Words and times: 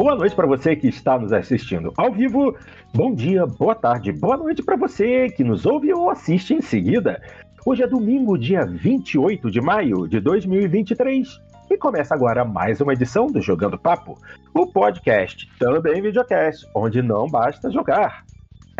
boa 0.00 0.16
noite 0.16 0.34
para 0.34 0.46
você 0.46 0.74
que 0.74 0.88
está 0.88 1.18
nos 1.18 1.30
assistindo 1.30 1.92
ao 1.94 2.10
vivo. 2.10 2.56
Bom 2.94 3.14
dia, 3.14 3.44
boa 3.44 3.74
tarde, 3.74 4.10
boa 4.10 4.34
noite 4.34 4.62
para 4.62 4.74
você 4.74 5.28
que 5.28 5.44
nos 5.44 5.66
ouve 5.66 5.92
ou 5.92 6.08
assiste 6.08 6.54
em 6.54 6.62
seguida. 6.62 7.22
Hoje 7.66 7.82
é 7.82 7.86
domingo, 7.86 8.38
dia 8.38 8.64
28 8.64 9.50
de 9.50 9.60
maio 9.60 10.08
de 10.08 10.18
2023. 10.18 11.28
E 11.70 11.76
começa 11.76 12.14
agora 12.14 12.46
mais 12.46 12.80
uma 12.80 12.94
edição 12.94 13.26
do 13.26 13.42
Jogando 13.42 13.78
Papo, 13.78 14.18
o 14.54 14.66
podcast, 14.66 15.46
também 15.58 16.00
videocast, 16.00 16.66
onde 16.74 17.02
não 17.02 17.28
basta 17.28 17.70
jogar, 17.70 18.24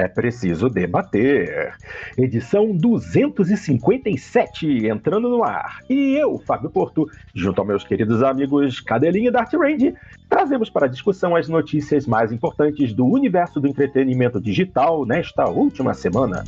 é 0.01 0.09
preciso 0.09 0.69
debater. 0.69 1.75
Edição 2.17 2.75
257 2.75 4.87
entrando 4.87 5.29
no 5.29 5.45
ar. 5.45 5.81
E 5.89 6.17
eu, 6.17 6.39
Fábio 6.39 6.71
Porto, 6.71 7.07
junto 7.35 7.61
aos 7.61 7.69
meus 7.69 7.85
queridos 7.85 8.23
amigos 8.23 8.81
Cadelinha 8.81 9.29
e 9.29 9.33
Dart 9.33 9.53
Range, 9.53 9.95
trazemos 10.29 10.71
para 10.71 10.87
discussão 10.87 11.37
as 11.37 11.49
notícias 11.49 12.07
mais 12.07 12.33
importantes 12.33 12.95
do 12.95 13.07
universo 13.07 13.61
do 13.61 13.69
entretenimento 13.69 14.41
digital 14.41 15.05
nesta 15.05 15.49
última 15.49 15.93
semana. 15.93 16.43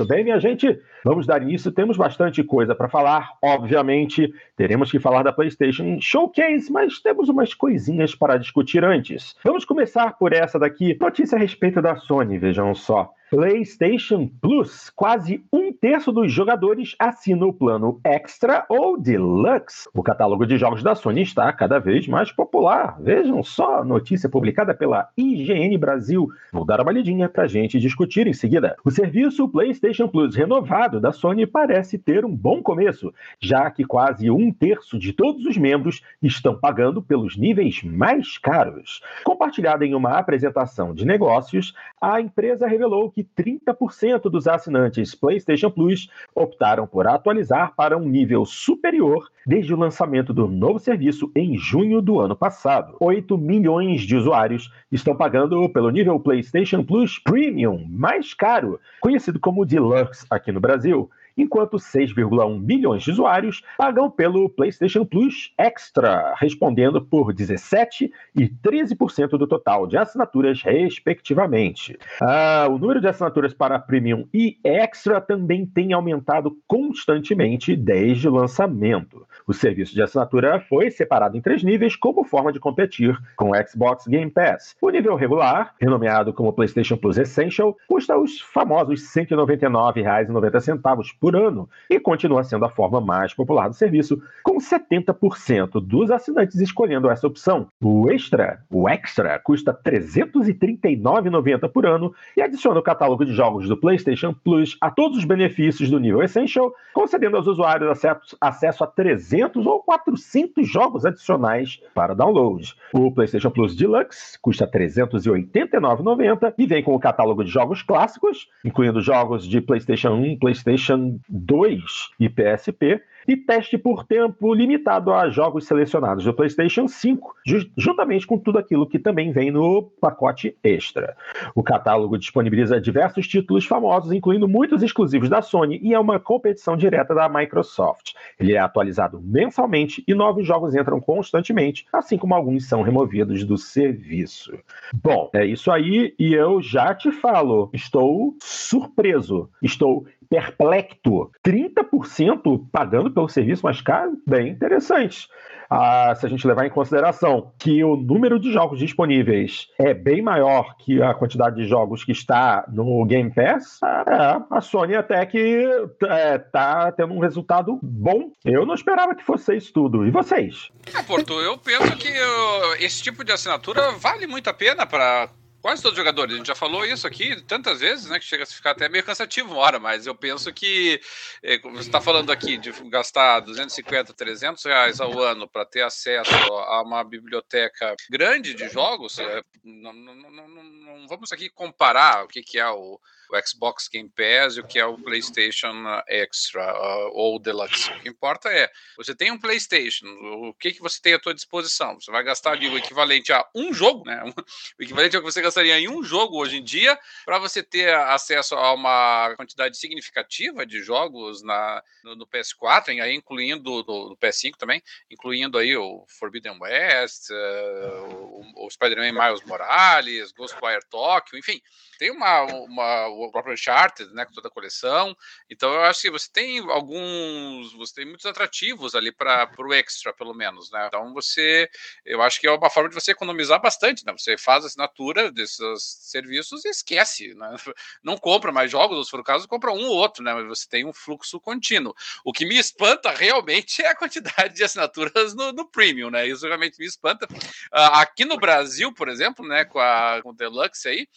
Muito 0.00 0.08
bem, 0.08 0.24
minha 0.24 0.40
gente, 0.40 0.80
vamos 1.04 1.26
dar 1.26 1.42
início. 1.42 1.72
Temos 1.72 1.96
bastante 1.96 2.42
coisa 2.42 2.74
para 2.74 2.88
falar. 2.88 3.30
Obviamente, 3.42 4.32
teremos 4.56 4.90
que 4.90 4.98
falar 4.98 5.22
da 5.22 5.32
PlayStation 5.32 5.98
Showcase, 6.00 6.70
mas 6.70 7.00
temos 7.00 7.28
umas 7.28 7.54
coisinhas 7.54 8.14
para 8.14 8.38
discutir 8.38 8.84
antes. 8.84 9.34
Vamos 9.44 9.64
começar 9.64 10.16
por 10.18 10.32
essa 10.32 10.58
daqui. 10.58 10.96
Notícia 11.00 11.36
a 11.36 11.38
respeito 11.38 11.80
da 11.80 11.96
Sony, 11.96 12.38
vejam 12.38 12.74
só. 12.74 13.12
PlayStation 13.30 14.28
Plus, 14.40 14.90
quase 14.90 15.44
um 15.52 15.72
terço 15.72 16.10
dos 16.10 16.32
jogadores 16.32 16.96
assina 16.98 17.46
o 17.46 17.52
plano 17.52 18.00
Extra 18.02 18.66
ou 18.68 19.00
Deluxe. 19.00 19.88
O 19.94 20.02
catálogo 20.02 20.44
de 20.44 20.58
jogos 20.58 20.82
da 20.82 20.96
Sony 20.96 21.22
está 21.22 21.52
cada 21.52 21.78
vez 21.78 22.08
mais 22.08 22.32
popular. 22.32 22.96
Vejam 23.00 23.40
só, 23.44 23.84
notícia 23.84 24.28
publicada 24.28 24.74
pela 24.74 25.08
IGN 25.16 25.78
Brasil. 25.78 26.28
Vou 26.52 26.64
dar 26.64 26.80
uma 26.80 26.90
lidinha 26.90 27.28
para 27.28 27.44
a 27.44 27.46
gente 27.46 27.78
discutir 27.78 28.26
em 28.26 28.32
seguida. 28.32 28.74
O 28.84 28.90
serviço 28.90 29.48
PlayStation 29.48 30.08
Plus 30.08 30.34
renovado 30.34 30.89
da 30.98 31.12
Sony 31.12 31.46
parece 31.46 31.98
ter 31.98 32.24
um 32.24 32.34
bom 32.34 32.60
começo, 32.60 33.14
já 33.40 33.70
que 33.70 33.84
quase 33.84 34.28
um 34.28 34.52
terço 34.52 34.98
de 34.98 35.12
todos 35.12 35.46
os 35.46 35.56
membros 35.56 36.02
estão 36.20 36.58
pagando 36.58 37.00
pelos 37.00 37.36
níveis 37.36 37.80
mais 37.84 38.38
caros. 38.38 39.00
Compartilhada 39.22 39.86
em 39.86 39.94
uma 39.94 40.18
apresentação 40.18 40.92
de 40.92 41.06
negócios, 41.06 41.74
a 42.00 42.20
empresa 42.20 42.66
revelou 42.66 43.08
que 43.10 43.20
que 43.20 43.42
30% 43.42 44.30
dos 44.30 44.48
assinantes 44.48 45.14
PlayStation 45.14 45.70
Plus 45.70 46.08
optaram 46.34 46.86
por 46.86 47.06
atualizar 47.06 47.74
para 47.76 47.96
um 47.96 48.08
nível 48.08 48.44
superior 48.44 49.28
desde 49.46 49.74
o 49.74 49.76
lançamento 49.76 50.32
do 50.32 50.46
novo 50.46 50.78
serviço 50.78 51.30
em 51.34 51.56
junho 51.58 52.00
do 52.00 52.20
ano 52.20 52.36
passado. 52.36 52.96
8 53.00 53.36
milhões 53.36 54.02
de 54.02 54.16
usuários 54.16 54.70
estão 54.92 55.16
pagando 55.16 55.68
pelo 55.70 55.90
nível 55.90 56.18
PlayStation 56.20 56.84
Plus 56.84 57.18
Premium 57.18 57.84
mais 57.88 58.34
caro, 58.34 58.78
conhecido 59.00 59.40
como 59.40 59.66
Deluxe 59.66 60.26
aqui 60.30 60.52
no 60.52 60.60
Brasil 60.60 60.79
Brasil 60.80 61.10
enquanto 61.40 61.76
6,1 61.76 62.60
milhões 62.60 63.02
de 63.02 63.10
usuários 63.10 63.62
pagam 63.76 64.10
pelo 64.10 64.48
PlayStation 64.48 65.04
Plus 65.04 65.52
Extra, 65.58 66.34
respondendo 66.38 67.00
por 67.00 67.32
17% 67.32 68.10
e 68.36 68.48
13% 68.48 69.30
do 69.30 69.46
total 69.46 69.86
de 69.86 69.96
assinaturas, 69.96 70.62
respectivamente. 70.62 71.98
Ah, 72.20 72.66
o 72.68 72.78
número 72.78 73.00
de 73.00 73.08
assinaturas 73.08 73.54
para 73.54 73.78
Premium 73.78 74.26
e 74.32 74.58
Extra 74.64 75.20
também 75.20 75.66
tem 75.66 75.92
aumentado 75.92 76.56
constantemente 76.66 77.74
desde 77.74 78.28
o 78.28 78.32
lançamento. 78.32 79.26
O 79.46 79.52
serviço 79.52 79.94
de 79.94 80.02
assinatura 80.02 80.60
foi 80.60 80.90
separado 80.90 81.36
em 81.36 81.40
três 81.40 81.62
níveis 81.62 81.96
como 81.96 82.24
forma 82.24 82.52
de 82.52 82.60
competir 82.60 83.16
com 83.36 83.50
o 83.50 83.68
Xbox 83.68 84.06
Game 84.06 84.30
Pass. 84.30 84.76
O 84.80 84.90
nível 84.90 85.16
regular, 85.16 85.74
renomeado 85.80 86.32
como 86.32 86.52
PlayStation 86.52 86.96
Plus 86.96 87.18
Essential, 87.18 87.76
custa 87.88 88.16
os 88.16 88.40
famosos 88.40 89.02
R$ 89.14 89.26
199,90 89.26 91.14
por 91.20 91.29
ano 91.36 91.68
e 91.88 91.98
continua 91.98 92.44
sendo 92.44 92.64
a 92.64 92.70
forma 92.70 93.00
mais 93.00 93.34
popular 93.34 93.68
do 93.68 93.74
serviço, 93.74 94.22
com 94.42 94.58
70% 94.58 95.80
dos 95.80 96.10
assinantes 96.10 96.60
escolhendo 96.60 97.10
essa 97.10 97.26
opção. 97.26 97.68
O 97.82 98.10
Extra, 98.10 98.60
o 98.70 98.88
Extra, 98.88 99.38
custa 99.38 99.72
R$ 99.72 100.00
339,90 100.00 101.68
por 101.68 101.86
ano 101.86 102.14
e 102.36 102.42
adiciona 102.42 102.80
o 102.80 102.82
catálogo 102.82 103.24
de 103.24 103.32
jogos 103.32 103.68
do 103.68 103.76
PlayStation 103.76 104.34
Plus 104.34 104.76
a 104.80 104.90
todos 104.90 105.18
os 105.18 105.24
benefícios 105.24 105.90
do 105.90 105.98
nível 105.98 106.22
Essential, 106.22 106.72
concedendo 106.92 107.36
aos 107.36 107.46
usuários 107.46 108.04
acesso 108.40 108.84
a 108.84 108.86
300 108.86 109.66
ou 109.66 109.80
400 109.82 110.68
jogos 110.68 111.04
adicionais 111.04 111.80
para 111.94 112.14
download. 112.14 112.74
O 112.92 113.12
PlayStation 113.12 113.50
Plus 113.50 113.74
Deluxe 113.76 114.38
custa 114.40 114.64
R$ 114.64 114.86
389,90 114.86 116.54
e 116.58 116.66
vem 116.66 116.82
com 116.82 116.94
o 116.94 117.00
catálogo 117.00 117.44
de 117.44 117.50
jogos 117.50 117.82
clássicos, 117.82 118.48
incluindo 118.64 119.00
jogos 119.00 119.46
de 119.46 119.60
PlayStation 119.60 120.10
1, 120.10 120.38
PlayStation 120.38 121.09
2 121.28 121.82
e 122.18 122.28
PSP, 122.28 123.02
e 123.26 123.36
teste 123.36 123.78
por 123.78 124.04
tempo 124.04 124.52
limitado 124.54 125.12
a 125.12 125.28
jogos 125.28 125.66
selecionados 125.66 126.24
do 126.24 126.34
PlayStation 126.34 126.88
5, 126.88 127.34
juntamente 127.76 128.26
com 128.26 128.38
tudo 128.38 128.58
aquilo 128.58 128.88
que 128.88 128.98
também 128.98 129.30
vem 129.32 129.50
no 129.50 129.82
pacote 130.00 130.56
extra. 130.62 131.16
O 131.54 131.62
catálogo 131.62 132.18
disponibiliza 132.18 132.80
diversos 132.80 133.28
títulos 133.28 133.66
famosos, 133.66 134.12
incluindo 134.12 134.48
muitos 134.48 134.82
exclusivos 134.82 135.28
da 135.28 135.42
Sony, 135.42 135.78
e 135.82 135.94
é 135.94 135.98
uma 135.98 136.18
competição 136.18 136.76
direta 136.76 137.14
da 137.14 137.28
Microsoft. 137.28 138.14
Ele 138.38 138.54
é 138.54 138.58
atualizado 138.58 139.20
mensalmente 139.22 140.02
e 140.06 140.14
novos 140.14 140.46
jogos 140.46 140.74
entram 140.74 141.00
constantemente, 141.00 141.86
assim 141.92 142.16
como 142.16 142.34
alguns 142.34 142.68
são 142.68 142.82
removidos 142.82 143.44
do 143.44 143.56
serviço. 143.56 144.58
Bom, 144.92 145.30
é 145.34 145.44
isso 145.44 145.70
aí, 145.70 146.14
e 146.18 146.34
eu 146.34 146.60
já 146.62 146.94
te 146.94 147.12
falo, 147.12 147.70
estou 147.72 148.34
surpreso, 148.40 149.48
estou 149.62 150.06
perplexo. 150.30 151.30
30% 151.44 152.68
pagando 152.70 153.10
pelo 153.10 153.28
serviço 153.28 153.64
mais 153.64 153.82
caro? 153.82 154.16
Bem 154.26 154.48
interessante. 154.48 155.28
Ah, 155.72 156.12
se 156.16 156.26
a 156.26 156.28
gente 156.28 156.44
levar 156.48 156.66
em 156.66 156.70
consideração 156.70 157.52
que 157.56 157.84
o 157.84 157.94
número 157.94 158.40
de 158.40 158.52
jogos 158.52 158.80
disponíveis 158.80 159.68
é 159.78 159.94
bem 159.94 160.20
maior 160.20 160.74
que 160.76 161.00
a 161.00 161.14
quantidade 161.14 161.54
de 161.54 161.68
jogos 161.68 162.02
que 162.02 162.10
está 162.10 162.64
no 162.68 163.04
Game 163.04 163.32
Pass, 163.32 163.78
é, 163.84 164.40
a 164.50 164.60
Sony 164.60 164.96
até 164.96 165.24
que 165.26 165.64
é, 166.02 166.38
tá 166.38 166.90
tendo 166.90 167.14
um 167.14 167.20
resultado 167.20 167.78
bom. 167.80 168.32
Eu 168.44 168.66
não 168.66 168.74
esperava 168.74 169.14
que 169.14 169.22
fosse 169.22 169.56
isso 169.56 169.72
tudo. 169.72 170.04
E 170.04 170.10
vocês? 170.10 170.70
É, 170.92 171.02
Porto, 171.04 171.34
eu 171.34 171.56
penso 171.56 171.96
que 171.96 172.08
uh, 172.08 172.74
esse 172.80 173.00
tipo 173.00 173.22
de 173.22 173.30
assinatura 173.30 173.92
vale 173.92 174.26
muito 174.26 174.50
a 174.50 174.54
pena 174.54 174.84
para 174.84 175.28
Quase 175.60 175.82
todos 175.82 175.98
os 175.98 175.98
jogadores, 175.98 176.34
a 176.34 176.38
gente 176.38 176.46
já 176.46 176.54
falou 176.54 176.84
isso 176.84 177.06
aqui 177.06 177.40
tantas 177.42 177.80
vezes, 177.80 178.06
né? 178.06 178.18
Que 178.18 178.24
chega 178.24 178.44
a 178.44 178.46
ficar 178.46 178.70
até 178.70 178.88
meio 178.88 179.04
cansativo 179.04 179.50
uma 179.50 179.58
hora, 179.58 179.78
mas 179.78 180.06
eu 180.06 180.14
penso 180.14 180.52
que 180.52 181.00
é, 181.42 181.58
você 181.58 181.80
está 181.80 182.00
falando 182.00 182.30
aqui 182.30 182.56
de 182.56 182.72
gastar 182.88 183.40
250, 183.40 184.14
300 184.14 184.64
reais 184.64 185.00
ao 185.00 185.18
ano 185.20 185.46
para 185.46 185.66
ter 185.66 185.82
acesso 185.82 186.32
a 186.32 186.82
uma 186.82 187.04
biblioteca 187.04 187.94
grande 188.10 188.54
de 188.54 188.68
jogos. 188.68 189.18
É, 189.18 189.42
não, 189.62 189.92
não, 189.92 190.14
não, 190.14 190.48
não, 190.48 191.06
vamos 191.06 191.30
aqui 191.30 191.50
comparar 191.50 192.24
o 192.24 192.28
que, 192.28 192.42
que 192.42 192.58
é 192.58 192.68
o, 192.68 192.98
o 193.30 193.48
Xbox 193.48 193.88
Game 193.88 194.10
Pass 194.10 194.56
e 194.56 194.60
o 194.60 194.66
que 194.66 194.78
é 194.78 194.84
o 194.84 194.98
PlayStation 194.98 195.72
Extra 196.08 196.74
uh, 196.74 197.10
ou 197.14 197.38
Deluxe. 197.38 197.90
O 197.92 198.00
que 198.00 198.08
importa 198.08 198.48
é, 198.48 198.70
você 198.96 199.14
tem 199.14 199.30
um 199.30 199.38
PlayStation, 199.38 200.06
o 200.06 200.54
que, 200.54 200.72
que 200.72 200.80
você 200.80 201.00
tem 201.00 201.14
à 201.14 201.20
sua 201.22 201.34
disposição? 201.34 202.00
Você 202.00 202.10
vai 202.10 202.22
gastar 202.22 202.52
ali 202.52 202.68
o 202.68 202.76
equivalente 202.76 203.32
a 203.32 203.46
um 203.54 203.72
jogo, 203.72 204.04
né? 204.04 204.20
O 204.78 204.82
equivalente 204.82 205.16
ao 205.16 205.22
que 205.22 205.30
você 205.30 205.42
gastaria 205.42 205.78
em 205.78 205.88
um 205.88 206.02
jogo 206.02 206.38
hoje 206.38 206.56
em 206.56 206.64
dia, 206.64 206.98
para 207.24 207.38
você 207.38 207.62
ter 207.62 207.94
acesso 207.94 208.54
a 208.54 208.72
uma 208.72 209.34
quantidade 209.36 209.76
significativa 209.76 210.64
de 210.64 210.82
jogos 210.82 211.42
na, 211.42 211.82
no, 212.02 212.16
no 212.16 212.26
PS4, 212.26 213.00
aí 213.00 213.14
incluindo 213.14 213.84
no, 213.84 214.16
PS5 214.16 214.56
também, 214.56 214.82
incluindo 215.10 215.58
aí 215.58 215.76
o 215.76 216.04
Forbidden 216.18 216.58
West, 216.60 217.30
uh, 217.30 218.14
o, 218.14 218.66
o 218.66 218.70
Spider-Man 218.70 219.12
Miles 219.12 219.44
Morales, 219.44 220.32
Ghostwire 220.32 220.84
Tokyo, 220.88 221.38
enfim, 221.38 221.60
tem 221.98 222.10
uma, 222.10 222.44
uma 222.44 223.08
o 223.26 223.30
próprio 223.30 223.54
Uncharted, 223.54 224.12
né, 224.12 224.24
com 224.24 224.32
toda 224.32 224.48
a 224.48 224.50
coleção. 224.50 225.16
Então 225.48 225.72
eu 225.72 225.82
acho 225.82 226.02
que 226.02 226.10
você 226.10 226.28
tem 226.32 226.58
alguns, 226.70 227.72
você 227.74 227.94
tem 227.94 228.06
muitos 228.06 228.26
atrativos 228.26 228.94
ali 228.94 229.12
para 229.12 229.50
o 229.58 229.74
extra, 229.74 230.12
pelo 230.12 230.34
menos, 230.34 230.70
né? 230.70 230.86
Então 230.86 231.12
você, 231.12 231.68
eu 232.04 232.22
acho 232.22 232.40
que 232.40 232.46
é 232.46 232.50
uma 232.50 232.70
forma 232.70 232.88
de 232.88 232.94
você 232.94 233.12
economizar 233.12 233.60
bastante, 233.60 234.04
né? 234.04 234.12
Você 234.16 234.36
faz 234.36 234.64
a 234.64 234.66
assinatura 234.68 235.30
desses 235.30 235.60
serviços 235.82 236.64
e 236.64 236.68
esquece, 236.68 237.34
né? 237.34 237.54
Não 238.02 238.16
compra 238.16 238.52
mais 238.52 238.70
jogos, 238.70 238.96
ou 238.96 239.04
se 239.04 239.10
for 239.10 239.20
o 239.20 239.24
caso, 239.24 239.48
compra 239.48 239.72
um 239.72 239.86
ou 239.86 239.96
outro, 239.96 240.22
né? 240.22 240.34
Mas 240.34 240.46
você 240.46 240.68
tem 240.68 240.84
um 240.84 240.92
fluxo 240.92 241.40
contínuo. 241.40 241.94
O 242.24 242.32
que 242.32 242.44
me 242.44 242.58
espanta 242.58 243.10
realmente 243.10 243.82
é 243.82 243.88
a 243.88 243.96
quantidade 243.96 244.54
de 244.54 244.64
assinaturas 244.64 245.34
no, 245.34 245.52
no 245.52 245.68
Premium, 245.68 246.10
né? 246.10 246.26
Isso 246.26 246.46
realmente 246.46 246.78
me 246.78 246.86
espanta. 246.86 247.26
Uh, 247.26 247.94
aqui 247.94 248.24
no 248.24 248.36
Brasil, 248.36 248.92
por 248.92 249.08
exemplo, 249.08 249.46
né, 249.46 249.64
com 249.64 249.78
a 249.78 250.20
com 250.22 250.30
o 250.30 250.34
Deluxe 250.34 250.88
aí, 250.88 251.08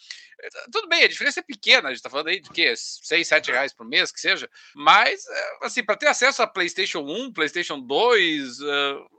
tudo 0.70 0.88
bem, 0.88 1.04
a 1.04 1.08
diferença 1.08 1.40
é 1.40 1.42
pequena, 1.42 1.88
a 1.88 1.92
gente 1.92 2.02
tá 2.02 2.10
falando 2.10 2.28
aí 2.28 2.40
de 2.40 2.50
quê? 2.50 2.74
6, 2.76 3.26
7 3.26 3.50
reais 3.50 3.72
por 3.72 3.86
mês, 3.86 4.12
que 4.12 4.20
seja. 4.20 4.48
Mas, 4.74 5.26
é, 5.26 5.58
assim, 5.62 5.84
para 5.84 5.96
ter 5.96 6.06
acesso 6.06 6.42
a 6.42 6.46
PlayStation 6.46 7.00
1, 7.00 7.32
PlayStation 7.32 7.80
2, 7.80 8.60
uh, 8.60 8.64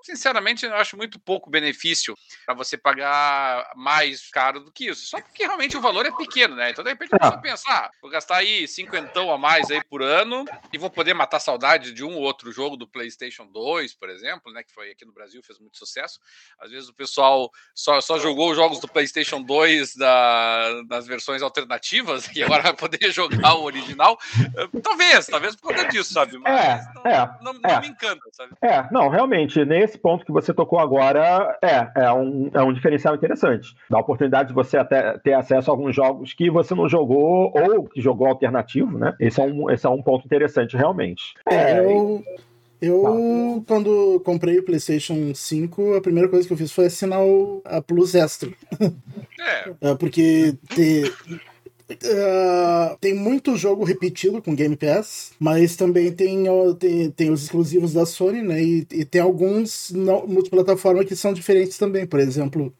sinceramente, 0.03 0.65
eu 0.65 0.75
acho 0.75 0.97
muito 0.97 1.19
pouco 1.19 1.49
benefício 1.49 2.15
para 2.45 2.55
você 2.55 2.77
pagar 2.77 3.71
mais 3.75 4.29
caro 4.29 4.59
do 4.59 4.71
que 4.71 4.89
isso. 4.89 5.05
Só 5.07 5.21
porque 5.21 5.43
realmente 5.43 5.77
o 5.77 5.81
valor 5.81 6.05
é 6.05 6.11
pequeno, 6.11 6.55
né? 6.55 6.69
Então, 6.69 6.83
de 6.83 6.89
repente, 6.89 7.13
a 7.15 7.19
pessoa 7.19 7.41
pensar, 7.41 7.85
ah, 7.85 7.91
vou 8.01 8.11
gastar 8.11 8.37
aí 8.37 8.67
cinquentão 8.67 9.31
a 9.31 9.37
mais 9.37 9.69
aí 9.71 9.83
por 9.83 10.01
ano 10.01 10.45
e 10.71 10.77
vou 10.77 10.89
poder 10.89 11.13
matar 11.13 11.39
saudade 11.39 11.91
de 11.91 12.03
um 12.03 12.15
ou 12.15 12.21
outro 12.21 12.51
jogo 12.51 12.77
do 12.77 12.87
PlayStation 12.87 13.45
2, 13.47 13.93
por 13.95 14.09
exemplo, 14.09 14.51
né? 14.51 14.63
Que 14.63 14.73
foi 14.73 14.91
aqui 14.91 15.05
no 15.05 15.13
Brasil, 15.13 15.41
fez 15.43 15.59
muito 15.59 15.77
sucesso. 15.77 16.19
Às 16.59 16.71
vezes 16.71 16.89
o 16.89 16.93
pessoal 16.93 17.51
só, 17.73 17.99
só 18.01 18.19
jogou 18.19 18.51
os 18.51 18.57
jogos 18.57 18.79
do 18.79 18.87
PlayStation 18.87 19.41
2 19.41 19.95
da, 19.95 20.81
das 20.83 21.04
versões 21.07 21.41
alternativas 21.41 22.29
e 22.35 22.43
agora 22.43 22.63
vai 22.63 22.73
poder 22.73 23.11
jogar 23.11 23.55
o 23.55 23.63
original. 23.63 24.17
Eh, 24.57 24.81
talvez, 24.81 25.25
talvez 25.27 25.55
por 25.55 25.73
conta 25.73 25.87
disso, 25.87 26.13
sabe? 26.13 26.37
Mas 26.37 26.53
é, 26.53 26.93
não, 26.93 27.11
é, 27.11 27.37
não, 27.41 27.53
não 27.53 27.69
é. 27.69 27.81
me 27.81 27.87
encanta, 27.87 28.21
sabe? 28.31 28.51
É, 28.61 28.87
não, 28.91 29.09
realmente, 29.09 29.63
nesse 29.65 29.97
ponto 29.97 30.25
que 30.25 30.31
você 30.31 30.53
tocou 30.53 30.79
agora, 30.79 31.57
é, 31.61 32.03
é 32.03 32.11
um, 32.11 32.49
é 32.53 32.61
um 32.61 32.73
diferencial 32.73 33.15
interessante. 33.15 33.75
Dá 33.89 33.97
a 33.97 34.01
oportunidade 34.01 34.49
de 34.49 34.53
você 34.53 34.77
até 34.77 35.17
ter 35.19 35.33
acesso 35.33 35.69
a 35.69 35.73
alguns 35.73 35.95
jogos 35.95 36.33
que 36.33 36.49
você 36.49 36.73
não 36.75 36.89
jogou 36.89 37.51
ou 37.55 37.87
que 37.87 38.01
jogou 38.01 38.27
alternativo, 38.27 38.97
né? 38.97 39.15
Esse 39.19 39.41
é 39.41 39.43
um, 39.43 39.69
esse 39.69 39.85
é 39.85 39.89
um 39.89 40.01
ponto 40.01 40.25
interessante, 40.25 40.75
realmente. 40.75 41.33
É, 41.49 41.79
eu. 41.79 42.23
Eu, 42.85 43.63
quando 43.67 44.21
comprei 44.23 44.59
o 44.59 44.63
PlayStation 44.63 45.33
5, 45.33 45.95
a 45.95 46.01
primeira 46.01 46.29
coisa 46.29 46.45
que 46.45 46.53
eu 46.53 46.57
fiz 46.57 46.71
foi 46.71 46.85
assinar 46.85 47.21
o, 47.21 47.61
a 47.65 47.81
Plus 47.81 48.13
Extra. 48.13 48.49
É. 49.39 49.73
é 49.91 49.95
porque 49.95 50.55
te, 50.69 51.11
Uh, 51.87 52.97
tem 52.99 53.13
muito 53.13 53.55
jogo 53.55 53.83
repetido 53.83 54.41
com 54.41 54.55
Game 54.55 54.75
Pass, 54.75 55.33
mas 55.39 55.75
também 55.75 56.11
tem, 56.11 56.45
tem, 56.79 57.11
tem 57.11 57.29
os 57.29 57.43
exclusivos 57.43 57.93
da 57.93 58.07
Sony, 58.07 58.41
né? 58.41 58.63
E, 58.63 58.87
e 58.91 59.05
tem 59.05 59.21
alguns 59.21 59.91
não, 59.91 60.25
multiplataforma 60.25 61.05
que 61.05 61.15
são 61.15 61.31
diferentes 61.31 61.77
também. 61.77 62.07
Por 62.07 62.19
exemplo, 62.19 62.73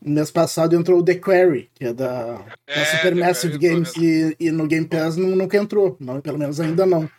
no 0.00 0.14
mês 0.14 0.30
passado 0.30 0.76
entrou 0.76 1.00
o 1.00 1.02
The 1.02 1.16
Quarry, 1.16 1.68
que 1.74 1.86
é 1.86 1.92
da, 1.92 2.44
é, 2.68 2.78
da 2.78 2.84
Supermassive 2.86 3.58
Games, 3.58 3.92
e, 3.96 4.36
e, 4.38 4.50
no 4.52 4.68
Game 4.68 4.86
Pass 4.86 5.16
nunca 5.16 5.56
entrou, 5.56 5.96
não, 5.98 6.20
pelo 6.20 6.38
menos 6.38 6.60
ainda 6.60 6.86
não. 6.86 7.10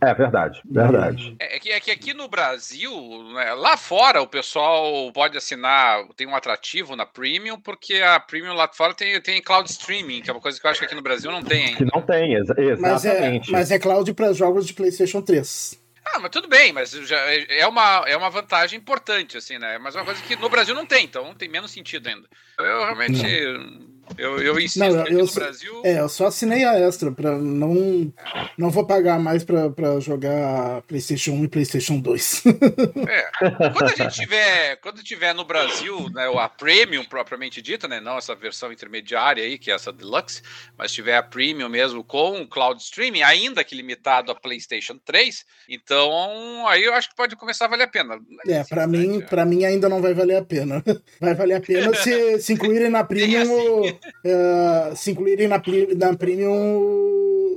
É 0.00 0.12
verdade, 0.12 0.60
verdade. 0.64 1.36
É, 1.38 1.56
é, 1.56 1.58
que, 1.58 1.70
é 1.70 1.80
que 1.80 1.90
aqui 1.90 2.12
no 2.12 2.28
Brasil, 2.28 2.92
né, 3.32 3.54
lá 3.54 3.76
fora, 3.76 4.20
o 4.20 4.26
pessoal 4.26 5.10
pode 5.12 5.36
assinar, 5.36 6.04
tem 6.16 6.26
um 6.26 6.36
atrativo 6.36 6.94
na 6.96 7.06
Premium, 7.06 7.58
porque 7.58 7.94
a 7.94 8.18
Premium 8.20 8.54
lá 8.54 8.68
fora 8.72 8.92
tem, 8.92 9.18
tem 9.20 9.40
cloud 9.40 9.70
streaming, 9.70 10.20
que 10.20 10.28
é 10.28 10.32
uma 10.32 10.42
coisa 10.42 10.60
que 10.60 10.66
eu 10.66 10.70
acho 10.70 10.80
que 10.80 10.86
aqui 10.86 10.94
no 10.94 11.02
Brasil 11.02 11.30
não 11.30 11.42
tem 11.42 11.66
ainda. 11.66 11.76
Que 11.78 11.84
não 11.84 12.02
tem, 12.02 12.34
ex 12.34 12.50
exatamente. 12.50 12.80
Mas 12.80 13.04
é, 13.04 13.40
mas 13.50 13.70
é 13.70 13.78
cloud 13.78 14.12
para 14.14 14.32
jogos 14.32 14.66
de 14.66 14.74
PlayStation 14.74 15.22
3. 15.22 15.80
Ah, 16.04 16.18
mas 16.18 16.30
tudo 16.30 16.48
bem, 16.48 16.72
mas 16.72 16.90
já 16.90 17.16
é, 17.16 17.60
é 17.60 17.66
uma, 17.66 18.04
é 18.06 18.16
uma 18.16 18.28
vantagem 18.28 18.78
importante, 18.78 19.38
assim, 19.38 19.58
né? 19.58 19.78
Mas 19.78 19.96
é 19.96 19.98
uma 19.98 20.04
coisa 20.04 20.22
que 20.22 20.36
no 20.36 20.50
Brasil 20.50 20.74
não 20.74 20.84
tem, 20.84 21.04
então 21.04 21.34
tem 21.34 21.48
menos 21.48 21.70
sentido 21.70 22.08
ainda. 22.08 22.28
Eu 22.58 22.84
realmente. 22.84 23.22
Não. 23.22 23.93
Eu, 24.16 24.38
eu 24.38 24.60
insisto 24.60 24.78
não, 24.78 25.06
eu, 25.06 25.24
no 25.24 25.32
Brasil. 25.32 25.82
É, 25.84 25.98
eu 25.98 26.08
só 26.08 26.26
assinei 26.26 26.64
a 26.64 26.78
extra 26.78 27.10
para 27.10 27.36
não 27.38 28.12
não 28.56 28.70
vou 28.70 28.86
pagar 28.86 29.18
mais 29.18 29.42
para 29.42 30.00
jogar 30.00 30.82
PlayStation 30.82 31.32
1 31.32 31.44
e 31.44 31.48
PlayStation 31.48 31.98
2. 31.98 32.42
é. 33.08 33.30
Quando 33.70 33.84
a 33.84 33.96
gente 33.96 34.14
tiver, 34.14 34.76
quando 34.76 35.02
tiver 35.02 35.34
no 35.34 35.44
Brasil, 35.44 36.08
né, 36.10 36.30
a 36.38 36.48
Premium 36.48 37.04
propriamente 37.04 37.60
dita, 37.60 37.88
né, 37.88 38.00
não 38.00 38.18
essa 38.18 38.34
versão 38.34 38.72
intermediária 38.72 39.42
aí, 39.42 39.58
que 39.58 39.70
é 39.70 39.74
essa 39.74 39.92
Deluxe, 39.92 40.42
mas 40.76 40.92
tiver 40.92 41.16
a 41.16 41.22
Premium 41.22 41.68
mesmo 41.68 42.04
com 42.04 42.46
Cloud 42.46 42.80
Streaming, 42.80 43.22
ainda 43.22 43.64
que 43.64 43.74
limitado 43.74 44.30
a 44.30 44.34
PlayStation 44.34 44.98
3, 45.04 45.44
então 45.68 46.66
aí 46.68 46.84
eu 46.84 46.94
acho 46.94 47.08
que 47.08 47.16
pode 47.16 47.36
começar 47.36 47.64
a 47.64 47.68
valer 47.68 47.84
a 47.84 47.88
pena. 47.88 48.18
É, 48.46 48.62
para 48.64 48.86
mim, 48.86 49.20
para 49.20 49.44
mim 49.44 49.64
ainda 49.64 49.88
não 49.88 50.00
vai 50.00 50.14
valer 50.14 50.36
a 50.36 50.44
pena. 50.44 50.82
Vai 51.20 51.34
valer 51.34 51.54
a 51.54 51.60
pena 51.60 51.94
se, 51.94 52.38
se 52.40 52.52
incluírem 52.52 52.90
na 52.90 53.02
Premium 53.04 53.84
assim 53.84 53.93
uh, 54.24 54.96
se 54.96 55.10
incluírem 55.10 55.48
na, 55.48 55.60
na 55.96 56.16
Premium 56.16 57.14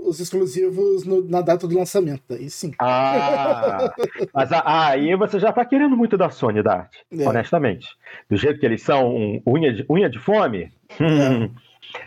os 0.08 0.20
exclusivos 0.20 1.06
no, 1.06 1.28
na 1.28 1.42
data 1.42 1.68
do 1.68 1.78
lançamento. 1.78 2.34
Aí 2.34 2.50
sim. 2.50 2.72
Ah, 2.80 3.94
mas 4.34 4.52
ah, 4.52 4.90
aí 4.90 5.16
você 5.16 5.40
já 5.40 5.52
tá 5.52 5.66
querendo 5.66 5.98
muito 5.98 6.18
da 6.18 6.30
Sony, 6.30 6.64
Dart. 6.64 6.94
É. 7.12 7.28
Honestamente. 7.28 7.88
Do 8.30 8.38
jeito 8.38 8.60
que 8.60 8.66
eles 8.66 8.82
são 8.82 9.16
um, 9.16 9.42
unha, 9.46 9.74
de, 9.74 9.86
unha 9.90 10.10
de 10.10 10.20
fome. 10.20 10.72
Hum, 11.00 11.50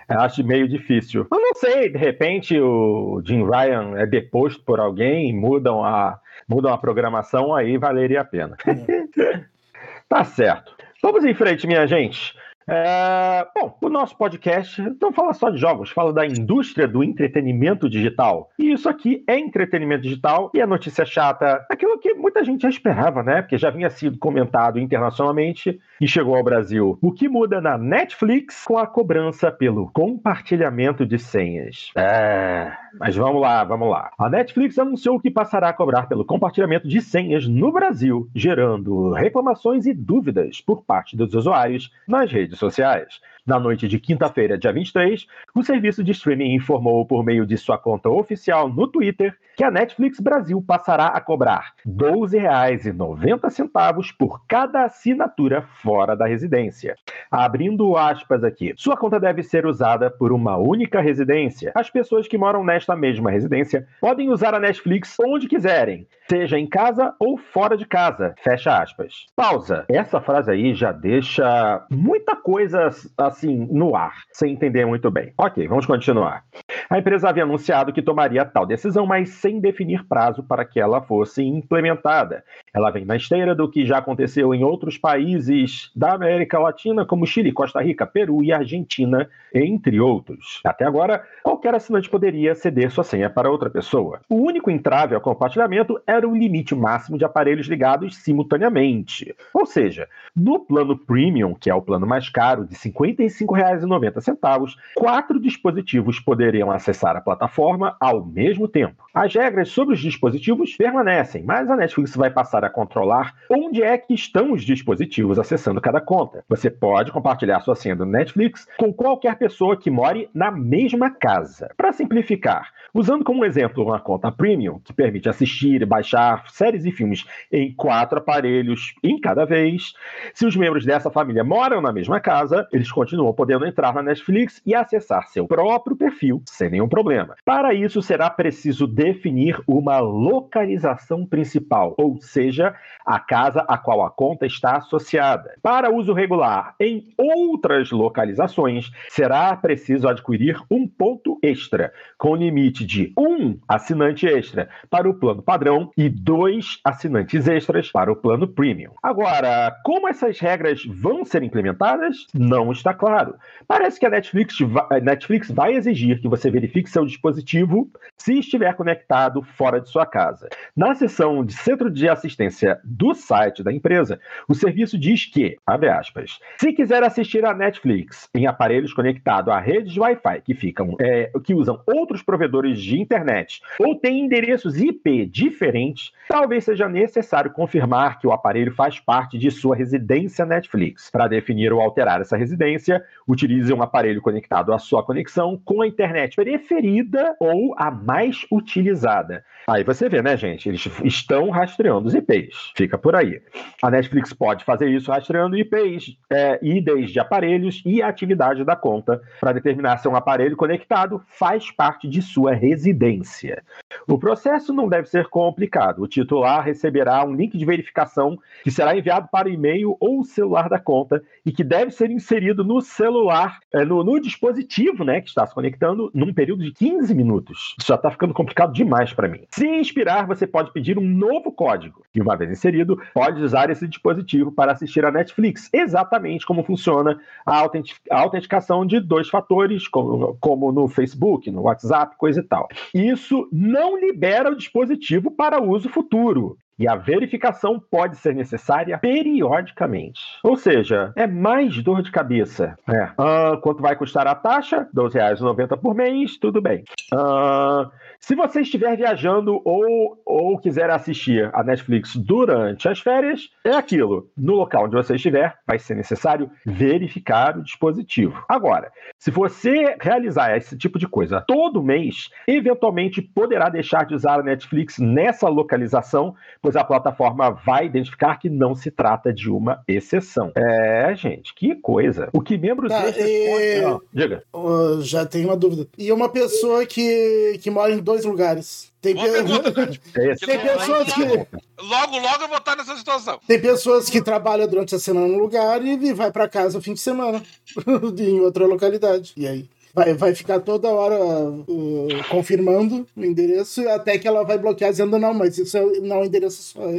é. 0.09 0.15
Acho 0.15 0.45
meio 0.45 0.69
difícil. 0.69 1.27
Eu 1.31 1.39
não 1.39 1.55
sei, 1.55 1.91
de 1.91 1.99
repente 1.99 2.59
o 2.59 3.23
Jim 3.25 3.45
Ryan 3.45 3.99
é 3.99 4.07
deposto 4.07 4.63
por 4.65 4.81
alguém, 4.81 5.35
mudam 5.35 5.85
a, 5.85 6.19
mudam 6.49 6.73
a 6.73 6.79
programação, 6.79 7.55
aí 7.55 7.77
valeria 7.77 8.23
a 8.23 8.25
pena. 8.25 8.57
É. 8.67 9.41
tá 10.09 10.25
certo. 10.25 10.75
Vamos 11.03 11.25
em 11.25 11.35
frente, 11.35 11.67
minha 11.67 11.87
gente. 11.87 12.35
É, 12.69 13.47
bom, 13.55 13.77
o 13.81 13.89
nosso 13.89 14.17
podcast 14.17 14.81
não 15.01 15.13
fala 15.13 15.33
só 15.33 15.51
de 15.51 15.59
jogos, 15.59 15.91
fala 15.91 16.13
da 16.13 16.27
indústria 16.27 16.87
do 16.87 17.03
entretenimento 17.03 17.89
digital. 17.89 18.51
E 18.59 18.73
isso 18.73 18.89
aqui 18.89 19.25
é 19.27 19.39
entretenimento 19.39 20.03
digital 20.03 20.51
e 20.55 20.61
a 20.61 20.67
notícia 20.67 21.05
chata, 21.05 21.67
aquilo 21.69 21.99
que 21.99 22.15
muita 22.15 22.45
gente 22.45 22.63
já 22.63 22.69
esperava, 22.69 23.23
né? 23.23 23.43
Porque 23.43 23.59
já 23.59 23.71
vinha 23.71 23.91
sido 23.91 24.19
comentado 24.19 24.79
internacionalmente 24.79 25.81
e 26.01 26.09
chegou 26.09 26.35
ao 26.35 26.43
Brasil. 26.43 26.99
O 27.03 27.13
que 27.13 27.29
muda 27.29 27.61
na 27.61 27.77
Netflix 27.77 28.65
com 28.65 28.79
a 28.79 28.87
cobrança 28.87 29.53
pelo 29.53 29.91
compartilhamento 29.93 31.05
de 31.05 31.19
senhas? 31.19 31.91
É, 31.95 32.73
mas 32.99 33.15
vamos 33.15 33.41
lá, 33.41 33.63
vamos 33.65 33.91
lá. 33.91 34.11
A 34.19 34.31
Netflix 34.31 34.79
anunciou 34.79 35.21
que 35.21 35.31
passará 35.31 35.69
a 35.69 35.73
cobrar 35.75 36.07
pelo 36.07 36.25
compartilhamento 36.25 36.89
de 36.89 37.01
senhas 37.01 37.47
no 37.47 37.71
Brasil, 37.71 38.29
gerando 38.35 39.13
reclamações 39.13 39.87
e 39.87 39.93
dúvidas 39.93 40.61
por 40.61 40.83
parte 40.83 41.17
dos 41.17 41.35
usuários 41.35 41.93
nas 42.09 42.33
redes 42.33 42.59
sociais. 42.59 43.21
Na 43.47 43.59
noite 43.59 43.89
de 43.89 43.99
quinta-feira, 43.99 44.59
dia 44.59 44.73
23, 44.73 45.27
o 45.55 45.63
serviço 45.63 46.05
de 46.05 46.13
streaming 46.13 46.55
informou 46.55 47.07
por 47.07 47.25
meio 47.25 47.47
de 47.47 47.57
sua 47.57 47.79
conta 47.79 48.09
oficial 48.09 48.69
no 48.69 48.87
Twitter 48.87 49.35
que 49.57 49.65
a 49.65 49.71
Netflix 49.71 50.21
Brasil 50.21 50.63
passará 50.67 51.09
a 51.09 51.21
cobrar 51.21 51.73
R$ 51.85 51.93
12,90 51.93 54.15
por 54.19 54.47
cada 54.47 54.85
assinatura 54.85 55.63
fora 55.83 56.17
da 56.17 56.27
residência. 56.27 56.97
Abrindo 57.31 57.97
aspas 57.97 58.43
aqui, 58.43 58.73
sua 58.77 58.97
conta 58.97 59.21
deve 59.21 59.43
ser 59.43 59.67
usada 59.67 60.11
por 60.11 60.33
uma 60.33 60.57
única 60.57 61.01
residência. 61.01 61.73
As 61.75 61.91
pessoas 61.91 62.27
que 62.27 62.39
moram 62.39 62.65
nesta 62.65 62.97
mesma 62.97 63.31
residência 63.31 63.87
podem 64.01 64.31
usar 64.31 64.55
a 64.55 64.61
Netflix 64.61 65.17
onde 65.21 65.47
quiserem, 65.47 66.07
seja 66.29 66.59
em 66.59 66.67
casa 66.67 67.15
ou 67.19 67.37
fora 67.37 67.77
de 67.77 67.85
casa. 67.85 68.35
Fecha 68.43 68.81
aspas. 68.81 69.27
Pausa. 69.37 69.85
Essa 69.89 70.21
frase 70.21 70.51
aí 70.51 70.75
já 70.75 70.93
deixa 70.93 71.85
muita 71.91 72.37
coisa 72.37 72.91
assim 73.31 73.67
no 73.71 73.97
ar, 73.97 74.15
sem 74.33 74.53
entender 74.53 74.87
muito 74.87 75.11
bem. 75.11 75.33
Ok, 75.39 75.67
vamos 75.67 75.87
continuar. 75.87 76.45
A 76.89 76.99
empresa 76.99 77.29
havia 77.29 77.45
anunciado 77.45 77.93
que 77.93 78.03
tomaria 78.03 78.45
tal 78.45 78.67
decisão, 78.67 79.07
mas 79.07 79.31
sem 79.31 79.61
definir 79.61 80.07
prazo 80.07 80.43
para 80.43 80.65
que 80.65 80.79
ela 80.79 81.01
fosse 81.01 81.43
implementada. 81.43 82.45
Ela 82.73 82.91
vem 82.91 83.05
na 83.05 83.17
esteira 83.17 83.55
do 83.55 83.69
que 83.69 83.85
já 83.85 83.99
aconteceu 83.99 84.55
em 84.55 84.63
outros 84.63 84.97
países 84.97 85.91
da 85.95 86.13
América 86.13 86.59
Latina, 86.59 87.05
como 87.05 87.27
Chile, 87.27 87.53
Costa 87.53 87.81
Rica, 87.81 88.07
Peru 88.07 88.43
e 88.43 88.53
Argentina, 88.53 89.29
entre 89.53 89.99
outros. 90.01 90.61
Até 90.65 90.85
agora, 90.85 91.25
qualquer 91.43 91.75
assinante 91.75 92.09
poderia 92.09 92.55
ceder 92.55 92.91
sua 92.91 93.03
senha 93.03 93.29
para 93.29 93.51
outra 93.51 93.69
pessoa. 93.69 94.21
O 94.29 94.37
único 94.37 94.71
entrave 94.71 95.15
ao 95.15 95.21
compartilhamento 95.21 96.01
era 96.07 96.29
o 96.29 96.37
limite 96.37 96.75
máximo 96.75 97.19
de 97.19 97.25
aparelhos 97.25 97.67
ligados 97.67 98.17
simultaneamente. 98.17 99.35
Ou 99.53 99.67
seja, 99.67 100.09
no 100.35 100.61
plano 100.61 100.97
Premium, 100.97 101.55
que 101.55 101.69
é 101.69 101.75
o 101.75 101.83
plano 101.83 102.07
mais 102.07 102.29
caro, 102.29 102.65
de 102.65 102.75
R$ 102.75 102.93
55,90, 102.93 104.75
quatro 104.95 105.41
dispositivos 105.41 106.21
poderiam 106.21 106.71
acessar 106.71 107.17
a 107.17 107.21
plataforma 107.21 107.97
ao 108.01 108.25
mesmo 108.25 108.69
tempo. 108.69 109.05
As 109.13 109.35
regras 109.35 109.71
sobre 109.71 109.95
os 109.95 110.01
dispositivos 110.01 110.77
permanecem, 110.77 111.43
mas 111.43 111.69
a 111.69 111.77
Netflix 111.77 112.15
vai 112.15 112.31
passar 112.31 112.60
para 112.61 112.69
controlar 112.69 113.35
onde 113.49 113.83
é 113.83 113.97
que 113.97 114.13
estão 114.13 114.53
os 114.53 114.63
dispositivos 114.63 115.39
acessando 115.39 115.81
cada 115.81 115.99
conta. 115.99 116.45
Você 116.47 116.69
pode 116.69 117.11
compartilhar 117.11 117.61
sua 117.61 117.75
senha 117.75 117.97
do 117.97 118.05
Netflix 118.05 118.69
com 118.77 118.93
qualquer 118.93 119.39
pessoa 119.39 119.79
que 119.79 119.91
more 119.91 120.29
na 120.35 120.51
mesma 120.51 121.11
casa. 121.11 121.71
Para 121.75 121.91
simplificar, 121.91 122.69
usando 122.93 123.25
como 123.25 123.47
exemplo 123.47 123.83
uma 123.83 123.99
conta 123.99 124.31
premium, 124.31 124.79
que 124.85 124.93
permite 124.93 125.27
assistir 125.27 125.81
e 125.81 125.87
baixar 125.87 126.51
séries 126.51 126.85
e 126.85 126.93
filmes 126.93 127.25
em 127.51 127.75
quatro 127.75 128.19
aparelhos 128.19 128.95
em 129.03 129.19
cada 129.19 129.47
vez, 129.47 129.95
se 130.35 130.45
os 130.45 130.55
membros 130.55 130.85
dessa 130.85 131.11
família 131.11 131.43
moram 131.43 131.81
na 131.81 131.95
mesma 131.95 132.21
casa, 132.21 132.69
eles 132.75 132.93
continuam 132.93 133.33
podendo 133.33 133.65
entrar 133.65 133.95
na 133.95 134.03
Netflix 134.03 134.61
e 134.67 134.75
acessar 134.75 135.29
seu 135.29 135.47
próprio 135.47 135.97
perfil 135.97 136.43
sem 136.45 136.69
nenhum 136.69 136.89
problema. 136.89 137.37
Para 137.43 137.73
isso, 137.73 138.03
será 138.03 138.29
preciso 138.29 138.87
definir 138.87 139.59
uma 139.67 139.99
localização 139.99 141.25
principal, 141.25 141.95
ou 141.97 142.21
seja, 142.21 142.50
a 142.59 143.19
casa 143.19 143.65
a 143.69 143.79
qual 143.79 144.03
a 144.03 144.11
conta 144.11 144.47
está 144.47 144.77
associada. 144.77 145.55
Para 145.63 145.91
uso 145.91 146.13
regular 146.13 146.75
em 146.81 147.13
outras 147.17 147.91
localizações, 147.91 148.91
será 149.09 149.55
preciso 149.57 150.09
adquirir 150.09 150.61
um 150.71 150.87
ponto 150.87 151.39
extra, 151.43 151.93
com 152.19 152.37
limite 152.37 152.85
de 152.85 153.13
um 153.17 153.59
assinante 153.69 154.27
extra 154.27 154.69
para 154.89 155.09
o 155.09 155.15
plano 155.15 155.43
padrão 155.43 155.91
e 155.97 156.09
dois 156.09 156.81
assinantes 156.85 157.47
extras 157.47 157.91
para 157.91 158.11
o 158.11 158.17
plano 158.17 158.49
premium. 158.49 158.93
Agora, 159.03 159.75
como 159.85 160.09
essas 160.09 160.39
regras 160.39 160.85
vão 160.85 161.25
ser 161.25 161.43
implementadas? 161.43 162.27
Não 162.35 162.73
está 162.73 162.93
claro. 162.93 163.35
Parece 163.67 163.99
que 164.01 164.07
a 164.07 164.11
Netflix, 164.11 164.57
a 164.91 165.01
Netflix 165.01 165.51
vai 165.51 165.75
exigir 165.75 166.21
que 166.21 166.29
você 166.29 166.51
verifique 166.51 166.91
seu 166.91 167.05
dispositivo 167.05 167.91
se 168.17 168.39
estiver 168.39 168.75
conectado 168.75 169.43
fora 169.43 169.81
de 169.81 169.89
sua 169.89 170.07
casa. 170.07 170.49
Na 170.77 170.95
seção 170.95 171.45
de 171.45 171.53
centro 171.53 171.91
de 171.91 172.09
assistência 172.09 172.40
do 172.85 173.15
site 173.15 173.63
da 173.63 173.73
empresa, 173.73 174.21
o 174.49 174.55
serviço 174.55 174.99
diz 174.99 175.27
que, 175.27 175.57
abre 175.67 175.89
aspas, 175.89 176.39
se 176.59 176.73
quiser 176.73 177.03
assistir 177.03 177.45
a 177.45 177.55
Netflix 177.55 178.29
em 178.35 178.47
aparelhos 178.47 178.93
conectados 178.93 179.53
a 179.53 179.59
redes 179.59 179.93
de 179.93 180.01
Wi-Fi 180.01 180.43
que 180.45 180.55
ficam, 180.55 180.97
é, 181.01 181.31
que 181.45 181.55
usam 181.55 181.83
outros 181.87 182.23
provedores 182.23 182.81
de 182.81 183.01
internet 183.01 183.61
ou 183.79 183.95
têm 183.95 184.21
endereços 184.21 184.81
IP 184.81 185.27
diferentes, 185.27 186.13
talvez 186.29 186.65
seja 186.65 186.89
necessário 186.89 187.51
confirmar 187.53 188.19
que 188.19 188.27
o 188.27 188.33
aparelho 188.33 188.73
faz 188.73 188.99
parte 188.99 189.39
de 189.39 189.51
sua 189.51 189.77
residência 189.77 190.47
Netflix. 190.47 191.11
Para 191.11 191.29
definir 191.29 191.73
ou 191.73 191.81
alterar 191.81 192.21
essa 192.21 192.37
residência, 192.37 193.05
utilize 193.27 193.73
um 193.73 193.83
aparelho 193.83 194.23
conectado 194.23 194.73
à 194.73 194.79
sua 194.79 195.03
conexão 195.03 195.61
com 195.65 195.83
a 195.83 195.87
internet 195.87 196.37
preferida 196.37 197.35
ou 197.41 197.75
a 197.77 197.91
mais 197.91 198.47
utilizada. 198.51 199.45
Aí 199.69 199.85
você 199.85 200.09
vê, 200.09 200.23
né, 200.23 200.37
gente? 200.37 200.69
Eles 200.69 200.89
estão 201.05 201.51
rastreando 201.51 202.09
os 202.09 202.15
IPs. 202.15 202.30
Fica 202.77 202.97
por 202.97 203.15
aí. 203.15 203.41
A 203.83 203.91
Netflix 203.91 204.33
pode 204.33 204.65
fazer 204.65 204.89
isso 204.89 205.11
rastreando 205.11 205.57
IPs, 205.57 206.17
é, 206.31 206.59
IDs 206.63 207.11
de 207.11 207.21
aparelhos 207.21 207.83
e 207.85 208.03
a 208.03 208.09
atividade 208.09 208.65
da 208.65 208.77
conta 208.77 209.21
para 209.41 209.53
determinar 209.53 209.99
se 209.99 210.09
um 210.09 210.17
aparelho 210.17 210.57
conectado 210.57 211.23
faz 211.27 211.71
parte 211.71 212.09
de 212.09 212.23
sua 212.23 212.53
residência. 212.53 213.63
O 214.07 214.19
processo 214.19 214.73
não 214.73 214.89
deve 214.89 215.09
ser 215.09 215.29
complicado. 215.29 216.03
O 216.03 216.09
titular 216.09 216.65
receberá 216.65 217.25
um 217.25 217.35
link 217.35 217.57
de 217.57 217.65
verificação 217.65 218.39
que 218.63 218.71
será 218.71 218.97
enviado 218.97 219.29
para 219.31 219.49
o 219.49 219.51
e-mail 219.51 219.97
ou 220.01 220.25
celular 220.25 220.69
da 220.69 220.79
conta 220.79 221.23
e 221.45 221.53
que 221.53 221.65
deve 221.65 221.91
ser 221.91 222.11
inserido 222.11 222.65
no 222.65 222.81
celular, 222.81 223.59
é, 223.73 223.85
no, 223.85 224.05
no 224.05 224.21
dispositivo 224.21 225.05
né, 225.05 225.21
que 225.21 225.29
está 225.29 225.47
se 225.47 225.55
conectando, 225.55 226.11
num 226.15 226.33
período 226.33 226.63
de 226.63 226.73
15 226.73 227.15
minutos. 227.15 227.75
Isso 227.79 227.89
já 227.89 227.95
está 227.95 228.11
ficando 228.11 228.35
complicado 228.35 228.73
demais 228.73 229.13
para 229.13 229.29
mim. 229.29 229.45
Se 229.51 229.67
inspirar, 229.67 230.27
você 230.27 230.47
pode 230.47 230.73
pedir 230.73 230.99
um 230.99 231.07
novo 231.07 231.53
código. 231.53 232.03
Uma 232.23 232.37
vez 232.37 232.51
inserido, 232.51 233.01
pode 233.15 233.43
usar 233.43 233.71
esse 233.71 233.87
dispositivo 233.87 234.53
para 234.53 234.73
assistir 234.73 235.05
a 235.05 235.11
Netflix. 235.11 235.69
Exatamente 235.73 236.47
como 236.47 236.63
funciona 236.63 237.19
a, 237.45 237.67
autenticação 238.11 238.85
de 238.85 239.01
dois 239.01 239.29
fatores, 239.29 239.89
como, 239.89 240.37
como 240.41 240.73
no 240.73 240.89
Facebook, 240.89 241.51
no 241.51 241.63
WhatsApp, 241.63 242.17
coisa 242.17 242.41
e 242.41 242.45
tal. 242.45 242.69
Isso 242.95 243.49
não 243.53 243.99
libera 243.99 244.51
o 244.51 244.57
dispositivo 244.57 245.31
para 245.31 245.63
uso 245.63 245.89
futuro 245.89 246.57
e 246.81 246.89
a 246.89 246.97
verificação 246.97 247.79
pode 247.79 248.17
ser 248.17 248.35
necessária 248.35 248.97
periodicamente. 248.97 250.23
Ou 250.43 250.57
seja, 250.57 251.13
é 251.15 251.27
mais 251.27 251.83
dor 251.83 252.01
de 252.03 252.11
cabeça. 252.11 252.75
É. 252.89 253.11
Ah, 253.19 253.59
quanto 253.63 253.83
vai 253.83 253.95
custar 253.95 254.27
a 254.27 254.35
taxa? 254.35 254.89
R$ 254.97 255.03
12,90 255.03 255.77
por 255.77 255.95
mês, 255.95 256.39
tudo 256.39 256.63
bem. 256.63 256.83
Ah, 257.13 257.91
se 258.21 258.35
você 258.35 258.61
estiver 258.61 258.97
viajando 258.97 259.61
ou, 259.65 260.21
ou 260.27 260.59
quiser 260.59 260.91
assistir 260.91 261.51
a 261.55 261.65
Netflix 261.65 262.15
durante 262.15 262.87
as 262.89 263.01
férias, 263.01 263.49
é 263.65 263.73
aquilo. 263.73 264.31
No 264.37 264.55
local 264.55 264.85
onde 264.85 264.95
você 264.95 265.17
estiver, 265.17 265.57
vai 265.67 265.79
ser 265.79 265.97
necessário 265.97 266.51
verificar 266.65 267.57
o 267.57 267.63
dispositivo. 267.63 268.45
Agora, 268.47 268.93
se 269.19 269.31
você 269.31 269.97
realizar 270.01 270.57
esse 270.57 270.77
tipo 270.77 270.99
de 270.99 271.09
coisa 271.09 271.41
todo 271.41 271.83
mês, 271.83 272.29
eventualmente 272.47 273.23
poderá 273.23 273.69
deixar 273.69 274.05
de 274.05 274.15
usar 274.15 274.39
a 274.39 274.43
Netflix 274.43 274.99
nessa 274.99 275.49
localização, 275.49 276.35
pois 276.61 276.77
a 276.77 276.85
plataforma 276.85 277.51
vai 277.51 277.87
identificar 277.87 278.37
que 278.37 278.51
não 278.51 278.75
se 278.75 278.91
trata 278.91 279.33
de 279.33 279.51
uma 279.51 279.83
exceção. 279.89 280.53
É, 280.55 281.15
gente, 281.17 281.55
que 281.55 281.75
coisa. 281.75 282.29
O 282.33 282.43
que 282.43 282.59
membros 282.59 282.93
tá, 282.93 283.09
e... 283.09 283.81
Não, 283.81 284.01
diga. 284.13 284.43
Uh, 284.55 285.01
já 285.01 285.25
tenho 285.25 285.49
uma 285.49 285.57
dúvida. 285.57 285.89
E 285.97 286.13
uma 286.13 286.29
pessoa 286.29 286.85
que, 286.85 287.59
que 287.63 287.71
mora 287.71 287.93
em 287.93 288.10
dois 288.11 288.25
lugares. 288.25 288.91
Tem, 289.01 289.15
pe... 289.15 289.23
tem 290.45 290.59
pessoas 290.59 291.13
que. 291.13 291.23
Logo, 291.23 292.19
logo 292.19 292.43
eu 292.43 292.49
vou 292.49 292.59
estar 292.59 292.77
nessa 292.77 292.97
situação. 292.97 293.39
Tem 293.47 293.61
pessoas 293.61 294.11
que 294.11 294.21
trabalham 294.21 294.67
durante 294.67 294.95
a 294.95 294.99
semana 294.99 295.29
no 295.29 295.39
lugar 295.39 295.85
e 295.85 296.13
vai 296.13 296.33
para 296.33 296.49
casa 296.49 296.77
no 296.77 296.83
fim 296.83 296.95
de 296.95 297.01
semana, 297.01 297.43
em 298.19 298.41
outra 298.41 298.67
localidade. 298.67 299.33
E 299.37 299.47
aí? 299.47 299.69
Vai, 299.93 300.15
vai 300.15 300.35
ficar 300.35 300.61
toda 300.61 300.89
hora 300.89 301.19
uh, 301.19 302.09
confirmando 302.29 303.07
o 303.17 303.25
endereço 303.25 303.89
até 303.89 304.19
que 304.19 304.29
ela 304.29 304.45
vai 304.45 304.57
bloquear 304.57 304.91
dizendo 304.91 305.19
não, 305.19 305.35
mas 305.35 305.59
isso 305.59 305.77
não 306.03 306.17
é 306.17 306.21
o 306.21 306.25
endereço 306.25 306.63
só. 306.63 306.81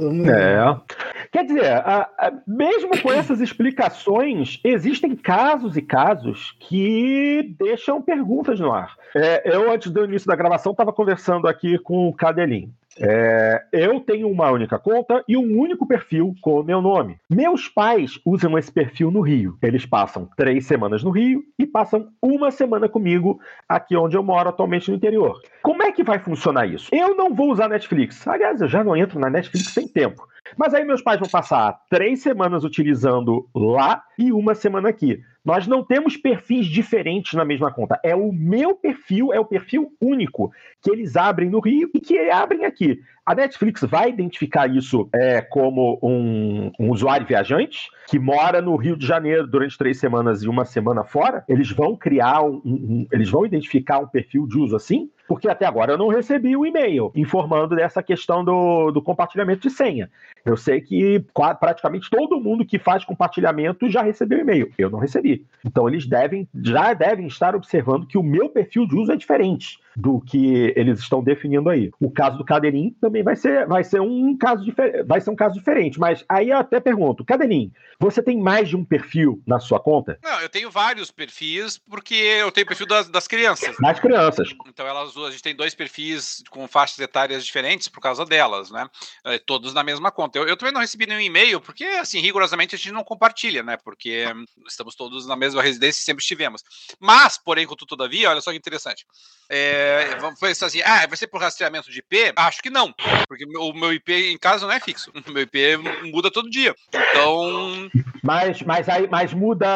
É. 0.00 0.96
Quer 1.30 1.44
dizer, 1.44 1.66
a, 1.66 2.08
a, 2.18 2.32
mesmo 2.46 2.90
com 3.00 3.12
essas 3.12 3.40
explicações, 3.40 4.60
existem 4.64 5.14
casos 5.14 5.76
e 5.76 5.82
casos 5.82 6.56
que 6.58 7.54
deixam 7.58 8.02
perguntas 8.02 8.58
no 8.58 8.72
ar. 8.72 8.96
É, 9.14 9.54
eu, 9.54 9.70
antes 9.70 9.90
do 9.90 10.04
início 10.04 10.26
da 10.26 10.36
gravação, 10.36 10.72
estava 10.72 10.92
conversando 10.92 11.46
aqui 11.46 11.78
com 11.78 12.08
o 12.08 12.14
Cadelin. 12.14 12.72
É, 12.98 13.64
eu 13.72 14.00
tenho 14.00 14.28
uma 14.28 14.50
única 14.50 14.78
conta 14.78 15.24
e 15.28 15.36
um 15.36 15.58
único 15.58 15.86
perfil 15.86 16.34
com 16.40 16.60
o 16.60 16.64
meu 16.64 16.82
nome. 16.82 17.18
Meus 17.30 17.68
pais 17.68 18.18
usam 18.24 18.58
esse 18.58 18.70
perfil 18.70 19.10
no 19.10 19.20
Rio. 19.20 19.56
Eles 19.62 19.86
passam 19.86 20.28
três 20.36 20.66
semanas 20.66 21.02
no 21.02 21.10
Rio 21.10 21.42
e 21.58 21.66
passam 21.66 22.08
uma 22.20 22.50
semana 22.50 22.88
comigo 22.88 23.40
aqui 23.68 23.96
onde 23.96 24.16
eu 24.16 24.22
moro 24.22 24.48
atualmente 24.48 24.90
no 24.90 24.96
interior. 24.96 25.40
Como 25.62 25.82
é 25.82 25.92
que 25.92 26.02
vai 26.02 26.18
funcionar 26.18 26.66
isso? 26.66 26.88
Eu 26.92 27.16
não 27.16 27.34
vou 27.34 27.50
usar 27.50 27.68
Netflix. 27.68 28.26
Aliás, 28.26 28.60
eu 28.60 28.68
já 28.68 28.82
não 28.82 28.96
entro 28.96 29.18
na 29.18 29.30
Netflix 29.30 29.72
sem 29.72 29.86
tempo. 29.86 30.28
Mas 30.56 30.74
aí 30.74 30.84
meus 30.84 31.02
pais 31.02 31.20
vão 31.20 31.28
passar 31.28 31.78
três 31.88 32.22
semanas 32.22 32.64
utilizando 32.64 33.48
lá 33.54 34.02
e 34.18 34.32
uma 34.32 34.54
semana 34.54 34.88
aqui. 34.88 35.20
Nós 35.44 35.66
não 35.66 35.82
temos 35.82 36.16
perfis 36.16 36.66
diferentes 36.66 37.32
na 37.32 37.44
mesma 37.44 37.72
conta. 37.72 37.98
É 38.04 38.14
o 38.14 38.32
meu 38.32 38.74
perfil, 38.74 39.32
é 39.32 39.40
o 39.40 39.44
perfil 39.44 39.90
único 40.00 40.52
que 40.82 40.90
eles 40.90 41.16
abrem 41.16 41.48
no 41.48 41.60
Rio 41.60 41.90
e 41.94 42.00
que 42.00 42.30
abrem 42.30 42.64
aqui. 42.64 43.00
A 43.24 43.34
Netflix 43.34 43.82
vai 43.82 44.10
identificar 44.10 44.68
isso 44.68 45.08
é, 45.14 45.40
como 45.40 45.98
um, 46.02 46.70
um, 46.78 46.90
usuário 46.90 47.26
viajante 47.26 47.88
que 48.08 48.18
mora 48.18 48.60
no 48.60 48.76
Rio 48.76 48.96
de 48.96 49.06
Janeiro 49.06 49.46
durante 49.46 49.78
três 49.78 49.98
semanas 49.98 50.42
e 50.42 50.48
uma 50.48 50.64
semana 50.64 51.04
fora. 51.04 51.44
Eles 51.48 51.70
vão 51.70 51.96
criar 51.96 52.42
um, 52.42 52.60
um 52.64 53.06
eles 53.12 53.30
vão 53.30 53.46
identificar 53.46 53.98
um 53.98 54.08
perfil 54.08 54.46
de 54.46 54.58
uso 54.58 54.74
assim 54.74 55.08
porque 55.30 55.48
até 55.48 55.64
agora 55.64 55.92
eu 55.92 55.96
não 55.96 56.08
recebi 56.08 56.56
o 56.56 56.62
um 56.62 56.66
e-mail 56.66 57.12
informando 57.14 57.76
dessa 57.76 58.02
questão 58.02 58.44
do, 58.44 58.90
do 58.90 59.00
compartilhamento 59.00 59.68
de 59.68 59.72
senha. 59.72 60.10
Eu 60.44 60.56
sei 60.56 60.80
que 60.80 61.24
praticamente 61.60 62.10
todo 62.10 62.40
mundo 62.40 62.64
que 62.64 62.80
faz 62.80 63.04
compartilhamento 63.04 63.88
já 63.88 64.02
recebeu 64.02 64.40
e-mail. 64.40 64.72
Eu 64.76 64.90
não 64.90 64.98
recebi. 64.98 65.46
Então 65.64 65.88
eles 65.88 66.04
devem, 66.04 66.48
já 66.52 66.94
devem 66.94 67.28
estar 67.28 67.54
observando 67.54 68.08
que 68.08 68.18
o 68.18 68.24
meu 68.24 68.48
perfil 68.48 68.88
de 68.88 68.96
uso 68.96 69.12
é 69.12 69.16
diferente 69.16 69.78
do 69.94 70.20
que 70.20 70.72
eles 70.74 70.98
estão 70.98 71.22
definindo 71.22 71.68
aí. 71.68 71.90
O 72.00 72.10
caso 72.10 72.38
do 72.38 72.44
Cadenim 72.44 72.96
também 73.00 73.22
vai 73.22 73.36
ser, 73.36 73.66
vai 73.66 73.84
ser 73.84 74.00
um 74.00 74.36
caso 74.36 74.64
vai 75.06 75.20
ser 75.20 75.30
um 75.30 75.36
caso 75.36 75.54
diferente, 75.54 75.98
mas 75.98 76.24
aí 76.28 76.50
eu 76.50 76.58
até 76.58 76.80
pergunto, 76.80 77.24
Cadenim, 77.24 77.72
você 77.98 78.22
tem 78.22 78.38
mais 78.38 78.68
de 78.68 78.76
um 78.76 78.84
perfil 78.84 79.42
na 79.46 79.58
sua 79.58 79.78
conta? 79.78 80.18
Não, 80.22 80.40
eu 80.40 80.48
tenho 80.48 80.70
vários 80.70 81.10
perfis 81.10 81.76
porque 81.76 82.14
eu 82.14 82.50
tenho 82.50 82.66
perfil 82.66 82.86
das, 82.86 83.08
das 83.08 83.28
crianças. 83.28 83.76
Das 83.80 84.00
crianças. 84.00 84.48
Então 84.66 84.86
elas 84.86 85.14
a 85.24 85.30
gente 85.30 85.42
tem 85.42 85.54
dois 85.54 85.74
perfis 85.74 86.42
com 86.50 86.66
faixas 86.68 86.98
etárias 86.98 87.44
diferentes 87.44 87.88
por 87.88 88.00
causa 88.00 88.24
delas, 88.24 88.70
né? 88.70 88.88
É, 89.24 89.38
todos 89.38 89.74
na 89.74 89.82
mesma 89.82 90.10
conta. 90.10 90.38
Eu, 90.38 90.46
eu 90.46 90.56
também 90.56 90.72
não 90.72 90.80
recebi 90.80 91.06
nenhum 91.06 91.20
e-mail, 91.20 91.60
porque, 91.60 91.84
assim, 91.84 92.20
rigorosamente 92.20 92.74
a 92.74 92.78
gente 92.78 92.92
não 92.92 93.04
compartilha, 93.04 93.62
né? 93.62 93.76
Porque 93.76 94.24
estamos 94.66 94.94
todos 94.94 95.26
na 95.26 95.36
mesma 95.36 95.62
residência 95.62 96.00
e 96.00 96.04
sempre 96.04 96.22
estivemos. 96.22 96.62
Mas, 96.98 97.38
porém, 97.38 97.66
contudo, 97.66 97.88
todavia, 97.88 98.30
olha 98.30 98.40
só 98.40 98.50
que 98.50 98.56
interessante. 98.56 99.06
É, 99.48 100.18
foi 100.38 100.50
assim, 100.50 100.80
ah, 100.82 101.06
vai 101.06 101.16
ser 101.16 101.26
por 101.26 101.40
rastreamento 101.40 101.90
de 101.90 101.98
IP? 101.98 102.32
Acho 102.36 102.62
que 102.62 102.70
não, 102.70 102.94
porque 103.26 103.44
o 103.44 103.72
meu 103.72 103.92
IP 103.92 104.12
em 104.12 104.38
casa 104.38 104.66
não 104.66 104.72
é 104.72 104.80
fixo. 104.80 105.10
O 105.26 105.30
meu 105.32 105.42
IP 105.42 105.76
muda 106.12 106.30
todo 106.30 106.50
dia. 106.50 106.74
Então. 106.88 107.90
Mas, 108.22 108.62
mas 108.62 108.88
aí 108.88 109.08
mas 109.08 109.32
muda 109.32 109.66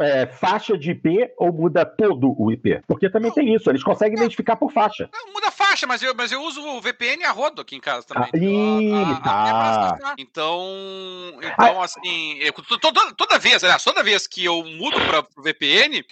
é, 0.00 0.26
faixa 0.26 0.76
de 0.76 0.90
IP 0.90 1.30
ou 1.36 1.52
muda 1.52 1.84
todo 1.84 2.34
o 2.38 2.52
IP? 2.52 2.80
Porque 2.86 3.08
também 3.08 3.32
tem 3.32 3.54
isso, 3.54 3.70
eles 3.70 3.82
conseguem 3.82 4.18
identificar 4.18 4.56
por 4.60 4.70
faixa. 4.70 5.08
Não, 5.10 5.32
muda 5.32 5.50
faixa, 5.50 5.86
mas 5.86 6.02
eu, 6.02 6.14
mas 6.14 6.30
eu 6.30 6.42
uso 6.42 6.62
o 6.62 6.80
VPN 6.82 7.24
a 7.24 7.32
rodo 7.32 7.62
aqui 7.62 7.74
em 7.74 7.80
casa 7.80 8.06
também. 8.06 8.28
Ah, 8.28 9.18
então, 9.18 9.30
a, 9.32 9.88
a, 9.88 9.98
tá. 9.98 10.14
então, 10.18 11.38
então 11.42 11.82
assim, 11.82 12.36
eu, 12.40 12.52
toda, 12.52 13.14
toda 13.14 13.38
vez, 13.38 13.64
aliás, 13.64 13.82
toda 13.82 14.02
vez 14.02 14.26
que 14.26 14.44
eu 14.44 14.62
mudo 14.62 15.00
para 15.00 15.26
o 15.36 15.42
VPN, 15.42 16.04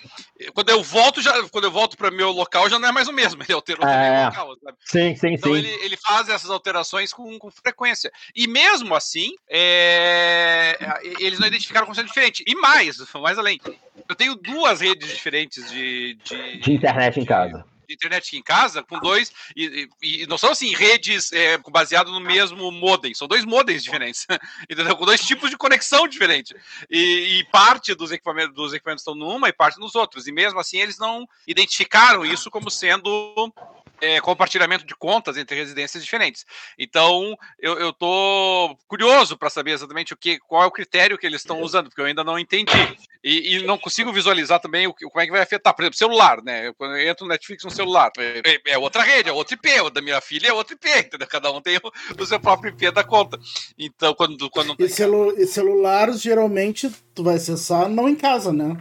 quando 0.54 0.70
eu 0.70 0.82
volto, 0.82 1.20
já, 1.20 1.46
quando 1.50 1.64
eu 1.64 1.70
volto 1.70 1.96
para 1.98 2.10
meu 2.10 2.30
local, 2.30 2.70
já 2.70 2.78
não 2.78 2.88
é 2.88 2.92
mais 2.92 3.06
o 3.06 3.12
mesmo. 3.12 3.42
Ele 3.44 3.52
alterou 3.52 3.86
é, 3.86 4.22
o 4.22 4.24
local, 4.24 4.56
sabe? 4.64 4.78
Sim, 4.84 5.14
sim, 5.14 5.34
então, 5.34 5.52
sim. 5.52 5.58
Ele, 5.58 5.68
ele 5.84 5.96
faz 5.98 6.30
essas 6.30 6.48
alterações 6.48 7.12
com, 7.12 7.38
com 7.38 7.50
frequência. 7.50 8.10
E 8.34 8.48
mesmo 8.48 8.94
assim, 8.94 9.34
é, 9.46 10.78
eles 11.20 11.38
não 11.38 11.46
identificaram 11.46 11.84
como 11.84 11.94
sendo 11.94 12.06
diferente. 12.06 12.42
E 12.46 12.54
mais, 12.54 12.96
mais 13.14 13.38
além, 13.38 13.60
eu 14.08 14.14
tenho 14.14 14.34
duas 14.34 14.80
redes 14.80 15.08
diferentes 15.08 15.70
de, 15.70 16.14
de, 16.24 16.58
de 16.60 16.72
internet 16.72 17.20
em 17.20 17.26
casa 17.26 17.62
de 17.88 17.94
internet 17.94 18.36
em 18.36 18.42
casa 18.42 18.82
com 18.82 18.98
dois 19.00 19.32
e, 19.56 19.88
e, 20.02 20.22
e 20.22 20.26
não 20.26 20.36
são 20.36 20.50
assim 20.50 20.74
redes 20.74 21.32
é, 21.32 21.56
baseado 21.70 22.12
no 22.12 22.20
mesmo 22.20 22.70
modem, 22.70 23.14
são 23.14 23.26
dois 23.26 23.44
modems 23.44 23.82
diferentes, 23.82 24.26
entendeu? 24.68 24.94
Com 24.94 25.06
dois 25.06 25.24
tipos 25.24 25.48
de 25.48 25.56
conexão 25.56 26.06
diferentes 26.06 26.52
e, 26.90 27.38
e, 27.38 27.44
parte 27.44 27.94
dos 27.94 28.12
equipamentos 28.12 28.54
dos 28.54 28.74
equipamentos 28.74 29.02
estão 29.02 29.14
numa 29.14 29.48
e 29.48 29.52
parte 29.52 29.78
nos 29.80 29.94
outros. 29.94 30.26
E 30.26 30.32
mesmo 30.32 30.60
assim 30.60 30.78
eles 30.78 30.98
não 30.98 31.26
identificaram 31.46 32.24
isso 32.26 32.50
como 32.50 32.70
sendo 32.70 33.52
é, 34.00 34.20
compartilhamento 34.20 34.86
de 34.86 34.94
contas 34.94 35.36
entre 35.36 35.56
residências 35.56 36.02
diferentes. 36.02 36.44
Então, 36.78 37.36
eu, 37.58 37.78
eu 37.78 37.92
tô 37.92 38.76
curioso 38.86 39.36
para 39.36 39.50
saber 39.50 39.72
exatamente 39.72 40.14
o 40.14 40.16
que, 40.16 40.38
qual 40.40 40.62
é 40.62 40.66
o 40.66 40.70
critério 40.70 41.18
que 41.18 41.26
eles 41.26 41.40
estão 41.40 41.60
usando, 41.60 41.88
porque 41.88 42.00
eu 42.00 42.06
ainda 42.06 42.24
não 42.24 42.38
entendi. 42.38 42.72
E, 43.22 43.56
e, 43.56 43.62
não 43.64 43.76
consigo 43.76 44.12
visualizar 44.12 44.60
também 44.60 44.86
o, 44.86 44.94
como 44.94 45.20
é 45.20 45.26
que 45.26 45.32
vai 45.32 45.42
afetar, 45.42 45.74
por 45.74 45.82
exemplo, 45.82 45.98
celular, 45.98 46.42
né? 46.42 46.72
Quando 46.74 46.96
eu 46.96 47.08
entro 47.08 47.26
no 47.26 47.32
Netflix 47.32 47.64
no 47.64 47.70
celular, 47.70 48.10
é, 48.16 48.42
é, 48.44 48.72
é 48.72 48.78
outra 48.78 49.02
rede, 49.02 49.28
é 49.28 49.32
outro 49.32 49.54
IP, 49.54 49.80
o 49.80 49.90
da 49.90 50.00
minha 50.00 50.20
filha 50.20 50.48
é 50.48 50.52
outro 50.52 50.74
IP, 50.74 50.88
entendeu? 50.88 51.26
Cada 51.26 51.50
um 51.50 51.60
tem 51.60 51.76
o, 51.78 52.22
o 52.22 52.26
seu 52.26 52.38
próprio 52.38 52.70
IP 52.70 52.90
da 52.92 53.02
conta. 53.02 53.38
Então, 53.76 54.14
quando. 54.14 54.48
quando 54.50 54.76
e, 54.78 54.88
celu 54.88 55.36
e 55.36 55.46
celular, 55.46 56.12
geralmente, 56.12 56.90
tu 57.14 57.24
vai 57.24 57.34
acessar 57.34 57.88
não 57.88 58.08
em 58.08 58.14
casa, 58.14 58.52
né? 58.52 58.76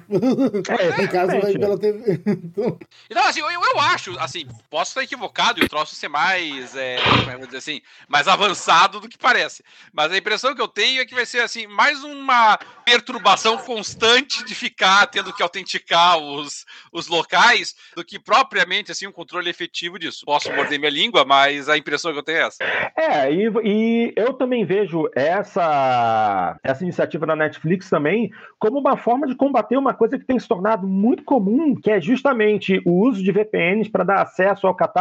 É, 0.79 1.01
em 1.03 1.07
casa 1.07 1.39
vai 1.39 1.53
pela 1.53 1.77
TV. 1.77 2.21
então, 3.09 3.23
assim, 3.25 3.39
eu, 3.39 3.49
eu 3.49 3.79
acho, 3.79 4.17
assim, 4.19 4.47
posso 4.69 4.91
estar 4.91 5.06
equivocado 5.07 5.59
e 5.59 5.65
o 5.65 5.69
troço 5.69 5.95
ser 5.95 6.09
mais, 6.09 6.75
é, 6.75 6.97
como 7.25 7.45
dizer 7.45 7.57
assim, 7.57 7.81
mais 8.07 8.27
avançado 8.27 8.99
do 8.99 9.09
que 9.09 9.17
parece. 9.17 9.63
Mas 9.91 10.11
a 10.11 10.17
impressão 10.17 10.53
que 10.53 10.61
eu 10.61 10.67
tenho 10.67 11.01
é 11.01 11.05
que 11.05 11.15
vai 11.15 11.25
ser, 11.25 11.39
assim, 11.39 11.65
mais 11.65 12.03
uma 12.03 12.59
perturbação 12.85 13.57
constante 13.57 14.43
de 14.45 14.53
ficar 14.53 15.07
tendo 15.07 15.33
que 15.33 15.41
autenticar 15.41 16.17
os, 16.17 16.65
os 16.91 17.07
locais 17.07 17.75
do 17.95 18.03
que 18.03 18.19
propriamente, 18.19 18.91
assim, 18.91 19.07
um 19.07 19.11
controle 19.11 19.49
efetivo 19.49 19.97
disso. 19.97 20.25
Posso 20.25 20.51
morder 20.53 20.79
minha 20.79 20.91
língua, 20.91 21.25
mas 21.25 21.69
a 21.69 21.77
impressão 21.77 22.11
que 22.11 22.19
eu 22.19 22.23
tenho 22.23 22.39
é 22.39 22.41
essa. 22.41 22.63
É, 22.95 23.31
e, 23.31 23.49
e 23.63 24.13
eu 24.15 24.33
também 24.33 24.65
vejo 24.65 25.09
essa, 25.15 26.59
essa 26.63 26.83
iniciativa 26.83 27.25
da 27.25 27.35
Netflix 27.35 27.89
também 27.89 28.31
como 28.59 28.79
uma 28.79 28.97
forma 28.97 29.27
de 29.27 29.35
combater 29.35 29.77
uma 29.77 29.93
coisa 29.93 30.17
que 30.17 30.25
tem 30.25 30.39
se 30.39 30.47
tornado 30.47 30.87
muito 30.87 31.23
comum, 31.23 31.75
que 31.75 31.91
é 31.91 32.01
justamente 32.01 32.81
o 32.85 33.07
uso 33.07 33.23
de 33.23 33.31
VPNs 33.31 33.89
para 33.89 34.03
dar 34.03 34.21
acesso 34.21 34.65
ao 34.67 34.75
catálogo 34.75 34.96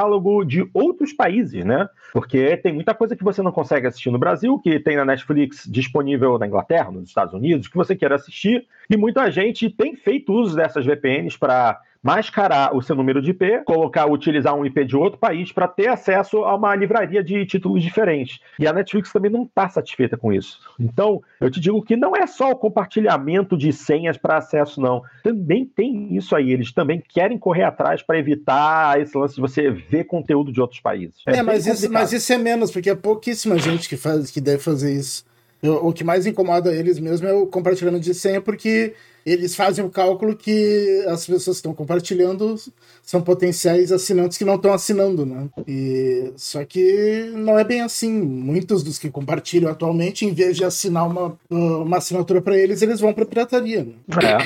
de 0.46 0.68
outros 0.72 1.12
países, 1.12 1.64
né? 1.64 1.88
Porque 2.12 2.56
tem 2.56 2.72
muita 2.72 2.94
coisa 2.94 3.16
que 3.16 3.24
você 3.24 3.42
não 3.42 3.52
consegue 3.52 3.86
assistir 3.86 4.10
no 4.10 4.18
Brasil, 4.18 4.58
que 4.58 4.78
tem 4.80 4.96
na 4.96 5.04
Netflix 5.04 5.66
disponível 5.70 6.38
na 6.38 6.46
Inglaterra, 6.46 6.90
nos 6.90 7.08
Estados 7.08 7.34
Unidos, 7.34 7.68
que 7.68 7.76
você 7.76 7.94
queira 7.94 8.14
assistir, 8.14 8.66
e 8.88 8.96
muita 8.96 9.30
gente 9.30 9.70
tem 9.70 9.94
feito 9.96 10.32
uso 10.32 10.56
dessas 10.56 10.84
VPNs 10.84 11.38
para 11.38 11.80
mascarar 12.06 12.72
o 12.72 12.80
seu 12.80 12.94
número 12.94 13.20
de 13.20 13.32
IP, 13.32 13.64
colocar, 13.64 14.06
utilizar 14.06 14.54
um 14.54 14.64
IP 14.64 14.84
de 14.84 14.96
outro 14.96 15.18
país 15.18 15.50
para 15.50 15.66
ter 15.66 15.88
acesso 15.88 16.44
a 16.44 16.54
uma 16.54 16.72
livraria 16.76 17.22
de 17.22 17.44
títulos 17.44 17.82
diferentes. 17.82 18.38
E 18.60 18.66
a 18.66 18.72
Netflix 18.72 19.12
também 19.12 19.28
não 19.28 19.42
está 19.42 19.68
satisfeita 19.68 20.16
com 20.16 20.32
isso. 20.32 20.60
Então, 20.78 21.20
eu 21.40 21.50
te 21.50 21.58
digo 21.58 21.82
que 21.82 21.96
não 21.96 22.14
é 22.14 22.24
só 22.28 22.52
o 22.52 22.56
compartilhamento 22.56 23.56
de 23.56 23.72
senhas 23.72 24.16
para 24.16 24.36
acesso, 24.36 24.80
não. 24.80 25.02
Também 25.24 25.66
tem 25.66 26.16
isso 26.16 26.36
aí. 26.36 26.52
Eles 26.52 26.72
também 26.72 27.02
querem 27.08 27.36
correr 27.36 27.64
atrás 27.64 28.04
para 28.04 28.16
evitar 28.16 29.00
esse 29.00 29.18
lance 29.18 29.34
de 29.34 29.40
você 29.40 29.68
ver 29.68 30.04
conteúdo 30.04 30.52
de 30.52 30.60
outros 30.60 30.78
países. 30.78 31.16
É, 31.26 31.38
é 31.38 31.42
mas, 31.42 31.66
isso, 31.66 31.90
mas 31.90 32.12
isso 32.12 32.32
é 32.32 32.38
menos, 32.38 32.70
porque 32.70 32.90
é 32.90 32.94
pouquíssima 32.94 33.58
gente 33.58 33.88
que, 33.88 33.96
faz, 33.96 34.30
que 34.30 34.40
deve 34.40 34.62
fazer 34.62 34.94
isso. 34.94 35.24
O 35.62 35.92
que 35.92 36.04
mais 36.04 36.26
incomoda 36.26 36.72
eles 36.72 36.98
mesmo 36.98 37.26
é 37.26 37.32
o 37.32 37.46
compartilhamento 37.46 38.04
de 38.04 38.14
senha, 38.14 38.40
porque 38.40 38.94
eles 39.24 39.56
fazem 39.56 39.84
o 39.84 39.90
cálculo 39.90 40.36
que 40.36 41.04
as 41.08 41.26
pessoas 41.26 41.56
que 41.56 41.60
estão 41.60 41.74
compartilhando 41.74 42.54
são 43.02 43.20
potenciais 43.20 43.90
assinantes 43.90 44.38
que 44.38 44.44
não 44.44 44.54
estão 44.54 44.72
assinando, 44.72 45.26
né? 45.26 45.48
E, 45.66 46.32
só 46.36 46.64
que 46.64 47.32
não 47.34 47.58
é 47.58 47.64
bem 47.64 47.80
assim. 47.80 48.12
Muitos 48.22 48.84
dos 48.84 48.98
que 48.98 49.10
compartilham 49.10 49.70
atualmente, 49.70 50.24
em 50.24 50.32
vez 50.32 50.56
de 50.56 50.64
assinar 50.64 51.08
uma, 51.08 51.36
uma 51.50 51.96
assinatura 51.96 52.40
para 52.40 52.56
eles, 52.56 52.82
eles 52.82 53.00
vão 53.00 53.12
para 53.12 53.26
pirataria. 53.26 53.84
Né? 53.84 53.94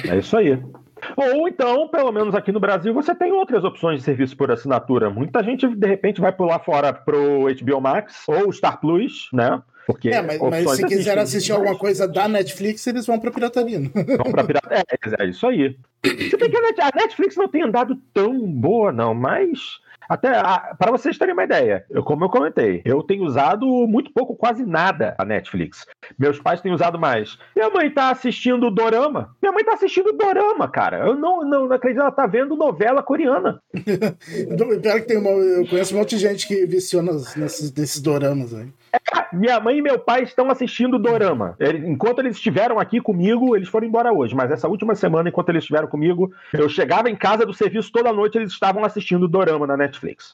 É, 0.07 0.15
é 0.15 0.19
isso 0.19 0.35
aí. 0.35 0.59
Ou 1.17 1.49
então, 1.49 1.89
pelo 1.89 2.13
menos 2.13 2.35
aqui 2.35 2.53
no 2.53 2.61
Brasil, 2.61 2.95
você 2.95 3.15
tem 3.15 3.33
outras 3.33 3.65
opções 3.65 3.99
de 3.99 4.05
serviço 4.05 4.37
por 4.37 4.51
assinatura. 4.51 5.11
Muita 5.11 5.43
gente, 5.43 5.67
de 5.67 5.87
repente, 5.87 6.21
vai 6.21 6.33
pular 6.33 6.59
fora 6.61 6.93
pro 6.93 7.47
HBO 7.61 7.81
Max 7.81 8.25
ou 8.27 8.53
Star 8.53 8.81
Plus, 8.81 9.29
né? 9.33 9.61
Porque 9.93 10.09
é, 10.09 10.23
mas, 10.23 10.39
mas 10.39 10.77
se 10.77 10.87
quiser 10.87 11.19
assistir 11.19 11.53
alguma 11.53 11.77
coisa 11.77 12.07
da 12.07 12.29
Netflix, 12.29 12.87
eles 12.87 13.07
vão 13.07 13.19
pra 13.19 13.31
pirataria. 13.31 13.81
Né? 13.81 13.91
Vão 13.93 14.31
pra 14.31 14.45
pirataria. 14.45 14.85
É, 14.89 15.25
é 15.25 15.27
isso 15.27 15.47
aí. 15.47 15.77
Se 16.05 16.37
bem 16.37 16.51
que 16.51 16.81
a 16.81 16.93
Netflix 16.95 17.37
não 17.37 17.49
tem 17.49 17.63
andado 17.63 17.97
tão 18.15 18.41
boa, 18.47 18.93
não, 18.93 19.13
mas 19.13 19.81
até 20.11 20.29
para 20.77 20.91
vocês 20.91 21.17
terem 21.17 21.35
uma 21.35 21.45
ideia, 21.45 21.85
eu, 21.89 22.03
como 22.03 22.25
eu 22.25 22.29
comentei, 22.29 22.83
eu 22.85 23.01
tenho 23.01 23.23
usado 23.23 23.65
muito 23.87 24.13
pouco, 24.13 24.35
quase 24.35 24.67
nada 24.67 25.15
a 25.17 25.25
Netflix. 25.25 25.87
Meus 26.19 26.41
pais 26.41 26.61
têm 26.61 26.73
usado 26.73 26.99
mais. 26.99 27.39
Minha 27.55 27.71
mãe 27.71 27.89
tá 27.89 28.11
assistindo 28.11 28.73
Dorama. 28.73 29.37
Minha 29.41 29.53
mãe 29.53 29.65
tá 29.65 29.75
assistindo 29.75 30.13
Dorama, 30.13 30.67
cara. 30.67 31.07
Eu 31.07 31.15
não, 31.15 31.45
não, 31.45 31.69
não 31.69 31.77
acredito, 31.77 32.01
ela 32.01 32.11
tá 32.11 32.27
vendo 32.27 32.57
novela 32.57 33.05
coreana. 33.05 33.63
Pior 34.83 35.01
que 35.01 35.07
tem 35.07 35.17
uma, 35.17 35.31
eu 35.31 35.69
conheço 35.69 35.95
um 35.95 35.99
monte 35.99 36.17
de 36.17 36.23
gente 36.23 36.49
que 36.49 36.67
viciou 36.67 37.05
nesses, 37.05 37.73
nesses 37.73 38.01
doramas 38.01 38.53
aí. 38.53 38.67
Minha 39.33 39.61
mãe 39.61 39.79
e 39.79 39.83
meu 39.83 39.99
pai 39.99 40.23
estão 40.23 40.51
assistindo 40.51 40.99
Dorama. 40.99 41.57
Enquanto 41.87 42.19
eles 42.21 42.37
estiveram 42.37 42.79
aqui 42.79 43.01
comigo, 43.01 43.57
eles 43.57 43.69
foram 43.69 43.87
embora 43.87 44.13
hoje. 44.13 44.35
Mas 44.35 44.51
essa 44.51 44.69
última 44.69 44.95
semana, 44.95 45.29
enquanto 45.29 45.51
eles 45.51 45.63
estiveram 45.63 45.87
comigo, 45.89 46.33
eu 46.53 46.69
chegava 46.69 47.09
em 47.09 47.17
casa 47.17 47.47
do 47.47 47.55
serviço 47.55 47.93
toda 47.93 48.13
noite, 48.13 48.39
eles 48.39 48.53
estavam 48.53 48.85
assistindo 48.85 49.29
Dorama 49.29 49.67
na 49.67 49.77
Netflix. 49.77 50.33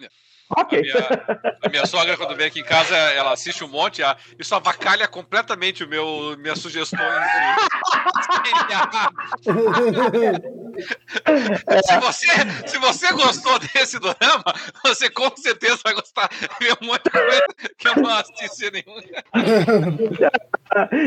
Ok. 0.49 0.79
A 0.79 0.83
minha, 0.83 1.59
a 1.65 1.69
minha, 1.69 1.87
sogra, 1.87 2.17
quando 2.17 2.37
vem 2.37 2.47
aqui 2.47 2.61
em 2.61 2.65
casa, 2.65 2.95
ela 2.95 3.33
assiste 3.33 3.65
um 3.65 3.69
monte, 3.69 4.03
a, 4.03 4.17
isso 4.39 4.55
avacalha 4.55 5.09
completamente 5.09 5.83
o 5.83 5.89
meu, 5.89 6.37
minhas 6.39 6.61
sugestões 6.61 7.01
de... 7.03 7.37
se, 10.77 12.01
você, 12.01 12.27
se 12.67 12.79
você 12.79 13.13
gostou 13.13 13.59
desse 13.59 13.99
drama, 13.99 14.45
você 14.85 15.11
com 15.11 15.35
certeza 15.37 15.79
vai 15.85 15.95
gostar 15.95 16.29
de 16.29 16.87
muita 16.87 17.11
coisa 17.11 17.47
que 17.79 17.89
eu 17.89 17.97
não 17.97 18.11
assisti 18.11 18.71
nenhuma. 18.71 19.03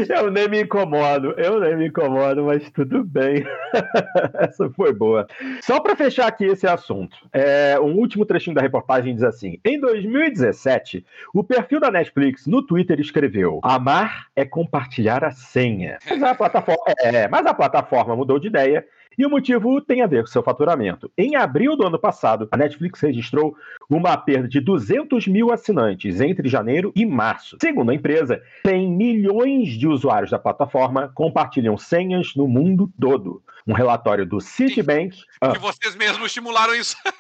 Eu 0.10 0.32
nem 0.32 0.48
me 0.48 0.62
incomodo, 0.64 1.34
eu 1.38 1.60
nem 1.60 1.76
me 1.76 1.88
incomodo, 1.88 2.46
mas 2.46 2.70
tudo 2.72 3.04
bem. 3.04 3.46
Essa 4.40 4.70
foi 4.70 4.94
boa. 4.94 5.28
Só 5.62 5.80
para 5.80 5.96
fechar 5.96 6.28
aqui 6.28 6.46
esse 6.46 6.66
assunto, 6.66 7.18
é, 7.32 7.80
um 7.80 7.96
último 7.96 8.26
trechinho 8.26 8.56
da 8.56 8.62
reportagem 8.62 9.14
diz 9.14 9.24
assim: 9.24 9.60
em 9.64 9.80
2017, 9.80 11.06
o 11.34 11.44
perfil 11.44 11.80
da 11.80 11.92
Netflix 11.92 12.48
no 12.48 12.66
Twitter 12.66 13.00
escreveu: 13.00 13.60
Amar 13.62 14.28
é 14.36 14.46
compartilhar 14.46 15.24
a 15.24 15.32
senha. 15.32 16.00
Mas 16.10 16.24
a 16.24 16.34
plataforma, 16.34 16.84
é, 17.00 17.28
mas 17.28 17.46
a 17.46 17.54
plataforma 17.54 18.16
mudou 18.16 18.40
de 18.40 18.48
ideia 18.48 18.86
e 19.20 19.26
o 19.26 19.30
motivo 19.30 19.82
tem 19.82 20.02
a 20.02 20.08
ver 20.08 20.22
com 20.22 20.28
seu 20.28 20.42
faturamento. 20.42 21.12
Em 21.18 21.36
abril 21.36 21.76
do 21.76 21.86
ano 21.86 22.00
passado, 22.00 22.48
a 22.50 22.56
Netflix 22.56 23.02
registrou 23.02 23.54
uma 23.90 24.16
perda 24.16 24.48
de 24.48 24.62
200 24.62 25.28
mil 25.28 25.52
assinantes 25.52 26.22
entre 26.22 26.48
janeiro 26.48 26.94
e 26.96 27.06
março. 27.06 27.58
Segundo 27.62 27.92
a 27.92 27.94
empresa, 27.94 28.42
tem 28.64 28.90
milhões 28.90 29.78
de 29.78 29.90
usuários 29.90 30.32
da 30.32 30.40
plataforma 30.40 31.12
compartilham 31.14 31.78
senhas 31.78 32.34
no 32.34 32.48
mundo 32.48 32.90
todo. 32.98 33.44
Um 33.68 33.74
relatório 33.74 34.26
do 34.26 34.40
Citibank. 34.40 35.22
Ah, 35.42 35.52
que 35.52 35.60
vocês 35.60 35.96
mesmos 35.98 36.28
estimularam 36.28 36.74
isso. 36.74 36.96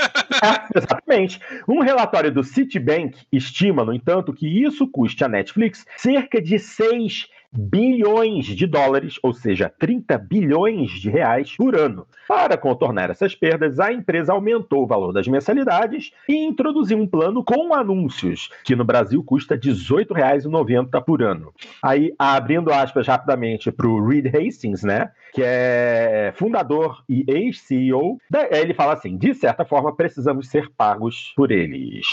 é, 0.42 0.80
exatamente. 0.80 1.40
Um 1.68 1.82
relatório 1.82 2.32
do 2.32 2.46
Citibank 2.46 3.18
estima, 3.30 3.84
no 3.84 3.94
entanto, 3.94 4.34
que 4.34 4.48
isso 4.48 4.88
custe 4.88 5.26
à 5.26 5.28
Netflix 5.28 5.86
cerca 5.98 6.42
de 6.42 6.58
6 6.58 7.28
bilhões 7.52 8.46
de 8.46 8.68
dólares, 8.68 9.20
ou 9.24 9.34
seja, 9.34 9.72
30 9.80 10.18
bilhões 10.18 10.92
de 10.92 11.10
reais 11.10 11.56
por 11.56 11.76
ano. 11.76 12.06
Para 12.28 12.58
contornar 12.58 13.10
essas 13.10 13.34
perdas, 13.34 13.80
a 13.80 13.92
empresa 13.92 14.34
aumentou 14.34 14.84
o 14.84 14.88
valor 14.88 15.12
das 15.12 15.28
mensalidades 15.28 16.12
e 16.28 16.36
introduziu 16.36 16.98
um 16.98 17.08
plano 17.08 17.44
com 17.44 17.74
anúncios, 17.74 18.50
que 18.64 18.76
no 18.76 18.86
Brasil 18.86 19.24
custa 19.24 19.56
R$ 19.56 19.62
18,90 19.62 21.04
por 21.04 21.24
ano. 21.24 21.54
Aí, 21.82 22.14
abrindo 22.20 22.72
aspas 22.72 23.08
rapidamente 23.08 23.72
para 23.72 23.88
o 23.88 24.08
Reed 24.08 24.28
Hastings, 24.28 24.84
né? 24.84 25.12
que 25.34 25.42
é 25.44 26.34
fundador 26.36 27.04
e 27.08 27.24
ex-CEO, 27.28 28.20
ele 28.52 28.74
fala 28.74 28.94
assim: 28.94 29.18
de 29.18 29.34
certa 29.34 29.66
forma, 29.66 29.96
precisamos 29.96 30.50
ser 30.50 30.70
pagos 30.76 31.34
por 31.36 31.52
eles. 31.52 32.06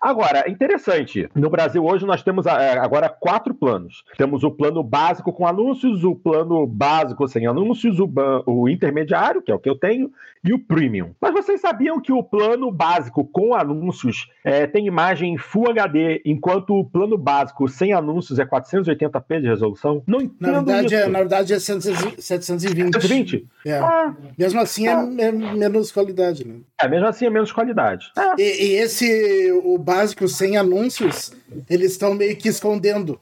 Agora, 0.00 0.44
é 0.46 0.50
interessante, 0.50 1.28
no 1.34 1.50
Brasil 1.50 1.84
hoje 1.84 2.06
nós 2.06 2.22
temos 2.22 2.46
é, 2.46 2.78
agora 2.78 3.08
quatro 3.08 3.54
planos. 3.54 4.04
Temos 4.16 4.44
o 4.44 4.50
plano 4.50 4.77
básico 4.82 5.32
com 5.32 5.46
anúncios, 5.46 6.04
o 6.04 6.14
plano 6.14 6.66
básico 6.66 7.26
sem 7.28 7.46
anúncios, 7.46 7.98
o, 7.98 8.10
o 8.46 8.68
intermediário, 8.68 9.42
que 9.42 9.50
é 9.50 9.54
o 9.54 9.58
que 9.58 9.68
eu 9.68 9.76
tenho, 9.76 10.10
e 10.44 10.52
o 10.52 10.58
premium. 10.58 11.10
Mas 11.20 11.32
vocês 11.32 11.60
sabiam 11.60 12.00
que 12.00 12.12
o 12.12 12.22
plano 12.22 12.70
básico 12.70 13.24
com 13.24 13.54
anúncios 13.54 14.30
é, 14.44 14.66
tem 14.66 14.86
imagem 14.86 15.36
Full 15.36 15.70
HD, 15.70 16.22
enquanto 16.24 16.74
o 16.74 16.84
plano 16.84 17.18
básico 17.18 17.68
sem 17.68 17.92
anúncios 17.92 18.38
é 18.38 18.46
480p 18.46 19.40
de 19.40 19.46
resolução? 19.46 20.02
Não 20.06 20.20
entendo 20.20 20.52
na 20.52 20.60
verdade, 20.60 20.94
é, 20.94 21.00
isso. 21.00 21.10
Na 21.10 21.18
verdade 21.18 21.52
é 21.52 21.58
720. 21.58 22.22
720? 22.22 23.46
É. 23.66 23.78
Ah, 23.78 24.14
mesmo 24.38 24.60
assim 24.60 24.86
é, 24.86 24.92
ah. 24.92 25.08
é, 25.18 25.32
menos 25.32 25.92
qualidade, 25.92 26.46
né? 26.46 26.56
É, 26.80 26.88
mesmo 26.88 27.06
assim 27.06 27.26
é 27.26 27.30
menos 27.30 27.52
qualidade. 27.52 28.10
E, 28.38 28.42
e, 28.42 28.74
esse, 28.76 29.52
o 29.64 29.76
básico 29.78 30.28
sem 30.28 30.56
anúncios, 30.56 31.32
eles 31.68 31.92
estão 31.92 32.14
meio 32.14 32.36
que 32.36 32.48
escondendo. 32.48 33.20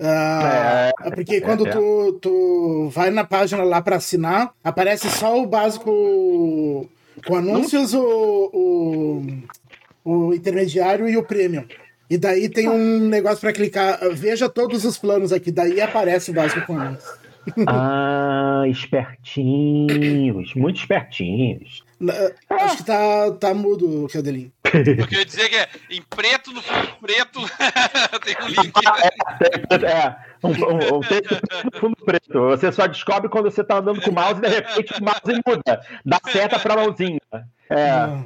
Ah, 0.00 0.90
é, 1.02 1.10
porque 1.10 1.40
quando 1.40 1.66
é, 1.66 1.70
tu, 1.70 2.18
tu 2.20 2.90
vai 2.92 3.10
na 3.10 3.24
página 3.24 3.64
lá 3.64 3.80
para 3.80 3.96
assinar, 3.96 4.52
aparece 4.62 5.08
só 5.08 5.40
o 5.40 5.46
básico 5.46 6.88
com 7.26 7.34
anúncios, 7.34 7.94
o, 7.94 8.02
o, 8.52 9.26
o 10.04 10.34
intermediário 10.34 11.08
e 11.08 11.16
o 11.16 11.24
premium. 11.24 11.64
E 12.10 12.18
daí 12.18 12.48
tem 12.48 12.68
um 12.68 13.08
negócio 13.08 13.40
para 13.40 13.52
clicar, 13.52 13.98
veja 14.12 14.48
todos 14.48 14.84
os 14.84 14.98
planos 14.98 15.32
aqui, 15.32 15.50
daí 15.50 15.80
aparece 15.80 16.30
o 16.30 16.34
básico 16.34 16.66
com 16.66 16.78
anúncios. 16.78 17.26
Ah, 17.66 18.64
espertinhos, 18.66 20.54
muito 20.54 20.80
espertinhos. 20.80 21.85
Acho 22.50 22.76
que 22.78 22.84
tá, 22.84 23.30
tá 23.32 23.54
mudo, 23.54 24.06
Cadelinho. 24.12 24.52
Eu 24.74 25.06
queria 25.06 25.24
dizer 25.24 25.48
que 25.48 25.56
é 25.56 25.68
em 25.90 26.02
preto, 26.02 26.52
no 26.52 26.60
fundo 26.60 26.96
preto, 27.00 27.40
tem 28.24 28.36
um 28.42 28.48
link. 28.48 28.72
É, 29.02 29.86
é 29.86 30.16
um, 30.42 30.50
um, 30.50 30.96
um 30.98 31.00
texto 31.00 31.40
no 31.64 31.80
fundo 31.80 31.96
preto. 32.04 32.40
Você 32.50 32.70
só 32.70 32.86
descobre 32.86 33.30
quando 33.30 33.50
você 33.50 33.64
tá 33.64 33.78
andando 33.78 34.02
com 34.02 34.10
o 34.10 34.14
mouse 34.14 34.38
e 34.38 34.40
de 34.42 34.48
repente 34.48 34.92
o 35.00 35.04
mouse 35.04 35.42
muda. 35.46 35.80
Dá 36.04 36.20
seta 36.30 36.58
pra 36.58 36.76
mãozinha. 36.76 37.20
É. 37.70 37.90
Ah 37.90 38.24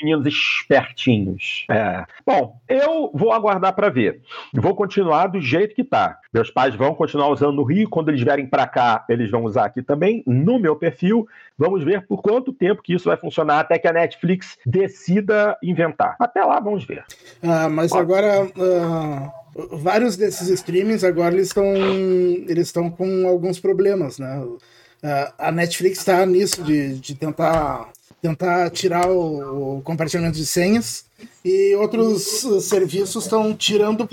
meninos 0.00 0.26
espertinhos. 0.26 1.64
É. 1.70 2.04
Bom, 2.26 2.60
eu 2.68 3.10
vou 3.14 3.32
aguardar 3.32 3.74
para 3.74 3.88
ver. 3.88 4.20
Vou 4.54 4.74
continuar 4.74 5.26
do 5.26 5.40
jeito 5.40 5.74
que 5.74 5.84
tá. 5.84 6.18
Meus 6.32 6.50
pais 6.50 6.74
vão 6.74 6.94
continuar 6.94 7.28
usando 7.28 7.56
no 7.56 7.64
Rio. 7.64 7.88
Quando 7.88 8.08
eles 8.08 8.22
vierem 8.22 8.46
para 8.46 8.66
cá, 8.66 9.04
eles 9.08 9.30
vão 9.30 9.44
usar 9.44 9.66
aqui 9.66 9.82
também, 9.82 10.22
no 10.26 10.58
meu 10.58 10.76
perfil. 10.76 11.26
Vamos 11.58 11.84
ver 11.84 12.06
por 12.06 12.22
quanto 12.22 12.52
tempo 12.52 12.82
que 12.82 12.94
isso 12.94 13.08
vai 13.08 13.16
funcionar 13.16 13.60
até 13.60 13.78
que 13.78 13.88
a 13.88 13.92
Netflix 13.92 14.58
decida 14.64 15.56
inventar. 15.62 16.16
Até 16.18 16.42
lá, 16.44 16.58
vamos 16.60 16.84
ver. 16.84 17.04
Ah, 17.42 17.68
mas 17.68 17.92
agora. 17.92 18.44
Uh 18.56 19.42
vários 19.54 20.16
desses 20.16 20.48
streamings 20.48 21.04
agora 21.04 21.34
eles 21.34 21.48
estão 21.48 21.74
eles 21.74 22.68
estão 22.68 22.90
com 22.90 23.26
alguns 23.28 23.60
problemas, 23.60 24.18
né? 24.18 24.38
Uh, 24.38 25.32
a 25.36 25.50
Netflix 25.50 25.98
está 25.98 26.24
nisso 26.24 26.62
de, 26.62 26.94
de 26.94 27.14
tentar 27.14 27.88
tentar 28.22 28.70
tirar 28.70 29.10
o, 29.10 29.82
compartilhamento 29.82 30.36
de 30.36 30.46
senhas 30.46 31.04
e 31.44 31.74
outros 31.74 32.22
serviços 32.62 33.24
estão 33.24 33.52
tirando 33.52 34.08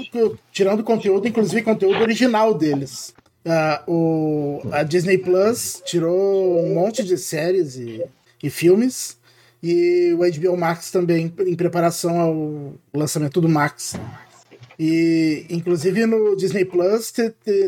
tirando 0.52 0.84
conteúdo, 0.84 1.28
inclusive 1.28 1.62
conteúdo 1.62 2.02
original 2.02 2.56
deles. 2.56 3.14
Uh, 3.46 3.92
o, 3.92 4.62
a 4.72 4.84
Disney 4.84 5.20
Plus 5.20 5.82
tirou 5.86 6.60
um 6.60 6.74
monte 6.74 7.04
de 7.04 7.18
séries 7.18 7.76
e, 7.76 8.04
e 8.42 8.50
filmes 8.50 9.18
e 9.62 10.14
o 10.14 10.18
HBO 10.18 10.58
Max 10.58 10.90
também 10.90 11.32
em 11.46 11.56
preparação 11.56 12.20
ao 12.20 12.74
lançamento 12.94 13.40
do 13.40 13.48
Max. 13.48 13.94
E, 14.80 15.46
inclusive, 15.50 16.06
no 16.06 16.38
Disney 16.38 16.64
Plus 16.64 17.12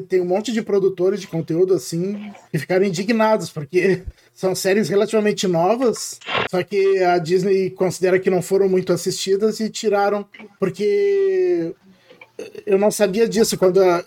tem 0.07 0.21
um 0.21 0.25
monte 0.25 0.53
de 0.53 0.61
produtores 0.61 1.19
de 1.19 1.27
conteúdo 1.27 1.73
assim 1.73 2.31
que 2.49 2.57
ficaram 2.57 2.85
indignados, 2.85 3.49
porque 3.49 4.03
são 4.33 4.55
séries 4.55 4.87
relativamente 4.87 5.45
novas, 5.45 6.17
só 6.49 6.63
que 6.63 6.99
a 7.03 7.17
Disney 7.17 7.69
considera 7.69 8.17
que 8.17 8.29
não 8.29 8.41
foram 8.41 8.69
muito 8.69 8.93
assistidas 8.93 9.59
e 9.59 9.69
tiraram, 9.69 10.25
porque 10.57 11.75
eu 12.65 12.79
não 12.79 12.89
sabia 12.89 13.27
disso. 13.27 13.57
Quando, 13.57 13.83
a, 13.83 14.05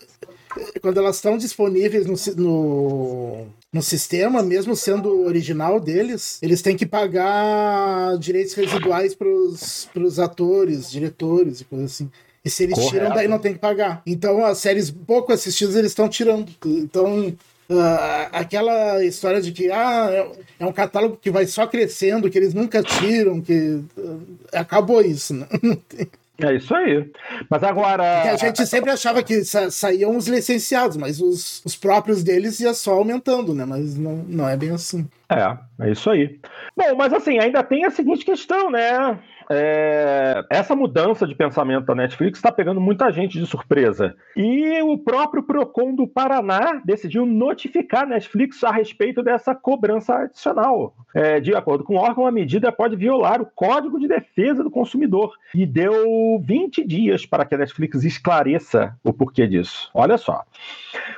quando 0.81 0.97
elas 0.97 1.17
estão 1.17 1.37
disponíveis 1.37 2.07
no, 2.07 2.15
no, 2.43 3.47
no 3.71 3.81
sistema, 3.83 4.41
mesmo 4.41 4.75
sendo 4.75 5.25
original 5.25 5.79
deles, 5.79 6.39
eles 6.41 6.63
têm 6.63 6.75
que 6.75 6.87
pagar 6.87 8.17
direitos 8.17 8.55
residuais 8.55 9.13
para 9.13 9.27
os 9.27 10.19
atores, 10.19 10.89
diretores 10.89 11.61
e 11.61 11.65
coisas 11.65 11.91
assim. 11.91 12.09
E 12.45 12.49
se 12.49 12.63
eles 12.63 12.75
Correto. 12.75 12.93
tiram, 12.93 13.09
daí 13.09 13.27
não 13.27 13.39
tem 13.39 13.53
que 13.53 13.59
pagar. 13.59 14.03
Então, 14.05 14.45
as 14.45 14.59
séries 14.59 14.91
pouco 14.91 15.33
assistidas 15.33 15.75
eles 15.75 15.91
estão 15.91 16.07
tirando. 16.07 16.47
Então, 16.63 17.29
uh, 17.69 18.29
aquela 18.31 19.03
história 19.03 19.41
de 19.41 19.51
que 19.51 19.71
ah, 19.71 20.07
é, 20.11 20.31
é 20.59 20.65
um 20.65 20.71
catálogo 20.71 21.17
que 21.19 21.31
vai 21.31 21.47
só 21.47 21.65
crescendo, 21.65 22.29
que 22.29 22.37
eles 22.37 22.53
nunca 22.53 22.83
tiram, 22.83 23.41
que 23.41 23.81
uh, 23.97 24.21
acabou 24.53 25.01
isso, 25.01 25.33
né? 25.33 25.47
É 26.37 26.53
isso 26.53 26.75
aí. 26.75 27.09
Mas 27.49 27.63
agora. 27.63 28.03
Porque 28.15 28.27
a 28.27 28.37
gente 28.37 28.67
sempre 28.67 28.91
achava 28.91 29.23
que 29.23 29.45
sa 29.45 29.71
saíam 29.71 30.17
os 30.17 30.27
licenciados, 30.27 30.97
mas 30.97 31.21
os, 31.21 31.61
os 31.63 31.77
próprios 31.77 32.23
deles 32.23 32.59
ia 32.59 32.73
só 32.73 32.95
aumentando, 32.95 33.53
né? 33.53 33.63
Mas 33.63 33.97
não, 33.97 34.17
não 34.27 34.49
é 34.49 34.57
bem 34.57 34.71
assim. 34.71 35.07
É, 35.29 35.57
é 35.85 35.91
isso 35.91 36.09
aí. 36.09 36.37
Bom, 36.75 36.95
mas 36.97 37.13
assim, 37.13 37.39
ainda 37.39 37.63
tem 37.63 37.85
a 37.85 37.89
seguinte 37.89 38.25
questão, 38.25 38.69
né? 38.69 39.17
É, 39.49 40.43
essa 40.49 40.75
mudança 40.75 41.27
de 41.27 41.35
pensamento 41.35 41.85
da 41.85 41.95
Netflix 41.95 42.39
está 42.39 42.51
pegando 42.51 42.81
muita 42.81 43.11
gente 43.11 43.39
de 43.39 43.45
surpresa. 43.45 44.15
E 44.35 44.81
o 44.81 44.97
próprio 44.97 45.43
Procon 45.43 45.95
do 45.95 46.07
Paraná 46.07 46.81
decidiu 46.83 47.25
notificar 47.25 48.03
a 48.03 48.07
Netflix 48.07 48.63
a 48.63 48.71
respeito 48.71 49.21
dessa 49.21 49.53
cobrança 49.53 50.15
adicional. 50.15 50.93
É, 51.13 51.39
de 51.39 51.55
acordo 51.55 51.83
com 51.83 51.95
o 51.95 51.99
órgão, 51.99 52.27
a 52.27 52.31
medida 52.31 52.71
pode 52.71 52.95
violar 52.95 53.41
o 53.41 53.45
Código 53.45 53.99
de 53.99 54.07
Defesa 54.07 54.63
do 54.63 54.71
Consumidor 54.71 55.33
e 55.53 55.65
deu 55.65 56.39
20 56.43 56.85
dias 56.85 57.25
para 57.25 57.45
que 57.45 57.55
a 57.55 57.57
Netflix 57.57 58.03
esclareça 58.03 58.95
o 59.03 59.13
porquê 59.13 59.47
disso. 59.47 59.89
Olha 59.93 60.17
só. 60.17 60.43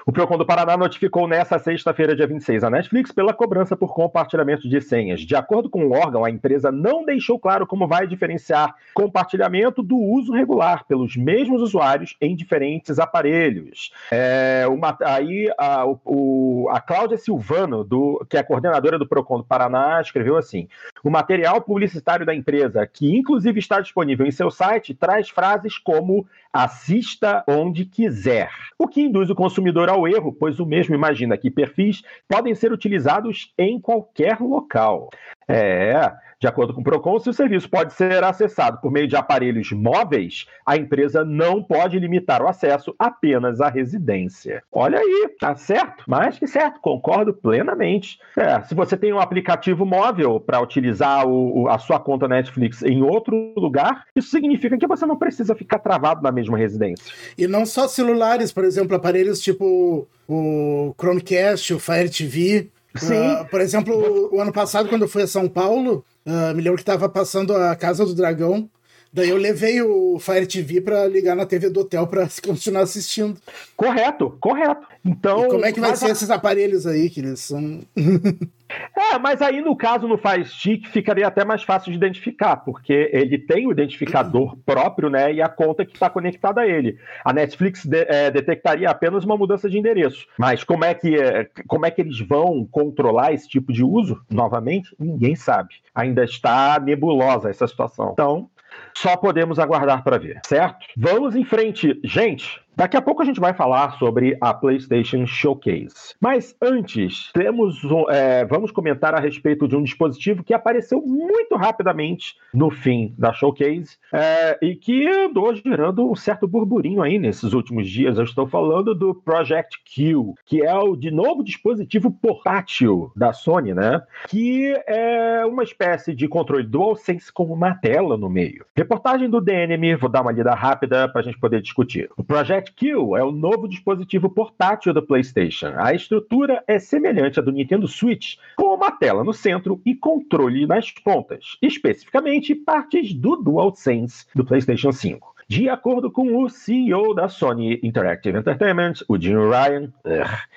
O 0.06 0.12
Procon 0.12 0.38
do 0.38 0.45
Paraná 0.45 0.78
notificou 0.78 1.28
nesta 1.28 1.60
sexta-feira, 1.60 2.15
dia 2.15 2.26
26, 2.26 2.63
a 2.63 2.69
Netflix 2.69 3.12
pela 3.12 3.34
cobrança 3.34 3.76
por 3.76 3.93
compartilhamento 3.93 4.67
de 4.67 4.82
senhas. 4.82 5.21
De 5.21 5.36
acordo 5.36 5.69
com 5.69 5.86
o 5.86 5.91
órgão, 5.91 6.23
a 6.23 6.32
empresa 6.32 6.71
não 6.71 7.04
deixou 7.04 7.39
claro 7.39 7.67
como 7.67 7.88
vai 7.88 8.08
diferenciar 8.08 8.73
compartilhamento 8.93 9.84
do 9.84 9.97
uso 9.97 10.32
regular 10.32 10.86
pelos 10.88 11.15
mesmos 11.15 11.62
usuários 11.62 12.15
em 12.21 12.36
diferentes 12.36 13.00
aparelhos. 13.00 13.91
É, 14.12 14.65
uma, 14.69 14.97
aí 15.02 15.52
a, 15.58 15.86
o, 16.06 16.69
a 16.71 16.80
Cláudia 16.80 17.17
Silvano, 17.17 17.84
do, 17.84 18.26
que 18.30 18.38
é 18.38 18.43
coordenadora 18.43 18.97
do 18.97 19.08
PROCON 19.08 19.39
do 19.39 19.43
Paraná, 19.43 20.02
escreveu 20.02 20.38
assim: 20.38 20.67
o 21.04 21.10
material 21.10 21.62
publicitário 21.62 22.26
da 22.26 22.34
empresa, 22.34 22.88
que 22.88 23.15
inclusive 23.15 23.60
está 23.60 23.80
disponível 23.80 24.26
em 24.26 24.32
seu 24.32 24.50
site, 24.50 24.93
traz 24.93 25.30
frases 25.30 25.78
como 25.78 26.26
assista 26.52 27.43
onde 27.47 27.86
quiser, 27.86 28.50
o 28.80 28.88
que 28.88 29.02
induz 29.02 29.30
o 29.30 29.36
consumidor 29.38 29.88
ao 29.88 30.08
erro, 30.08 30.34
pois 30.34 30.60
o 30.60 30.65
mesmo 30.65 30.95
imagina 30.95 31.38
que 31.38 31.52
perfis 31.52 32.02
podem 32.28 32.56
ser 32.56 32.73
utilizados 32.73 33.54
em 33.58 33.80
qualquer 33.80 34.39
local. 34.41 35.10
É, 35.48 36.12
de 36.40 36.48
acordo 36.48 36.74
com 36.74 36.82
o 36.82 36.84
Procon, 36.84 37.18
se 37.20 37.30
o 37.30 37.34
serviço 37.34 37.70
pode 37.70 37.94
ser 37.94 38.24
acessado 38.24 38.80
por 38.80 38.92
meio 38.92 39.08
de 39.08 39.16
aparelhos 39.16 39.72
móveis, 39.72 40.46
a 40.66 40.78
empresa 40.78 41.26
não 41.26 41.64
pode 41.64 41.98
limitar 41.98 42.44
o 42.44 42.48
acesso 42.48 42.94
apenas 43.00 43.60
à 43.60 43.70
residência. 43.70 44.62
Olha 44.72 45.00
aí, 45.00 45.30
tá 45.40 45.56
certo? 45.56 46.04
Mais 46.08 46.38
que 46.38 46.46
certo, 46.46 46.80
concordo 46.80 47.34
plenamente. 47.34 48.20
É, 48.36 48.62
se 48.62 48.76
você 48.76 48.96
tem 48.96 49.12
um 49.12 49.20
aplicativo 49.20 49.86
móvel 49.86 50.40
para 50.40 50.62
utilizar 50.62 51.26
o, 51.28 51.68
a 51.70 51.80
sua 51.80 52.00
conta 52.00 52.28
Netflix 52.28 52.84
em 52.84 53.02
outro 53.02 53.54
lugar, 53.58 54.04
isso 54.16 54.30
significa 54.30 54.78
que 54.78 54.88
você 54.88 55.06
não 55.06 55.18
precisa 55.18 55.56
ficar 55.56 55.80
travado 55.80 56.22
na 56.22 56.32
mesma 56.32 56.58
residência. 56.58 57.12
E 57.38 57.48
não 57.48 57.66
só 57.66 57.88
celulares, 57.88 58.52
por 58.52 58.64
exemplo, 58.64 58.96
aparelhos 58.96 59.40
tipo 59.40 60.08
o 60.28 60.94
Chromecast, 61.00 61.74
o 61.74 61.80
Fire 61.80 62.10
TV. 62.10 62.70
Sim. 62.98 63.34
Uh, 63.34 63.46
por 63.46 63.62
exemplo, 63.62 64.30
o 64.32 64.42
ano 64.42 64.52
passado, 64.52 64.90
quando 64.90 65.04
eu 65.04 65.08
fui 65.08 65.24
a 65.24 65.28
São 65.28 65.48
Paulo, 65.48 66.04
Uh, 66.28 66.54
me 66.54 66.62
lembro 66.62 66.76
que 66.76 66.82
estava 66.82 67.08
passando 67.08 67.56
a 67.56 67.74
Casa 67.74 68.06
do 68.06 68.14
Dragão. 68.14 68.70
Daí 69.12 69.30
eu 69.30 69.38
levei 69.38 69.82
o 69.82 70.20
Fire 70.20 70.46
TV 70.46 70.82
para 70.82 71.08
ligar 71.08 71.36
na 71.36 71.46
TV 71.46 71.70
do 71.70 71.82
hotel 71.82 72.08
para 72.08 72.28
continuar 72.46 72.82
assistindo. 72.82 73.39
Correto, 73.76 74.38
correto. 74.39 74.88
Então. 75.06 75.46
E 75.46 75.48
como 75.48 75.65
é 75.65 75.72
que 75.72 75.80
vai 75.80 75.96
ser 75.96 76.08
a... 76.08 76.12
esses 76.12 76.30
aparelhos 76.30 76.86
aí 76.86 77.10
que 77.10 77.22
eles 77.22 77.39
são? 77.39 77.82
é, 78.96 79.17
mas 79.17 79.41
aí 79.41 79.62
no 79.62 79.76
caso 79.76 80.08
no 80.08 80.17
Fire 80.17 80.46
Stick 80.46 80.88
ficaria 80.88 81.26
até 81.26 81.46
mais 81.46 81.63
fácil 81.63 81.91
de 81.91 81.98
identificar, 81.98 82.58
porque 82.58 83.10
ele 83.13 83.38
tem 83.38 83.67
o 83.67 83.72
identificador 83.72 84.58
próprio, 84.65 85.10
né, 85.10 85.34
e 85.34 85.41
a 85.41 85.48
conta 85.48 85.86
que 85.86 85.93
está 85.93 86.10
conectada 86.10 86.62
a 86.62 86.67
ele. 86.67 86.98
A 87.24 87.32
Netflix 87.32 87.86
de, 87.86 88.06
é, 88.08 88.30
detectaria 88.30 88.89
apenas 88.89 89.24
uma 89.24 89.38
mudança 89.38 89.70
de 89.70 89.78
endereço. 89.78 90.28
Mas 90.38 90.63
como 90.63 90.84
é 90.84 90.93
que 90.93 91.15
é, 91.15 91.50
como 91.67 91.86
é 91.86 91.91
que 91.91 92.02
eles 92.02 92.20
vão 92.20 92.67
controlar 92.70 93.34
esse 93.34 93.48
tipo 93.48 93.72
de 93.72 93.84
uso? 93.84 94.22
Novamente, 94.30 94.96
ninguém 95.00 95.36
sabe. 95.36 95.76
Ainda 95.96 96.24
está 96.24 96.80
nebulosa 96.80 97.50
essa 97.50 97.67
situação. 97.67 98.12
Então, 98.13 98.50
só 98.94 99.16
podemos 99.18 99.60
aguardar 99.60 100.04
para 100.04 100.18
ver, 100.18 100.40
certo? 100.46 100.86
Vamos 100.96 101.36
em 101.36 101.44
frente. 101.44 102.00
Gente, 102.04 102.60
Daqui 102.78 102.96
a 102.96 103.02
pouco 103.02 103.24
a 103.24 103.26
gente 103.26 103.40
vai 103.40 103.56
falar 103.56 103.98
sobre 103.98 104.38
a 104.40 104.54
PlayStation 104.54 105.26
Showcase. 105.26 106.13
Mas 106.22 106.56
antes, 106.62 107.32
temos 107.34 107.82
é, 108.12 108.46
vamos 108.46 108.70
comentar 108.70 109.16
a 109.16 109.20
respeito 109.20 109.68
de 109.68 109.76
um 109.76 109.82
dispositivo 109.82 110.44
que 110.44 110.54
apareceu 110.54 111.02
muito 111.02 111.56
rapidamente 111.56 112.36
no 112.54 112.70
fim 112.70 113.16
da 113.18 113.34
Showcase 113.34 113.98
é, 114.13 114.60
e 114.62 114.76
que 114.76 115.08
andou 115.08 115.56
gerando 115.56 116.08
um 116.08 116.16
certo 116.16 116.48
burburinho 116.48 117.02
aí 117.02 117.18
nesses 117.18 117.52
últimos 117.54 117.90
dias. 117.90 118.20
Eu 118.20 118.26
estou 118.26 118.46
falando 118.46 118.94
do 118.94 119.16
Project 119.16 119.80
Q, 119.84 120.36
que 120.46 120.62
é 120.62 120.76
o 120.76 120.96
de 120.96 121.10
novo 121.10 121.44
dispositivo 121.44 122.12
portátil 122.12 123.12
da 123.16 123.34
Sony, 123.34 123.74
né? 123.74 124.04
Que 124.28 124.80
é 124.86 125.44
uma 125.48 125.63
espécie 125.63 126.13
de 126.13 126.28
controle 126.28 126.63
DualSense 126.63 127.34
com 127.34 127.46
uma 127.46 127.74
tela 127.74 128.16
no 128.16 128.30
meio. 128.30 128.68
Reportagem 128.76 129.28
do 129.28 129.42
DNM, 129.42 129.96
vou 129.96 130.12
dar 130.12 130.22
uma 130.22 130.32
lida 130.32 130.54
rápida 130.54 131.10
para 131.10 131.22
a 131.22 131.24
gente 131.24 131.40
poder 131.40 131.60
discutir. 131.60 132.08
O 132.16 132.24
Project 132.24 132.66
Q 132.69 133.15
é 133.15 133.23
o 133.23 133.32
novo 133.32 133.67
dispositivo 133.67 134.30
portátil 134.30 134.93
da 134.93 135.01
PlayStation. 135.01 135.73
A 135.75 135.93
estrutura 135.93 136.63
é 136.67 136.80
semelhante 136.80 137.39
à 137.39 137.43
do 137.43 137.51
Nintendo 137.51 137.88
Switch, 137.88 138.36
com 138.56 138.75
uma 138.75 138.91
tela 138.91 139.23
no 139.23 139.34
centro 139.34 139.82
e 139.86 139.95
controle 139.95 140.65
nas 140.65 140.91
pontas, 140.91 141.58
especificamente 141.62 142.56
partes 142.56 143.13
do 143.13 143.36
DualSense 143.36 144.25
do 144.36 144.45
PlayStation 144.45 144.91
5. 144.91 145.37
De 145.50 145.70
acordo 145.70 146.12
com 146.12 146.44
o 146.44 146.50
CEO 146.50 147.14
da 147.16 147.30
Sony 147.30 147.80
Interactive 147.82 148.38
Entertainment, 148.38 148.96
o 149.08 149.18
Jim 149.18 149.36
Ryan, 149.36 149.94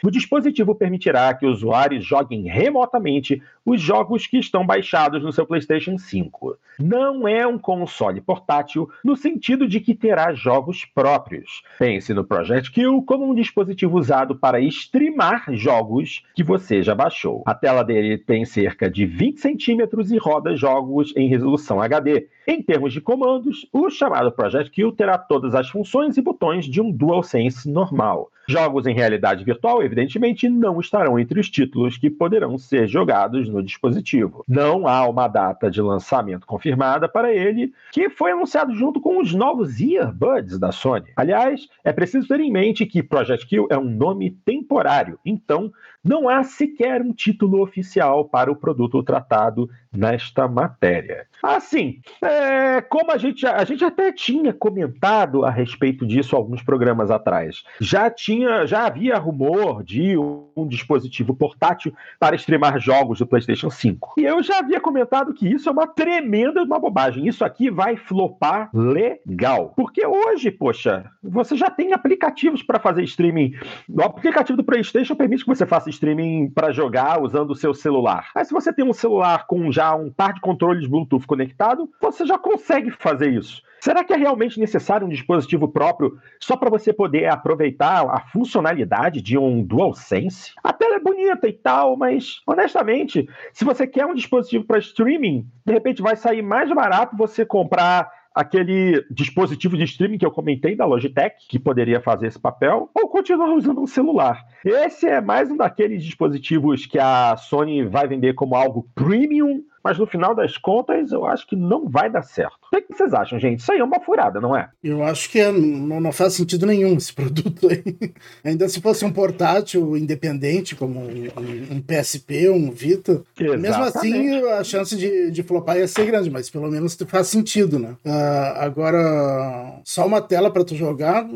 o 0.02 0.10
dispositivo 0.10 0.74
permitirá 0.74 1.32
que 1.32 1.46
usuários 1.46 2.04
joguem 2.04 2.48
remotamente 2.48 3.40
os 3.64 3.80
jogos 3.80 4.26
que 4.26 4.36
estão 4.36 4.66
baixados 4.66 5.22
no 5.22 5.30
seu 5.30 5.46
PlayStation 5.46 5.96
5. 5.96 6.56
Não 6.80 7.28
é 7.28 7.46
um 7.46 7.56
console 7.56 8.20
portátil 8.20 8.90
no 9.04 9.14
sentido 9.14 9.68
de 9.68 9.78
que 9.78 9.94
terá 9.94 10.34
jogos 10.34 10.84
próprios. 10.84 11.62
Pense 11.78 12.12
no 12.12 12.24
Project 12.24 12.72
Q 12.72 13.02
como 13.06 13.30
um 13.30 13.34
dispositivo 13.34 13.96
usado 13.96 14.34
para 14.34 14.60
streamar 14.60 15.44
jogos 15.52 16.24
que 16.34 16.42
você 16.42 16.82
já 16.82 16.96
baixou. 16.96 17.44
A 17.46 17.54
tela 17.54 17.84
dele 17.84 18.18
tem 18.18 18.44
cerca 18.44 18.90
de 18.90 19.06
20 19.06 19.38
centímetros 19.38 20.10
e 20.10 20.18
roda 20.18 20.56
jogos 20.56 21.14
em 21.16 21.28
resolução 21.28 21.80
HD. 21.80 22.26
Em 22.44 22.60
termos 22.60 22.92
de 22.92 23.00
comandos, 23.00 23.68
o 23.72 23.88
chamado 23.88 24.32
Project 24.32 24.72
Q 24.72 24.79
terá 24.90 25.18
todas 25.18 25.54
as 25.54 25.68
funções 25.68 26.16
e 26.16 26.22
botões 26.22 26.64
de 26.64 26.80
um 26.80 26.90
DualSense 26.90 27.70
normal. 27.70 28.30
Jogos 28.50 28.86
em 28.86 28.94
realidade 28.94 29.44
virtual, 29.44 29.82
evidentemente, 29.82 30.48
não 30.48 30.80
estarão 30.80 31.18
entre 31.18 31.38
os 31.38 31.48
títulos 31.48 31.96
que 31.96 32.10
poderão 32.10 32.58
ser 32.58 32.88
jogados 32.88 33.48
no 33.48 33.62
dispositivo. 33.62 34.44
Não 34.48 34.88
há 34.88 35.08
uma 35.08 35.28
data 35.28 35.70
de 35.70 35.80
lançamento 35.80 36.46
confirmada 36.46 37.08
para 37.08 37.32
ele, 37.32 37.72
que 37.92 38.10
foi 38.10 38.32
anunciado 38.32 38.74
junto 38.74 39.00
com 39.00 39.20
os 39.20 39.32
novos 39.32 39.80
earbuds 39.80 40.58
da 40.58 40.72
Sony. 40.72 41.12
Aliás, 41.14 41.68
é 41.84 41.92
preciso 41.92 42.26
ter 42.26 42.40
em 42.40 42.50
mente 42.50 42.86
que 42.86 43.02
Project 43.02 43.46
Q 43.46 43.68
é 43.70 43.78
um 43.78 43.84
nome 43.84 44.32
temporário, 44.44 45.18
então 45.24 45.70
não 46.02 46.28
há 46.28 46.42
sequer 46.42 47.02
um 47.02 47.12
título 47.12 47.62
oficial 47.62 48.24
para 48.24 48.50
o 48.50 48.56
produto 48.56 49.02
tratado 49.02 49.68
nesta 49.92 50.48
matéria. 50.48 51.26
Assim, 51.42 52.00
é, 52.22 52.80
como 52.80 53.12
a 53.12 53.18
gente, 53.18 53.46
a 53.46 53.64
gente 53.64 53.84
até 53.84 54.10
tinha 54.12 54.52
comentado 54.52 55.44
a 55.44 55.50
respeito 55.50 56.06
disso 56.06 56.36
alguns 56.36 56.62
programas 56.62 57.10
atrás, 57.10 57.62
já 57.80 58.10
tinha, 58.10 58.39
já 58.66 58.86
havia 58.86 59.18
rumor 59.18 59.82
de 59.82 60.16
um 60.16 60.66
dispositivo 60.66 61.34
portátil 61.34 61.92
para 62.18 62.36
streamar 62.36 62.78
jogos 62.78 63.18
do 63.18 63.26
PlayStation 63.26 63.70
5. 63.70 64.14
E 64.18 64.24
eu 64.24 64.42
já 64.42 64.58
havia 64.58 64.80
comentado 64.80 65.32
que 65.34 65.48
isso 65.48 65.68
é 65.68 65.72
uma 65.72 65.86
tremenda 65.86 66.62
uma 66.62 66.78
bobagem. 66.78 67.26
Isso 67.26 67.44
aqui 67.44 67.70
vai 67.70 67.96
flopar 67.96 68.70
legal, 68.72 69.72
porque 69.76 70.06
hoje, 70.06 70.50
poxa, 70.50 71.10
você 71.22 71.56
já 71.56 71.70
tem 71.70 71.92
aplicativos 71.92 72.62
para 72.62 72.78
fazer 72.78 73.02
streaming. 73.04 73.54
O 73.88 74.02
aplicativo 74.02 74.56
do 74.56 74.64
PlayStation 74.64 75.14
permite 75.14 75.44
que 75.44 75.48
você 75.48 75.66
faça 75.66 75.90
streaming 75.90 76.50
para 76.50 76.72
jogar 76.72 77.22
usando 77.22 77.50
o 77.50 77.56
seu 77.56 77.74
celular. 77.74 78.30
Mas 78.34 78.48
se 78.48 78.54
você 78.54 78.72
tem 78.72 78.84
um 78.84 78.92
celular 78.92 79.46
com 79.46 79.70
já 79.72 79.94
um 79.94 80.10
par 80.10 80.32
de 80.34 80.40
controles 80.40 80.86
Bluetooth 80.86 81.26
conectado, 81.26 81.88
você 82.00 82.26
já 82.26 82.38
consegue 82.38 82.90
fazer 82.90 83.30
isso. 83.30 83.62
Será 83.80 84.04
que 84.04 84.12
é 84.12 84.16
realmente 84.16 84.60
necessário 84.60 85.06
um 85.06 85.10
dispositivo 85.10 85.66
próprio 85.66 86.18
só 86.38 86.54
para 86.56 86.68
você 86.68 86.92
poder 86.92 87.26
aproveitar 87.26 88.04
a 88.08 88.20
funcionalidade 88.20 89.22
de 89.22 89.38
um 89.38 89.64
DualSense? 89.64 90.52
A 90.62 90.72
tela 90.72 90.96
é 90.96 91.00
bonita 91.00 91.48
e 91.48 91.52
tal, 91.52 91.96
mas 91.96 92.40
honestamente, 92.46 93.26
se 93.52 93.64
você 93.64 93.86
quer 93.86 94.04
um 94.04 94.14
dispositivo 94.14 94.64
para 94.64 94.78
streaming, 94.78 95.46
de 95.64 95.72
repente 95.72 96.02
vai 96.02 96.14
sair 96.14 96.42
mais 96.42 96.70
barato 96.70 97.16
você 97.16 97.44
comprar 97.44 98.10
aquele 98.34 99.04
dispositivo 99.10 99.76
de 99.76 99.84
streaming 99.84 100.18
que 100.18 100.26
eu 100.26 100.30
comentei 100.30 100.76
da 100.76 100.84
Logitech, 100.84 101.36
que 101.48 101.58
poderia 101.58 102.00
fazer 102.00 102.28
esse 102.28 102.38
papel, 102.38 102.88
ou 102.94 103.08
continuar 103.08 103.52
usando 103.54 103.80
um 103.80 103.86
celular. 103.86 104.44
Esse 104.64 105.06
é 105.08 105.20
mais 105.20 105.50
um 105.50 105.56
daqueles 105.56 106.04
dispositivos 106.04 106.86
que 106.86 106.98
a 106.98 107.36
Sony 107.36 107.84
vai 107.84 108.06
vender 108.06 108.34
como 108.34 108.54
algo 108.54 108.88
premium 108.94 109.62
mas 109.82 109.98
no 109.98 110.06
final 110.06 110.34
das 110.34 110.56
contas 110.56 111.12
eu 111.12 111.24
acho 111.24 111.46
que 111.46 111.56
não 111.56 111.88
vai 111.88 112.10
dar 112.10 112.22
certo. 112.22 112.58
O 112.72 112.80
que 112.80 112.92
vocês 112.92 113.12
acham, 113.14 113.38
gente? 113.38 113.60
Isso 113.60 113.72
aí 113.72 113.78
é 113.78 113.84
uma 113.84 114.00
furada, 114.00 114.40
não 114.40 114.56
é? 114.56 114.68
Eu 114.82 115.02
acho 115.02 115.30
que 115.30 115.38
é, 115.38 115.50
não, 115.50 116.00
não, 116.00 116.12
faz 116.12 116.34
sentido 116.34 116.66
nenhum 116.66 116.96
esse 116.96 117.12
produto 117.14 117.68
aí. 117.68 118.12
Ainda 118.44 118.68
se 118.68 118.80
fosse 118.80 119.04
um 119.04 119.12
portátil 119.12 119.96
independente, 119.96 120.76
como 120.76 121.00
um, 121.00 121.28
um 121.70 121.80
PSP, 121.80 122.48
um 122.50 122.70
Vita, 122.70 123.22
Exatamente. 123.38 123.60
mesmo 123.60 123.82
assim 123.82 124.42
a 124.46 124.64
chance 124.64 124.96
de, 124.96 125.30
de 125.30 125.42
flopar 125.42 125.76
ia 125.76 125.88
ser 125.88 126.06
grande, 126.06 126.30
mas 126.30 126.50
pelo 126.50 126.70
menos 126.70 126.96
faz 127.06 127.28
sentido, 127.28 127.78
né? 127.78 127.96
Uh, 128.04 128.58
agora, 128.58 129.80
só 129.84 130.06
uma 130.06 130.20
tela 130.20 130.50
para 130.50 130.64
tu 130.64 130.74
jogar 130.74 131.26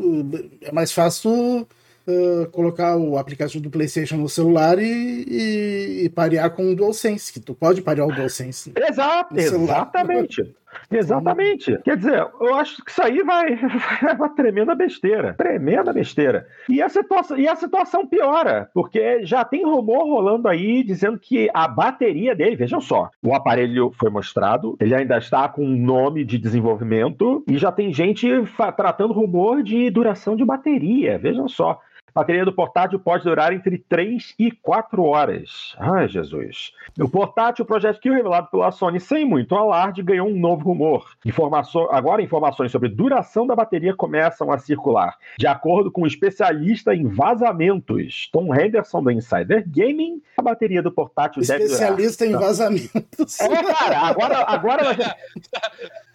é 0.61 0.71
mais 0.71 0.91
fácil 0.91 1.67
uh, 2.07 2.49
colocar 2.51 2.97
o 2.97 3.17
aplicativo 3.17 3.63
do 3.63 3.69
PlayStation 3.69 4.17
no 4.17 4.29
celular 4.29 4.79
e, 4.79 5.25
e, 5.27 6.05
e, 6.05 6.09
parear 6.09 6.49
com 6.51 6.71
o 6.71 6.75
DualSense, 6.75 7.31
que 7.31 7.39
tu 7.39 7.53
pode 7.53 7.81
parear 7.81 8.07
o 8.07 8.13
DualSense. 8.13 8.73
Exato, 8.75 9.37
exatamente. 9.37 10.55
Exatamente. 10.91 11.77
Quer 11.83 11.97
dizer, 11.97 12.27
eu 12.39 12.55
acho 12.55 12.83
que 12.83 12.91
isso 12.91 13.01
aí 13.01 13.23
vai, 13.23 13.55
vai 14.01 14.15
uma 14.15 14.29
tremenda 14.29 14.75
besteira. 14.75 15.33
Tremenda 15.33 15.93
besteira. 15.93 16.47
E 16.69 16.81
a, 16.81 16.89
situação, 16.89 17.37
e 17.37 17.47
a 17.47 17.55
situação 17.55 18.05
piora, 18.05 18.69
porque 18.73 19.25
já 19.25 19.43
tem 19.43 19.63
rumor 19.63 20.05
rolando 20.05 20.47
aí 20.47 20.83
dizendo 20.83 21.17
que 21.19 21.49
a 21.53 21.67
bateria 21.67 22.35
dele, 22.35 22.55
vejam 22.55 22.81
só, 22.81 23.09
o 23.23 23.33
aparelho 23.33 23.91
foi 23.97 24.09
mostrado, 24.09 24.75
ele 24.79 24.93
ainda 24.93 25.17
está 25.17 25.47
com 25.47 25.63
um 25.63 25.77
nome 25.77 26.23
de 26.23 26.37
desenvolvimento 26.37 27.43
e 27.47 27.57
já 27.57 27.71
tem 27.71 27.93
gente 27.93 28.27
tratando 28.75 29.13
rumor 29.13 29.63
de 29.63 29.89
duração 29.89 30.35
de 30.35 30.45
bateria. 30.45 31.17
Vejam 31.17 31.47
só. 31.47 31.79
A 32.15 32.21
bateria 32.21 32.45
do 32.45 32.53
portátil 32.53 32.97
pode 32.97 33.25
durar 33.25 33.51
entre 33.51 33.77
3 33.77 34.35
e 34.39 34.49
4 34.49 35.03
horas. 35.03 35.75
Ai, 35.77 36.07
Jesus. 36.07 36.71
O 36.97 37.09
portátil 37.09 37.65
Project 37.65 38.01
Q, 38.01 38.09
revelado 38.09 38.47
pela 38.49 38.71
Sony 38.71 39.01
sem 39.01 39.25
muito 39.25 39.53
alarde, 39.53 40.01
ganhou 40.01 40.29
um 40.29 40.39
novo 40.39 40.63
rumor. 40.63 41.11
Informaço... 41.25 41.77
Agora, 41.91 42.21
informações 42.21 42.71
sobre 42.71 42.87
duração 42.87 43.45
da 43.45 43.53
bateria 43.53 43.93
começam 43.93 44.49
a 44.49 44.57
circular. 44.57 45.17
De 45.37 45.45
acordo 45.45 45.91
com 45.91 46.03
um 46.03 46.07
especialista 46.07 46.95
em 46.95 47.05
vazamentos, 47.05 48.29
Tom 48.31 48.55
Henderson 48.55 49.03
do 49.03 49.11
Insider 49.11 49.65
Gaming, 49.67 50.21
a 50.37 50.41
bateria 50.41 50.81
do 50.81 50.93
portátil 50.93 51.41
especialista 51.41 51.79
deve 51.79 51.97
durar... 51.97 52.09
Especialista 52.09 52.25
em 52.25 52.31
vazamentos. 52.31 53.39
É, 53.41 53.63
cara, 53.73 53.99
agora... 53.99 54.45
agora... 54.47 55.15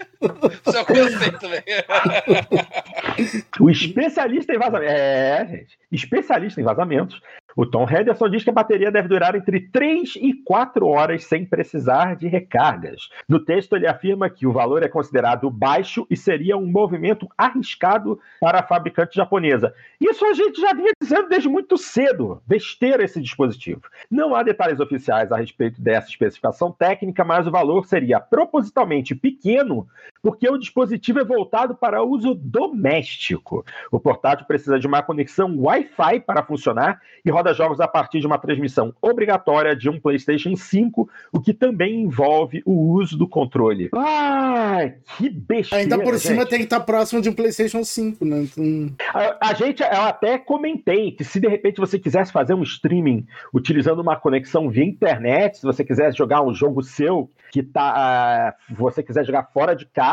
Só 0.65 0.85
gostei 0.85 1.33
também. 1.33 1.63
o 3.61 3.71
especialista 3.71 4.55
em 4.55 4.59
vazamentos. 4.59 4.95
É, 4.95 5.47
gente. 5.47 5.79
Especialista 5.91 6.61
em 6.61 6.65
vazamentos 6.65 7.21
o 7.57 7.67
Tom 7.67 7.87
Henderson 7.89 8.29
diz 8.29 8.45
que 8.45 8.51
a 8.51 8.55
bateria 8.55 8.91
deve 8.91 9.09
durar 9.09 9.35
entre 9.35 9.61
3 9.61 10.15
e 10.17 10.33
4 10.33 10.87
horas 10.87 11.25
sem 11.25 11.45
precisar 11.45 12.17
de 12.17 12.29
recargas. 12.29 13.09
No 13.29 13.45
texto, 13.45 13.77
ele 13.77 13.87
afirma 13.87 14.31
que 14.31 14.47
o 14.47 14.53
valor 14.53 14.83
é 14.83 14.89
considerado 14.89 15.51
baixo 15.51 16.07
e 16.09 16.17
seria 16.17 16.57
um 16.57 16.67
movimento 16.67 17.29
arriscado 17.37 18.19
para 18.41 18.61
a 18.61 18.63
fabricante 18.63 19.17
japonesa. 19.17 19.75
Isso 20.01 20.25
a 20.25 20.33
gente 20.33 20.61
já 20.61 20.73
vinha 20.73 20.93
dizendo 21.01 21.29
desde 21.29 21.49
muito 21.49 21.77
cedo. 21.77 22.41
Besteira 22.47 23.05
esse 23.05 23.21
dispositivo. 23.21 23.83
Não 24.11 24.35
há 24.35 24.43
detalhes 24.43 24.81
oficiais 24.81 25.33
a 25.33 25.37
respeito 25.37 25.81
dessa 25.81 26.09
especificação 26.09 26.71
técnica, 26.73 27.25
mas 27.25 27.47
o 27.47 27.51
valor 27.51 27.87
seria 27.87 28.21
propositalmente 28.21 29.15
pequeno 29.15 29.89
porque 30.23 30.49
o 30.49 30.59
dispositivo 30.59 31.21
é 31.21 31.25
voltado 31.25 31.75
para 31.75 32.03
uso 32.03 32.35
doméstico. 32.35 33.65
O 33.91 33.99
portátil 33.99 34.47
precisa 34.47 34.79
de 34.79 34.87
uma 34.87 35.03
conexão 35.03 35.59
Wi-Fi 35.59 36.21
para 36.21 36.43
funcionar 36.43 37.01
e 37.25 37.31
roda 37.31 37.55
jogos 37.55 37.81
a 37.81 37.89
partir 37.89 38.21
de 38.21 38.27
uma 38.27 38.39
transmissão 38.39 38.95
obrigatória 39.01 39.75
de 39.75 39.89
um 39.89 39.99
PlayStation 40.01 40.57
5, 40.57 41.09
o 41.33 41.41
que 41.41 41.53
também 41.53 42.03
envolve 42.03 42.63
o 42.65 42.93
uso 42.93 43.17
do 43.17 43.29
controle. 43.29 43.91
Ai, 43.95 44.95
que 45.17 45.29
besteira. 45.29 45.83
Ainda 45.83 45.99
por 45.99 46.19
cima 46.19 46.43
gente. 46.43 46.51
tem 46.51 46.59
que 46.59 46.65
estar 46.65 46.81
próximo 46.81 47.21
de 47.21 47.29
um 47.29 47.33
PlayStation 47.33 47.85
5, 47.85 48.25
né? 48.25 48.43
Então... 48.43 48.97
A, 49.15 49.51
a, 49.51 49.55
gente, 49.55 49.83
eu 49.83 50.03
até 50.03 50.39
comentei 50.39 51.13
que 51.13 51.25
se 51.25 51.41
de 51.41 51.49
repente 51.49 51.81
você 51.81 51.99
quisesse 51.99 52.33
fazer 52.33 52.55
um 52.55 52.63
streaming 52.63 53.27
utilizando 53.53 54.01
uma 54.01 54.17
conexão 54.17 54.69
via 54.69 54.85
internet, 54.85 55.59
se 55.59 55.65
você 55.65 55.85
quisesse 55.85 56.17
jogar 56.17 56.43
um 56.43 56.55
jogo 56.55 56.83
seu 56.83 57.31
que 57.51 57.63
tá, 57.63 58.55
uh, 58.71 58.75
você 58.75 59.03
quiser 59.03 59.25
jogar 59.25 59.45
fora 59.53 59.75
de 59.75 59.85
casa, 59.87 60.10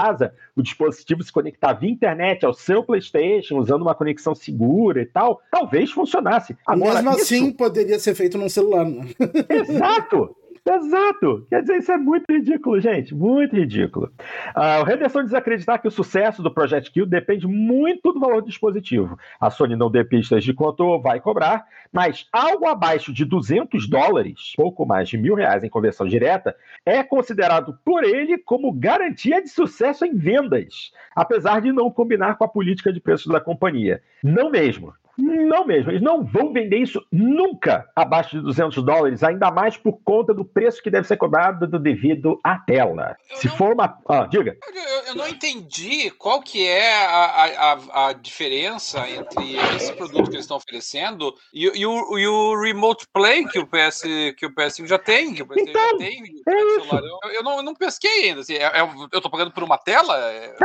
o 0.56 0.62
dispositivo 0.62 1.24
se 1.24 1.32
conectar 1.32 1.74
via 1.74 1.90
internet 1.90 2.46
ao 2.46 2.54
seu 2.54 2.84
PlayStation, 2.84 3.58
usando 3.58 3.82
uma 3.82 3.96
conexão 3.96 4.34
segura 4.34 5.02
e 5.02 5.06
tal, 5.06 5.42
talvez 5.52 5.92
funcionasse. 5.92 6.58
Agora, 6.66 7.02
Mesmo 7.02 7.12
isso... 7.12 7.22
assim, 7.22 7.52
poderia 7.52 8.00
ser 8.00 8.16
feito 8.16 8.38
num 8.38 8.50
celular. 8.50 8.86
Né? 8.86 9.06
Exato! 9.50 10.36
Exato! 10.70 11.48
Quer 11.50 11.62
dizer, 11.62 11.78
isso 11.78 11.92
é 11.94 11.98
muito 11.98 12.26
ridículo, 12.30 12.80
gente. 12.82 13.16
Muito 13.16 13.56
ridículo. 13.56 14.12
Uh, 14.56 14.84
o 14.84 14.92
Henderson 14.92 15.24
diz 15.24 15.34
acreditar 15.34 15.78
que 15.78 15.88
o 15.88 15.92
sucesso 15.92 16.44
do 16.44 16.54
Project 16.54 16.92
Q 16.92 17.06
depende 17.06 17.48
muito 17.48 18.12
do 18.12 18.20
valor 18.20 18.42
do 18.42 18.50
dispositivo. 18.50 19.18
A 19.40 19.50
Sony 19.50 19.78
não 19.78 19.90
deu 19.90 20.06
pistas 20.06 20.44
de 20.44 20.54
quanto 20.54 21.00
vai 21.00 21.22
cobrar, 21.22 21.66
mas 21.92 22.28
algo 22.34 22.68
abaixo 22.68 23.14
de 23.14 23.24
200 23.24 23.88
dólares, 23.88 24.54
pouco 24.58 24.86
mais 24.86 25.08
de 25.08 25.18
mil 25.18 25.36
reais 25.36 25.64
em 25.64 25.70
conversão 25.70 26.06
direta, 26.06 26.54
é 26.86 27.02
considerado 27.02 27.78
por 27.86 28.04
ele 28.04 28.38
como 28.38 28.74
garantia 28.74 29.42
de 29.42 29.48
sucesso 29.48 30.06
em 30.06 30.16
vendas, 30.16 30.92
apesar 31.16 31.62
de 31.62 31.72
não 31.72 31.90
combinar 31.90 32.38
com 32.38 32.44
a 32.44 32.48
política 32.48 32.92
de 32.92 33.00
preços 33.00 33.32
da 33.32 33.40
companhia. 33.40 34.02
Não 34.22 34.50
mesmo. 34.50 34.94
Não 35.18 35.66
mesmo, 35.66 35.90
eles 35.92 36.02
não 36.02 36.24
vão 36.24 36.54
vender 36.54 36.78
isso 36.78 37.04
nunca 37.12 37.90
abaixo 37.96 38.38
de 38.38 38.44
200 38.44 38.84
dólares, 38.84 39.24
ainda 39.24 39.50
mais 39.50 39.76
por 39.76 40.00
conta 40.04 40.32
do 40.32 40.46
preço 40.46 40.82
que 40.82 40.92
deve 40.92 41.08
ser 41.08 41.18
cobrado 41.18 41.68
devido 41.80 42.40
à 42.44 42.60
tela. 42.60 43.18
Eu 43.32 43.38
Se 43.38 43.48
não... 43.48 43.56
for 43.56 43.74
uma. 43.74 43.98
Ah, 44.08 44.28
diga. 44.30 44.56
Eu, 44.74 45.08
eu, 45.08 45.16
não 45.16 45.28
entendi 45.28 46.12
qual 46.12 46.42
que 46.42 46.68
é 46.68 47.06
a, 47.06 47.46
a, 47.46 48.08
a, 48.10 48.14
diferença 48.14 49.10
entre 49.10 49.56
esse 49.76 49.92
produto 49.94 50.30
que 50.30 50.36
eles 50.36 50.46
estão 50.46 50.58
oferecendo 50.58 51.34
e, 51.52 51.66
e, 51.66 51.86
o, 51.86 52.18
e 52.18 52.28
o 52.28 52.62
Remote 52.62 53.08
Play 53.12 53.46
que 53.46 53.58
o, 53.58 53.66
PS, 53.66 54.04
que 54.38 54.46
o 54.46 54.54
PS5 54.54 54.86
já 54.86 55.00
tem. 55.00 55.34
Que 55.34 55.42
o 55.42 55.48
PS5 55.48 55.70
então, 55.70 55.82
já 55.82 55.98
tem 55.98 56.24
é 56.48 56.52
eu, 56.52 57.32
eu, 57.34 57.44
não, 57.44 57.58
eu 57.58 57.64
não 57.64 57.74
pesquei 57.74 58.30
ainda. 58.30 58.42
Assim, 58.42 58.54
é, 58.54 58.66
é, 58.66 58.90
eu 59.12 59.22
tô 59.22 59.30
pagando 59.30 59.52
por 59.52 59.64
uma 59.64 59.78
tela? 59.78 60.16
É, 60.32 60.56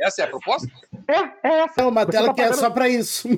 essa 0.00 0.22
é 0.22 0.24
a 0.24 0.28
proposta? 0.28 0.68
É, 1.08 1.48
é 1.48 1.58
essa. 1.60 1.82
É 1.82 1.84
uma 1.84 2.06
tela 2.06 2.28
tá 2.28 2.34
que 2.34 2.42
pagando... 2.42 2.58
é 2.58 2.60
só 2.60 2.70
para 2.70 2.88
isso. 2.88 3.28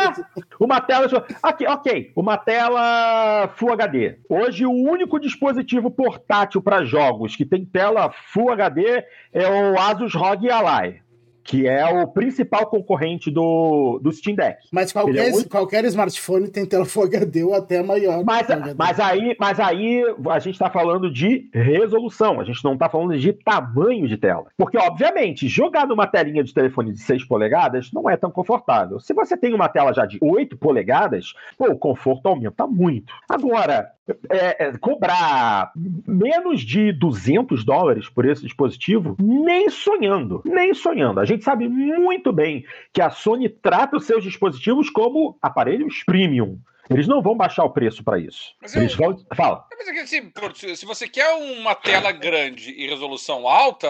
uma 0.59 0.81
tela. 0.81 1.07
Aqui, 1.41 1.67
ok, 1.67 2.11
uma 2.15 2.37
tela 2.37 3.49
Full 3.55 3.73
HD. 3.73 4.19
Hoje, 4.29 4.65
o 4.65 4.71
único 4.71 5.19
dispositivo 5.19 5.89
portátil 5.89 6.61
para 6.61 6.83
jogos 6.83 7.35
que 7.35 7.45
tem 7.45 7.65
tela 7.65 8.11
Full 8.33 8.51
HD 8.51 9.03
é 9.33 9.47
o 9.47 9.79
Asus 9.79 10.13
ROG 10.13 10.49
Ally 10.49 11.01
que 11.43 11.67
é 11.67 11.85
o 11.85 12.07
principal 12.07 12.67
concorrente 12.67 13.31
do, 13.31 13.99
do 14.01 14.11
Steam 14.11 14.35
Deck. 14.35 14.67
Mas 14.71 14.91
qualquer, 14.91 15.27
é 15.27 15.31
muito... 15.31 15.49
qualquer 15.49 15.85
smartphone 15.85 16.47
tem 16.49 16.65
tela 16.65 16.85
Full 16.85 17.03
HD 17.03 17.43
ou 17.43 17.53
até 17.53 17.81
maior. 17.81 18.23
Mas, 18.23 18.47
mas, 18.77 18.99
aí, 18.99 19.35
mas 19.39 19.59
aí 19.59 20.03
a 20.29 20.39
gente 20.39 20.53
está 20.55 20.69
falando 20.69 21.11
de 21.11 21.49
resolução, 21.53 22.39
a 22.39 22.43
gente 22.43 22.63
não 22.63 22.73
está 22.73 22.89
falando 22.89 23.17
de 23.17 23.33
tamanho 23.33 24.07
de 24.07 24.17
tela. 24.17 24.47
Porque, 24.57 24.77
obviamente, 24.77 25.47
jogar 25.47 25.87
numa 25.87 26.07
telinha 26.07 26.43
de 26.43 26.53
telefone 26.53 26.91
de 26.93 26.99
6 26.99 27.25
polegadas 27.25 27.91
não 27.91 28.09
é 28.09 28.15
tão 28.15 28.31
confortável. 28.31 28.99
Se 28.99 29.13
você 29.13 29.35
tem 29.35 29.53
uma 29.53 29.69
tela 29.69 29.93
já 29.93 30.05
de 30.05 30.17
8 30.21 30.57
polegadas, 30.57 31.33
pô, 31.57 31.65
o 31.65 31.77
conforto 31.77 32.27
aumenta 32.27 32.67
muito. 32.67 33.13
Agora, 33.29 33.91
é, 34.29 34.67
é, 34.67 34.77
cobrar 34.77 35.71
menos 35.75 36.61
de 36.61 36.91
200 36.91 37.63
dólares 37.63 38.09
por 38.09 38.25
esse 38.25 38.43
dispositivo, 38.43 39.15
nem 39.19 39.69
sonhando, 39.69 40.41
nem 40.43 40.73
sonhando. 40.73 41.19
A 41.19 41.25
gente 41.25 41.43
sabe 41.43 41.67
muito 41.69 42.33
bem 42.33 42.65
que 42.91 43.01
a 43.01 43.09
Sony 43.09 43.47
trata 43.47 43.97
os 43.97 44.05
seus 44.05 44.23
dispositivos 44.23 44.89
como 44.89 45.37
aparelhos 45.41 46.03
premium. 46.05 46.57
Eles 46.91 47.07
não 47.07 47.21
vão 47.21 47.35
baixar 47.35 47.63
o 47.63 47.69
preço 47.69 48.03
para 48.03 48.19
isso. 48.19 48.53
Mas 48.61 48.75
Eles 48.75 48.91
eu... 48.91 48.97
vão. 48.97 49.17
Fala. 49.35 49.65
Mas 49.71 49.87
assim, 49.99 50.31
se 50.75 50.85
você 50.85 51.07
quer 51.07 51.33
uma 51.33 51.73
tela 51.73 52.11
grande 52.11 52.71
e 52.71 52.87
resolução 52.87 53.47
alta, 53.47 53.87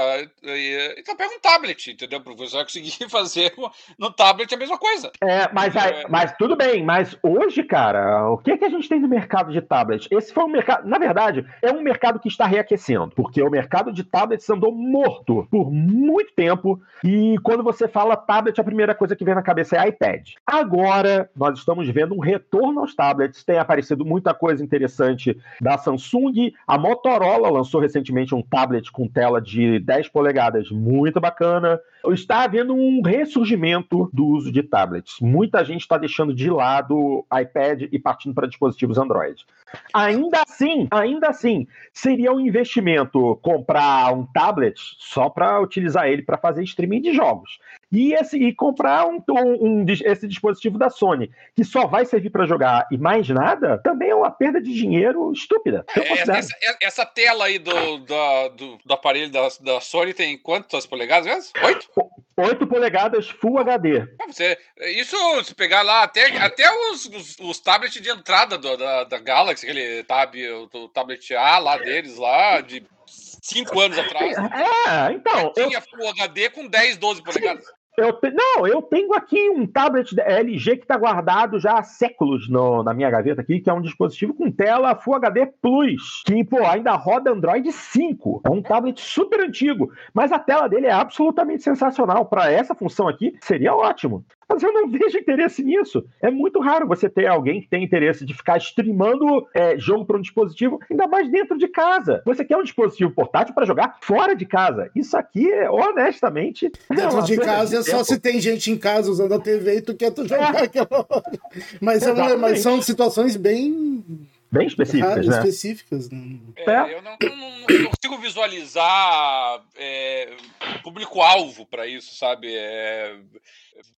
então 0.98 1.16
pega 1.16 1.36
um 1.36 1.40
tablet, 1.40 1.92
entendeu? 1.92 2.22
Porque 2.22 2.48
você 2.48 2.56
vai 2.56 2.66
conseguir 2.66 2.92
fazer 3.10 3.54
no 3.98 4.12
tablet 4.12 4.54
a 4.54 4.58
mesma 4.58 4.78
coisa. 4.78 5.12
É, 5.22 5.52
mas, 5.52 5.76
aí, 5.76 6.06
mas 6.10 6.32
tudo 6.38 6.56
bem, 6.56 6.84
mas 6.84 7.18
hoje, 7.22 7.64
cara, 7.64 8.30
o 8.30 8.38
que, 8.38 8.52
é 8.52 8.58
que 8.58 8.66
a 8.66 8.70
gente 8.70 8.88
tem 8.88 9.00
no 9.00 9.08
mercado 9.08 9.52
de 9.52 9.62
tablet? 9.62 10.08
Esse 10.12 10.34
foi 10.34 10.44
um 10.44 10.50
mercado. 10.50 10.88
Na 10.88 10.98
verdade, 10.98 11.46
é 11.62 11.72
um 11.72 11.82
mercado 11.82 12.20
que 12.20 12.28
está 12.28 12.46
reaquecendo, 12.46 13.12
porque 13.16 13.42
o 13.42 13.50
mercado 13.50 13.92
de 13.92 14.04
tablets 14.04 14.50
andou 14.50 14.74
morto 14.74 15.48
por 15.50 15.72
muito 15.72 16.34
tempo. 16.34 16.82
E 17.04 17.36
quando 17.44 17.64
você 17.64 17.88
fala 17.88 18.16
tablet, 18.16 18.60
a 18.60 18.64
primeira 18.64 18.96
coisa 18.96 19.16
que 19.16 19.26
vem 19.26 19.36
na 19.36 19.42
cabeça 19.42 19.78
é 19.78 19.88
iPad. 19.90 20.30
Agora, 20.46 21.30
nós 21.36 21.60
estamos 21.60 21.90
vendo 21.90 22.16
um 22.16 22.20
retorno 22.20 22.80
aos 22.80 22.91
tablets, 22.94 23.44
tem 23.44 23.58
aparecido 23.58 24.06
muita 24.06 24.34
coisa 24.34 24.64
interessante 24.64 25.38
da 25.60 25.78
Samsung. 25.78 26.54
A 26.68 26.78
Motorola 26.78 27.50
lançou 27.50 27.82
recentemente 27.82 28.34
um 28.36 28.42
tablet 28.42 28.92
com 28.92 29.08
tela 29.08 29.42
de 29.42 29.80
10 29.80 30.10
polegadas, 30.10 30.70
muito 30.70 31.20
bacana. 31.20 31.80
Está 32.10 32.44
havendo 32.44 32.74
um 32.74 33.02
ressurgimento 33.02 34.10
do 34.12 34.26
uso 34.26 34.52
de 34.52 34.64
tablets. 34.64 35.18
Muita 35.22 35.64
gente 35.64 35.82
está 35.82 35.98
deixando 35.98 36.34
de 36.34 36.50
lado 36.50 37.26
iPad 37.32 37.84
e 37.92 38.00
partindo 38.00 38.34
para 38.34 38.48
dispositivos 38.48 38.98
Android. 38.98 39.46
Ainda 39.94 40.44
assim, 40.48 40.88
ainda 40.92 41.28
assim, 41.28 41.68
seria 41.94 42.32
um 42.32 42.40
investimento 42.40 43.40
comprar 43.42 44.14
um 44.14 44.26
tablet 44.26 44.80
só 45.00 45.30
para 45.30 45.60
utilizar 45.60 46.08
ele 46.08 46.22
para 46.22 46.38
fazer 46.38 46.64
streaming 46.64 47.02
de 47.02 47.14
jogos. 47.14 47.60
E, 47.92 48.14
esse, 48.14 48.38
e 48.38 48.54
comprar 48.54 49.06
um, 49.06 49.22
um, 49.30 49.66
um, 49.66 49.86
esse 49.90 50.26
dispositivo 50.26 50.78
da 50.78 50.90
Sony, 50.90 51.30
que 51.54 51.64
só 51.64 51.86
vai 51.86 52.06
servir 52.06 52.30
para 52.30 52.46
jogar 52.46 52.88
e 52.90 52.98
mais 52.98 53.28
nada, 53.28 53.78
também 53.80 54.10
é 54.10 54.16
uma 54.16 54.32
perda 54.32 54.62
de 54.62 54.74
dinheiro 54.74 55.32
estúpida. 55.34 55.86
É, 55.98 56.14
essa, 56.14 56.56
essa, 56.82 57.06
tela 57.06 57.46
aí 57.46 57.60
do, 57.60 57.98
do, 57.98 58.50
do, 58.50 58.78
do 58.86 58.94
aparelho 58.94 59.30
da, 59.30 59.48
da, 59.60 59.82
Sony 59.82 60.14
tem 60.14 60.38
quantas 60.38 60.86
polegadas 60.86 61.26
mesmo? 61.26 61.52
Oito? 61.66 61.90
8 62.38 62.66
polegadas 62.66 63.30
Full 63.30 63.60
HD. 63.60 64.08
Ah, 64.20 64.28
você, 64.28 64.58
isso, 64.98 65.44
se 65.44 65.54
pegar 65.54 65.82
lá, 65.82 66.04
até, 66.04 66.38
até 66.38 66.70
os, 66.90 67.06
os, 67.06 67.38
os 67.40 67.60
tablets 67.60 68.02
de 68.02 68.10
entrada 68.10 68.58
do, 68.58 68.78
da, 68.78 69.04
da 69.04 69.20
Galaxy, 69.20 69.61
aquele 69.66 70.04
tab, 70.04 70.34
o, 70.74 70.88
tablet 70.90 71.34
A 71.36 71.58
lá 71.60 71.78
deles, 71.78 72.18
lá, 72.18 72.62
de 72.62 72.84
5 73.06 73.80
anos 73.80 73.98
atrás. 73.98 74.38
É, 74.38 75.14
então. 75.14 75.54
Tinha 75.54 75.78
eu... 75.78 75.82
Full 75.82 76.10
HD 76.10 76.50
com 76.50 76.68
10, 76.68 76.98
12 76.98 77.24
polegadas. 77.24 77.66
Eu 77.98 78.14
te... 78.14 78.32
Não, 78.32 78.66
eu 78.66 78.82
tenho 78.82 79.14
aqui 79.14 79.50
um 79.50 79.68
tablet 79.68 80.18
LG 80.18 80.78
que 80.78 80.84
está 80.84 80.98
guardado 80.98 81.60
já 81.60 81.80
há 81.80 81.84
séculos 81.84 82.50
no, 82.50 82.82
na 82.84 82.94
minha 82.94 83.10
gaveta 83.10 83.42
aqui, 83.42 83.60
que 83.60 83.70
é 83.70 83.74
um 83.74 83.82
dispositivo 83.82 84.34
com 84.34 84.50
tela 84.50 84.96
Full 84.96 85.16
HD 85.16 85.46
Plus, 85.62 86.24
que 86.26 86.44
pô, 86.44 86.66
ainda 86.66 86.94
roda 86.94 87.32
Android 87.32 87.70
5. 87.70 88.44
É 88.46 88.50
um 88.50 88.62
tablet 88.62 89.00
super 89.00 89.42
antigo, 89.42 89.92
mas 90.14 90.32
a 90.32 90.40
tela 90.40 90.70
dele 90.70 90.88
é 90.88 90.92
absolutamente 90.92 91.64
sensacional. 91.64 92.26
Para 92.26 92.50
essa 92.50 92.74
função 92.74 93.10
aqui, 93.10 93.38
seria 93.42 93.76
ótimo. 93.76 94.26
Mas 94.52 94.64
eu 94.64 94.74
não 94.74 94.90
vejo 94.90 95.18
interesse 95.18 95.64
nisso. 95.64 96.04
É 96.22 96.30
muito 96.30 96.60
raro 96.60 96.86
você 96.86 97.10
ter 97.10 97.26
alguém 97.26 97.62
que 97.62 97.70
tem 97.70 97.84
interesse 97.84 98.26
de 98.26 98.34
ficar 98.34 98.58
streamando 98.58 99.48
é, 99.54 99.78
jogo 99.78 100.06
para 100.06 100.18
um 100.18 100.22
dispositivo, 100.22 100.78
ainda 100.90 101.08
mais 101.08 101.32
dentro 101.32 101.58
de 101.58 101.70
casa. 101.70 102.22
Você 102.26 102.44
quer 102.44 102.58
um 102.58 102.64
dispositivo 102.64 103.12
portátil 103.12 103.56
para 103.56 103.66
jogar 103.66 103.98
fora 104.02 104.36
de 104.36 104.46
casa. 104.46 104.92
Isso 104.94 105.16
aqui, 105.16 105.50
honestamente. 105.70 106.70
Dentro 106.90 107.20
é 107.20 107.22
de 107.22 107.38
casa 107.38 107.80
é 107.80 107.84
só 107.84 108.04
se 108.04 108.20
tem 108.20 108.42
gente 108.42 108.70
em 108.70 108.78
casa 108.78 109.10
usando 109.10 109.34
a 109.34 109.40
TV 109.40 109.78
e 109.78 109.82
tu 109.82 109.96
quer 109.96 110.12
tu 110.12 110.28
jogar 110.28 110.56
é. 110.56 110.64
aquela 110.64 111.06
hora. 111.10 111.40
Mas, 111.80 112.04
é 112.04 112.36
mas 112.36 112.60
são 112.60 112.82
situações 112.82 113.38
bem 113.38 114.04
bem 114.52 114.68
específicas, 114.68 115.28
né? 115.28 115.38
específicas. 115.38 116.10
Né? 116.10 116.40
É, 116.58 116.94
eu 116.94 117.02
não, 117.02 117.18
não, 117.22 117.60
não, 117.60 117.92
consigo 117.92 118.18
visualizar 118.22 119.64
é, 119.76 120.36
público-alvo 120.84 121.66
para 121.66 121.88
isso, 121.88 122.16
sabe? 122.16 122.54
É, 122.54 123.16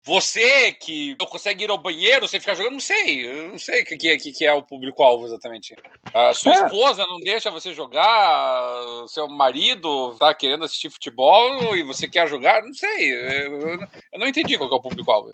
você 0.06 0.72
que 0.74 1.16
não 1.20 1.26
consegue 1.26 1.64
ir 1.64 1.72
ao 1.72 1.78
banheiro, 1.78 2.28
você 2.28 2.40
fica 2.40 2.54
jogando, 2.54 2.74
não 2.74 2.80
sei, 2.80 3.26
eu 3.26 3.50
não 3.50 3.58
sei 3.58 3.82
o 3.82 3.86
que, 3.86 3.98
que, 3.98 4.32
que, 4.32 4.46
é 4.46 4.54
o 4.54 4.62
público-alvo 4.62 5.26
exatamente. 5.26 5.76
A 6.14 6.34
sua 6.34 6.54
é. 6.54 6.66
esposa 6.66 7.06
não 7.08 7.20
deixa 7.20 7.50
você 7.50 7.74
jogar, 7.74 9.08
seu 9.08 9.28
marido 9.28 10.16
tá 10.20 10.34
querendo 10.34 10.66
assistir 10.66 10.90
futebol 10.90 11.76
e 11.76 11.84
você 11.84 12.08
quer 12.08 12.28
jogar, 12.28 12.62
não 12.64 12.74
sei, 12.74 13.12
eu, 13.12 13.80
eu 14.12 14.20
não 14.20 14.28
entendi 14.28 14.58
qual 14.58 14.70
é 14.70 14.76
o 14.76 14.82
público-alvo. 14.82 15.32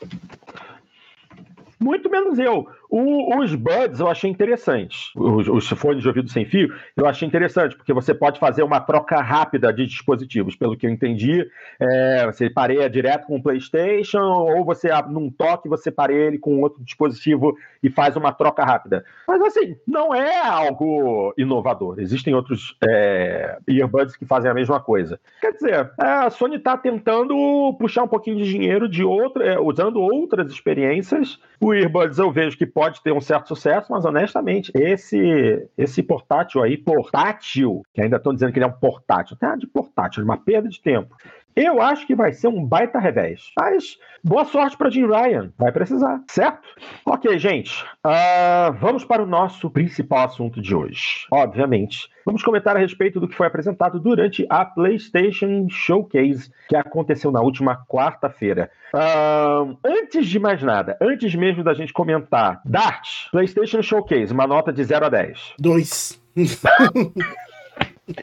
Muito 1.79 2.09
menos 2.09 2.37
eu. 2.37 2.67
O, 2.89 3.37
os 3.39 3.53
buds 3.53 3.99
eu 3.99 4.07
achei 4.07 4.29
interessante. 4.29 5.11
Os, 5.15 5.47
os, 5.47 5.69
fones 5.69 6.01
de 6.01 6.07
ouvido 6.07 6.29
sem 6.29 6.43
fio 6.43 6.73
eu 6.97 7.05
achei 7.05 7.27
interessante, 7.27 7.75
porque 7.75 7.93
você 7.93 8.15
pode 8.15 8.39
fazer 8.39 8.63
uma 8.63 8.79
troca 8.79 9.21
rápida 9.21 9.71
de 9.71 9.85
dispositivos. 9.85 10.55
Pelo 10.55 10.75
que 10.75 10.87
eu 10.87 10.89
entendi, 10.89 11.47
é, 11.79 12.25
você 12.25 12.49
pareia 12.49 12.89
direto 12.89 13.27
com 13.27 13.37
o 13.37 13.43
PlayStation, 13.43 14.19
ou 14.19 14.65
você, 14.65 14.89
num 15.07 15.29
toque, 15.29 15.69
você 15.69 15.91
pareia 15.91 16.27
ele 16.27 16.39
com 16.39 16.61
outro 16.61 16.83
dispositivo 16.83 17.55
e 17.83 17.89
faz 17.89 18.15
uma 18.15 18.33
troca 18.33 18.63
rápida. 18.63 19.05
Mas 19.27 19.39
assim, 19.41 19.77
não 19.87 20.13
é 20.13 20.41
algo 20.41 21.33
inovador. 21.37 21.99
Existem 21.99 22.33
outros 22.33 22.75
é, 22.83 23.59
earbuds 23.67 24.15
que 24.15 24.25
fazem 24.25 24.49
a 24.49 24.53
mesma 24.53 24.79
coisa. 24.79 25.19
Quer 25.39 25.53
dizer, 25.53 25.91
a 25.97 26.29
Sony 26.31 26.55
está 26.55 26.75
tentando 26.75 27.35
puxar 27.79 28.03
um 28.03 28.07
pouquinho 28.07 28.37
de 28.37 28.49
dinheiro 28.49 28.89
de 28.89 29.03
outra, 29.03 29.45
é, 29.45 29.59
usando 29.59 30.01
outras 30.01 30.51
experiências. 30.51 31.39
O 31.61 31.73
earbuds 31.73 32.17
eu 32.17 32.31
vejo 32.31 32.57
que 32.57 32.65
pode 32.79 33.03
ter 33.03 33.11
um 33.11 33.19
certo 33.19 33.49
sucesso, 33.49 33.91
mas 33.91 34.05
honestamente, 34.05 34.71
esse 34.73 35.67
esse 35.77 36.01
portátil 36.01 36.63
aí, 36.63 36.77
portátil, 36.77 37.81
que 37.93 38.01
ainda 38.01 38.15
estão 38.15 38.33
dizendo 38.33 38.53
que 38.53 38.57
ele 38.57 38.63
é 38.63 38.69
um 38.69 38.71
portátil, 38.71 39.35
até 39.35 39.57
de 39.57 39.67
portátil, 39.67 40.23
uma 40.23 40.37
perda 40.37 40.69
de 40.69 40.81
tempo. 40.81 41.13
Eu 41.55 41.81
acho 41.81 42.05
que 42.07 42.15
vai 42.15 42.31
ser 42.31 42.47
um 42.47 42.63
baita 42.63 42.99
revés. 42.99 43.51
Mas 43.59 43.97
boa 44.23 44.45
sorte 44.45 44.77
para 44.77 44.89
Jim 44.89 45.05
Ryan. 45.05 45.51
Vai 45.57 45.71
precisar, 45.71 46.21
certo? 46.27 46.67
Ok, 47.05 47.37
gente. 47.37 47.83
Uh, 48.05 48.71
vamos 48.79 49.03
para 49.03 49.23
o 49.23 49.25
nosso 49.25 49.69
principal 49.69 50.25
assunto 50.25 50.61
de 50.61 50.73
hoje. 50.73 51.25
Obviamente, 51.31 52.09
vamos 52.25 52.43
comentar 52.43 52.75
a 52.75 52.79
respeito 52.79 53.19
do 53.19 53.27
que 53.27 53.35
foi 53.35 53.47
apresentado 53.47 53.99
durante 53.99 54.45
a 54.49 54.63
PlayStation 54.63 55.67
Showcase 55.69 56.51
que 56.67 56.75
aconteceu 56.75 57.31
na 57.31 57.41
última 57.41 57.85
quarta-feira. 57.87 58.71
Uh, 58.93 59.77
antes 59.85 60.27
de 60.27 60.39
mais 60.39 60.63
nada, 60.63 60.97
antes 61.01 61.35
mesmo 61.35 61.63
da 61.63 61.73
gente 61.73 61.93
comentar, 61.93 62.61
Dart, 62.63 63.29
PlayStation 63.31 63.81
Showcase, 63.81 64.33
uma 64.33 64.47
nota 64.47 64.71
de 64.71 64.83
0 64.83 65.05
a 65.05 65.09
10. 65.09 65.53
2. 65.59 66.21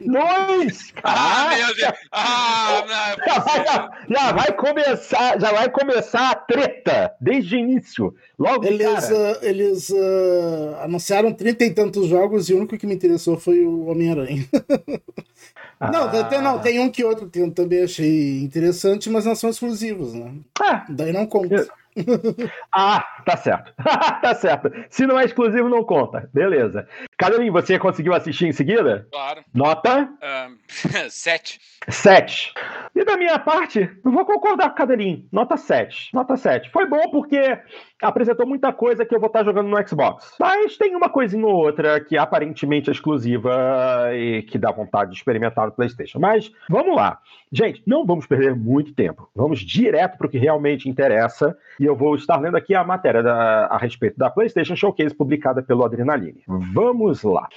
Dois! 0.01 0.93
Ah, 1.03 1.51
meu 1.57 1.75
Deus! 1.75 1.93
Ah, 2.13 2.85
não, 2.87 3.35
é 3.35 3.65
já, 3.65 3.91
já, 4.09 4.33
vai 4.33 4.53
começar, 4.53 5.41
já 5.41 5.53
vai 5.53 5.71
começar 5.71 6.31
a 6.31 6.35
treta 6.35 7.15
desde 7.21 7.57
o 7.57 7.59
início. 7.59 8.15
Logo, 8.39 8.67
eles 8.67 9.11
uh, 9.11 9.39
eles 9.43 9.91
uh, 9.91 10.77
anunciaram 10.83 11.33
trinta 11.33 11.65
e 11.65 11.73
tantos 11.73 12.09
jogos 12.09 12.49
e 12.49 12.55
o 12.55 12.59
único 12.59 12.77
que 12.77 12.87
me 12.87 12.95
interessou 12.95 13.39
foi 13.39 13.65
o 13.65 13.87
Homem-Aranha. 13.87 14.45
ah. 15.79 15.91
Não, 15.91 16.29
tem, 16.29 16.41
não, 16.43 16.59
tem 16.59 16.81
um 16.81 16.91
que 16.91 17.05
outro 17.05 17.29
que 17.29 17.39
eu 17.39 17.51
também 17.53 17.85
achei 17.85 18.41
interessante, 18.41 19.09
mas 19.09 19.25
não 19.25 19.35
são 19.35 19.51
exclusivos, 19.51 20.13
né? 20.15 20.33
Ah, 20.61 20.85
Daí 20.89 21.13
não 21.13 21.27
conta. 21.27 21.55
Eu... 21.55 21.67
ah, 22.73 23.03
tá 23.25 23.37
certo. 23.37 23.73
tá 23.83 24.35
certo. 24.35 24.71
Se 24.91 25.07
não 25.07 25.19
é 25.19 25.25
exclusivo, 25.25 25.69
não 25.69 25.83
conta. 25.83 26.29
Beleza. 26.33 26.87
Caroline, 27.19 27.51
você 27.51 27.79
conseguiu 27.79 28.13
assistir 28.13 28.47
em 28.47 28.53
seguida? 28.53 29.09
Claro. 29.11 29.43
Nota? 29.55 30.09
Um, 30.23 30.59
sete. 31.09 31.59
Sete. 31.89 32.53
E 32.95 33.05
da 33.05 33.17
minha 33.17 33.39
parte, 33.39 33.91
eu 34.05 34.11
vou 34.11 34.25
concordar 34.25 34.69
com 34.69 34.75
o 34.75 34.77
Cadelinho. 34.77 35.25
Nota 35.33 35.57
7. 35.57 36.11
Nota 36.13 36.37
7. 36.37 36.71
Foi 36.71 36.87
bom 36.87 37.11
porque 37.11 37.59
apresentou 38.03 38.47
muita 38.47 38.73
coisa 38.73 39.05
que 39.05 39.15
eu 39.15 39.21
vou 39.21 39.29
estar 39.29 39.45
jogando 39.45 39.69
no 39.69 39.89
Xbox. 39.89 40.35
Mas 40.39 40.77
tem 40.77 40.97
uma 40.97 41.09
coisinha 41.09 41.47
ou 41.47 41.55
outra 41.55 42.01
que 42.01 42.19
aparentemente 42.19 42.91
é 42.91 42.93
exclusiva 42.93 44.11
e 44.13 44.43
que 44.43 44.59
dá 44.59 44.71
vontade 44.71 45.13
de 45.13 45.17
experimentar 45.17 45.67
no 45.67 45.73
PlayStation. 45.73 46.19
Mas 46.19 46.51
vamos 46.69 46.97
lá. 46.97 47.19
Gente, 47.53 47.83
não 47.87 48.05
vamos 48.05 48.27
perder 48.27 48.57
muito 48.57 48.93
tempo. 48.93 49.31
Vamos 49.35 49.61
direto 49.61 50.19
para 50.19 50.27
o 50.27 50.31
que 50.31 50.39
realmente 50.39 50.89
interessa. 50.89 51.57
E 51.79 51.85
eu 51.85 51.95
vou 51.95 52.17
estar 52.17 52.37
lendo 52.41 52.57
aqui 52.57 52.75
a 52.75 52.83
matéria 52.83 53.23
da, 53.23 53.67
a 53.67 53.79
respeito 53.79 54.19
da 54.19 54.29
PlayStation 54.29 54.75
Showcase 54.75 55.15
publicada 55.15 55.63
pelo 55.63 55.85
Adrenaline. 55.85 56.43
Vamos 56.47 57.06
lá. 57.23 57.49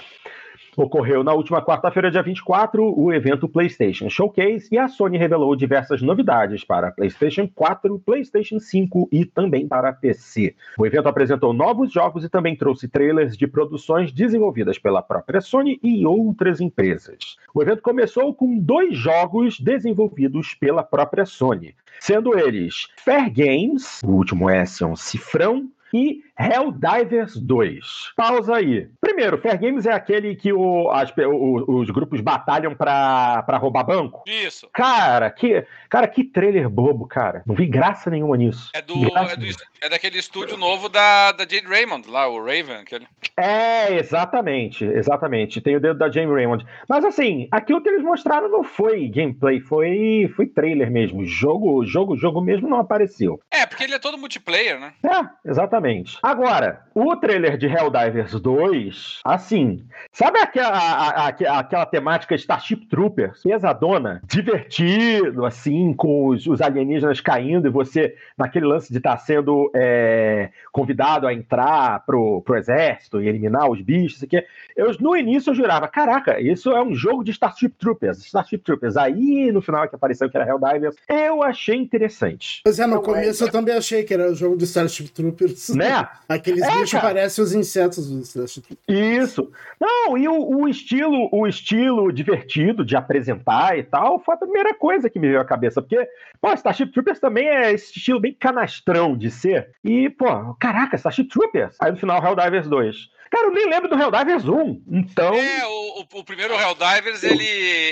Ocorreu 0.82 1.26
na 1.26 1.34
última 1.34 1.62
quarta-feira, 1.62 2.10
dia 2.10 2.24
24, 2.24 2.98
o 2.98 3.12
evento 3.12 3.50
PlayStation 3.50 4.10
Showcase 4.10 4.70
e 4.72 4.78
a 4.78 4.88
Sony 4.88 5.18
revelou 5.18 5.54
diversas 5.54 6.02
novidades 6.02 6.64
para 6.64 6.90
PlayStation 6.90 7.50
4, 7.54 8.00
PlayStation 8.00 8.62
5 8.62 9.10
e 9.12 9.26
também 9.26 9.68
para 9.68 9.92
PC. 9.92 10.56
O 10.78 10.86
evento 10.86 11.10
apresentou 11.10 11.52
novos 11.52 11.92
jogos 11.92 12.24
e 12.24 12.30
também 12.30 12.56
trouxe 12.56 12.88
trailers 12.88 13.36
de 13.36 13.46
produções 13.46 14.14
desenvolvidas 14.14 14.78
pela 14.78 15.02
própria 15.02 15.42
Sony 15.42 15.78
e 15.84 16.06
outras 16.06 16.62
empresas. 16.62 17.36
O 17.54 17.62
evento 17.62 17.82
começou 17.82 18.34
com 18.34 18.58
dois 18.58 18.96
jogos 18.96 19.60
desenvolvidos 19.60 20.54
pela 20.54 20.82
própria 20.82 21.26
Sony, 21.26 21.76
sendo 22.00 22.40
eles 22.40 22.88
Fair 23.04 23.30
Games, 23.30 24.02
o 24.02 24.12
último 24.12 24.50
S 24.50 24.82
é 24.82 24.88
um 24.88 24.96
cifrão, 24.96 25.70
e 25.94 26.22
Helldivers 26.40 27.36
2. 27.36 27.80
Pausa 28.16 28.56
aí. 28.56 28.88
Primeiro, 29.02 29.38
Fair 29.38 29.60
Games 29.60 29.86
é 29.86 29.92
aquele 29.92 30.36
que 30.36 30.54
o, 30.54 30.90
as, 30.90 31.12
o, 31.18 31.80
os 31.80 31.90
grupos 31.90 32.22
batalham 32.22 32.74
pra, 32.74 33.44
pra 33.44 33.58
roubar 33.58 33.84
banco? 33.84 34.24
Isso. 34.28 34.70
Cara, 34.74 35.30
que, 35.30 35.66
cara, 35.90 36.08
que 36.08 36.24
trailer 36.24 36.70
bobo, 36.70 37.08
cara. 37.08 37.44
Não 37.46 37.56
vi 37.56 37.66
graça 37.66 38.10
nenhuma 38.10 38.38
nisso. 38.38 38.70
É, 38.74 38.82
do, 38.82 38.94
é, 38.94 39.36
do, 39.36 39.46
é, 39.82 39.90
daquele 39.90 40.18
estúdio 40.18 40.58
novo 40.58 40.88
da, 40.88 41.32
da 41.34 41.44
Jade 41.44 41.68
Raymond, 41.68 42.10
lá, 42.10 42.28
o 42.28 42.40
Raven. 42.40 42.78
Aquele. 42.78 43.08
É, 43.36 43.98
exatamente, 43.98 44.86
exatamente. 44.86 45.62
Tem 45.62 45.76
o 45.76 45.80
dedo 45.80 45.98
da 45.98 46.10
Jane 46.10 46.32
Raymond. 46.32 46.66
Mas 46.88 47.04
assim, 47.04 47.48
aquilo 47.52 47.82
que 47.82 47.90
eles 47.90 48.04
mostraram 48.04 48.50
não 48.50 48.64
foi 48.64 49.08
gameplay, 49.10 49.60
foi, 49.60 50.32
foi 50.36 50.48
trailer 50.48 50.90
mesmo. 50.90 51.26
Jogo, 51.26 51.86
jogo, 51.86 52.16
jogo 52.16 52.42
mesmo 52.42 52.70
não 52.70 52.80
apareceu. 52.80 53.40
É, 53.60 53.66
porque 53.66 53.84
ele 53.84 53.94
é 53.94 54.00
todo 54.00 54.18
multiplayer, 54.18 54.80
né? 54.80 54.94
É, 55.04 55.50
exatamente. 55.50 56.18
Agora, 56.24 56.82
o 56.96 57.14
trailer 57.18 57.58
de 57.58 57.68
Helldivers 57.68 58.32
2, 58.40 59.20
assim, 59.26 59.86
sabe 60.14 60.40
aquela, 60.40 60.78
a, 60.78 61.28
a, 61.28 61.60
aquela 61.60 61.86
temática 61.86 62.36
Starship 62.36 62.88
Troopers, 62.88 63.44
pesadona, 63.44 64.22
divertido, 64.26 65.46
assim, 65.46 65.94
com 65.94 66.28
os, 66.28 66.48
os, 66.48 66.62
alienígenas 66.62 67.20
caindo 67.20 67.68
e 67.68 67.72
você, 67.72 68.16
naquele 68.38 68.66
lance 68.66 68.94
de 68.94 69.00
estar 69.00 69.18
tá 69.18 69.18
sendo 69.18 69.70
é, 69.76 70.52
convidado 70.72 71.28
a 71.28 71.34
entrar 71.34 72.06
pro, 72.06 72.42
pro 72.42 72.56
exército 72.56 73.22
e 73.22 73.28
eliminar 73.28 73.70
os 73.70 73.82
bichos, 73.82 74.24
aqui. 74.24 74.42
Eu, 74.74 74.96
no 75.02 75.18
início 75.18 75.50
eu 75.50 75.56
jurava, 75.56 75.86
caraca, 75.90 76.40
isso 76.40 76.72
é 76.72 76.82
um 76.82 76.96
jogo 76.96 77.26
de 77.26 77.32
Starship 77.32 77.72
Troopers, 77.78 78.20
Starship 78.20 78.60
Troopers. 78.60 78.96
Aí, 78.96 79.52
no 79.52 79.62
final 79.62 79.86
que 79.90 79.96
apareceu 79.96 80.30
que 80.30 80.38
era 80.38 80.48
Helldivers, 80.48 80.96
eu 81.10 81.44
achei 81.44 81.76
interessante. 81.76 82.62
Pois 82.64 82.80
é, 82.80 82.86
no 82.86 82.94
então, 82.94 83.04
começo 83.04 83.44
é, 83.44 83.49
eu 83.50 83.52
também 83.52 83.76
achei 83.76 84.04
que 84.04 84.14
era 84.14 84.32
o 84.32 84.36
jogo 84.36 84.56
de 84.56 84.64
Starship 84.66 85.10
Troopers. 85.10 85.70
Né? 85.70 86.08
Aqueles 86.30 86.64
é, 86.64 86.72
bichos 86.72 87.00
parecem 87.00 87.44
os 87.44 87.54
insetos 87.54 88.10
do 88.10 88.22
Starship 88.22 88.78
Isso. 88.88 89.52
Não, 89.80 90.18
e 90.18 90.28
o, 90.28 90.62
o, 90.62 90.68
estilo, 90.68 91.30
o 91.32 91.48
estilo 91.48 92.12
divertido 92.12 92.86
de 92.86 92.96
apresentar 92.96 93.78
e 93.78 93.84
tal, 93.84 94.20
foi 94.20 94.36
a 94.36 94.38
primeira 94.38 94.74
coisa 94.74 95.10
que 95.10 95.20
me 95.20 95.28
veio 95.28 95.42
à 95.42 95.46
cabeça. 95.46 95.82
Porque, 95.82 96.08
pô, 96.42 96.54
Starship 96.54 96.92
Troopers 96.92 97.20
também 97.20 97.48
é 97.48 97.74
esse 97.74 97.98
estilo 97.98 98.20
bem 98.20 98.34
canastrão 98.34 99.18
de 99.18 99.32
ser. 99.32 99.72
E, 99.84 100.10
pô, 100.10 100.54
caraca, 100.60 100.96
Starship 100.96 101.28
Troopers. 101.28 101.76
Aí 101.80 101.92
no 101.92 101.98
final, 101.98 102.24
Helldivers 102.24 102.68
2. 102.68 103.20
Cara, 103.30 103.46
eu 103.46 103.52
nem 103.52 103.70
lembro 103.70 103.88
do 103.88 103.96
Helldivers 103.96 104.46
1, 104.46 104.84
então... 104.88 105.36
É, 105.36 105.66
o, 105.68 106.02
o, 106.02 106.20
o 106.20 106.24
primeiro 106.24 106.56
Helldivers, 106.56 107.22
ele, 107.24 107.46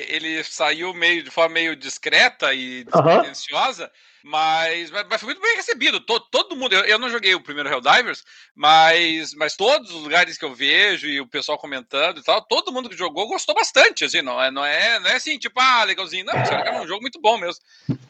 ele 0.09 0.43
saiu 0.43 0.93
meio, 0.95 1.23
de 1.23 1.29
forma 1.29 1.53
meio 1.53 1.75
discreta 1.75 2.53
e 2.53 2.81
uh 2.81 3.01
-huh. 3.01 3.89
Mas, 4.27 4.91
mas, 4.91 5.21
foi 5.21 5.27
muito 5.27 5.41
bem 5.41 5.55
recebido. 5.55 5.99
Todo, 6.01 6.25
todo 6.29 6.55
mundo. 6.55 6.73
Eu, 6.73 6.81
eu, 6.81 6.99
não 6.99 7.09
joguei 7.09 7.33
o 7.33 7.41
primeiro 7.41 7.69
Helldivers, 7.69 8.23
mas, 8.53 9.33
mas 9.35 9.55
todos 9.55 9.89
os 9.89 10.03
lugares 10.03 10.37
que 10.37 10.43
eu 10.43 10.53
vejo 10.53 11.07
e 11.07 11.21
o 11.21 11.27
pessoal 11.27 11.57
comentando 11.57 12.19
e 12.19 12.23
tal, 12.23 12.41
todo 12.41 12.71
mundo 12.71 12.89
que 12.89 12.97
jogou 12.97 13.27
gostou 13.27 13.55
bastante. 13.55 14.03
Assim, 14.03 14.21
não 14.21 14.41
é, 14.41 14.51
não 14.51 14.65
é, 14.65 14.99
não 14.99 15.09
é 15.09 15.15
assim, 15.15 15.37
tipo, 15.37 15.59
ah, 15.59 15.83
legalzinho. 15.83 16.25
Não, 16.25 16.33
é 16.33 16.81
um 16.81 16.87
jogo 16.87 17.01
muito 17.01 17.21
bom 17.21 17.37
mesmo. 17.37 17.61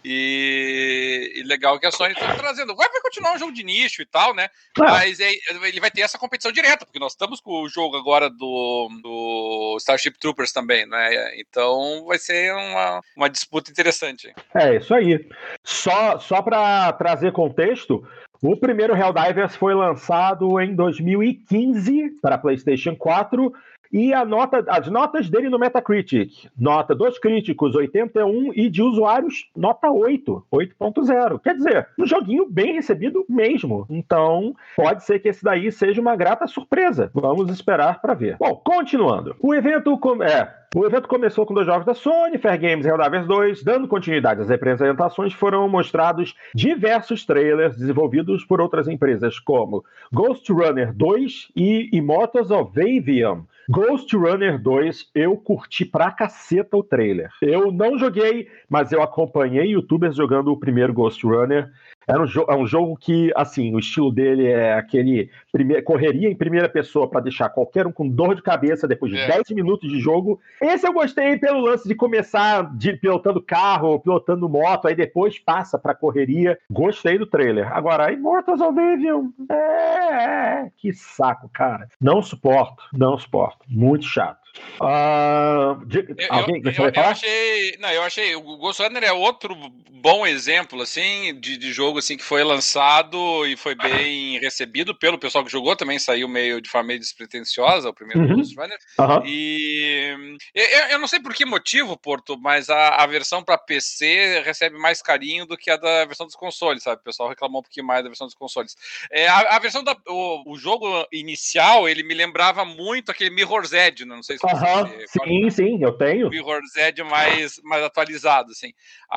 E, 0.04 1.34
e 1.36 1.44
legal 1.44 1.80
que 1.80 1.86
a 1.86 1.92
Sony 1.92 2.14
está 2.14 2.34
trazendo. 2.36 2.76
Vai, 2.76 2.90
vai 2.90 3.02
continuar 3.02 3.34
um 3.34 3.40
jogo 3.40 3.52
de 3.52 3.64
nicho 3.64 4.02
e 4.02 4.06
tal, 4.06 4.34
né? 4.34 4.50
Mas 4.78 5.20
é, 5.20 5.32
ele 5.50 5.80
vai 5.80 5.92
ter 5.92 6.02
essa 6.02 6.18
competição 6.18 6.52
direta, 6.52 6.86
porque 6.86 7.00
nós 7.00 7.12
estamos 7.12 7.40
com 7.40 7.62
o 7.62 7.70
jogo 7.70 7.96
agora 7.96 8.30
do, 8.30 8.90
do 9.02 9.76
Starship 9.80 10.18
Troopers 10.18 10.52
também, 10.52 10.86
né? 10.86 11.38
Então 11.40 12.06
vai 12.06 12.18
ser 12.18 12.54
uma, 12.54 13.02
uma 13.16 13.30
disputa 13.30 13.70
interessante. 13.70 14.34
É, 14.56 14.78
isso 14.78 14.94
aí. 14.94 15.28
Só, 15.64 16.07
só 16.20 16.42
para 16.42 16.92
trazer 16.94 17.32
contexto, 17.32 18.04
o 18.42 18.56
primeiro 18.56 18.96
Helldivers 18.96 19.56
foi 19.56 19.74
lançado 19.74 20.60
em 20.60 20.76
2015 20.76 22.20
para 22.22 22.38
PlayStation 22.38 22.96
4 22.96 23.52
e 23.92 24.14
nota, 24.26 24.64
as 24.68 24.88
notas 24.88 25.30
dele 25.30 25.50
no 25.50 25.60
Metacritic, 25.60 26.48
nota 26.58 26.94
dos 26.94 27.18
críticos 27.18 27.76
81 27.76 28.52
e 28.54 28.70
de 28.70 28.82
usuários 28.82 29.50
nota 29.56 29.90
8, 29.90 30.46
8.0. 30.52 31.40
Quer 31.42 31.56
dizer, 31.56 31.88
um 31.98 32.06
joguinho 32.06 32.48
bem 32.50 32.74
recebido 32.74 33.26
mesmo. 33.30 33.86
Então, 33.90 34.54
pode 34.76 35.04
ser 35.04 35.20
que 35.20 35.30
esse 35.30 35.44
daí 35.44 35.72
seja 35.72 36.02
uma 36.02 36.16
grata 36.16 36.48
surpresa. 36.48 37.10
Vamos 37.14 37.50
esperar 37.50 38.02
para 38.02 38.14
ver. 38.14 38.38
Bom, 38.40 38.56
continuando. 38.64 39.36
O 39.40 39.54
evento 39.54 39.98
é, 40.22 40.54
o 40.76 40.86
evento 40.86 41.08
começou 41.08 41.46
com 41.46 41.54
dois 41.54 41.66
jogos 41.66 41.86
da 41.86 41.94
Sony, 41.94 42.38
Fair 42.38 42.60
Games 42.60 42.86
e 42.86 42.90
Helldivers 42.90 43.26
2. 43.26 43.64
Dando 43.64 43.88
continuidade 43.88 44.42
às 44.42 44.52
apresentações, 44.52 45.34
foram 45.34 45.68
mostrados 45.70 46.36
diversos 46.54 47.26
trailers 47.26 47.78
desenvolvidos 47.78 48.44
por 48.44 48.60
outras 48.60 48.88
empresas, 48.88 49.40
como 49.40 49.86
Ghost 50.12 50.52
Runner 50.52 50.94
2 50.94 51.52
e 51.56 51.90
Immortals 51.94 52.52
of 52.52 52.78
Avium. 52.80 53.46
Ghost 53.70 54.16
Runner 54.16 54.62
2, 54.62 55.10
eu 55.16 55.36
curti 55.38 55.86
pra 55.86 56.12
caceta 56.12 56.76
o 56.78 56.84
trailer. 56.84 57.30
Eu 57.42 57.72
não 57.72 57.98
joguei, 57.98 58.48
mas 58.70 58.92
eu 58.92 59.02
acompanhei 59.02 59.72
youtubers 59.72 60.16
jogando 60.16 60.52
o 60.52 60.60
primeiro 60.60 60.94
Ghost 60.94 61.26
Runner. 61.26 61.70
Era 62.08 62.24
um, 62.24 62.26
é 62.48 62.56
um 62.56 62.66
jogo 62.66 62.96
que, 62.96 63.32
assim, 63.36 63.76
o 63.76 63.80
estilo 63.80 64.12
dele 64.12 64.48
é 64.48 64.74
aquele 64.74 65.30
primeir, 65.52 65.84
correria 65.84 66.30
em 66.30 66.36
primeira 66.36 66.70
pessoa 66.70 67.10
para 67.10 67.20
deixar 67.20 67.50
qualquer 67.50 67.86
um 67.86 67.92
com 67.92 68.08
dor 68.08 68.34
de 68.34 68.42
cabeça 68.42 68.88
depois 68.88 69.12
de 69.12 69.18
é. 69.18 69.28
10 69.28 69.50
minutos 69.52 69.90
de 69.90 70.00
jogo. 70.00 70.40
Esse 70.62 70.88
eu 70.88 70.94
gostei 70.94 71.38
pelo 71.38 71.60
lance 71.60 71.88
de 71.88 71.96
começar 71.96 72.74
de, 72.76 72.94
pilotando 72.94 73.42
carro, 73.42 74.00
pilotando 74.00 74.48
moto, 74.48 74.88
aí 74.88 74.96
depois 74.96 75.38
passa 75.38 75.78
pra 75.78 75.94
correria. 75.94 76.58
Gostei 76.70 77.18
do 77.18 77.26
trailer. 77.26 77.72
Agora, 77.76 78.12
Immortals 78.12 78.62
of 78.62 78.80
Avium, 78.80 79.34
é, 79.50 80.64
é, 80.64 80.72
que 80.78 80.94
saco, 80.94 81.50
cara. 81.50 81.90
Não 82.00 82.22
suporto, 82.22 82.84
não 82.94 83.18
suporto. 83.18 83.66
Muito 83.68 84.06
chato. 84.06 84.47
Uh, 84.80 85.86
de, 85.86 86.00
eu, 86.00 86.28
alguém 86.30 86.62
eu, 86.64 86.72
eu, 86.72 86.92
eu, 86.94 87.04
achei, 87.04 87.78
não, 87.80 87.90
eu 87.90 88.04
achei 88.04 88.36
o 88.36 88.58
Ghost 88.58 88.82
Runner 88.82 89.04
é 89.04 89.12
outro 89.12 89.56
bom 89.92 90.26
exemplo 90.26 90.82
assim 90.82 91.40
de, 91.40 91.58
de, 91.58 91.74
jogo 91.74 92.00
assim 92.00 92.16
que 92.16 92.24
foi 92.24 92.44
lançado 92.44 93.46
e 93.48 93.58
foi 93.58 93.74
bem 93.74 94.40
recebido 94.40 94.94
pelo 94.94 95.18
pessoal 95.18 95.44
que 95.44 95.52
jogou 95.52 95.76
também 95.76 95.98
saiu 95.98 96.28
meio 96.28 96.62
de 96.62 96.70
forma 96.70 96.90
meio 96.90 97.00
despretensiosa 97.00 97.90
o 97.90 97.94
primeiro 97.94 98.22
uhum. 98.22 98.36
Ghost 98.36 98.56
Runner 98.56 98.78
uhum. 99.00 99.26
e 99.26 100.38
eu, 100.54 101.00
não 101.00 101.08
sei 101.08 101.20
por 101.20 101.34
que 101.34 101.46
motivo 101.46 101.98
Porto, 101.98 102.38
mas 102.40 102.70
a, 102.70 102.96
a 102.96 103.06
versão 103.06 103.44
para 103.44 103.58
PC 103.58 104.42
recebe 104.46 104.78
mais 104.78 105.02
carinho 105.02 105.46
do 105.46 105.58
que 105.58 105.70
a 105.70 105.78
da 105.78 106.06
versão 106.06 106.26
dos 106.26 106.36
consoles, 106.36 106.84
sabe? 106.84 107.02
O 107.02 107.04
pessoal 107.04 107.30
reclamou 107.30 107.60
um 107.60 107.64
pouquinho 107.64 107.86
mais 107.86 108.04
da 108.04 108.10
versão 108.10 108.28
dos 108.28 108.36
consoles. 108.36 108.76
É, 109.12 109.28
a, 109.28 109.56
a 109.56 109.60
versão 109.60 109.84
da 109.84 109.96
o, 110.08 110.54
o, 110.54 110.58
jogo 110.58 111.06
inicial 111.12 111.88
ele 111.88 112.04
me 112.04 112.14
lembrava 112.14 112.64
muito 112.66 113.12
aquele 113.12 113.30
Mirror's 113.30 113.74
Edge, 113.74 114.06
não 114.06 114.24
sei 114.24 114.38
se 114.38 114.47
Uhum, 114.48 115.06
sim, 115.08 115.50
sim, 115.50 115.84
eu 115.84 115.94
tenho. 115.94 116.28
O 116.28 116.32
Edge 116.78 117.04
mais, 117.04 117.60
mais 117.64 117.84
atualizado, 117.84 118.52
assim. 118.52 118.74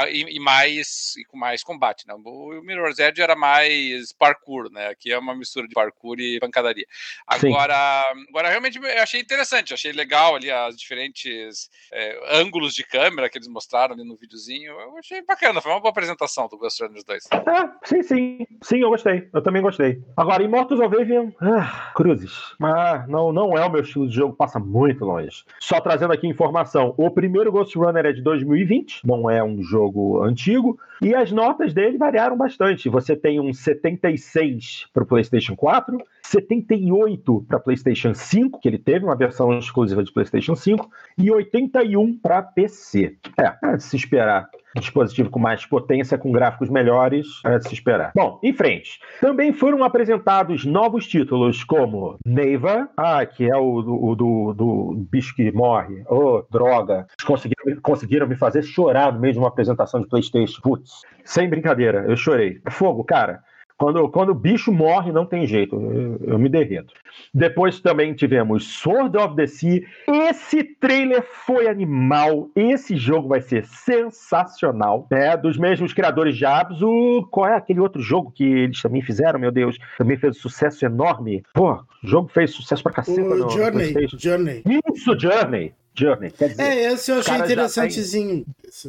E, 0.09 0.37
e, 0.37 0.41
mais 0.41 1.15
e 1.17 1.25
com 1.25 1.37
mais 1.37 1.63
combate, 1.63 2.07
né? 2.07 2.15
O 2.15 2.61
Mirror's 2.63 2.99
Edge 2.99 3.21
era 3.21 3.35
mais 3.35 4.13
parkour, 4.13 4.71
né? 4.71 4.89
Aqui 4.89 5.13
é 5.13 5.19
uma 5.19 5.35
mistura 5.35 5.67
de 5.67 5.75
parkour 5.75 6.19
e 6.19 6.39
pancadaria. 6.41 6.87
Agora, 7.27 8.05
agora 8.29 8.49
realmente 8.49 8.79
eu 8.79 9.03
achei 9.03 9.21
interessante, 9.21 9.75
achei 9.75 9.93
legal 9.93 10.37
ali 10.37 10.51
as 10.51 10.77
diferentes 10.77 11.71
é, 11.93 12.39
ângulos 12.41 12.75
de 12.75 12.85
câmera 12.85 13.29
que 13.29 13.39
eles 13.39 13.49
mostraram 13.49 13.95
ali 13.95 14.05
no 14.05 14.17
videozinho. 14.17 14.73
Eu 14.73 14.97
achei 14.99 15.23
bacana, 15.23 15.61
foi 15.61 15.73
uma 15.73 15.81
boa 15.81 15.91
apresentação 15.91 16.49
do 16.49 16.59
Ghost 16.59 16.83
Runners 16.83 17.05
2. 17.05 17.25
É, 17.33 17.71
sim, 17.85 18.03
sim. 18.03 18.47
Sim, 18.63 18.79
eu 18.79 18.91
gostei. 18.91 19.29
Eu 19.33 19.43
também 19.43 19.63
gostei. 19.63 20.03
Agora, 20.17 20.43
Immortals 20.43 20.81
of 20.81 20.97
Avium, 20.97 21.33
ah, 21.41 21.93
cruzes. 21.95 22.33
Mas 22.59 23.09
não, 23.09 23.33
não 23.33 23.57
é 23.57 23.65
o 23.65 23.71
meu 23.71 23.83
estilo 23.83 24.09
de 24.09 24.15
jogo, 24.15 24.37
passa 24.37 24.59
muito 24.59 25.05
longe. 25.11 25.45
Só 25.59 25.81
trazendo 25.81 26.13
aqui 26.13 26.27
informação: 26.27 26.95
o 26.97 27.11
primeiro 27.11 27.53
Ghost 27.53 27.77
Runner 27.77 28.07
é 28.07 28.13
de 28.13 28.23
2020, 28.23 29.07
não 29.07 29.29
é 29.29 29.43
um 29.43 29.63
jogo 29.63 30.23
antigo, 30.23 30.79
e 31.03 31.15
as 31.15 31.33
notas 31.33 31.73
dele 31.73 31.99
variaram 31.99 32.37
bastante. 32.37 32.89
Você 32.89 33.17
tem 33.17 33.41
um 33.41 33.53
76 33.53 34.87
para 34.93 35.03
o 35.03 35.07
PlayStation 35.07 35.57
4, 35.57 35.99
78 36.31 37.45
para 37.49 37.59
PlayStation 37.59 38.15
5, 38.15 38.61
que 38.61 38.69
ele 38.69 38.79
teve 38.79 39.05
uma 39.05 39.17
versão 39.17 39.59
exclusiva 39.59 40.03
de 40.05 40.13
PlayStation 40.13 40.55
5, 40.55 40.89
e 41.19 41.31
81 41.31 42.19
para 42.19 42.41
PC. 42.41 43.17
É, 43.39 43.71
é 43.71 43.77
de 43.77 43.83
se 43.83 43.97
esperar 43.97 44.49
dispositivo 44.77 45.29
com 45.31 45.41
mais 45.41 45.67
potência, 45.67 46.17
com 46.17 46.31
gráficos 46.31 46.71
melhores, 46.71 47.27
é 47.45 47.59
de 47.59 47.67
se 47.67 47.75
esperar. 47.75 48.13
Bom, 48.15 48.39
em 48.45 48.53
frente. 48.53 49.01
Também 49.21 49.53
foram 49.53 49.83
apresentados 49.83 50.65
novos 50.65 51.09
títulos 51.09 51.65
como 51.65 52.17
Neiva, 52.25 52.89
ah, 52.97 53.27
que 53.27 53.51
é 53.51 53.57
o, 53.57 53.79
o 53.79 54.15
do, 54.15 54.55
do, 54.55 55.07
bicho 55.11 55.35
que 55.35 55.51
morre, 55.51 56.05
oh, 56.09 56.45
droga. 56.49 57.09
Conseguiram, 57.27 57.81
conseguiram 57.83 58.29
me 58.29 58.37
fazer 58.37 58.63
chorar 58.63 59.13
no 59.13 59.19
meio 59.19 59.33
de 59.33 59.39
uma 59.41 59.49
apresentação 59.49 60.01
de 60.01 60.09
PlayStation. 60.09 60.61
Putz, 60.63 61.03
sem 61.25 61.49
brincadeira, 61.49 62.05
eu 62.09 62.17
chorei. 62.17 62.61
Fogo, 62.71 63.03
cara. 63.03 63.43
Quando, 63.81 64.07
quando 64.11 64.29
o 64.29 64.35
bicho 64.35 64.71
morre, 64.71 65.11
não 65.11 65.25
tem 65.25 65.47
jeito, 65.47 65.75
eu, 65.75 66.33
eu, 66.33 66.39
me 66.39 66.51
derreto. 66.51 66.93
Depois 67.33 67.81
também 67.81 68.13
tivemos 68.13 68.63
Sword 68.79 69.17
of 69.17 69.35
the 69.35 69.47
Sea. 69.47 69.81
Esse 70.07 70.63
trailer 70.63 71.27
foi 71.47 71.67
animal. 71.67 72.51
Esse 72.55 72.95
jogo 72.95 73.27
vai 73.27 73.41
ser 73.41 73.65
sensacional. 73.65 75.07
É 75.11 75.35
dos 75.35 75.57
mesmos 75.57 75.95
criadores 75.95 76.37
de 76.37 76.45
Abzu. 76.45 77.27
Qual 77.31 77.49
é 77.49 77.57
aquele 77.57 77.81
outro 77.81 78.03
jogo 78.03 78.31
que 78.31 78.45
eles 78.45 78.83
também 78.83 79.01
fizeram, 79.01 79.41
meu 79.41 79.51
Deus? 79.51 79.79
Também 79.97 80.19
fez 80.19 80.37
um 80.37 80.41
sucesso 80.41 80.85
enorme. 80.85 81.43
Pô, 81.55 81.73
o 81.73 81.87
jogo 82.03 82.29
fez 82.29 82.51
sucesso 82.51 82.83
pra 82.83 82.93
caceta. 82.93 83.23
O 83.23 83.35
no, 83.35 83.49
Journey. 83.49 83.95
Journey. 84.19 84.63
Isso, 84.95 85.19
Journey. 85.19 85.73
Journey. 85.95 86.31
Quer 86.33 86.49
dizer, 86.51 86.63
é, 86.63 86.93
esse 86.93 87.11
eu 87.11 87.21
achei 87.21 87.35
interessantezinho. 87.35 88.45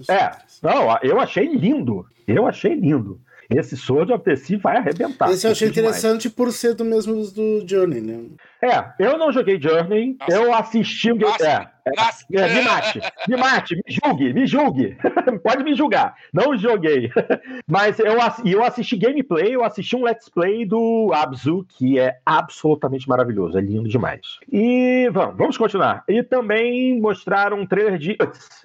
Tem... 0.06 0.16
É, 0.18 0.32
não, 0.62 0.98
eu 1.02 1.18
achei 1.18 1.48
lindo. 1.48 2.06
Eu 2.28 2.46
achei 2.46 2.76
lindo. 2.76 3.22
Esse 3.52 3.76
Sword 3.76 4.14
of 4.14 4.24
the 4.24 4.36
Sea 4.36 4.58
vai 4.58 4.78
arrebentar. 4.78 5.30
Esse 5.32 5.46
eu 5.46 5.52
achei 5.52 5.68
interessante 5.68 6.24
demais. 6.24 6.36
por 6.36 6.52
ser 6.54 6.74
do 6.74 6.86
mesmo 6.86 7.14
do 7.32 7.66
Journey, 7.68 8.02
né? 8.02 8.20
É, 8.64 8.86
eu 9.00 9.18
não 9.18 9.32
joguei 9.32 9.60
Journey, 9.60 10.16
Nossa. 10.20 10.32
eu 10.32 10.54
assisti 10.54 11.12
o 11.12 11.16
Nossa. 11.16 11.48
É, 11.48 11.72
é, 11.84 12.42
é, 12.42 12.54
me 12.54 12.62
mate, 12.62 13.00
me 13.28 13.38
mate, 13.38 13.76
me 13.76 13.84
julgue, 13.88 14.34
me 14.34 14.46
julgue. 14.46 14.98
Pode 15.44 15.64
me 15.64 15.74
julgar. 15.74 16.16
Não 16.32 16.56
joguei. 16.56 17.10
Mas 17.68 17.98
eu, 17.98 18.18
eu 18.46 18.64
assisti 18.64 18.96
gameplay, 18.98 19.56
eu 19.56 19.64
assisti 19.64 19.96
um 19.96 20.04
let's 20.04 20.30
play 20.30 20.64
do 20.64 21.12
Abzu, 21.14 21.66
que 21.70 21.98
é 22.00 22.20
absolutamente 22.24 23.10
maravilhoso, 23.10 23.58
é 23.58 23.62
lindo 23.62 23.90
demais. 23.90 24.22
E 24.52 25.10
vamos, 25.12 25.38
vamos 25.38 25.58
continuar. 25.58 26.04
E 26.08 26.22
também 26.22 27.02
mostraram 27.02 27.60
um 27.60 27.66
trailer 27.66 27.98
de 27.98 28.16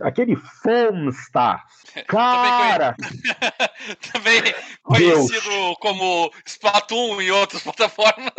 aquele 0.03 0.36
Foam 0.36 1.09
Stars. 1.09 1.62
Cara! 2.07 2.94
também 4.12 4.42
conhecido 4.82 5.49
Deus. 5.49 5.76
como 5.80 6.30
Splatoon 6.44 7.22
e 7.22 7.30
outras 7.30 7.62
plataformas. 7.62 8.30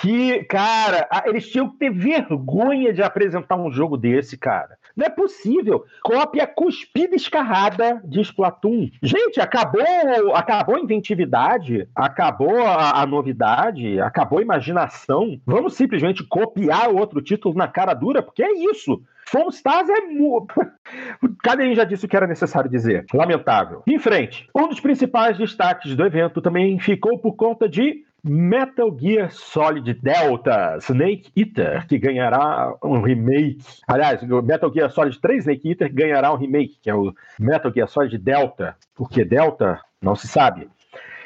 Que, 0.00 0.44
cara, 0.44 1.08
eles 1.26 1.48
tinham 1.48 1.68
que 1.68 1.78
ter 1.78 1.90
vergonha 1.90 2.92
de 2.92 3.02
apresentar 3.02 3.56
um 3.56 3.70
jogo 3.70 3.96
desse, 3.96 4.36
cara. 4.36 4.76
Não 4.96 5.06
é 5.06 5.10
possível. 5.10 5.84
Cópia 6.02 6.46
cuspida 6.46 7.14
escarrada 7.14 8.00
de 8.04 8.20
Splatoon. 8.20 8.90
Gente, 9.00 9.40
acabou, 9.40 10.34
acabou 10.34 10.74
a 10.74 10.80
inventividade, 10.80 11.88
acabou 11.94 12.60
a, 12.62 13.00
a 13.00 13.06
novidade, 13.06 14.00
acabou 14.00 14.40
a 14.40 14.42
imaginação. 14.42 15.40
Vamos 15.46 15.74
simplesmente 15.74 16.24
copiar 16.24 16.88
outro 16.88 17.22
título 17.22 17.54
na 17.54 17.68
cara 17.68 17.94
dura, 17.94 18.22
porque 18.22 18.42
é 18.42 18.52
isso. 18.52 19.00
Foam 19.30 19.50
Stars 19.50 19.88
é. 19.88 20.00
Mu... 20.00 20.46
Cadê 21.44 21.74
já 21.74 21.84
disse 21.84 22.06
o 22.06 22.08
que 22.08 22.16
era 22.16 22.26
necessário 22.26 22.70
dizer? 22.70 23.04
Lamentável. 23.12 23.82
Em 23.86 23.98
frente, 23.98 24.48
um 24.54 24.68
dos 24.68 24.80
principais 24.80 25.36
destaques 25.36 25.94
do 25.94 26.04
evento 26.04 26.40
também 26.40 26.78
ficou 26.78 27.18
por 27.18 27.36
conta 27.36 27.68
de 27.68 28.04
Metal 28.28 28.90
Gear 28.96 29.30
Solid 29.30 29.92
Delta 30.02 30.78
Snake 30.80 31.30
Eater, 31.36 31.86
que 31.86 31.98
ganhará 31.98 32.74
um 32.82 33.00
remake. 33.00 33.58
Aliás, 33.86 34.22
Metal 34.22 34.72
Gear 34.72 34.90
Solid 34.90 35.18
3 35.20 35.44
Snake 35.44 35.68
Eater 35.68 35.92
ganhará 35.92 36.32
um 36.32 36.36
remake, 36.36 36.78
que 36.82 36.90
é 36.90 36.94
o 36.94 37.14
Metal 37.38 37.72
Gear 37.72 37.88
Solid 37.88 38.16
Delta. 38.18 38.76
Por 38.94 39.08
que 39.08 39.24
Delta? 39.24 39.80
Não 40.00 40.14
se 40.14 40.28
sabe. 40.28 40.68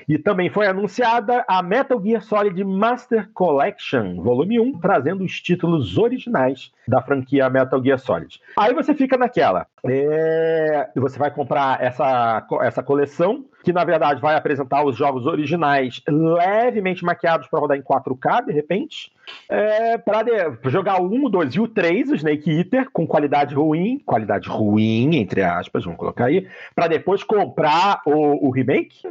E 0.09 0.19
também 0.19 0.51
foi 0.51 0.67
anunciada 0.67 1.45
a 1.49 1.63
Metal 1.63 2.01
Gear 2.03 2.23
Solid 2.23 2.63
Master 2.65 3.29
Collection, 3.33 4.21
volume 4.23 4.61
1, 4.61 4.79
trazendo 4.79 5.25
os 5.25 5.41
títulos 5.41 5.99
originais 5.99 6.73
da 6.87 7.01
franquia 7.01 7.49
Metal 7.49 7.83
Gear 7.83 7.99
Solid. 7.99 8.41
Aí 8.57 8.75
você 8.75 8.95
fica 8.95 9.17
naquela. 9.17 9.67
É... 9.85 10.89
Você 10.97 11.19
vai 11.19 11.31
comprar 11.31 11.83
essa, 11.83 12.47
essa 12.63 12.83
coleção, 12.83 13.45
que 13.63 13.73
na 13.73 13.85
verdade 13.85 14.21
vai 14.21 14.35
apresentar 14.35 14.85
os 14.85 14.97
jogos 14.97 15.27
originais 15.27 16.03
levemente 16.09 17.05
maquiados 17.05 17.47
para 17.49 17.61
rodar 17.61 17.77
em 17.77 17.83
4K, 17.83 18.47
de 18.47 18.53
repente. 18.53 19.13
É, 19.49 19.99
para 19.99 20.25
jogar 20.65 21.01
o 21.01 21.07
1, 21.07 21.25
o 21.27 21.29
2 21.29 21.55
e 21.55 21.61
o 21.61 21.69
3, 21.69 22.11
o 22.11 22.15
Snake 22.17 22.51
Eater, 22.51 22.91
com 22.91 23.07
qualidade 23.07 23.55
ruim, 23.55 24.01
qualidade 24.05 24.49
ruim, 24.49 25.17
entre 25.17 25.43
aspas, 25.43 25.85
vamos 25.85 25.99
colocar 25.99 26.27
aí, 26.27 26.49
para 26.75 26.89
depois 26.89 27.23
comprar 27.23 28.01
o, 28.05 28.49
o 28.49 28.51
remake. 28.51 29.03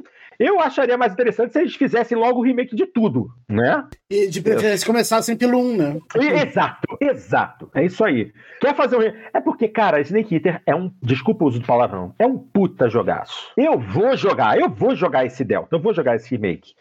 Eu 0.41 0.59
acharia 0.59 0.97
mais 0.97 1.13
interessante 1.13 1.53
se 1.53 1.59
eles 1.59 1.75
fizessem 1.75 2.17
logo 2.17 2.39
o 2.39 2.43
remake 2.43 2.75
de 2.75 2.87
tudo, 2.87 3.27
né? 3.47 3.85
E 4.09 4.27
de 4.27 4.41
preferência 4.41 4.87
começassem 4.87 5.37
pelo 5.37 5.59
1, 5.59 5.77
né? 5.77 5.99
Exato, 6.15 6.97
exato. 6.99 7.69
É 7.75 7.85
isso 7.85 8.03
aí. 8.03 8.33
Quer 8.59 8.75
fazer 8.75 8.97
um. 8.97 9.01
É 9.01 9.39
porque, 9.39 9.67
cara, 9.67 10.01
Snake 10.01 10.33
Eater 10.33 10.59
é 10.65 10.75
um. 10.75 10.91
Desculpa 10.99 11.45
o 11.45 11.47
uso 11.47 11.59
do 11.59 11.67
palavrão. 11.67 12.15
É 12.17 12.25
um 12.25 12.39
puta 12.39 12.89
jogaço. 12.89 13.51
Eu 13.55 13.79
vou 13.79 14.17
jogar, 14.17 14.57
eu 14.57 14.67
vou 14.67 14.95
jogar 14.95 15.25
esse 15.25 15.43
Delta, 15.43 15.75
eu 15.75 15.79
vou 15.79 15.93
jogar 15.93 16.15
esse 16.15 16.31
remake. 16.31 16.73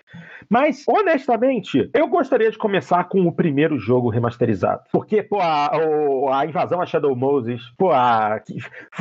Mas, 0.49 0.85
honestamente, 0.89 1.89
eu 1.95 2.09
gostaria 2.09 2.51
de 2.51 2.59
começar 2.59 3.05
com 3.05 3.21
o 3.27 3.33
primeiro 3.33 3.79
jogo 3.79 4.09
remasterizado. 4.09 4.83
Porque, 4.91 5.23
pô, 5.23 5.39
a, 5.39 5.71
a 6.33 6.47
invasão 6.47 6.81
a 6.81 6.87
Shadow 6.87 7.15
Moses, 7.15 7.63
pô, 7.79 7.93
a, 7.93 8.41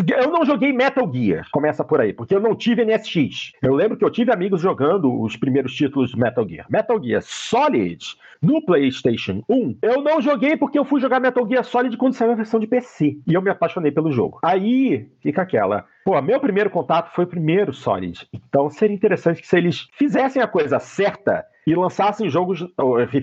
eu 0.07 0.29
não 0.29 0.45
joguei 0.45 0.71
Metal 0.71 1.11
Gear, 1.11 1.47
começa 1.51 1.83
por 1.83 1.99
aí, 1.99 2.13
porque 2.13 2.35
eu 2.35 2.39
não 2.39 2.55
tive 2.55 2.85
NSX. 2.85 3.53
Eu 3.61 3.73
lembro 3.73 3.97
que 3.97 4.05
eu 4.05 4.11
tive 4.11 4.31
amigos 4.49 4.61
jogando 4.61 5.21
os 5.21 5.37
primeiros 5.37 5.75
títulos 5.75 6.09
de 6.09 6.17
Metal 6.17 6.47
Gear. 6.47 6.65
Metal 6.69 7.01
Gear 7.01 7.21
Solid 7.21 8.03
no 8.41 8.65
PlayStation 8.65 9.43
1, 9.47 9.77
eu 9.81 10.01
não 10.01 10.19
joguei 10.19 10.57
porque 10.57 10.79
eu 10.79 10.85
fui 10.85 10.99
jogar 10.99 11.19
Metal 11.19 11.47
Gear 11.47 11.63
Solid 11.63 11.95
quando 11.97 12.13
saiu 12.13 12.31
a 12.31 12.35
versão 12.35 12.59
de 12.59 12.65
PC. 12.65 13.19
E 13.27 13.33
eu 13.33 13.41
me 13.41 13.51
apaixonei 13.51 13.91
pelo 13.91 14.11
jogo. 14.11 14.39
Aí 14.43 15.07
fica 15.21 15.43
aquela. 15.43 15.85
Pô, 16.03 16.19
meu 16.21 16.39
primeiro 16.39 16.69
contato 16.71 17.13
foi 17.13 17.25
o 17.25 17.27
primeiro 17.27 17.73
Solid. 17.73 18.27
Então 18.33 18.69
seria 18.71 18.95
interessante 18.95 19.41
que 19.41 19.47
se 19.47 19.57
eles 19.57 19.87
fizessem 19.93 20.41
a 20.41 20.47
coisa 20.47 20.79
certa 20.79 21.45
e 21.69 21.75
lançassem 21.75 22.27
jogos, 22.29 22.65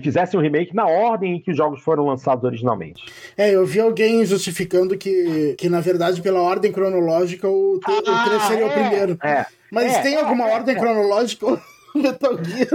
fizessem 0.01 0.39
um 0.39 0.43
remake 0.43 0.73
na 0.73 0.87
ordem 0.87 1.35
em 1.35 1.41
que 1.41 1.51
os 1.51 1.57
jogos 1.57 1.81
foram 1.81 2.05
lançados 2.05 2.45
originalmente. 2.45 3.03
É, 3.37 3.53
eu 3.53 3.65
vi 3.65 3.81
alguém 3.81 4.25
justificando 4.25 4.97
que, 4.97 5.53
que 5.57 5.67
na 5.67 5.81
verdade, 5.81 6.21
pela 6.21 6.41
ordem 6.41 6.71
cronológica, 6.71 7.45
o, 7.49 7.77
ah, 7.83 7.91
o 7.91 8.01
3 8.29 8.41
seria 8.43 8.63
é, 8.63 8.67
o 8.67 8.71
primeiro. 8.71 9.17
É, 9.21 9.45
Mas 9.69 9.95
é, 9.95 10.01
tem 10.01 10.15
alguma 10.15 10.49
é, 10.49 10.53
ordem 10.53 10.75
é. 10.75 10.79
cronológica? 10.79 11.61
Metal 11.97 12.37
Gear. 12.43 12.67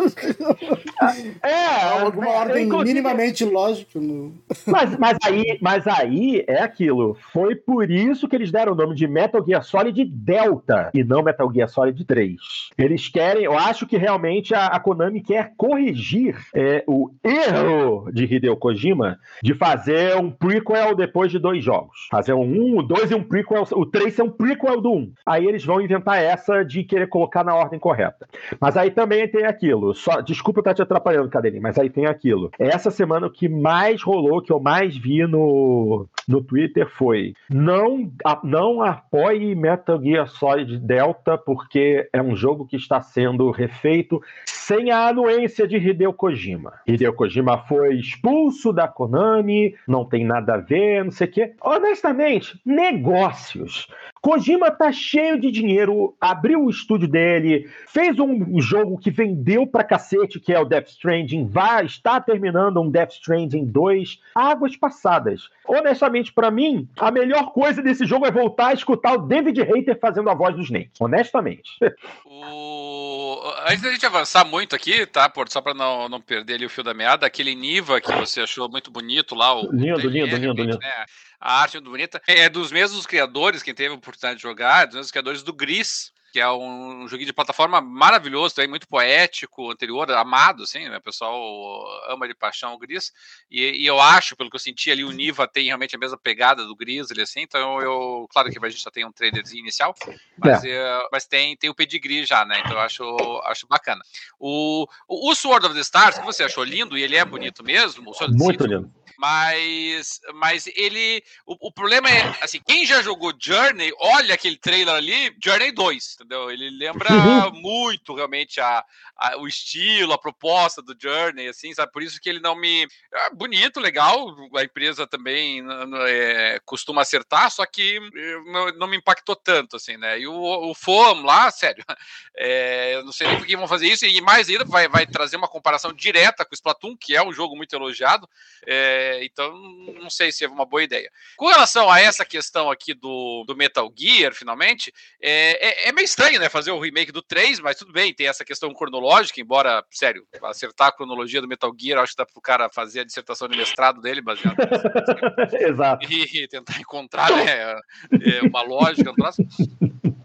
É, 1.42 2.00
alguma 2.00 2.26
é, 2.26 2.38
ordem 2.38 2.66
minimamente 2.66 3.44
lógica. 3.44 3.98
No... 3.98 4.32
Mas, 4.66 4.96
mas, 4.98 5.18
aí, 5.24 5.58
mas 5.60 5.86
aí 5.86 6.44
é 6.46 6.62
aquilo. 6.62 7.16
Foi 7.32 7.54
por 7.54 7.90
isso 7.90 8.28
que 8.28 8.36
eles 8.36 8.50
deram 8.50 8.72
o 8.72 8.76
nome 8.76 8.94
de 8.94 9.06
Metal 9.06 9.44
Gear 9.44 9.62
Solid 9.62 10.04
Delta 10.04 10.90
e 10.94 11.02
não 11.02 11.22
Metal 11.22 11.50
Gear 11.52 11.68
Solid 11.68 12.04
3. 12.04 12.36
Eles 12.78 13.08
querem, 13.08 13.44
eu 13.44 13.56
acho 13.56 13.86
que 13.86 13.96
realmente 13.96 14.54
a, 14.54 14.66
a 14.66 14.80
Konami 14.80 15.20
quer 15.20 15.52
corrigir 15.56 16.36
é, 16.54 16.84
o 16.86 17.10
erro 17.22 18.10
de 18.12 18.24
Hideo 18.24 18.56
Kojima 18.56 19.18
de 19.42 19.54
fazer 19.54 20.16
um 20.16 20.30
prequel 20.30 20.94
depois 20.94 21.30
de 21.30 21.38
dois 21.38 21.64
jogos. 21.64 22.08
Fazer 22.10 22.32
um 22.32 22.42
1, 22.42 22.78
um, 22.78 22.82
2 22.82 23.10
e 23.10 23.14
um 23.14 23.22
prequel. 23.22 23.64
O 23.72 23.86
3 23.86 24.18
é 24.18 24.22
um 24.22 24.30
prequel 24.30 24.80
do 24.80 24.92
1. 24.92 25.12
Aí 25.26 25.46
eles 25.46 25.64
vão 25.64 25.80
inventar 25.80 26.22
essa 26.22 26.64
de 26.64 26.84
querer 26.84 27.08
colocar 27.08 27.44
na 27.44 27.54
ordem 27.54 27.78
correta. 27.78 28.26
Mas 28.60 28.76
aí 28.76 28.90
também 28.90 29.11
também 29.12 29.28
tem 29.28 29.44
aquilo. 29.44 29.94
Só, 29.94 30.20
desculpa 30.20 30.60
estar 30.60 30.74
te 30.74 30.82
atrapalhando, 30.82 31.28
Cadelinho, 31.28 31.62
mas 31.62 31.78
aí 31.78 31.90
tem 31.90 32.06
aquilo. 32.06 32.50
Essa 32.58 32.90
semana 32.90 33.26
o 33.26 33.30
que 33.30 33.48
mais 33.48 34.02
rolou, 34.02 34.40
que 34.40 34.50
eu 34.50 34.58
mais 34.58 34.96
vi 34.96 35.26
no, 35.26 36.06
no 36.26 36.42
Twitter 36.42 36.88
foi: 36.88 37.34
não, 37.50 38.10
não 38.42 38.82
apoie 38.82 39.54
Metal 39.54 40.00
Gear 40.02 40.26
Solid 40.26 40.78
Delta, 40.78 41.36
porque 41.36 42.08
é 42.12 42.22
um 42.22 42.34
jogo 42.34 42.66
que 42.66 42.76
está 42.76 43.00
sendo 43.00 43.50
refeito 43.50 44.20
sem 44.46 44.90
a 44.90 45.08
anuência 45.08 45.66
de 45.66 45.76
Hideo 45.76 46.12
Kojima. 46.12 46.74
Hideo 46.86 47.12
Kojima 47.12 47.58
foi 47.58 47.96
expulso 47.96 48.72
da 48.72 48.88
Konami, 48.88 49.74
não 49.86 50.04
tem 50.04 50.24
nada 50.24 50.54
a 50.54 50.58
ver, 50.58 51.04
não 51.04 51.10
sei 51.10 51.26
o 51.26 51.30
quê. 51.30 51.52
Honestamente, 51.60 52.58
negócios. 52.64 53.86
Kojima 54.22 54.70
tá 54.70 54.92
cheio 54.92 55.38
de 55.38 55.50
dinheiro, 55.50 56.14
abriu 56.20 56.64
o 56.64 56.70
estúdio 56.70 57.08
dele, 57.08 57.68
fez 57.88 58.20
um 58.20 58.60
jogo 58.60 58.91
que 58.98 59.10
vendeu 59.10 59.66
pra 59.66 59.84
cacete, 59.84 60.40
que 60.40 60.52
é 60.52 60.58
o 60.58 60.64
Death 60.64 60.88
Stranding, 60.88 61.46
vai, 61.46 61.86
está 61.86 62.20
terminando 62.20 62.80
um 62.80 62.90
Death 62.90 63.12
Stranding 63.12 63.66
2, 63.66 64.20
águas 64.34 64.76
passadas. 64.76 65.48
Honestamente, 65.66 66.32
para 66.32 66.50
mim, 66.50 66.88
a 66.98 67.10
melhor 67.10 67.52
coisa 67.52 67.82
desse 67.82 68.04
jogo 68.04 68.26
é 68.26 68.30
voltar 68.30 68.68
a 68.68 68.74
escutar 68.74 69.14
o 69.14 69.26
David 69.26 69.60
Hayter 69.62 69.98
fazendo 69.98 70.28
a 70.30 70.34
voz 70.34 70.54
do 70.54 70.62
Snake. 70.62 70.90
Honestamente. 71.00 71.70
O... 72.24 73.40
Antes 73.68 73.82
da 73.82 73.92
gente 73.92 74.06
avançar 74.06 74.44
muito 74.44 74.74
aqui, 74.74 75.06
tá, 75.06 75.28
Porto, 75.28 75.52
só 75.52 75.60
para 75.60 75.74
não, 75.74 76.08
não 76.08 76.20
perder 76.20 76.54
ali 76.54 76.66
o 76.66 76.70
fio 76.70 76.82
da 76.82 76.94
meada, 76.94 77.26
aquele 77.26 77.54
Niva 77.54 78.00
que 78.00 78.10
você 78.12 78.40
achou 78.40 78.68
muito 78.68 78.90
bonito 78.90 79.34
lá. 79.34 79.54
O 79.54 79.70
lindo, 79.72 80.08
lindo, 80.08 80.36
lindo, 80.36 80.62
lindo. 80.62 80.78
Né? 80.78 81.04
A 81.40 81.60
arte 81.60 81.74
muito 81.74 81.90
bonita. 81.90 82.20
É 82.26 82.48
dos 82.48 82.72
mesmos 82.72 83.06
criadores, 83.06 83.62
quem 83.62 83.74
teve 83.74 83.94
a 83.94 83.96
oportunidade 83.96 84.36
de 84.36 84.42
jogar, 84.42 84.86
dos 84.86 84.94
mesmos 84.94 85.10
criadores 85.10 85.42
do 85.42 85.52
Gris, 85.52 86.12
que 86.32 86.40
é 86.40 86.50
um, 86.50 87.06
joguinho 87.06 87.26
de 87.26 87.32
plataforma 87.32 87.78
maravilhoso, 87.82 88.54
também 88.54 88.70
muito 88.70 88.88
poético, 88.88 89.70
anterior, 89.70 90.10
amado, 90.12 90.62
assim, 90.62 90.88
né? 90.88 90.96
O 90.96 91.02
pessoal 91.02 91.84
ama 92.08 92.26
de 92.26 92.34
paixão 92.34 92.72
o 92.72 92.78
Gris. 92.78 93.12
E, 93.50 93.82
e, 93.82 93.86
eu 93.86 94.00
acho, 94.00 94.34
pelo 94.34 94.48
que 94.48 94.56
eu 94.56 94.60
senti 94.60 94.90
ali, 94.90 95.04
o 95.04 95.10
Niva 95.10 95.46
tem 95.46 95.66
realmente 95.66 95.94
a 95.94 95.98
mesma 95.98 96.16
pegada 96.16 96.64
do 96.64 96.74
Gris, 96.74 97.10
ele 97.10 97.20
assim. 97.20 97.40
Então 97.40 97.82
eu, 97.82 98.26
claro 98.32 98.50
que 98.50 98.58
a 98.58 98.68
gente 98.70 98.82
só 98.82 98.90
tem 98.90 99.04
um 99.04 99.12
trailerzinho 99.12 99.60
inicial, 99.60 99.94
mas, 100.38 100.64
é. 100.64 100.70
é. 100.70 101.08
mas 101.12 101.26
tem, 101.26 101.54
tem 101.54 101.68
o 101.68 101.74
pedigree 101.74 102.24
já, 102.24 102.46
né? 102.46 102.60
Então 102.60 102.72
eu 102.72 102.80
acho, 102.80 103.04
acho 103.44 103.66
bacana. 103.66 104.00
O, 104.40 104.86
o 105.06 105.34
Sword 105.34 105.66
of 105.66 105.74
the 105.74 105.82
Stars, 105.82 106.18
que 106.18 106.24
você 106.24 106.44
achou 106.44 106.64
lindo, 106.64 106.96
e 106.96 107.02
ele 107.02 107.16
é 107.16 107.24
bonito 107.26 107.62
mesmo. 107.62 108.10
muito 108.30 108.64
lindo 108.64 108.90
mas, 109.18 110.20
mas 110.34 110.66
ele. 110.68 111.22
O, 111.46 111.68
o, 111.68 111.72
problema 111.72 112.10
é, 112.10 112.36
assim, 112.40 112.60
quem 112.66 112.86
já 112.86 113.02
jogou 113.02 113.32
Journey, 113.38 113.92
olha 113.98 114.34
aquele 114.34 114.56
trailer 114.56 114.94
ali, 114.94 115.34
Journey 115.42 115.72
2, 115.72 116.14
entendeu? 116.14 116.50
Ele 116.50 116.70
lembra 116.70 117.12
uhum. 117.12 117.52
muito 117.60 118.14
realmente 118.14 118.60
a, 118.60 118.84
a, 119.16 119.36
o 119.38 119.46
estilo, 119.46 120.12
a 120.12 120.18
proposta 120.18 120.82
do 120.82 120.96
Journey, 120.98 121.48
assim, 121.48 121.72
sabe? 121.74 121.92
Por 121.92 122.02
isso 122.02 122.20
que 122.20 122.28
ele 122.28 122.40
não 122.40 122.54
me. 122.54 122.86
É 123.12 123.30
bonito, 123.30 123.80
legal, 123.80 124.34
a 124.56 124.62
empresa 124.64 125.06
também 125.06 125.62
é, 126.08 126.60
costuma 126.64 127.02
acertar, 127.02 127.50
só 127.50 127.64
que 127.66 127.96
eh, 127.96 128.40
não, 128.46 128.66
não, 128.78 128.86
me 128.86 128.96
impactou 128.96 129.36
tanto, 129.36 129.76
assim, 129.76 129.96
né? 129.96 130.18
E 130.18 130.26
o, 130.26 130.34
o 130.70 130.74
FOM 130.74 131.22
lá, 131.22 131.50
sério, 131.50 131.84
é, 132.36 132.94
eu 132.94 133.04
não 133.04 133.12
sei 133.12 133.26
nem 133.28 133.38
por 133.38 133.46
que 133.46 133.56
vão 133.56 133.68
fazer 133.68 133.86
isso, 133.88 134.06
e 134.06 134.20
mais 134.20 134.48
ainda 134.48 134.64
vai, 134.64 134.88
vai 134.88 135.06
trazer 135.06 135.36
uma 135.36 135.48
comparação 135.48 135.92
direta 135.92 136.44
com 136.44 136.52
o 136.52 136.54
Splatoon, 136.54 136.96
que 136.96 137.16
é 137.16 137.22
um 137.22 137.32
jogo 137.32 137.56
muito 137.56 137.74
elogiado. 137.74 138.28
É, 138.66 139.01
então, 139.24 139.52
não 140.00 140.10
sei 140.10 140.32
se 140.32 140.44
é 140.44 140.48
uma 140.48 140.64
boa 140.64 140.82
ideia. 140.82 141.10
Com 141.36 141.46
relação 141.46 141.90
a 141.90 142.00
essa 142.00 142.24
questão 142.24 142.70
aqui 142.70 142.94
do, 142.94 143.44
do 143.46 143.56
Metal 143.56 143.92
Gear, 143.96 144.34
finalmente, 144.34 144.92
é, 145.20 145.86
é, 145.86 145.88
é, 145.88 145.92
meio 145.92 146.04
estranho, 146.04 146.40
né? 146.40 146.48
Fazer 146.48 146.70
o 146.70 146.80
remake 146.80 147.12
do 147.12 147.22
3, 147.22 147.60
mas 147.60 147.76
tudo 147.76 147.92
bem, 147.92 148.14
tem 148.14 148.26
essa 148.26 148.44
questão 148.44 148.72
cronológica, 148.72 149.40
embora, 149.40 149.84
sério, 149.90 150.26
acertar 150.44 150.88
a 150.88 150.92
cronologia 150.92 151.40
do 151.40 151.48
Metal 151.48 151.72
Gear, 151.78 152.00
acho 152.00 152.12
que 152.12 152.18
dá 152.18 152.26
pro 152.26 152.40
cara 152.40 152.68
fazer 152.68 153.00
a 153.00 153.04
dissertação 153.04 153.48
de 153.48 153.56
mestrado 153.56 154.00
dele, 154.00 154.20
baseado 154.20 154.56
Exato. 155.52 156.06
E, 156.12 156.48
tentar 156.48 156.78
encontrar 156.80 157.30
né, 157.30 157.80
é, 158.12 158.42
uma 158.42 158.62
lógica 158.62 159.12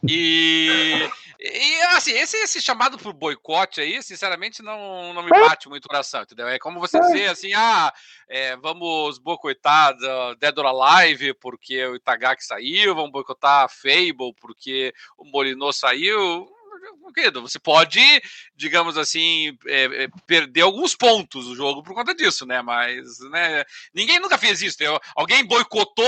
E, 0.07 1.09
e 1.53 1.81
assim, 1.95 2.11
esse, 2.11 2.37
esse 2.37 2.61
chamado 2.61 2.97
por 2.97 3.13
boicote 3.13 3.81
aí, 3.81 4.01
sinceramente, 4.01 4.61
não, 4.61 5.13
não 5.13 5.23
me 5.23 5.29
bate 5.29 5.69
muito 5.69 5.85
o 5.85 5.87
coração, 5.87 6.21
entendeu? 6.21 6.47
É 6.47 6.59
como 6.59 6.79
você 6.79 6.99
dizer 6.99 7.27
assim, 7.27 7.53
ah, 7.53 7.93
é, 8.27 8.55
vamos 8.57 9.19
boicotar 9.19 9.95
Dead 10.39 10.57
or 10.57 10.65
Alive 10.65 11.33
porque 11.35 11.85
o 11.85 11.95
Itagaki 11.95 12.43
saiu, 12.43 12.95
vamos 12.95 13.11
boicotar 13.11 13.65
a 13.65 13.69
Fable 13.69 14.33
porque 14.39 14.93
o 15.17 15.25
Molinô 15.25 15.71
saiu 15.71 16.47
querido, 17.17 17.41
você 17.41 17.57
pode, 17.59 17.99
digamos 18.55 18.95
assim, 18.97 19.57
é, 19.65 20.03
é, 20.03 20.07
perder 20.27 20.61
alguns 20.61 20.95
pontos 20.95 21.45
do 21.45 21.55
jogo 21.55 21.81
por 21.81 21.95
conta 21.95 22.13
disso, 22.13 22.45
né? 22.45 22.61
Mas, 22.61 23.19
né? 23.31 23.63
Ninguém 23.93 24.19
nunca 24.19 24.37
fez 24.37 24.61
isso. 24.61 24.77
Alguém 25.15 25.43
boicotou 25.43 26.05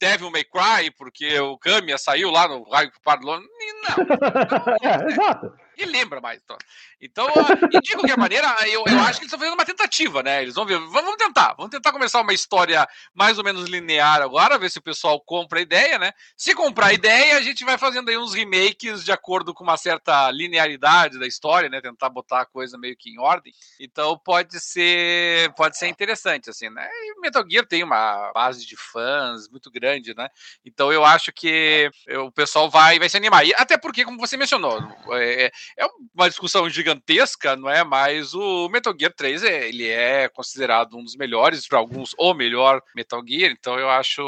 Devil 0.00 0.30
May 0.30 0.44
Cry 0.44 0.90
porque 0.96 1.38
o 1.38 1.56
Kamiya 1.58 1.96
saiu 1.96 2.30
lá 2.30 2.48
no 2.48 2.68
raio 2.68 2.90
que 2.90 3.00
parlou. 3.02 3.38
Não. 3.38 3.46
é, 4.82 5.12
exato. 5.12 5.52
Lembra 5.84 6.20
mais. 6.20 6.40
Então, 6.42 6.56
então 7.00 7.28
e 7.70 7.80
de 7.80 7.92
qualquer 7.92 8.16
maneira, 8.16 8.48
eu, 8.68 8.84
eu 8.86 8.98
acho 9.00 9.18
que 9.18 9.24
eles 9.24 9.32
estão 9.32 9.38
fazendo 9.38 9.54
uma 9.54 9.64
tentativa, 9.64 10.22
né? 10.22 10.42
Eles 10.42 10.54
vão 10.54 10.64
ver, 10.64 10.78
vamos 10.78 11.16
tentar, 11.16 11.54
vamos 11.54 11.70
tentar 11.70 11.92
começar 11.92 12.20
uma 12.20 12.32
história 12.32 12.86
mais 13.14 13.38
ou 13.38 13.44
menos 13.44 13.68
linear 13.68 14.22
agora, 14.22 14.58
ver 14.58 14.70
se 14.70 14.78
o 14.78 14.82
pessoal 14.82 15.20
compra 15.20 15.58
a 15.58 15.62
ideia, 15.62 15.98
né? 15.98 16.12
Se 16.36 16.54
comprar 16.54 16.86
a 16.88 16.92
ideia, 16.92 17.36
a 17.36 17.42
gente 17.42 17.64
vai 17.64 17.78
fazendo 17.78 18.08
aí 18.08 18.16
uns 18.16 18.34
remakes 18.34 19.04
de 19.04 19.12
acordo 19.12 19.54
com 19.54 19.64
uma 19.64 19.76
certa 19.76 20.30
linearidade 20.30 21.18
da 21.18 21.26
história, 21.26 21.68
né? 21.68 21.80
Tentar 21.80 22.08
botar 22.08 22.42
a 22.42 22.46
coisa 22.46 22.78
meio 22.78 22.96
que 22.96 23.10
em 23.10 23.18
ordem. 23.18 23.52
Então 23.80 24.18
pode 24.18 24.60
ser, 24.60 25.52
pode 25.54 25.78
ser 25.78 25.88
interessante, 25.88 26.50
assim, 26.50 26.68
né? 26.70 26.88
E 26.92 27.20
Metal 27.20 27.44
Gear 27.48 27.66
tem 27.66 27.82
uma 27.82 28.32
base 28.32 28.66
de 28.66 28.76
fãs 28.76 29.48
muito 29.48 29.70
grande, 29.70 30.14
né? 30.14 30.28
Então 30.64 30.92
eu 30.92 31.04
acho 31.04 31.32
que 31.32 31.90
o 32.26 32.30
pessoal 32.30 32.70
vai, 32.70 32.98
vai 32.98 33.08
se 33.08 33.16
animar. 33.16 33.46
E 33.46 33.54
até 33.54 33.76
porque, 33.76 34.04
como 34.04 34.18
você 34.18 34.36
mencionou, 34.36 34.80
é, 35.12 35.50
é 35.78 35.86
uma 36.14 36.28
discussão 36.28 36.68
gigantesca, 36.68 37.56
não 37.56 37.68
é? 37.68 37.84
Mas 37.84 38.34
o 38.34 38.68
Metal 38.68 38.94
Gear 38.98 39.12
3 39.14 39.44
é, 39.44 39.68
ele 39.68 39.88
é 39.88 40.28
considerado 40.28 40.96
um 40.96 41.04
dos 41.04 41.16
melhores, 41.16 41.66
para 41.66 41.78
alguns 41.78 42.14
o 42.18 42.34
melhor 42.34 42.80
Metal 42.94 43.22
Gear, 43.26 43.52
então 43.52 43.78
eu 43.78 43.88
acho, 43.88 44.22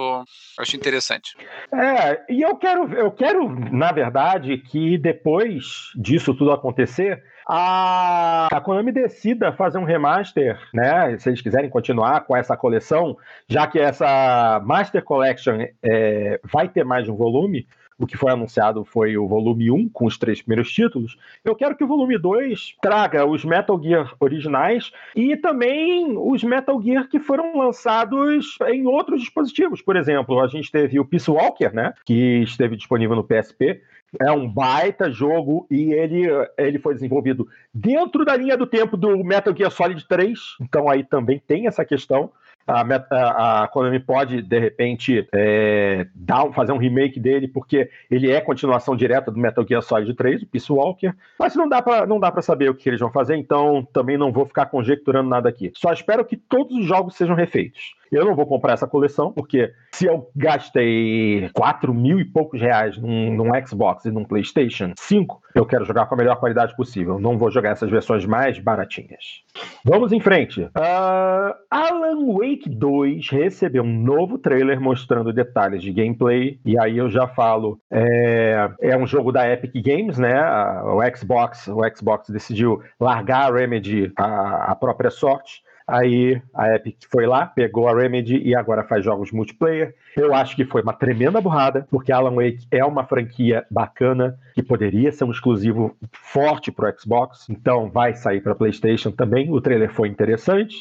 acho 0.58 0.76
interessante. 0.76 1.36
É, 1.72 2.24
e 2.28 2.42
eu 2.42 2.56
quero, 2.56 2.92
eu 2.94 3.10
quero, 3.10 3.48
na 3.70 3.92
verdade, 3.92 4.58
que 4.58 4.98
depois 4.98 5.90
disso 5.94 6.34
tudo 6.34 6.52
acontecer, 6.52 7.22
a, 7.46 8.48
Konami 8.64 8.92
decida 8.92 9.52
fazer 9.52 9.78
um 9.78 9.84
remaster, 9.84 10.58
né? 10.72 11.16
Se 11.18 11.28
eles 11.28 11.40
quiserem 11.40 11.68
continuar 11.68 12.22
com 12.22 12.36
essa 12.36 12.56
coleção, 12.56 13.16
já 13.48 13.66
que 13.66 13.78
essa 13.78 14.60
Master 14.64 15.02
Collection 15.02 15.58
é, 15.82 16.40
vai 16.44 16.68
ter 16.68 16.84
mais 16.84 17.08
um 17.08 17.16
volume, 17.16 17.66
o 17.98 18.06
que 18.06 18.16
foi 18.16 18.32
anunciado 18.32 18.84
foi 18.84 19.16
o 19.16 19.26
volume 19.26 19.70
1, 19.70 19.88
com 19.90 20.06
os 20.06 20.18
três 20.18 20.40
primeiros 20.42 20.72
títulos. 20.72 21.16
Eu 21.44 21.54
quero 21.54 21.76
que 21.76 21.84
o 21.84 21.86
volume 21.86 22.18
2 22.18 22.76
traga 22.82 23.24
os 23.24 23.44
Metal 23.44 23.80
Gear 23.80 24.14
originais 24.18 24.90
e 25.14 25.36
também 25.36 26.16
os 26.16 26.42
Metal 26.42 26.80
Gear 26.82 27.08
que 27.08 27.20
foram 27.20 27.56
lançados 27.56 28.58
em 28.68 28.86
outros 28.86 29.20
dispositivos. 29.20 29.80
Por 29.80 29.96
exemplo, 29.96 30.40
a 30.40 30.48
gente 30.48 30.70
teve 30.70 30.98
o 30.98 31.04
Peace 31.04 31.30
Walker, 31.30 31.70
né? 31.72 31.92
Que 32.04 32.42
esteve 32.42 32.76
disponível 32.76 33.16
no 33.16 33.24
PSP. 33.24 33.80
É 34.20 34.30
um 34.30 34.48
baita 34.48 35.10
jogo 35.10 35.66
e 35.70 35.92
ele, 35.92 36.26
ele 36.56 36.78
foi 36.78 36.94
desenvolvido 36.94 37.48
dentro 37.72 38.24
da 38.24 38.36
linha 38.36 38.56
do 38.56 38.66
tempo 38.66 38.96
do 38.96 39.24
Metal 39.24 39.54
Gear 39.56 39.70
Solid 39.70 40.06
3. 40.06 40.38
Então 40.60 40.88
aí 40.88 41.02
também 41.02 41.42
tem 41.44 41.66
essa 41.66 41.84
questão 41.84 42.30
a, 42.66 43.62
a, 43.62 43.68
Konami 43.68 44.00
pode, 44.00 44.40
de 44.40 44.58
repente, 44.58 45.26
é, 45.32 46.06
dar, 46.14 46.50
fazer 46.52 46.72
um 46.72 46.78
remake 46.78 47.20
dele, 47.20 47.46
porque 47.46 47.90
ele 48.10 48.30
é 48.30 48.40
continuação 48.40 48.96
direta 48.96 49.30
do 49.30 49.38
Metal 49.38 49.66
Gear 49.66 49.82
Solid 49.82 50.14
3, 50.14 50.42
o 50.42 50.46
Peace 50.46 50.72
Walker. 50.72 51.12
Mas 51.38 51.54
não 51.54 51.68
dá 51.68 51.82
para 51.82 52.42
saber 52.42 52.70
o 52.70 52.74
que 52.74 52.88
eles 52.88 53.00
vão 53.00 53.10
fazer, 53.10 53.36
então 53.36 53.86
também 53.92 54.16
não 54.16 54.32
vou 54.32 54.46
ficar 54.46 54.66
conjecturando 54.66 55.28
nada 55.28 55.48
aqui. 55.48 55.72
Só 55.74 55.92
espero 55.92 56.24
que 56.24 56.36
todos 56.36 56.76
os 56.76 56.86
jogos 56.86 57.14
sejam 57.16 57.34
refeitos. 57.34 57.94
Eu 58.14 58.24
não 58.24 58.36
vou 58.36 58.46
comprar 58.46 58.74
essa 58.74 58.86
coleção, 58.86 59.32
porque 59.32 59.72
se 59.92 60.06
eu 60.06 60.30
gastei 60.36 61.50
4 61.52 61.92
mil 61.92 62.20
e 62.20 62.24
poucos 62.24 62.60
reais 62.60 62.96
num, 62.96 63.34
num, 63.34 63.66
Xbox 63.66 64.04
e 64.04 64.10
num 64.10 64.24
PlayStation 64.24 64.92
5, 64.96 65.42
eu 65.54 65.66
quero 65.66 65.84
jogar 65.84 66.06
com 66.06 66.14
a 66.14 66.18
melhor 66.18 66.36
qualidade 66.36 66.76
possível. 66.76 67.18
Não 67.18 67.36
vou 67.36 67.50
jogar 67.50 67.70
essas 67.70 67.90
versões 67.90 68.24
mais 68.24 68.58
baratinhas. 68.58 69.42
Vamos 69.84 70.12
em 70.12 70.20
frente. 70.20 70.62
Uh, 70.62 71.54
Alan 71.68 72.32
Wake 72.34 72.68
2 72.68 73.28
recebeu 73.30 73.82
um 73.82 74.02
novo 74.02 74.38
trailer 74.38 74.80
mostrando 74.80 75.32
detalhes 75.32 75.82
de 75.82 75.92
gameplay. 75.92 76.60
E 76.64 76.78
aí 76.78 76.96
eu 76.96 77.10
já 77.10 77.26
falo: 77.26 77.80
é, 77.90 78.70
é 78.80 78.96
um 78.96 79.06
jogo 79.06 79.32
da 79.32 79.50
Epic 79.50 79.74
Games, 79.84 80.18
né? 80.18 80.40
O 80.84 81.00
Xbox, 81.16 81.66
o 81.66 81.80
Xbox 81.94 82.30
decidiu 82.30 82.80
largar 83.00 83.50
a 83.50 83.54
Remedy 83.54 84.12
a, 84.16 84.72
a 84.72 84.74
própria 84.76 85.10
sorte 85.10 85.63
Aí 85.86 86.40
a 86.54 86.74
Epic 86.74 86.96
foi 87.10 87.26
lá, 87.26 87.44
pegou 87.44 87.86
a 87.86 87.94
Remedy 87.94 88.38
e 88.38 88.54
agora 88.54 88.84
faz 88.84 89.04
jogos 89.04 89.30
multiplayer. 89.30 89.94
Eu 90.16 90.34
acho 90.34 90.56
que 90.56 90.64
foi 90.64 90.80
uma 90.80 90.94
tremenda 90.94 91.40
burrada, 91.40 91.86
porque 91.90 92.10
Alan 92.10 92.34
Wake 92.36 92.66
é 92.70 92.82
uma 92.84 93.04
franquia 93.04 93.66
bacana 93.70 94.38
que 94.54 94.62
poderia 94.62 95.12
ser 95.12 95.24
um 95.24 95.30
exclusivo 95.30 95.94
forte 96.12 96.72
para 96.72 96.88
o 96.88 96.98
Xbox, 96.98 97.46
então 97.50 97.90
vai 97.90 98.14
sair 98.14 98.40
para 98.40 98.54
PlayStation 98.54 99.10
também. 99.10 99.52
O 99.52 99.60
trailer 99.60 99.92
foi 99.92 100.08
interessante. 100.08 100.74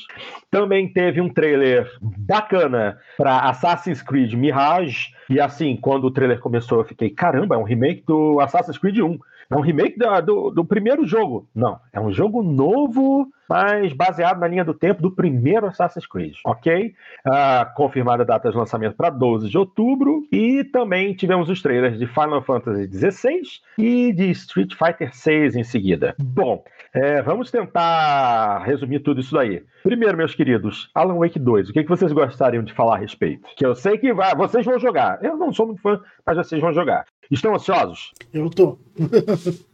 Também 0.49 0.87
teve 0.91 1.19
um 1.19 1.27
trailer 1.27 1.91
bacana 2.01 2.97
para 3.17 3.39
Assassin's 3.49 4.01
Creed 4.01 4.33
Mirage. 4.33 5.13
E 5.29 5.39
assim, 5.39 5.75
quando 5.75 6.05
o 6.05 6.11
trailer 6.11 6.39
começou, 6.39 6.79
eu 6.79 6.85
fiquei: 6.85 7.09
caramba, 7.09 7.55
é 7.55 7.57
um 7.57 7.63
remake 7.63 8.03
do 8.07 8.39
Assassin's 8.39 8.77
Creed 8.77 8.99
1. 8.99 9.19
É 9.53 9.55
um 9.55 9.61
remake 9.61 9.99
da, 9.99 10.19
do, 10.19 10.49
do 10.49 10.65
primeiro 10.65 11.05
jogo. 11.05 11.47
Não, 11.53 11.79
é 11.91 11.99
um 11.99 12.11
jogo 12.11 12.41
novo, 12.41 13.27
mas 13.47 13.93
baseado 13.93 14.39
na 14.39 14.47
linha 14.47 14.65
do 14.65 14.73
tempo 14.73 14.99
do 14.99 15.11
primeiro 15.11 15.67
Assassin's 15.67 16.07
Creed, 16.07 16.33
ok? 16.43 16.95
Uh, 17.25 17.75
confirmada 17.75 18.23
a 18.23 18.25
data 18.25 18.49
de 18.49 18.57
lançamento 18.57 18.95
para 18.95 19.11
12 19.11 19.47
de 19.47 19.57
outubro. 19.57 20.27
E 20.31 20.63
também 20.63 21.13
tivemos 21.13 21.49
os 21.49 21.61
trailers 21.61 21.99
de 21.99 22.07
Final 22.07 22.41
Fantasy 22.41 22.87
XVI 22.87 23.41
e 23.77 24.11
de 24.11 24.31
Street 24.31 24.73
Fighter 24.73 25.11
VI 25.13 25.59
em 25.59 25.63
seguida. 25.63 26.15
Bom, 26.19 26.63
é, 26.93 27.21
vamos 27.21 27.49
tentar 27.49 28.59
resumir 28.63 28.99
tudo 28.99 29.19
isso 29.19 29.33
daí. 29.33 29.63
Primeiro, 29.81 30.17
meus 30.17 30.35
queridos, 30.35 30.89
Alan 30.93 31.17
Wake 31.17 31.39
2, 31.39 31.69
o 31.69 31.73
que, 31.73 31.83
que 31.83 31.89
vocês 31.89 32.11
gostariam 32.11 32.63
de 32.63 32.73
falar 32.73 32.95
a 32.95 32.99
respeito? 32.99 33.47
Que 33.57 33.65
eu 33.65 33.73
sei 33.75 33.97
que 33.97 34.13
vai, 34.13 34.35
vocês 34.35 34.65
vão 34.65 34.79
jogar. 34.79 35.17
Eu 35.23 35.35
não 35.35 35.51
sou 35.51 35.67
muito 35.67 35.81
fã, 35.81 35.99
mas 36.25 36.37
vocês 36.37 36.61
vão 36.61 36.73
jogar. 36.73 37.05
Estão 37.31 37.55
ansiosos? 37.55 38.11
Eu 38.33 38.49
tô. 38.49 38.77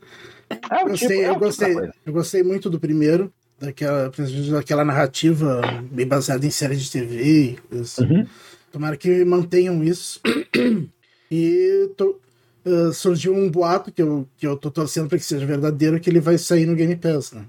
É 0.67 0.83
gostei, 0.83 1.07
tipo, 1.09 1.21
é 1.21 1.29
eu, 1.29 1.35
gostei, 1.35 1.75
eu 2.07 2.13
gostei 2.13 2.41
muito 2.41 2.71
do 2.71 2.79
primeiro, 2.79 3.31
daquela, 3.59 4.11
daquela 4.51 4.83
narrativa 4.83 5.61
bem 5.91 6.07
baseada 6.07 6.43
em 6.43 6.49
série 6.49 6.75
de 6.75 6.89
TV. 6.89 7.59
Assim. 7.79 8.03
Uhum. 8.03 8.25
Tomara 8.71 8.97
que 8.97 9.23
mantenham 9.23 9.83
isso. 9.83 10.19
e 11.29 11.91
tô, 11.95 12.19
uh, 12.65 12.91
surgiu 12.93 13.33
um 13.33 13.49
boato 13.49 13.91
que 13.91 14.01
eu, 14.01 14.27
que 14.37 14.45
eu 14.45 14.57
tô 14.57 14.69
torcendo 14.71 15.07
para 15.07 15.17
que 15.17 15.23
seja 15.23 15.45
verdadeiro, 15.45 15.99
que 15.99 16.09
ele 16.09 16.19
vai 16.19 16.37
sair 16.37 16.65
no 16.65 16.75
Game 16.75 16.95
Pass. 16.95 17.33
Né? 17.33 17.43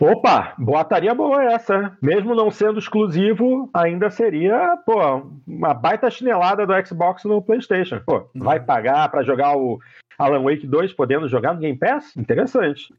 Opa, 0.00 0.54
boataria 0.58 1.14
boa 1.14 1.42
essa. 1.44 1.96
Mesmo 2.00 2.34
não 2.34 2.50
sendo 2.50 2.78
exclusivo, 2.78 3.68
ainda 3.72 4.10
seria, 4.10 4.76
pô, 4.84 5.22
uma 5.46 5.74
baita 5.74 6.10
chinelada 6.10 6.66
do 6.66 6.86
Xbox 6.86 7.24
no 7.24 7.42
PlayStation. 7.42 8.00
Pô, 8.04 8.26
vai 8.34 8.60
pagar 8.60 9.08
para 9.10 9.22
jogar 9.22 9.56
o 9.56 9.78
Alan 10.18 10.42
Wake 10.42 10.66
2 10.66 10.92
podendo 10.92 11.28
jogar 11.28 11.54
no 11.54 11.60
Game 11.60 11.78
Pass? 11.78 12.16
Interessante. 12.16 12.92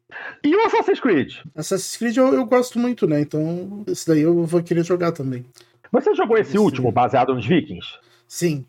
E 0.43 0.55
o 0.55 0.66
Assassin's 0.66 0.99
Creed? 0.99 1.36
Assassin's 1.55 1.97
Creed 1.97 2.18
eu, 2.18 2.34
eu 2.34 2.45
gosto 2.45 2.80
muito, 2.80 3.08
né? 3.08 3.22
Então, 3.22 3.84
esse 3.88 4.08
daí 4.08 4.22
eu 4.22 4.45
vou 4.45 4.64
querer 4.64 4.84
jogar 4.84 5.12
também. 5.12 5.45
Você 5.91 6.14
jogou 6.14 6.38
esse 6.38 6.51
Sim. 6.51 6.58
último, 6.60 6.91
baseado 6.91 7.34
nos 7.34 7.45
Vikings? 7.45 7.88
Sim. 8.28 8.66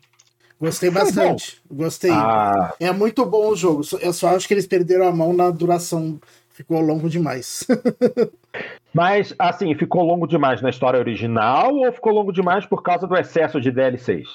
Gostei 0.59 0.89
bastante. 0.89 1.61
Gostei. 1.71 2.11
Ah. 2.11 2.73
É 2.79 2.91
muito 2.91 3.25
bom 3.25 3.49
o 3.49 3.55
jogo. 3.55 3.81
Eu 4.01 4.11
só 4.11 4.35
acho 4.35 4.47
que 4.47 4.53
eles 4.53 4.67
perderam 4.67 5.07
a 5.07 5.11
mão 5.11 5.31
na 5.33 5.49
duração. 5.49 6.19
Ficou 6.49 6.81
longo 6.81 7.09
demais. 7.09 7.65
Mas, 8.93 9.33
assim, 9.39 9.73
ficou 9.75 10.03
longo 10.03 10.27
demais 10.27 10.61
na 10.61 10.69
história 10.69 10.99
original 10.99 11.73
ou 11.73 11.91
ficou 11.93 12.11
longo 12.11 12.33
demais 12.33 12.65
por 12.65 12.83
causa 12.83 13.07
do 13.07 13.15
excesso 13.15 13.61
de 13.61 13.71
DLCs? 13.71 14.27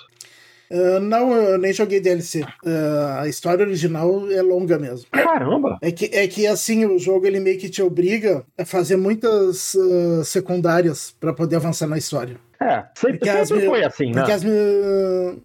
Uh, 0.70 0.98
não, 1.00 1.32
eu 1.34 1.58
nem 1.58 1.72
joguei 1.72 2.00
DLC. 2.00 2.40
Uh, 2.40 3.20
a 3.20 3.28
história 3.28 3.64
original 3.64 4.30
é 4.30 4.40
longa 4.40 4.78
mesmo. 4.78 5.06
Caramba! 5.10 5.78
É 5.82 5.92
que, 5.92 6.06
é 6.06 6.26
que 6.26 6.46
assim, 6.46 6.86
o 6.86 6.98
jogo 6.98 7.26
ele 7.26 7.40
meio 7.40 7.58
que 7.58 7.68
te 7.68 7.82
obriga 7.82 8.44
a 8.56 8.64
fazer 8.64 8.96
muitas 8.96 9.74
uh, 9.74 10.24
secundárias 10.24 11.14
para 11.20 11.34
poder 11.34 11.56
avançar 11.56 11.86
na 11.86 11.98
história. 11.98 12.38
É, 12.64 12.86
sempre, 12.94 13.46
sempre 13.46 13.66
foi 13.66 13.84
assim, 13.84 14.10
né? 14.10 14.22
As, 14.22 14.42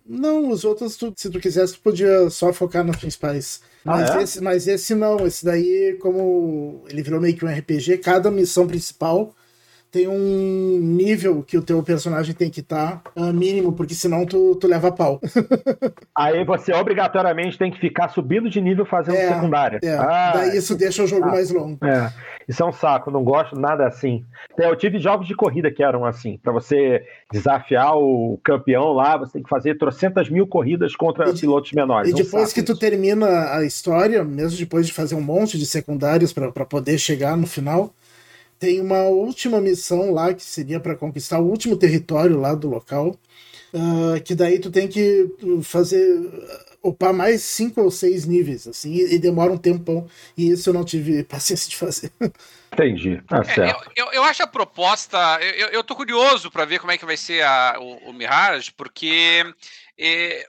não, 0.08 0.50
os 0.50 0.64
outros, 0.64 0.96
tu, 0.96 1.14
se 1.18 1.30
tu 1.30 1.38
quisesse, 1.38 1.74
tu 1.74 1.82
podia 1.82 2.30
só 2.30 2.54
focar 2.54 2.82
nos 2.82 2.96
principais. 2.96 3.62
Ah, 3.84 3.98
mas, 3.98 4.10
ah, 4.10 4.20
é? 4.20 4.24
esse, 4.24 4.42
mas 4.42 4.68
esse 4.70 4.96
não, 4.96 5.28
esse 5.28 5.44
daí, 5.44 5.98
como 6.00 6.86
ele 6.88 7.04
virou 7.04 7.20
meio 7.20 7.36
que 7.36 7.44
um 7.44 7.54
RPG, 7.54 7.98
cada 7.98 8.32
missão 8.32 8.66
principal 8.66 9.36
tem 9.92 10.08
um 10.08 10.80
nível 10.80 11.42
que 11.42 11.58
o 11.58 11.62
teu 11.62 11.82
personagem 11.82 12.34
tem 12.34 12.50
que 12.50 12.60
estar 12.60 13.02
tá, 13.02 13.12
uh, 13.16 13.34
mínimo, 13.34 13.74
porque 13.74 13.94
senão 13.94 14.26
tu, 14.26 14.56
tu 14.56 14.68
leva 14.68 14.92
pau. 14.92 15.20
Aí 16.16 16.44
você 16.46 16.74
obrigatoriamente 16.74 17.58
tem 17.58 17.72
que 17.72 17.80
ficar 17.80 18.10
subindo 18.10 18.50
de 18.50 18.62
nível 18.62 18.86
fazendo 18.86 19.18
é, 19.18 19.34
secundária. 19.34 19.80
É. 19.84 19.96
Ah, 19.96 20.32
Daí 20.36 20.58
isso 20.58 20.76
deixa 20.76 21.04
o 21.04 21.08
jogo 21.08 21.26
ah, 21.26 21.32
mais 21.32 21.50
longo. 21.50 21.84
É. 21.86 22.12
Isso 22.48 22.64
é 22.64 22.66
um 22.66 22.72
saco, 22.72 23.12
não 23.12 23.24
gosto 23.24 23.56
nada 23.56 23.86
assim. 23.86 24.26
Eu 24.58 24.76
tive 24.76 25.00
jogos 25.00 25.28
de 25.28 25.36
corrida 25.36 25.72
que 25.72 25.84
eram 25.84 26.04
assim. 26.04 26.38
Para 26.42 26.52
você 26.52 27.04
desafiar 27.32 27.96
o 27.96 28.40
campeão 28.44 28.92
lá, 28.92 29.18
você 29.18 29.34
tem 29.34 29.44
que 29.44 29.50
fazer 29.50 29.78
trocentas 29.78 30.30
mil 30.30 30.48
corridas 30.48 30.96
contra 30.96 31.30
e, 31.30 31.40
pilotos 31.40 31.72
menores. 31.74 32.12
E 32.12 32.14
depois 32.14 32.52
um 32.52 32.54
que 32.54 32.64
tu 32.64 32.72
isso. 32.72 32.82
termina 32.82 33.56
a 33.56 33.64
história, 33.64 34.24
mesmo 34.24 34.58
depois 34.58 34.88
de 34.88 34.94
fazer 34.94 35.14
um 35.14 35.22
monte 35.22 35.58
de 35.60 35.66
secundários 35.66 36.34
para 36.34 36.66
poder 36.66 36.98
chegar 36.98 37.38
no 37.38 37.46
final, 37.46 37.94
tem 38.60 38.82
uma 38.82 39.04
última 39.04 39.62
missão 39.62 40.12
lá 40.12 40.34
que 40.34 40.44
seria 40.44 40.80
para 40.80 40.96
conquistar 40.96 41.40
o 41.40 41.48
último 41.48 41.78
território 41.78 42.38
lá 42.38 42.54
do 42.54 42.70
local. 42.70 43.16
Uh, 43.72 44.20
que 44.24 44.34
daí 44.34 44.58
tu 44.58 44.72
tem 44.72 44.88
que 44.88 45.30
fazer 45.62 46.02
upar 46.82 47.14
mais 47.14 47.44
cinco 47.44 47.82
ou 47.82 47.92
seis 47.92 48.26
níveis, 48.26 48.68
assim, 48.68 48.94
e, 48.94 49.14
e 49.14 49.20
demora 49.20 49.54
um 49.54 49.58
tempão. 49.58 50.08
E 50.36 50.50
isso 50.50 50.70
eu 50.70 50.74
não 50.74 50.84
tive 50.84 51.24
paciência 51.26 51.70
de 51.70 51.76
fazer. 51.76 52.12
Entendi. 52.74 53.22
Ah, 53.30 53.44
certo. 53.44 53.92
É, 53.96 54.02
eu, 54.02 54.08
eu, 54.08 54.14
eu, 54.14 54.24
acho 54.24 54.44
a 54.44 54.48
proposta. 54.48 55.18
Eu, 55.42 55.68
eu 55.68 55.84
tô 55.84 55.96
curioso 55.96 56.50
para 56.50 56.66
ver 56.66 56.80
como 56.80 56.92
é 56.92 56.98
que 56.98 57.06
vai 57.06 57.18
ser 57.18 57.44
a, 57.44 57.78
o, 57.80 58.10
o 58.10 58.14
Mirage, 58.14 58.72
porque. 58.72 59.46
É, 60.02 60.48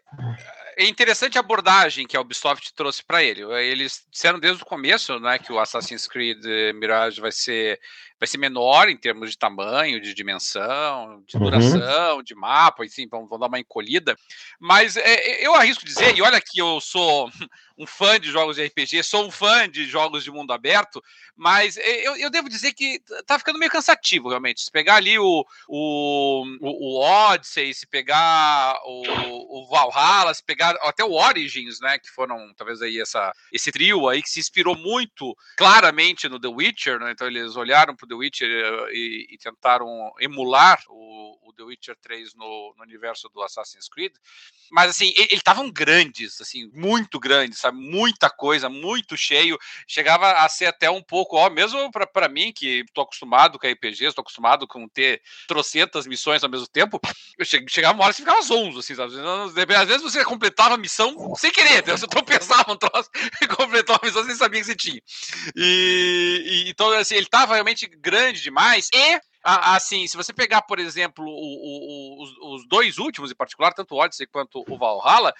é 0.80 0.88
interessante 0.88 1.36
a 1.36 1.40
abordagem 1.40 2.06
que 2.06 2.16
a 2.16 2.20
Ubisoft 2.22 2.72
trouxe 2.72 3.04
para 3.04 3.22
ele. 3.22 3.42
Eles 3.62 4.02
disseram 4.10 4.40
desde 4.40 4.62
o 4.62 4.66
começo 4.66 5.20
né, 5.20 5.38
que 5.38 5.52
o 5.52 5.58
Assassin's 5.58 6.08
Creed 6.08 6.42
Mirage 6.74 7.20
vai 7.20 7.30
ser 7.30 7.78
vai 8.20 8.26
ser 8.26 8.36
menor 8.36 8.90
em 8.90 8.96
termos 8.98 9.30
de 9.30 9.38
tamanho, 9.38 9.98
de 9.98 10.12
dimensão, 10.12 11.24
de 11.26 11.38
uhum. 11.38 11.44
duração, 11.44 12.16
uhum. 12.16 12.22
de 12.22 12.34
mapa, 12.34 12.84
enfim, 12.84 13.08
vão, 13.08 13.26
vão, 13.26 13.38
dar 13.38 13.46
uma 13.46 13.58
encolhida. 13.58 14.14
Mas 14.60 14.98
é, 14.98 15.44
eu 15.44 15.54
arrisco 15.54 15.86
dizer, 15.86 16.14
e 16.14 16.20
olha 16.20 16.38
que 16.38 16.60
eu 16.60 16.78
sou 16.82 17.30
um 17.78 17.86
fã 17.86 18.20
de 18.20 18.30
jogos 18.30 18.56
de 18.56 18.66
RPG, 18.66 19.02
sou 19.02 19.26
um 19.26 19.30
fã 19.30 19.66
de 19.66 19.86
jogos 19.86 20.22
de 20.22 20.30
mundo 20.30 20.52
aberto, 20.52 21.02
mas 21.34 21.78
eu, 21.78 22.14
eu 22.16 22.28
devo 22.28 22.46
dizer 22.46 22.74
que 22.74 23.00
tá 23.26 23.38
ficando 23.38 23.58
meio 23.58 23.70
cansativo, 23.70 24.28
realmente. 24.28 24.60
Se 24.60 24.70
pegar 24.70 24.96
ali 24.96 25.18
o, 25.18 25.46
o, 25.66 26.44
o, 26.60 27.00
Odyssey, 27.00 27.72
se 27.72 27.86
pegar 27.86 28.78
o, 28.84 29.62
o 29.62 29.68
Valhalla, 29.70 30.34
se 30.34 30.44
pegar 30.44 30.76
até 30.82 31.02
o 31.02 31.12
Origins, 31.12 31.80
né, 31.80 31.98
que 31.98 32.10
foram 32.10 32.52
talvez 32.54 32.82
aí 32.82 33.00
essa, 33.00 33.32
esse 33.50 33.72
trio 33.72 34.10
aí 34.10 34.22
que 34.22 34.28
se 34.28 34.40
inspirou 34.40 34.76
muito 34.76 35.34
claramente 35.56 36.28
no 36.28 36.38
The 36.38 36.48
Witcher, 36.48 37.00
né, 37.00 37.12
então 37.12 37.26
eles 37.26 37.56
olharam 37.56 37.96
pro 37.96 38.09
The 38.10 38.14
Witcher 38.16 38.48
eh, 38.50 38.92
e, 38.92 39.26
e 39.30 39.38
tentaram 39.38 39.88
emular 40.18 40.82
o, 40.88 41.38
o, 41.48 41.52
The 41.52 41.62
Witcher 41.62 41.96
3 42.02 42.34
no, 42.34 42.74
no, 42.76 42.82
universo 42.82 43.28
do 43.32 43.40
Assassin's 43.40 43.88
Creed. 43.88 44.12
Mas 44.72 44.90
assim, 44.90 45.12
eles 45.16 45.34
estavam 45.34 45.70
grandes, 45.70 46.40
assim, 46.40 46.68
muito 46.72 47.20
grandes, 47.20 47.60
sabe? 47.60 47.78
Muita 47.78 48.28
coisa, 48.28 48.68
muito 48.68 49.16
cheio. 49.16 49.56
Chegava 49.86 50.32
a 50.32 50.48
ser 50.48 50.66
até 50.66 50.90
um 50.90 51.02
pouco, 51.02 51.36
ó, 51.36 51.48
mesmo 51.48 51.90
para 51.92 52.28
mim, 52.28 52.52
que 52.52 52.80
estou 52.80 53.04
acostumado 53.04 53.58
com 53.58 53.68
RPG, 53.68 54.06
estou 54.06 54.22
acostumado 54.22 54.66
com 54.66 54.88
ter 54.88 55.22
trocentas 55.46 56.06
missões 56.06 56.42
ao 56.42 56.50
mesmo 56.50 56.66
tempo, 56.66 57.00
eu 57.38 57.44
chegava 57.44 57.94
uma 57.94 58.04
hora 58.04 58.12
e 58.12 58.16
ficava 58.16 58.42
zonzo, 58.42 58.80
assim, 58.80 58.94
sabe? 58.94 59.14
Às 59.74 59.88
vezes 59.88 60.02
você 60.02 60.24
completava 60.24 60.74
a 60.74 60.78
missão 60.78 61.34
sem 61.36 61.52
querer, 61.52 61.82
você 61.84 62.06
tropeçava 62.06 62.72
um 62.72 62.76
troço 62.76 63.10
e 63.42 63.46
completava 63.46 64.00
a 64.02 64.06
missão 64.06 64.24
sem 64.24 64.34
saber 64.34 64.58
que 64.58 64.66
você 64.66 64.74
tinha. 64.74 65.00
E, 65.54 66.64
e 66.66 66.70
então, 66.70 66.90
assim, 66.92 67.14
ele 67.14 67.26
estava 67.26 67.54
realmente 67.54 67.86
grande 68.00 68.42
demais. 68.42 68.88
E 68.94 69.20
assim, 69.42 70.06
se 70.06 70.16
você 70.16 70.32
pegar, 70.32 70.62
por 70.62 70.78
exemplo, 70.78 71.24
o, 71.24 71.28
o, 71.28 72.22
os, 72.22 72.60
os, 72.60 72.68
dois 72.68 72.98
últimos 72.98 73.30
em 73.30 73.34
particular, 73.34 73.72
tanto 73.72 73.94
o 73.94 73.98
Odyssey 73.98 74.26
quanto 74.26 74.64
o 74.68 74.76
Valhalla, 74.76 75.32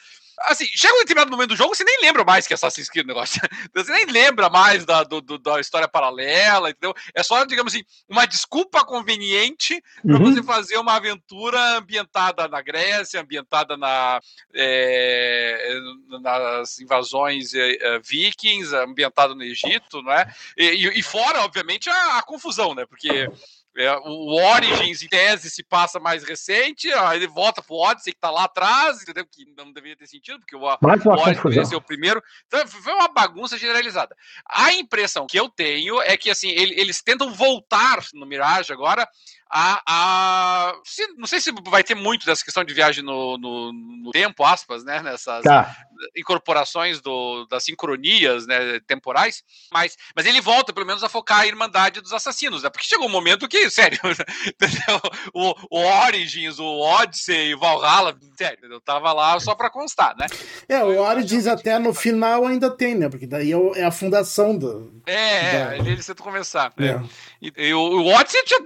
assim, 0.47 0.67
chega 0.67 0.95
um 0.95 1.01
determinado 1.01 1.31
momento 1.31 1.51
do 1.51 1.57
jogo, 1.57 1.75
você 1.75 1.85
nem 1.85 2.01
lembra 2.03 2.25
mais 2.25 2.47
que 2.47 2.53
é 2.53 2.57
Assassin's 2.57 2.89
Creed 2.89 3.07
negócio. 3.07 3.41
Você 3.75 3.93
nem 3.93 4.07
lembra 4.07 4.49
mais 4.49 4.85
da, 4.85 5.03
do, 5.03 5.21
do, 5.21 5.39
da 5.39 5.61
história 5.61 5.89
paralela, 5.89 6.71
entendeu? 6.71 6.95
É 7.15 7.23
só, 7.23 7.45
digamos 7.45 7.73
assim, 7.73 7.85
uma 8.09 8.27
desculpa 8.27 8.85
conveniente 8.85 9.83
para 10.05 10.17
uhum. 10.17 10.35
você 10.35 10.43
fazer 10.43 10.77
uma 10.79 10.95
aventura 10.95 11.79
ambientada 11.79 12.49
na 12.49 12.61
Grécia, 12.61 13.21
ambientada 13.21 13.77
na, 13.77 14.21
é, 14.55 15.79
nas 16.21 16.79
invasões 16.81 17.55
é, 17.55 17.99
vikings, 18.01 18.75
ambientada 18.75 19.35
no 19.35 19.43
Egito, 19.43 20.03
não 20.03 20.13
é? 20.13 20.33
E, 20.57 20.99
e 20.99 21.03
fora, 21.03 21.43
obviamente, 21.43 21.89
a, 21.89 22.19
a 22.19 22.23
confusão, 22.23 22.75
né? 22.75 22.85
Porque 22.87 23.29
é, 23.77 23.97
o 23.99 24.35
Origins, 24.35 25.03
em 25.03 25.09
tese, 25.09 25.49
se 25.49 25.63
passa 25.63 26.01
mais 26.01 26.25
recente, 26.25 26.93
aí 26.93 27.19
ele 27.19 27.29
volta 27.29 27.63
pro 27.63 27.77
Odyssey, 27.77 28.13
que 28.13 28.21
tá 28.21 28.31
lá 28.31 28.45
atrás, 28.45 29.03
entendeu? 29.03 29.25
Que 29.31 29.45
não 29.57 29.73
deveria 29.73 29.97
ter 29.97 30.07
sentido, 30.07 30.41
porque 30.41 30.57
o, 30.57 30.61
o 30.61 30.65
Odyssey 30.65 31.65
ser 31.65 31.77
o 31.77 31.81
primeiro. 31.81 32.23
Então, 32.47 32.67
foi 32.67 32.93
uma 32.93 33.09
bagunça 33.09 33.57
generalizada. 33.57 34.17
A 34.49 34.73
impressão 34.73 35.27
que 35.27 35.39
eu 35.39 35.49
tenho 35.49 36.01
é 36.03 36.17
que, 36.17 36.31
assim, 36.31 36.49
ele, 36.51 36.79
eles 36.81 37.01
tentam 37.01 37.33
voltar 37.33 38.01
no 38.13 38.27
Mirage 38.27 38.73
agora 38.73 39.09
a. 39.51 39.83
a 39.87 40.75
se, 40.85 41.07
não 41.17 41.27
sei 41.27 41.41
se 41.41 41.53
vai 41.69 41.83
ter 41.83 41.95
muito 41.95 42.25
dessa 42.27 42.45
questão 42.45 42.63
de 42.63 42.75
viagem 42.75 43.03
no, 43.03 43.37
no, 43.37 43.73
no 43.73 44.11
tempo, 44.11 44.45
aspas, 44.45 44.85
né? 44.85 45.03
Nessas 45.03 45.43
tá. 45.43 45.75
incorporações 46.17 47.01
do, 47.01 47.47
das 47.47 47.65
sincronias 47.65 48.47
né, 48.47 48.79
temporais, 48.87 49.43
mas, 49.73 49.97
mas 50.15 50.27
ele 50.27 50.41
volta, 50.41 50.73
pelo 50.73 50.87
menos, 50.87 51.03
a 51.03 51.09
focar 51.09 51.41
a 51.41 51.47
Irmandade 51.47 52.01
dos 52.01 52.13
Assassinos, 52.13 52.63
né? 52.63 52.71
Porque 52.71 52.87
chegou 52.87 53.07
um 53.07 53.11
momento 53.11 53.49
que, 53.49 53.69
sério, 53.71 53.99
o, 55.35 55.55
o 55.71 55.79
Origins, 56.07 56.59
o 56.59 56.79
Odyssey, 56.79 57.55
o 57.55 57.59
Valhalla, 57.59 58.17
sério, 58.37 58.59
eu 58.71 58.81
tava 58.81 59.13
lá 59.13 59.39
só 59.41 59.55
pra 59.55 59.71
constar, 59.71 60.17
né? 60.17 60.27
É, 60.69 60.83
o 60.85 61.01
Origins 61.03 61.47
até 61.47 61.79
no 61.79 61.93
final 61.93 62.47
ainda 62.47 62.71
tem, 62.71 62.95
né? 62.95 63.09
Porque 63.09 63.27
daí 63.27 63.53
é, 63.53 63.81
é 63.81 63.85
a 63.85 63.91
fundação 63.91 64.57
do. 64.57 65.03
É, 65.07 65.65
da... 65.65 65.75
é 65.75 65.79
ele 65.79 66.03
tenta 66.03 66.23
começar. 66.23 66.73
É. 66.79 66.91
É. 66.91 67.01
E, 67.41 67.53
e, 67.57 67.75
o, 67.75 67.81
o 67.81 68.07
Odyssey 68.07 68.43
tinha 68.45 68.61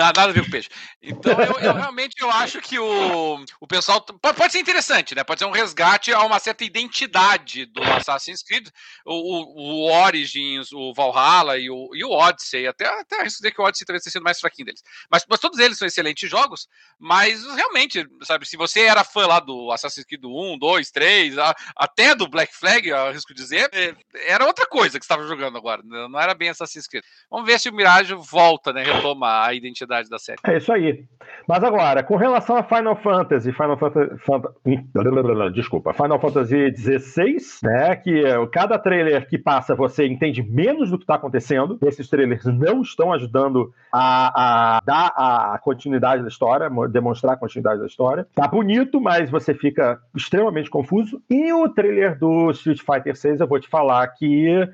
nada, 0.00 0.22
a 0.22 0.32
ver 0.32 0.44
com 0.44 0.50
peixe. 0.50 0.68
Então, 1.02 1.32
eu, 1.32 1.60
eu, 1.60 1.74
realmente 1.74 2.14
eu 2.20 2.30
acho 2.30 2.60
que 2.60 2.78
o, 2.78 3.44
o 3.60 3.66
pessoal 3.66 4.00
pode, 4.00 4.52
ser 4.52 4.58
interessante, 4.58 5.14
né? 5.14 5.22
Pode 5.22 5.38
ser 5.38 5.46
um 5.46 5.50
resgate 5.50 6.12
a 6.12 6.22
uma 6.22 6.38
certa 6.38 6.64
identidade 6.64 7.66
do 7.66 7.82
Assassin's 7.82 8.42
Creed, 8.42 8.68
o, 9.04 9.84
o, 9.84 9.92
Origins, 9.92 10.72
o 10.72 10.94
Valhalla 10.94 11.58
e 11.58 11.70
o, 11.70 11.90
e 11.94 12.04
o 12.04 12.10
Odyssey. 12.10 12.66
Até, 12.66 12.86
até 12.86 13.20
arrisco 13.20 13.42
dizer 13.42 13.52
que 13.52 13.60
o 13.60 13.64
Odyssey 13.64 13.86
talvez 13.86 14.02
tenha 14.02 14.12
sido 14.12 14.22
mais 14.22 14.40
fraquinho 14.40 14.66
deles. 14.66 14.82
Mas, 15.10 15.24
mas 15.28 15.40
todos 15.40 15.58
eles 15.58 15.76
são 15.76 15.86
excelentes 15.86 16.28
jogos, 16.28 16.66
mas 16.98 17.44
realmente, 17.54 18.06
sabe, 18.22 18.46
se 18.46 18.56
você 18.56 18.80
era 18.80 19.04
fã 19.04 19.26
lá 19.26 19.40
do 19.40 19.70
Assassin's 19.70 20.06
Creed 20.06 20.24
1, 20.24 20.58
2, 20.58 20.90
3, 20.90 21.34
até 21.76 22.14
do 22.14 22.28
Black 22.28 22.54
Flag, 22.54 22.92
arrisco 22.92 23.34
dizer, 23.34 23.68
é, 23.72 23.94
era 24.26 24.46
outra 24.46 24.66
coisa 24.66 24.98
que 24.98 25.04
estava 25.04 25.26
jogando 25.26 25.58
agora. 25.58 25.82
Não 25.84 26.20
era 26.20 26.34
bem 26.34 26.48
Assassin's 26.48 26.86
Creed. 26.86 27.04
Vamos 27.30 27.46
ver 27.46 27.60
se 27.60 27.68
o 27.68 27.74
Mirage 27.74 28.14
volta, 28.14 28.72
né? 28.72 28.82
Retoma 28.82 29.44
a 29.44 29.54
identidade 29.54 29.89
da 30.08 30.18
série. 30.18 30.38
É 30.44 30.56
isso 30.56 30.72
aí. 30.72 31.04
Mas 31.46 31.64
agora, 31.64 32.02
com 32.02 32.16
relação 32.16 32.56
a 32.56 32.62
Final 32.62 32.96
Fantasy, 32.96 33.52
Final 33.52 33.76
Fantasy, 33.76 34.10
desculpa, 35.52 35.92
Final 35.92 36.20
Fantasy 36.20 36.74
XVI, 36.76 37.36
né, 37.62 37.96
que 37.96 38.22
cada 38.52 38.78
trailer 38.78 39.28
que 39.28 39.38
passa 39.38 39.74
você 39.74 40.06
entende 40.06 40.42
menos 40.42 40.90
do 40.90 40.98
que 40.98 41.04
está 41.04 41.14
acontecendo. 41.14 41.78
Esses 41.82 42.08
trailers 42.08 42.44
não 42.44 42.82
estão 42.82 43.12
ajudando 43.12 43.72
a, 43.92 44.76
a 44.76 44.80
dar 44.84 45.12
a 45.16 45.58
continuidade 45.58 46.22
da 46.22 46.28
história, 46.28 46.70
demonstrar 46.88 47.34
a 47.34 47.36
continuidade 47.36 47.80
da 47.80 47.86
história. 47.86 48.26
Tá 48.34 48.46
bonito, 48.46 49.00
mas 49.00 49.30
você 49.30 49.54
fica 49.54 50.00
extremamente 50.14 50.70
confuso. 50.70 51.22
E 51.28 51.52
o 51.52 51.68
trailer 51.68 52.18
do 52.18 52.50
Street 52.50 52.80
Fighter 52.80 53.16
6, 53.16 53.40
eu 53.40 53.46
vou 53.46 53.60
te 53.60 53.68
falar 53.68 54.06
que 54.08 54.68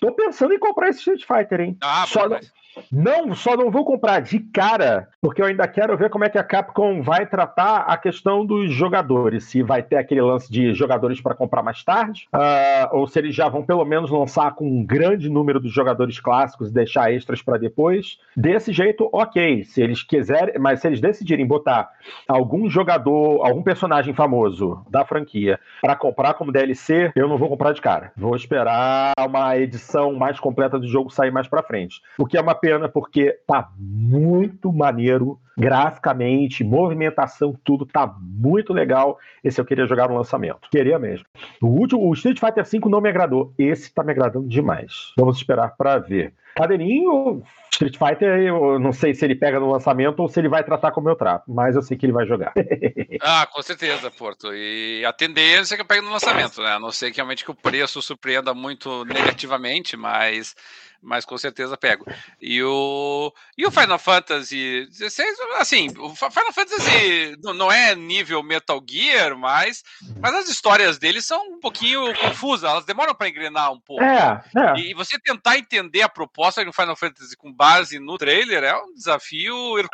tô 0.00 0.12
pensando 0.12 0.52
em 0.52 0.58
comprar 0.58 0.88
esse 0.88 0.98
Street 0.98 1.24
Fighter, 1.24 1.60
hein? 1.60 1.76
Ah, 1.80 2.04
Só, 2.06 2.28
mas... 2.28 2.52
Não, 2.90 3.34
só 3.34 3.56
não 3.56 3.70
vou 3.70 3.84
comprar 3.84 4.20
de 4.20 4.38
cara, 4.40 5.08
porque 5.20 5.42
eu 5.42 5.46
ainda 5.46 5.66
quero 5.66 5.96
ver 5.96 6.10
como 6.10 6.24
é 6.24 6.28
que 6.28 6.38
a 6.38 6.44
Capcom 6.44 7.02
vai 7.02 7.26
tratar 7.26 7.80
a 7.80 7.96
questão 7.96 8.44
dos 8.44 8.72
jogadores. 8.72 9.44
Se 9.44 9.62
vai 9.62 9.82
ter 9.82 9.96
aquele 9.96 10.20
lance 10.20 10.50
de 10.50 10.74
jogadores 10.74 11.20
para 11.20 11.34
comprar 11.34 11.62
mais 11.62 11.82
tarde, 11.82 12.26
uh, 12.34 12.96
ou 12.96 13.06
se 13.06 13.18
eles 13.18 13.34
já 13.34 13.48
vão 13.48 13.62
pelo 13.62 13.84
menos 13.84 14.10
lançar 14.10 14.54
com 14.54 14.66
um 14.66 14.84
grande 14.84 15.28
número 15.28 15.60
dos 15.60 15.72
jogadores 15.72 16.20
clássicos 16.20 16.68
e 16.70 16.74
deixar 16.74 17.12
extras 17.12 17.42
para 17.42 17.58
depois. 17.58 18.18
Desse 18.36 18.72
jeito, 18.72 19.08
ok. 19.12 19.64
Se 19.64 19.82
eles 19.82 20.02
quiserem, 20.02 20.58
mas 20.58 20.80
se 20.80 20.86
eles 20.86 21.00
decidirem 21.00 21.46
botar 21.46 21.90
algum 22.26 22.68
jogador, 22.68 23.44
algum 23.46 23.62
personagem 23.62 24.14
famoso 24.14 24.84
da 24.90 25.04
franquia 25.04 25.58
para 25.80 25.96
comprar 25.96 26.34
como 26.34 26.52
DLC, 26.52 27.12
eu 27.14 27.28
não 27.28 27.38
vou 27.38 27.48
comprar 27.48 27.72
de 27.72 27.80
cara. 27.80 28.12
Vou 28.16 28.34
esperar 28.34 29.12
uma 29.18 29.56
edição 29.56 30.12
mais 30.14 30.38
completa 30.40 30.78
do 30.78 30.86
jogo 30.86 31.10
sair 31.10 31.30
mais 31.30 31.48
para 31.48 31.62
frente. 31.62 32.00
O 32.18 32.26
que 32.26 32.36
é 32.36 32.40
uma 32.40 32.54
pena 32.68 32.88
porque 32.88 33.38
tá 33.46 33.70
muito 33.78 34.70
maneiro 34.70 35.40
graficamente, 35.56 36.62
movimentação, 36.62 37.58
tudo 37.64 37.86
tá 37.86 38.06
muito 38.20 38.72
legal. 38.72 39.18
Esse 39.42 39.60
eu 39.60 39.64
queria 39.64 39.86
jogar 39.86 40.08
no 40.08 40.16
lançamento. 40.16 40.68
Queria 40.70 40.98
mesmo. 40.98 41.26
O 41.62 41.66
último, 41.66 42.08
o 42.08 42.12
Street 42.12 42.38
Fighter 42.38 42.64
V 42.64 42.88
não 42.90 43.00
me 43.00 43.08
agradou. 43.08 43.54
Esse 43.58 43.92
tá 43.92 44.04
me 44.04 44.12
agradando 44.12 44.46
demais. 44.46 45.12
Vamos 45.16 45.38
esperar 45.38 45.74
para 45.76 45.98
ver. 45.98 46.34
Cadeirinho, 46.54 47.42
Street 47.72 47.96
Fighter, 47.96 48.40
eu 48.40 48.78
não 48.80 48.92
sei 48.92 49.14
se 49.14 49.24
ele 49.24 49.36
pega 49.36 49.60
no 49.60 49.70
lançamento 49.70 50.18
ou 50.18 50.28
se 50.28 50.40
ele 50.40 50.48
vai 50.48 50.64
tratar 50.64 50.90
como 50.90 51.08
eu 51.08 51.14
trato, 51.14 51.44
mas 51.46 51.76
eu 51.76 51.82
sei 51.82 51.96
que 51.96 52.04
ele 52.04 52.12
vai 52.12 52.26
jogar. 52.26 52.52
ah, 53.22 53.46
com 53.46 53.62
certeza, 53.62 54.10
Porto. 54.10 54.52
E 54.52 55.04
a 55.04 55.12
tendência 55.12 55.74
é 55.74 55.76
que 55.76 55.82
eu 55.82 55.86
pegue 55.86 56.00
no 56.00 56.10
lançamento, 56.10 56.60
né? 56.60 56.72
A 56.72 56.80
não 56.80 56.90
ser 56.90 57.10
que 57.10 57.16
realmente 57.16 57.44
que 57.44 57.50
o 57.50 57.54
preço 57.54 58.02
surpreenda 58.02 58.52
muito 58.52 59.04
negativamente, 59.04 59.96
mas 59.96 60.56
mas 61.02 61.24
com 61.24 61.38
certeza 61.38 61.76
pego. 61.76 62.04
E 62.40 62.62
o, 62.62 63.32
e 63.56 63.66
o 63.66 63.70
Final 63.70 63.98
Fantasy 63.98 64.88
XVI, 64.92 65.24
assim, 65.58 65.88
o 65.98 66.14
Final 66.14 66.52
Fantasy 66.52 67.36
não 67.42 67.70
é 67.70 67.94
nível 67.94 68.42
Metal 68.42 68.82
Gear, 68.88 69.36
mas, 69.36 69.82
mas 70.20 70.34
as 70.34 70.48
histórias 70.48 70.98
dele 70.98 71.22
são 71.22 71.40
um 71.52 71.60
pouquinho 71.60 72.14
confusas, 72.18 72.68
elas 72.68 72.84
demoram 72.84 73.14
para 73.14 73.28
engrenar 73.28 73.72
um 73.72 73.80
pouco. 73.80 74.02
É, 74.02 74.42
é. 74.56 74.80
E 74.80 74.94
você 74.94 75.18
tentar 75.18 75.58
entender 75.58 76.02
a 76.02 76.08
proposta 76.08 76.62
de 76.62 76.68
um 76.68 76.72
Final 76.72 76.96
Fantasy 76.96 77.36
com 77.36 77.52
base 77.52 77.98
no 77.98 78.18
trailer 78.18 78.64
é 78.64 78.76
um 78.76 78.92
desafio 78.94 79.78
hercúleo. 79.78 79.88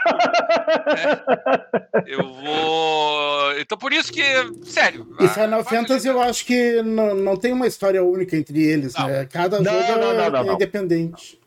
né? 0.86 2.04
Eu 2.06 2.22
vou. 2.34 3.58
Então 3.58 3.78
por 3.78 3.92
isso 3.92 4.12
que, 4.12 4.22
sério. 4.64 5.14
E 5.20 5.28
Final 5.28 5.64
Fantasy 5.64 6.08
eu 6.08 6.20
acho 6.20 6.44
que 6.44 6.82
não, 6.82 7.14
não 7.14 7.36
tem 7.36 7.52
uma 7.52 7.66
história 7.66 8.02
única 8.02 8.36
entre 8.36 8.62
eles, 8.62 8.94
não. 8.94 9.06
né? 9.06 9.26
Cada 9.26 9.60
não, 9.60 9.72
jogo 9.72 9.98
não, 9.98 10.50
é 10.50 10.54
independente. 10.54 10.93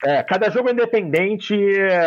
É, 0.03 0.23
cada 0.23 0.49
jogo 0.49 0.69
é 0.69 0.71
independente, 0.71 1.55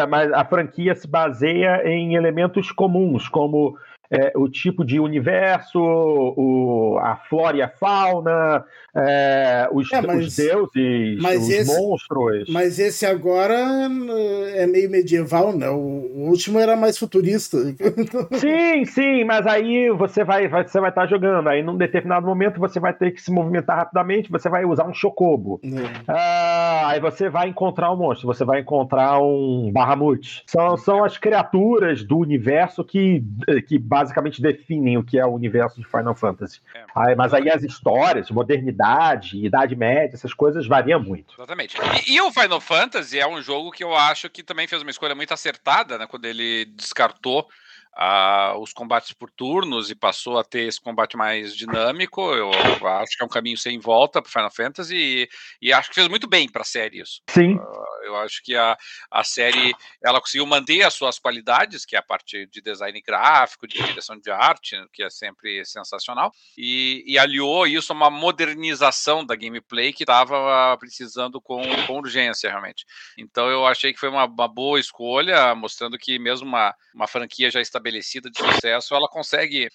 mas 0.09 0.33
a 0.33 0.45
franquia 0.45 0.95
se 0.95 1.09
baseia 1.09 1.83
em 1.87 2.15
elementos 2.15 2.71
comuns, 2.73 3.29
como 3.29 3.77
é, 4.11 4.33
o 4.35 4.49
tipo 4.49 4.85
de 4.85 4.99
universo, 4.99 5.79
o, 5.79 6.99
a 7.01 7.17
flora 7.17 7.57
e 7.57 7.63
a 7.63 7.69
fauna, 7.69 8.65
é, 8.95 9.69
os, 9.73 9.93
é, 9.93 10.03
mas, 10.03 10.27
os, 10.27 10.37
deuses, 10.37 11.25
os 11.25 11.49
esse, 11.49 11.81
monstros. 11.81 12.49
Mas 12.49 12.79
esse 12.81 13.07
agora 13.07 13.55
é 13.55 14.67
meio 14.67 14.91
medieval, 14.91 15.57
né? 15.57 15.69
O, 15.71 16.29
último 16.31 16.59
era 16.59 16.77
mais 16.77 16.99
futurista. 16.99 17.57
Sim, 18.33 18.85
sim, 18.85 19.25
mas 19.25 19.47
aí 19.47 19.91
você 19.91 20.25
vai, 20.25 20.49
vai, 20.49 20.67
você 20.67 20.81
vai 20.81 20.91
estar 20.91 21.07
jogando. 21.07 21.49
Aí 21.49 21.63
num 21.63 21.77
determinado 21.77 22.27
momento 22.27 22.59
você 22.59 22.81
vai 22.81 22.93
ter 22.93 23.13
que 23.13 23.23
se 23.23 23.31
movimentar 23.31 23.77
rapidamente, 23.77 24.31
você 24.31 24.49
vai 24.49 24.65
usar 24.65 24.87
um 24.87 24.95
chocobo. 24.95 25.61
É. 25.63 25.69
Ah, 26.09 26.89
aí 26.89 27.01
você 27.01 27.29
vai 27.29 27.49
encontrar 27.49 27.93
um 27.93 27.97
monstro, 27.97 28.27
você 28.27 28.45
vai 28.45 28.61
encontrar 28.61 29.21
um 29.21 29.71
Bahamut. 29.73 30.43
São, 30.47 30.77
são 30.77 31.05
as 31.05 31.17
criaturas 31.19 32.05
do 32.05 32.19
universo 32.19 32.85
que, 32.85 33.25
que 33.67 33.79
basicamente 34.01 34.41
definem 34.41 34.97
o 34.97 35.05
que 35.05 35.19
é 35.19 35.27
o 35.27 35.35
universo 35.35 35.79
de 35.79 35.87
Final 35.87 36.15
Fantasy. 36.15 36.61
É. 36.75 36.85
Aí, 36.95 37.15
mas 37.15 37.35
aí 37.35 37.51
as 37.51 37.63
histórias, 37.63 38.31
modernidade, 38.31 39.45
Idade 39.45 39.77
Média, 39.77 40.15
essas 40.15 40.33
coisas 40.33 40.67
variam 40.67 41.01
muito. 41.01 41.35
Exatamente. 41.37 41.77
E, 42.07 42.15
e, 42.15 42.21
o 42.21 42.33
Final 42.33 42.61
Fantasy 42.61 43.19
é 43.19 43.29
um 43.29 43.43
jogo 43.43 43.71
que 43.71 43.85
eu 43.85 43.95
acho 43.95 44.31
que 44.31 44.43
também 44.43 44.67
fez 44.67 44.81
uma 44.81 44.91
escolha 44.91 45.15
muito 45.15 45.35
acertada, 45.35 45.99
né? 45.99 46.07
Quando 46.07 46.25
ele 46.25 46.65
descartou 46.77 47.47
a, 47.93 48.55
os 48.59 48.73
combates 48.73 49.13
por 49.13 49.31
turnos 49.31 49.91
e 49.91 49.95
passou 49.95 50.39
a 50.39 50.45
ter 50.45 50.69
esse 50.69 50.81
combate 50.81 51.17
mais 51.17 51.55
dinâmico. 51.57 52.21
Eu, 52.33 52.51
eu 52.51 52.87
acho 52.87 53.17
que 53.17 53.23
é 53.23 53.27
um 53.27 53.29
caminho 53.29 53.59
sem 53.59 53.79
volta 53.79 54.23
para 54.23 54.31
Final 54.31 54.51
Fantasy 54.51 54.97
e, 54.97 55.29
e, 55.61 55.73
acho 55.73 55.89
que 55.89 55.95
fez 55.95 56.09
muito 56.09 56.29
bem 56.29 56.49
para 56.49 56.63
a 56.63 56.65
série 56.65 57.01
isso. 57.01 57.23
Sim. 57.29 57.57
Uh, 57.57 58.05
eu 58.05 58.17
acho 58.17 58.43
que 58.43 58.57
a, 58.57 58.77
a 59.11 59.25
série 59.25 59.75
ela 60.03 60.21
conseguiu 60.21 60.47
manter 60.47 60.83
as 60.83 60.95
suas 60.95 61.19
qualidades, 61.19 61.85
que 61.85 61.97
é 61.97 61.99
a 61.99 62.03
parte 62.03 62.47
de 62.47 62.61
design 62.61 63.01
gráfico, 63.01 63.67
de 63.67 63.83
direção 63.83 64.19
de 64.19 64.31
arte, 64.31 64.77
que 64.93 65.03
é 65.03 65.11
sempre 65.11 65.65
sensacional, 65.65 66.33
e, 66.57 67.05
e 67.07 67.19
aliou 67.19 67.67
isso 67.67 67.93
a 67.93 67.97
uma 67.97 68.11
modernização 68.11 69.25
da 69.25 69.37
gameplay 69.37 69.93
que 69.93 70.05
estava 70.05 70.77
precisando 70.79 71.41
com, 71.41 71.63
com 71.87 71.99
urgência, 71.99 72.51
realmente. 72.51 72.85
Então 73.19 73.49
eu 73.49 73.67
achei 73.67 73.93
que 73.93 73.99
foi 73.99 74.09
uma, 74.09 74.25
uma 74.25 74.49
boa 74.49 74.79
escolha, 74.79 75.55
mostrando 75.55 75.99
que 75.99 76.19
mesmo 76.19 76.47
uma, 76.47 76.75
uma 76.95 77.07
franquia 77.07 77.51
já 77.51 77.61
estabelecida 77.61 77.80
estabelecida 77.81 78.31
de 78.31 78.39
sucesso, 78.39 78.95
ela 78.95 79.09
consegue 79.09 79.69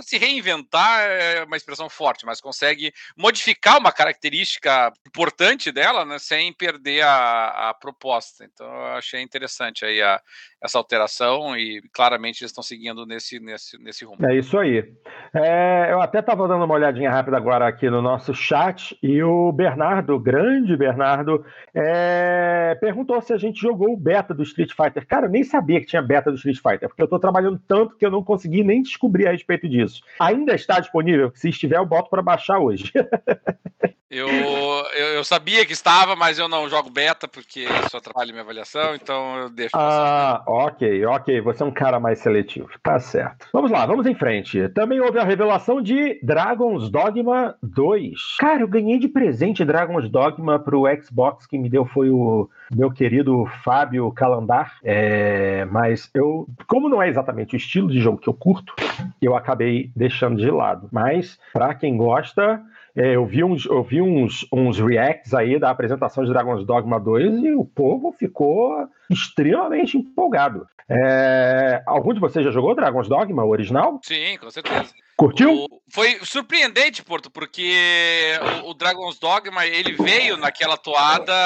se 0.00 0.18
reinventar 0.18 1.00
é 1.00 1.44
uma 1.44 1.56
expressão 1.56 1.88
forte, 1.88 2.26
mas 2.26 2.40
consegue 2.40 2.92
modificar 3.16 3.78
uma 3.78 3.92
característica 3.92 4.92
importante 5.06 5.70
dela, 5.70 6.04
né, 6.04 6.18
sem 6.18 6.52
perder 6.52 7.02
a, 7.02 7.70
a 7.70 7.74
proposta. 7.74 8.44
Então 8.44 8.66
eu 8.66 8.96
achei 8.96 9.20
interessante 9.20 9.84
aí 9.84 10.02
a, 10.02 10.20
essa 10.62 10.78
alteração 10.78 11.56
e 11.56 11.82
claramente 11.92 12.42
eles 12.42 12.50
estão 12.50 12.62
seguindo 12.62 13.06
nesse, 13.06 13.38
nesse, 13.38 13.78
nesse 13.82 14.04
rumo. 14.04 14.26
É 14.26 14.36
isso 14.36 14.58
aí. 14.58 14.84
É, 15.34 15.88
eu 15.92 16.00
até 16.00 16.20
estava 16.20 16.48
dando 16.48 16.64
uma 16.64 16.74
olhadinha 16.74 17.10
rápida 17.10 17.36
agora 17.36 17.66
aqui 17.66 17.88
no 17.90 18.02
nosso 18.02 18.34
chat 18.34 18.98
e 19.02 19.22
o 19.22 19.52
Bernardo, 19.52 20.14
o 20.14 20.20
grande 20.20 20.76
Bernardo, 20.76 21.44
é, 21.74 22.76
perguntou 22.80 23.20
se 23.20 23.32
a 23.32 23.38
gente 23.38 23.60
jogou 23.60 23.92
o 23.92 23.96
beta 23.96 24.34
do 24.34 24.42
Street 24.42 24.72
Fighter. 24.72 25.06
Cara, 25.06 25.26
eu 25.26 25.30
nem 25.30 25.44
sabia 25.44 25.80
que 25.80 25.86
tinha 25.86 26.02
beta 26.02 26.30
do 26.30 26.36
Street 26.36 26.58
Fighter, 26.58 26.88
porque 26.88 27.02
eu 27.02 27.06
estou 27.06 27.20
trabalhando 27.26 27.60
tanto 27.66 27.96
que 27.96 28.06
eu 28.06 28.10
não 28.10 28.22
consegui 28.22 28.62
nem 28.62 28.82
descobrir 28.82 29.26
a 29.26 29.32
respeito 29.32 29.68
disso. 29.68 30.00
Ainda 30.20 30.54
está 30.54 30.78
disponível? 30.78 31.32
Se 31.34 31.48
estiver, 31.48 31.76
eu 31.76 31.86
boto 31.86 32.08
para 32.08 32.22
baixar 32.22 32.60
hoje. 32.60 32.92
Eu, 34.08 34.28
eu, 34.28 35.06
eu, 35.16 35.24
sabia 35.24 35.66
que 35.66 35.72
estava, 35.72 36.14
mas 36.14 36.38
eu 36.38 36.48
não 36.48 36.68
jogo 36.68 36.88
beta 36.88 37.26
porque 37.26 37.66
só 37.90 38.00
trabalho 38.00 38.30
minha 38.30 38.42
avaliação, 38.42 38.94
então 38.94 39.36
eu 39.36 39.50
deixo. 39.50 39.72
Ah, 39.74 40.44
ok, 40.46 41.04
ok. 41.06 41.40
Você 41.40 41.62
é 41.64 41.66
um 41.66 41.72
cara 41.72 41.98
mais 41.98 42.20
seletivo. 42.20 42.68
Tá 42.84 43.00
certo. 43.00 43.48
Vamos 43.52 43.68
lá, 43.68 43.84
vamos 43.84 44.06
em 44.06 44.14
frente. 44.14 44.68
Também 44.68 45.00
houve 45.00 45.18
a 45.18 45.24
revelação 45.24 45.82
de 45.82 46.20
Dragon's 46.22 46.88
Dogma 46.88 47.56
2. 47.60 48.36
Cara, 48.38 48.60
eu 48.60 48.68
ganhei 48.68 48.98
de 49.00 49.08
presente 49.08 49.64
Dragon's 49.64 50.08
Dogma 50.08 50.60
pro 50.60 50.84
Xbox. 51.02 51.44
Quem 51.44 51.60
me 51.60 51.68
deu 51.68 51.84
foi 51.84 52.08
o 52.08 52.48
meu 52.72 52.92
querido 52.92 53.44
Fábio 53.64 54.12
Calandar. 54.12 54.78
É, 54.84 55.64
mas 55.64 56.08
eu, 56.14 56.46
como 56.68 56.88
não 56.88 57.02
é 57.02 57.10
exatamente 57.16 57.54
o 57.54 57.56
estilo 57.56 57.88
de 57.88 57.98
jogo 57.98 58.18
que 58.18 58.28
eu 58.28 58.34
curto, 58.34 58.74
eu 59.20 59.34
acabei 59.34 59.90
deixando 59.96 60.36
de 60.36 60.50
lado. 60.50 60.88
Mas, 60.92 61.38
para 61.52 61.74
quem 61.74 61.96
gosta. 61.96 62.62
É, 62.98 63.14
eu 63.14 63.26
vi, 63.26 63.44
uns, 63.44 63.66
eu 63.66 63.82
vi 63.82 64.00
uns, 64.00 64.46
uns 64.50 64.78
reacts 64.78 65.34
aí 65.34 65.58
da 65.58 65.68
apresentação 65.68 66.24
de 66.24 66.30
Dragon's 66.30 66.64
Dogma 66.64 66.98
2 66.98 67.44
e 67.44 67.52
o 67.52 67.62
povo 67.62 68.10
ficou 68.10 68.88
extremamente 69.10 69.96
empolgado. 69.96 70.66
É, 70.88 71.82
algum 71.84 72.14
de 72.14 72.20
vocês 72.20 72.44
já 72.44 72.50
jogou 72.50 72.74
Dragon's 72.74 73.08
Dogma, 73.08 73.44
o 73.44 73.50
original? 73.50 74.00
Sim, 74.04 74.38
com 74.38 74.50
certeza. 74.50 74.94
Curtiu? 75.16 75.64
O, 75.64 75.82
foi 75.90 76.18
surpreendente, 76.22 77.02
Porto, 77.02 77.30
porque 77.30 77.74
o, 78.62 78.70
o, 78.70 78.74
Dragon's 78.74 79.18
Dogma 79.18 79.64
ele 79.64 79.94
veio 79.94 80.36
naquela 80.36 80.76
toada 80.76 81.42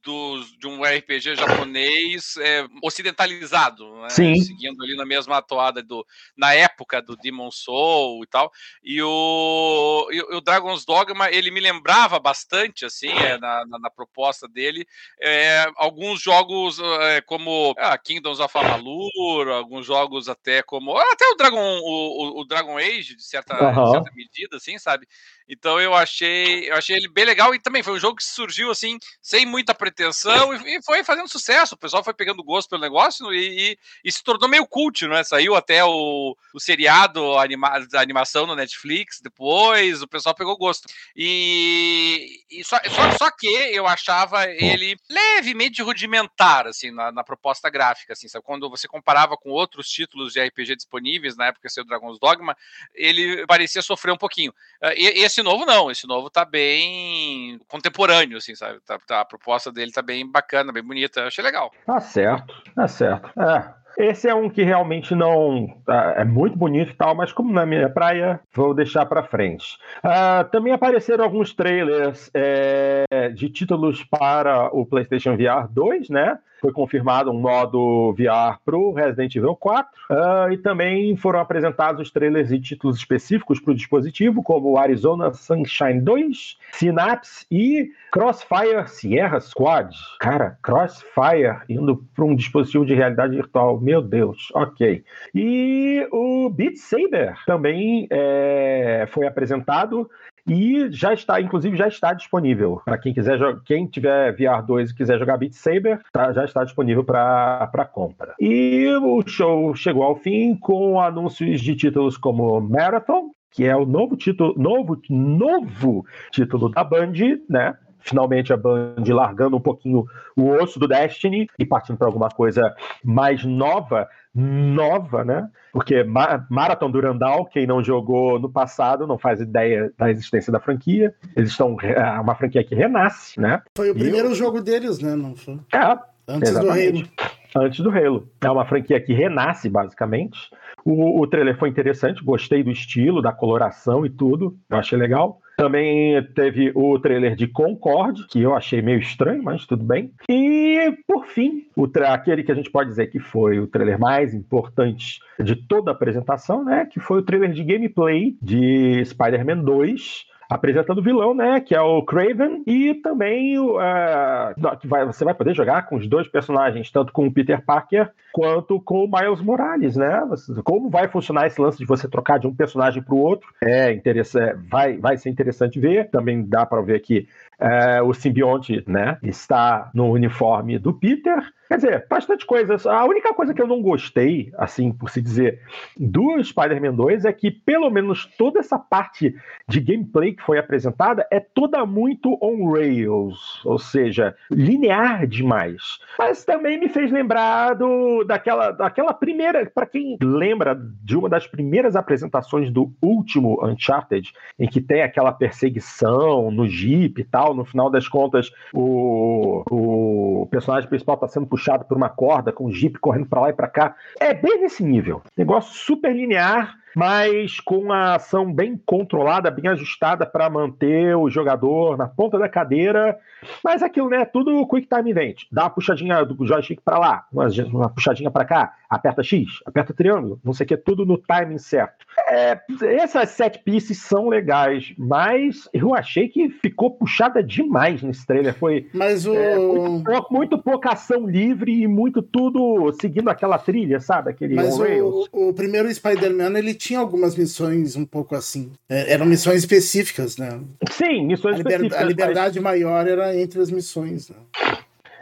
do, 0.00 0.44
de 0.60 0.68
um 0.68 0.84
RPG 0.84 1.34
japonês 1.34 2.36
é, 2.36 2.64
ocidentalizado, 2.84 3.84
né? 3.96 4.10
Sim. 4.10 4.40
seguindo 4.40 4.80
ali 4.80 4.96
na 4.96 5.04
mesma 5.04 5.42
toada 5.42 5.82
do, 5.82 6.06
na 6.36 6.54
época 6.54 7.02
do 7.02 7.16
Demon 7.16 7.50
Soul 7.50 8.22
e 8.22 8.28
tal. 8.28 8.52
E 8.84 9.02
o, 9.02 10.08
e 10.12 10.36
o 10.36 10.40
Dragon's 10.40 10.84
Dogma 10.84 11.30
ele 11.30 11.50
me 11.50 11.58
lembrava 11.58 12.20
bastante, 12.20 12.84
assim, 12.84 13.10
é, 13.10 13.36
na, 13.38 13.66
na, 13.66 13.78
na, 13.80 13.90
proposta 13.90 14.46
dele, 14.46 14.86
é, 15.20 15.66
alguns 15.76 16.22
jogos 16.22 16.78
é, 17.02 17.20
como 17.20 17.74
ah, 17.78 17.96
Kingdoms 17.98 18.40
of 18.40 18.56
Amalur, 18.56 19.48
alguns 19.48 19.86
jogos 19.86 20.28
até 20.28 20.62
como 20.62 20.96
até 20.96 21.26
o 21.28 21.34
Dragon 21.34 21.78
o, 21.80 22.40
o, 22.40 22.44
Dragon 22.44 22.76
Age 22.78 23.16
de 23.16 23.22
certa, 23.24 23.54
uhum. 23.54 23.84
de 23.84 23.90
certa 23.90 24.10
medida, 24.14 24.56
assim, 24.56 24.78
sabe? 24.78 25.06
Então 25.48 25.80
eu 25.80 25.94
achei, 25.94 26.70
eu 26.70 26.76
achei 26.76 26.96
ele 26.96 27.08
bem 27.08 27.24
legal 27.24 27.54
e 27.54 27.60
também 27.60 27.82
foi 27.82 27.94
um 27.94 27.98
jogo 27.98 28.16
que 28.16 28.24
surgiu 28.24 28.70
assim, 28.70 28.98
sem 29.20 29.44
muita 29.44 29.74
pretensão 29.74 30.54
e, 30.54 30.76
e 30.76 30.82
foi 30.82 31.02
fazendo 31.02 31.28
sucesso. 31.28 31.74
O 31.74 31.78
pessoal 31.78 32.04
foi 32.04 32.14
pegando 32.14 32.44
gosto 32.44 32.70
pelo 32.70 32.82
negócio 32.82 33.32
e, 33.32 33.72
e, 33.72 33.78
e 34.04 34.12
se 34.12 34.22
tornou 34.22 34.48
meio 34.48 34.66
cult, 34.66 35.06
né? 35.08 35.24
Saiu 35.24 35.56
até 35.56 35.84
o, 35.84 36.36
o 36.54 36.60
seriado, 36.60 37.36
anima, 37.36 37.68
a 37.68 38.00
animação 38.00 38.46
no 38.46 38.54
Netflix 38.54 39.20
depois, 39.20 40.02
o 40.02 40.08
pessoal 40.08 40.34
pegou 40.34 40.56
gosto. 40.56 40.88
E, 41.16 42.44
e 42.50 42.64
só, 42.64 42.78
só, 42.88 43.18
só, 43.18 43.30
que 43.30 43.46
eu 43.46 43.86
achava 43.86 44.46
ele 44.46 44.96
levemente 45.08 45.82
rudimentar, 45.82 46.66
assim, 46.66 46.79
na, 46.88 47.10
na, 47.10 47.24
proposta 47.24 47.68
gráfica, 47.68 48.12
assim, 48.12 48.28
sabe? 48.28 48.44
Quando 48.44 48.70
você 48.70 48.86
comparava 48.86 49.36
com 49.36 49.50
outros 49.50 49.88
títulos 49.88 50.32
de 50.32 50.40
RPG 50.40 50.76
disponíveis, 50.76 51.36
na 51.36 51.46
época, 51.46 51.68
seu 51.68 51.84
Dragon's 51.84 52.20
Dogma, 52.20 52.56
ele 52.94 53.44
parecia 53.46 53.82
sofrer 53.82 54.12
um 54.12 54.16
pouquinho. 54.16 54.54
Ah, 54.80 54.94
e, 54.94 55.24
esse 55.24 55.42
novo 55.42 55.66
não, 55.66 55.90
esse 55.90 56.06
novo 56.06 56.30
tá 56.30 56.44
bem 56.44 57.60
contemporâneo, 57.66 58.38
assim, 58.38 58.54
sabe? 58.54 58.78
Tá, 58.86 59.00
tá, 59.00 59.20
a 59.22 59.24
proposta 59.24 59.72
dele 59.72 59.90
tá 59.90 60.02
bem 60.02 60.24
bacana, 60.24 60.72
bem 60.72 60.84
bonita. 60.84 61.26
Achei 61.26 61.42
legal. 61.42 61.72
Tá 61.84 62.00
certo, 62.00 62.54
tá 62.76 62.86
certo. 62.86 63.28
É, 63.40 63.74
esse 64.00 64.28
é 64.28 64.34
um 64.34 64.48
que 64.48 64.62
realmente 64.62 65.14
não. 65.14 65.68
Tá, 65.84 66.14
é 66.18 66.24
muito 66.24 66.56
bonito 66.56 66.90
e 66.90 66.94
tal, 66.94 67.14
mas 67.14 67.32
como 67.32 67.52
na 67.52 67.66
minha 67.66 67.88
praia, 67.88 68.40
vou 68.54 68.74
deixar 68.74 69.06
para 69.06 69.22
frente. 69.22 69.78
Uh, 70.04 70.48
também 70.50 70.72
apareceram 70.72 71.24
alguns 71.24 71.54
trailers 71.54 72.30
é, 72.34 73.04
de 73.34 73.48
títulos 73.48 74.02
para 74.04 74.68
o 74.74 74.86
PlayStation 74.86 75.36
VR 75.36 75.68
2, 75.70 76.08
né? 76.08 76.38
Foi 76.60 76.72
confirmado 76.72 77.30
um 77.30 77.40
modo 77.40 78.12
VR 78.12 78.58
para 78.64 78.76
o 78.76 78.92
Resident 78.92 79.34
Evil 79.34 79.56
4. 79.56 79.88
Uh, 79.88 80.14
ah, 80.14 80.48
e 80.52 80.58
também 80.58 81.16
foram 81.16 81.40
apresentados 81.40 82.02
os 82.02 82.10
trailers 82.10 82.52
e 82.52 82.60
títulos 82.60 82.98
específicos 82.98 83.58
para 83.58 83.72
o 83.72 83.74
dispositivo, 83.74 84.42
como 84.42 84.76
Arizona 84.76 85.32
Sunshine 85.32 86.00
2, 86.02 86.58
Synapse 86.72 87.46
e 87.50 87.90
Crossfire 88.12 88.86
Sierra 88.88 89.40
Squad. 89.40 89.96
Cara, 90.20 90.58
Crossfire 90.62 91.60
indo 91.68 92.04
para 92.14 92.24
um 92.24 92.34
dispositivo 92.34 92.84
de 92.84 92.94
realidade 92.94 93.34
virtual. 93.34 93.80
Meu 93.90 94.00
Deus, 94.00 94.52
ok. 94.54 95.02
E 95.34 96.06
o 96.12 96.48
Beat 96.48 96.76
Saber 96.76 97.34
também 97.44 98.06
é, 98.08 99.04
foi 99.10 99.26
apresentado. 99.26 100.08
E 100.48 100.86
já 100.92 101.12
está, 101.12 101.40
inclusive, 101.40 101.76
já 101.76 101.88
está 101.88 102.12
disponível. 102.12 102.80
Para 102.84 102.98
quem 102.98 103.12
quiser 103.12 103.40
quem 103.64 103.88
tiver 103.88 104.30
VR 104.36 104.64
2 104.64 104.90
e 104.90 104.94
quiser 104.94 105.18
jogar 105.18 105.38
Beat 105.38 105.54
Saber, 105.54 106.00
tá, 106.12 106.32
já 106.32 106.44
está 106.44 106.62
disponível 106.62 107.02
para 107.02 107.90
compra. 107.92 108.32
E 108.38 108.86
o 109.02 109.26
show 109.26 109.74
chegou 109.74 110.04
ao 110.04 110.14
fim 110.14 110.54
com 110.54 111.00
anúncios 111.00 111.60
de 111.60 111.74
títulos 111.74 112.16
como 112.16 112.60
Marathon, 112.60 113.32
que 113.50 113.64
é 113.66 113.74
o 113.74 113.84
novo 113.84 114.16
título, 114.16 114.54
novo, 114.56 115.02
novo 115.10 116.06
título 116.30 116.68
da 116.68 116.84
Band, 116.84 117.14
né? 117.48 117.74
Finalmente 118.00 118.52
a 118.52 118.56
Band 118.56 119.04
largando 119.08 119.56
um 119.56 119.60
pouquinho 119.60 120.04
o 120.36 120.50
osso 120.50 120.78
do 120.78 120.88
Destiny 120.88 121.48
e 121.58 121.64
partindo 121.64 121.96
para 121.96 122.06
alguma 122.06 122.28
coisa 122.28 122.74
mais 123.04 123.44
nova, 123.44 124.08
nova, 124.34 125.24
né? 125.24 125.48
Porque 125.72 126.04
Marathon 126.48 126.90
Durandal, 126.90 127.46
quem 127.46 127.66
não 127.66 127.82
jogou 127.82 128.38
no 128.38 128.50
passado, 128.50 129.06
não 129.06 129.18
faz 129.18 129.40
ideia 129.40 129.92
da 129.96 130.10
existência 130.10 130.52
da 130.52 130.60
franquia. 130.60 131.14
Eles 131.36 131.50
estão 131.50 131.76
é 131.80 132.20
uma 132.20 132.34
franquia 132.34 132.64
que 132.64 132.74
renasce, 132.74 133.40
né? 133.40 133.62
Foi 133.76 133.90
o 133.90 133.94
primeiro 133.94 134.28
eu... 134.28 134.34
jogo 134.34 134.60
deles, 134.60 134.98
né? 134.98 135.14
Não 135.14 135.36
foi? 135.36 135.58
É, 135.72 135.98
antes 136.28 136.50
exatamente. 136.50 137.02
do 137.02 137.08
Halo. 137.08 137.66
Antes 137.66 137.80
do 137.80 137.90
Halo. 137.90 138.28
É 138.40 138.50
uma 138.50 138.64
franquia 138.64 139.00
que 139.00 139.12
renasce, 139.12 139.68
basicamente. 139.68 140.50
O, 140.84 141.20
o 141.20 141.26
trailer 141.26 141.58
foi 141.58 141.68
interessante, 141.68 142.24
gostei 142.24 142.62
do 142.62 142.70
estilo, 142.70 143.22
da 143.22 143.32
coloração 143.32 144.06
e 144.06 144.10
tudo. 144.10 144.56
Eu 144.68 144.78
achei 144.78 144.98
legal. 144.98 145.40
Também 145.60 146.22
teve 146.34 146.72
o 146.74 146.98
trailer 146.98 147.36
de 147.36 147.46
Concorde, 147.46 148.26
que 148.28 148.40
eu 148.40 148.56
achei 148.56 148.80
meio 148.80 148.98
estranho, 148.98 149.42
mas 149.42 149.66
tudo 149.66 149.84
bem. 149.84 150.10
E, 150.26 150.90
por 151.06 151.26
fim, 151.26 151.66
o 151.76 151.86
aquele 152.06 152.42
que 152.42 152.50
a 152.50 152.54
gente 152.54 152.70
pode 152.70 152.88
dizer 152.88 153.08
que 153.08 153.18
foi 153.18 153.60
o 153.60 153.66
trailer 153.66 154.00
mais 154.00 154.32
importante 154.32 155.20
de 155.38 155.54
toda 155.54 155.90
a 155.90 155.94
apresentação, 155.94 156.64
né? 156.64 156.86
Que 156.90 156.98
foi 156.98 157.18
o 157.18 157.22
trailer 157.22 157.52
de 157.52 157.62
gameplay 157.62 158.38
de 158.40 159.04
Spider-Man 159.04 159.62
2 159.62 160.29
apresentando 160.50 160.98
o 160.98 161.02
vilão, 161.02 161.32
né? 161.32 161.60
Que 161.60 161.74
é 161.74 161.80
o 161.80 162.02
Craven, 162.02 162.64
e 162.66 162.94
também 162.94 163.56
uh, 163.58 164.78
que 164.80 164.88
vai, 164.88 165.06
você 165.06 165.24
vai 165.24 165.32
poder 165.32 165.54
jogar 165.54 165.86
com 165.86 165.96
os 165.96 166.08
dois 166.08 166.26
personagens, 166.26 166.90
tanto 166.90 167.12
com 167.12 167.26
o 167.26 167.32
Peter 167.32 167.64
Parker 167.64 168.10
quanto 168.32 168.80
com 168.80 169.04
o 169.04 169.10
Miles 169.10 169.40
Morales, 169.40 169.96
né? 169.96 170.22
Como 170.64 170.90
vai 170.90 171.08
funcionar 171.08 171.46
esse 171.46 171.60
lance 171.60 171.78
de 171.78 171.86
você 171.86 172.08
trocar 172.08 172.38
de 172.38 172.46
um 172.46 172.54
personagem 172.54 173.02
para 173.02 173.14
o 173.14 173.18
outro? 173.18 173.48
É 173.62 173.92
interessante, 173.92 174.58
vai, 174.68 174.96
vai 174.98 175.16
ser 175.16 175.30
interessante 175.30 175.78
ver. 175.78 176.10
Também 176.10 176.44
dá 176.44 176.66
para 176.66 176.82
ver 176.82 177.00
que 177.00 177.28
é, 177.58 178.02
o 178.02 178.12
simbionte, 178.14 178.82
né, 178.86 179.18
está 179.22 179.90
no 179.94 180.10
uniforme 180.10 180.78
do 180.78 180.92
Peter. 180.92 181.42
Quer 181.70 181.76
dizer, 181.76 182.06
bastante 182.10 182.44
coisas. 182.44 182.84
A 182.84 183.04
única 183.04 183.32
coisa 183.32 183.54
que 183.54 183.62
eu 183.62 183.66
não 183.68 183.80
gostei, 183.80 184.52
assim, 184.58 184.90
por 184.92 185.08
se 185.08 185.22
dizer, 185.22 185.60
do 185.96 186.42
Spider-Man 186.42 186.94
2 186.94 187.24
é 187.24 187.32
que, 187.32 187.48
pelo 187.48 187.88
menos, 187.88 188.26
toda 188.36 188.58
essa 188.58 188.76
parte 188.76 189.36
de 189.68 189.78
gameplay 189.78 190.32
que 190.32 190.42
foi 190.42 190.58
apresentada 190.58 191.24
é 191.30 191.38
toda 191.38 191.86
muito 191.86 192.36
on 192.42 192.72
rails, 192.72 193.64
ou 193.64 193.78
seja, 193.78 194.34
linear 194.50 195.28
demais. 195.28 196.00
Mas 196.18 196.44
também 196.44 196.76
me 196.76 196.88
fez 196.88 197.12
lembrar 197.12 197.74
do, 197.74 198.24
daquela, 198.24 198.72
daquela 198.72 199.14
primeira, 199.14 199.64
para 199.72 199.86
quem 199.86 200.18
lembra 200.20 200.76
de 201.04 201.16
uma 201.16 201.28
das 201.28 201.46
primeiras 201.46 201.94
apresentações 201.94 202.68
do 202.68 202.92
último 203.00 203.64
Uncharted, 203.64 204.32
em 204.58 204.66
que 204.66 204.80
tem 204.80 205.02
aquela 205.02 205.30
perseguição 205.30 206.50
no 206.50 206.66
Jeep 206.66 207.20
e 207.20 207.24
tal, 207.24 207.54
no 207.54 207.64
final 207.64 207.88
das 207.88 208.08
contas, 208.08 208.50
o, 208.74 209.62
o 209.70 210.48
personagem 210.50 210.88
principal 210.88 211.14
está 211.14 211.28
sendo 211.28 211.46
puxado 211.46 211.59
por 211.84 211.96
uma 211.96 212.08
corda 212.08 212.52
com 212.52 212.66
um 212.66 212.72
jeep 212.72 212.98
correndo 212.98 213.26
para 213.26 213.40
lá 213.40 213.50
e 213.50 213.54
para 213.54 213.68
cá. 213.68 213.94
É 214.18 214.34
bem 214.34 214.60
nesse 214.60 214.82
nível. 214.82 215.22
Negócio 215.36 215.72
super 215.74 216.14
linear, 216.14 216.76
mas 216.94 217.60
com 217.60 217.92
a 217.92 218.16
ação 218.16 218.52
bem 218.52 218.80
controlada, 218.84 219.50
bem 219.50 219.70
ajustada 219.70 220.26
para 220.26 220.50
manter 220.50 221.16
o 221.16 221.30
jogador 221.30 221.96
na 221.96 222.08
ponta 222.08 222.38
da 222.38 222.48
cadeira. 222.48 223.18
Mas 223.64 223.82
aquilo, 223.82 224.08
né? 224.08 224.24
Tudo 224.24 224.66
quick 224.66 224.86
time 224.86 225.10
event. 225.10 225.42
Dá 225.50 225.64
uma 225.64 225.70
puxadinha 225.70 226.24
do 226.24 226.46
joystick 226.46 226.80
para 226.84 226.98
lá, 226.98 227.26
uma, 227.32 227.46
uma 227.72 227.88
puxadinha 227.88 228.30
para 228.30 228.44
cá, 228.44 228.74
aperta 228.88 229.22
X, 229.22 229.60
aperta 229.64 229.94
triângulo, 229.94 230.40
não 230.44 230.52
sei 230.52 230.64
o 230.64 230.68
que, 230.68 230.76
tudo 230.76 231.06
no 231.06 231.16
timing 231.16 231.58
certo. 231.58 232.04
É, 232.28 232.60
essas 232.82 233.30
set 233.30 233.62
pieces 233.64 233.98
são 233.98 234.28
legais, 234.28 234.92
mas 234.98 235.68
eu 235.72 235.94
achei 235.94 236.28
que 236.28 236.48
ficou 236.48 236.90
puxada 236.90 237.42
demais 237.42 238.02
nesse 238.02 238.26
trailer. 238.26 238.54
Foi 238.54 238.88
mas 238.92 239.26
o... 239.26 239.34
é, 239.34 239.56
muito, 239.56 240.26
muito, 240.30 240.58
pouca 240.58 240.90
ação 240.90 241.26
livre 241.26 241.82
e 241.82 241.86
muito 241.86 242.22
tudo 242.22 242.92
seguindo 243.00 243.28
aquela 243.28 243.58
trilha, 243.58 244.00
sabe? 244.00 244.30
Aquele 244.30 244.54
mas 244.54 244.78
o, 244.78 245.28
o, 245.32 245.52
primeiro 245.52 245.92
Spider-Man 245.92 246.58
ele 246.58 246.74
tinha 246.80 246.98
algumas 246.98 247.36
missões 247.36 247.94
um 247.94 248.06
pouco 248.06 248.34
assim. 248.34 248.72
É, 248.88 249.12
eram 249.12 249.26
missões 249.26 249.58
específicas, 249.58 250.38
né? 250.38 250.58
Sim, 250.90 251.26
missões 251.26 251.56
a 251.56 251.58
específicas. 251.58 251.98
A 251.98 252.04
liberdade 252.04 252.58
mas... 252.58 252.64
maior 252.72 253.06
era 253.06 253.38
entre 253.38 253.60
as 253.60 253.70
missões, 253.70 254.30
né? 254.30 254.36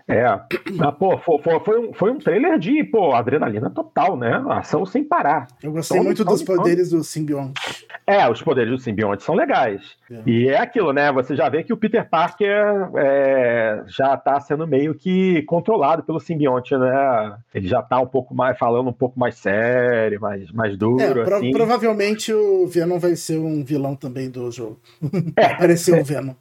É, 0.09 0.24
ah, 0.24 0.90
pô, 0.90 1.18
foi, 1.18 1.61
foi, 1.61 1.78
um, 1.78 1.92
foi 1.92 2.11
um 2.11 2.18
trailer 2.18 2.59
de, 2.59 2.82
pô, 2.82 3.12
adrenalina 3.12 3.68
total, 3.68 4.16
né? 4.16 4.42
Ação 4.48 4.86
sem 4.86 5.04
parar. 5.04 5.46
Eu 5.62 5.70
gostei 5.70 6.00
muito 6.00 6.24
dos 6.24 6.42
poderes 6.42 6.88
do 6.88 7.04
simbionte. 7.04 7.86
É, 8.06 8.26
os 8.26 8.40
poderes 8.40 8.70
do 8.70 8.78
simbionte 8.78 9.22
são 9.22 9.34
legais. 9.34 9.82
É. 10.11 10.22
E 10.24 10.48
é 10.48 10.59
aquilo, 10.59 10.94
né? 10.94 11.12
Você 11.12 11.36
já 11.36 11.50
vê 11.50 11.62
que 11.62 11.74
o 11.74 11.76
Peter 11.76 12.09
Parker 12.09 12.88
é, 12.96 13.84
já 13.86 14.16
tá 14.16 14.40
sendo 14.40 14.66
meio 14.66 14.94
que 14.94 15.42
controlado 15.42 16.02
pelo 16.02 16.18
simbionte, 16.18 16.74
né? 16.74 17.36
Ele 17.54 17.68
já 17.68 17.82
tá 17.82 18.00
um 18.00 18.06
pouco 18.06 18.34
mais, 18.34 18.56
falando 18.56 18.88
um 18.88 18.94
pouco 18.94 19.20
mais 19.20 19.36
sério, 19.36 20.18
mais, 20.22 20.50
mais 20.52 20.74
duro, 20.78 21.02
é, 21.02 21.12
pro, 21.12 21.36
assim. 21.36 21.50
Provavelmente 21.50 22.32
o 22.32 22.66
Venom 22.66 22.98
vai 22.98 23.14
ser 23.14 23.38
um 23.38 23.62
vilão 23.62 23.94
também 23.94 24.30
do 24.30 24.50
jogo. 24.50 24.80
É, 25.36 25.44
Apareceu 25.52 26.00
o 26.00 26.04
Venom. 26.04 26.32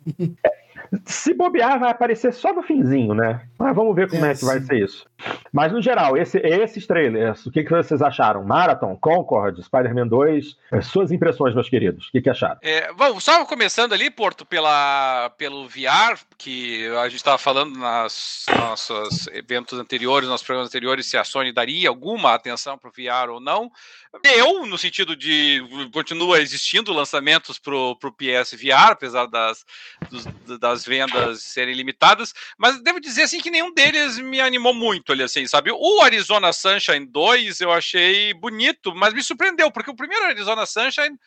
É, 0.42 0.67
se 1.06 1.34
bobear, 1.34 1.80
vai 1.80 1.92
aparecer 1.92 2.34
só 2.34 2.54
no 2.54 2.62
finzinho, 2.62 3.14
né? 3.14 3.42
Mas 3.58 3.76
vamos 3.76 3.96
ver 3.96 4.10
como 4.10 4.26
é, 4.26 4.32
é 4.32 4.36
que 4.36 4.46
vai 4.46 4.60
ser 4.60 4.84
isso. 4.84 5.06
Mas, 5.52 5.72
no 5.72 5.82
geral, 5.82 6.18
esse, 6.18 6.38
esses 6.40 6.86
trailers, 6.86 7.46
o 7.46 7.52
que, 7.52 7.64
que 7.64 7.70
vocês 7.70 8.02
acharam? 8.02 8.44
Marathon, 8.44 8.96
Concord, 8.96 9.62
Spider-Man 9.64 10.08
2, 10.08 10.58
suas 10.84 11.12
impressões, 11.12 11.56
meus 11.56 11.70
queridos, 11.70 12.08
o 12.08 12.12
que, 12.12 12.22
que 12.22 12.30
acharam? 12.30 12.58
É, 12.62 12.92
vamos, 12.94 13.24
só 13.24 13.44
começando 13.46 13.94
ali, 13.94 14.10
Porto, 14.10 14.46
pela, 14.46 15.32
pelo 15.38 15.68
VR, 15.68 16.20
que 16.38 16.88
a 16.98 17.10
gente 17.10 17.18
estava 17.18 17.38
falando 17.38 17.78
nas 17.78 18.46
nossos 18.58 19.28
eventos 19.28 19.80
anteriores, 19.80 20.30
nos 20.30 20.44
programas 20.44 20.70
anteriores, 20.70 21.08
se 21.08 21.18
a 21.18 21.24
Sony 21.24 21.52
daria 21.52 21.90
alguma 21.90 22.34
atenção 22.34 22.78
para 22.78 22.90
o 22.90 22.92
VR 22.92 23.32
ou 23.32 23.40
não. 23.40 23.72
Eu, 24.24 24.66
no 24.66 24.78
sentido 24.78 25.16
de 25.16 25.62
continua 25.92 26.40
existindo 26.40 26.94
lançamentos 26.94 27.60
para 27.60 27.76
o 27.76 27.96
PS 27.96 28.54
VR, 28.54 28.92
apesar 28.92 29.26
das, 29.28 29.66
dos, 30.10 30.26
das 30.60 30.86
vendas 30.86 31.44
serem 31.44 31.76
limitadas, 31.76 32.34
mas 32.58 32.82
devo 32.82 33.00
dizer 33.00 33.24
assim 33.24 33.40
que 33.40 33.52
nenhum 33.52 33.74
deles 33.74 34.18
me 34.18 34.40
animou 34.40 34.74
muito 34.74 35.12
ali, 35.12 35.24
assim, 35.24 35.46
sabe? 35.46 35.72
O 35.72 36.02
Arizona 36.02 36.54
Sunshine 36.54 37.06
2 37.06 37.62
eu 37.62 37.72
achei 37.72 38.34
bonito, 38.34 38.94
mas 38.96 39.14
me 39.14 39.22
surpreendeu, 39.22 39.72
porque 39.72 39.92
o 39.92 39.96
primeiro 39.96 40.26
Arizona 40.26 40.66
Sunshine 40.66 41.18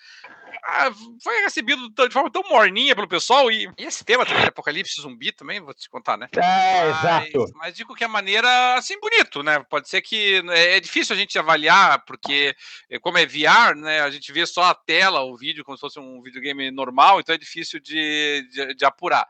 foi 1.23 1.41
recebido 1.43 1.89
de 1.89 2.11
forma 2.11 2.31
tão 2.31 2.43
morninha 2.43 2.95
pelo 2.95 3.09
pessoal. 3.09 3.51
E, 3.51 3.71
e 3.79 3.85
esse 3.85 4.05
tema 4.05 4.25
também 4.27 4.45
apocalipse 4.45 5.01
zumbi 5.01 5.33
também, 5.33 5.61
vou 5.61 5.75
te 5.75 5.89
contar, 5.89 6.17
né? 6.17 6.29
É, 6.37 6.41
mas, 6.41 6.99
exato. 6.99 7.53
Mas 7.57 7.75
de 7.75 7.85
qualquer 7.85 8.09
maneira, 8.09 8.75
assim, 8.75 8.99
bonito, 9.01 9.43
né? 9.43 9.65
Pode 9.71 9.89
ser 9.89 10.01
que 10.03 10.43
é, 10.51 10.77
é 10.77 10.81
difícil 10.81 11.15
a 11.15 11.19
gente 11.19 11.39
avaliar, 11.39 12.05
porque 12.05 12.55
é, 12.89 12.99
como 12.99 13.19
é 13.19 13.27
VR, 13.27 13.75
né? 13.77 14.01
A 14.01 14.11
gente 14.11 14.33
vê 14.33 14.47
só 14.47 14.65
a 14.65 14.75
tela, 14.75 15.23
o 15.23 15.37
vídeo, 15.37 15.65
como 15.65 15.77
se 15.77 15.81
fosse 15.81 15.99
um 15.99 16.23
videogame 16.23 16.71
normal, 16.71 17.21
então 17.21 17.35
é 17.35 17.39
difícil 17.39 17.81
de, 17.81 18.47
de, 18.51 18.75
de 18.75 18.85
apurar. 18.85 19.27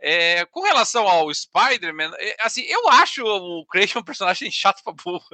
É, 0.00 0.44
com 0.46 0.62
relação 0.62 1.08
ao 1.08 1.32
Spider-Man, 1.32 2.12
é, 2.18 2.36
assim, 2.40 2.62
eu 2.62 2.88
acho 2.88 3.24
o 3.24 3.64
Craven 3.66 3.98
um 3.98 4.02
personagem 4.02 4.50
chato 4.52 4.82
pra 4.82 4.92
burro. 4.92 5.24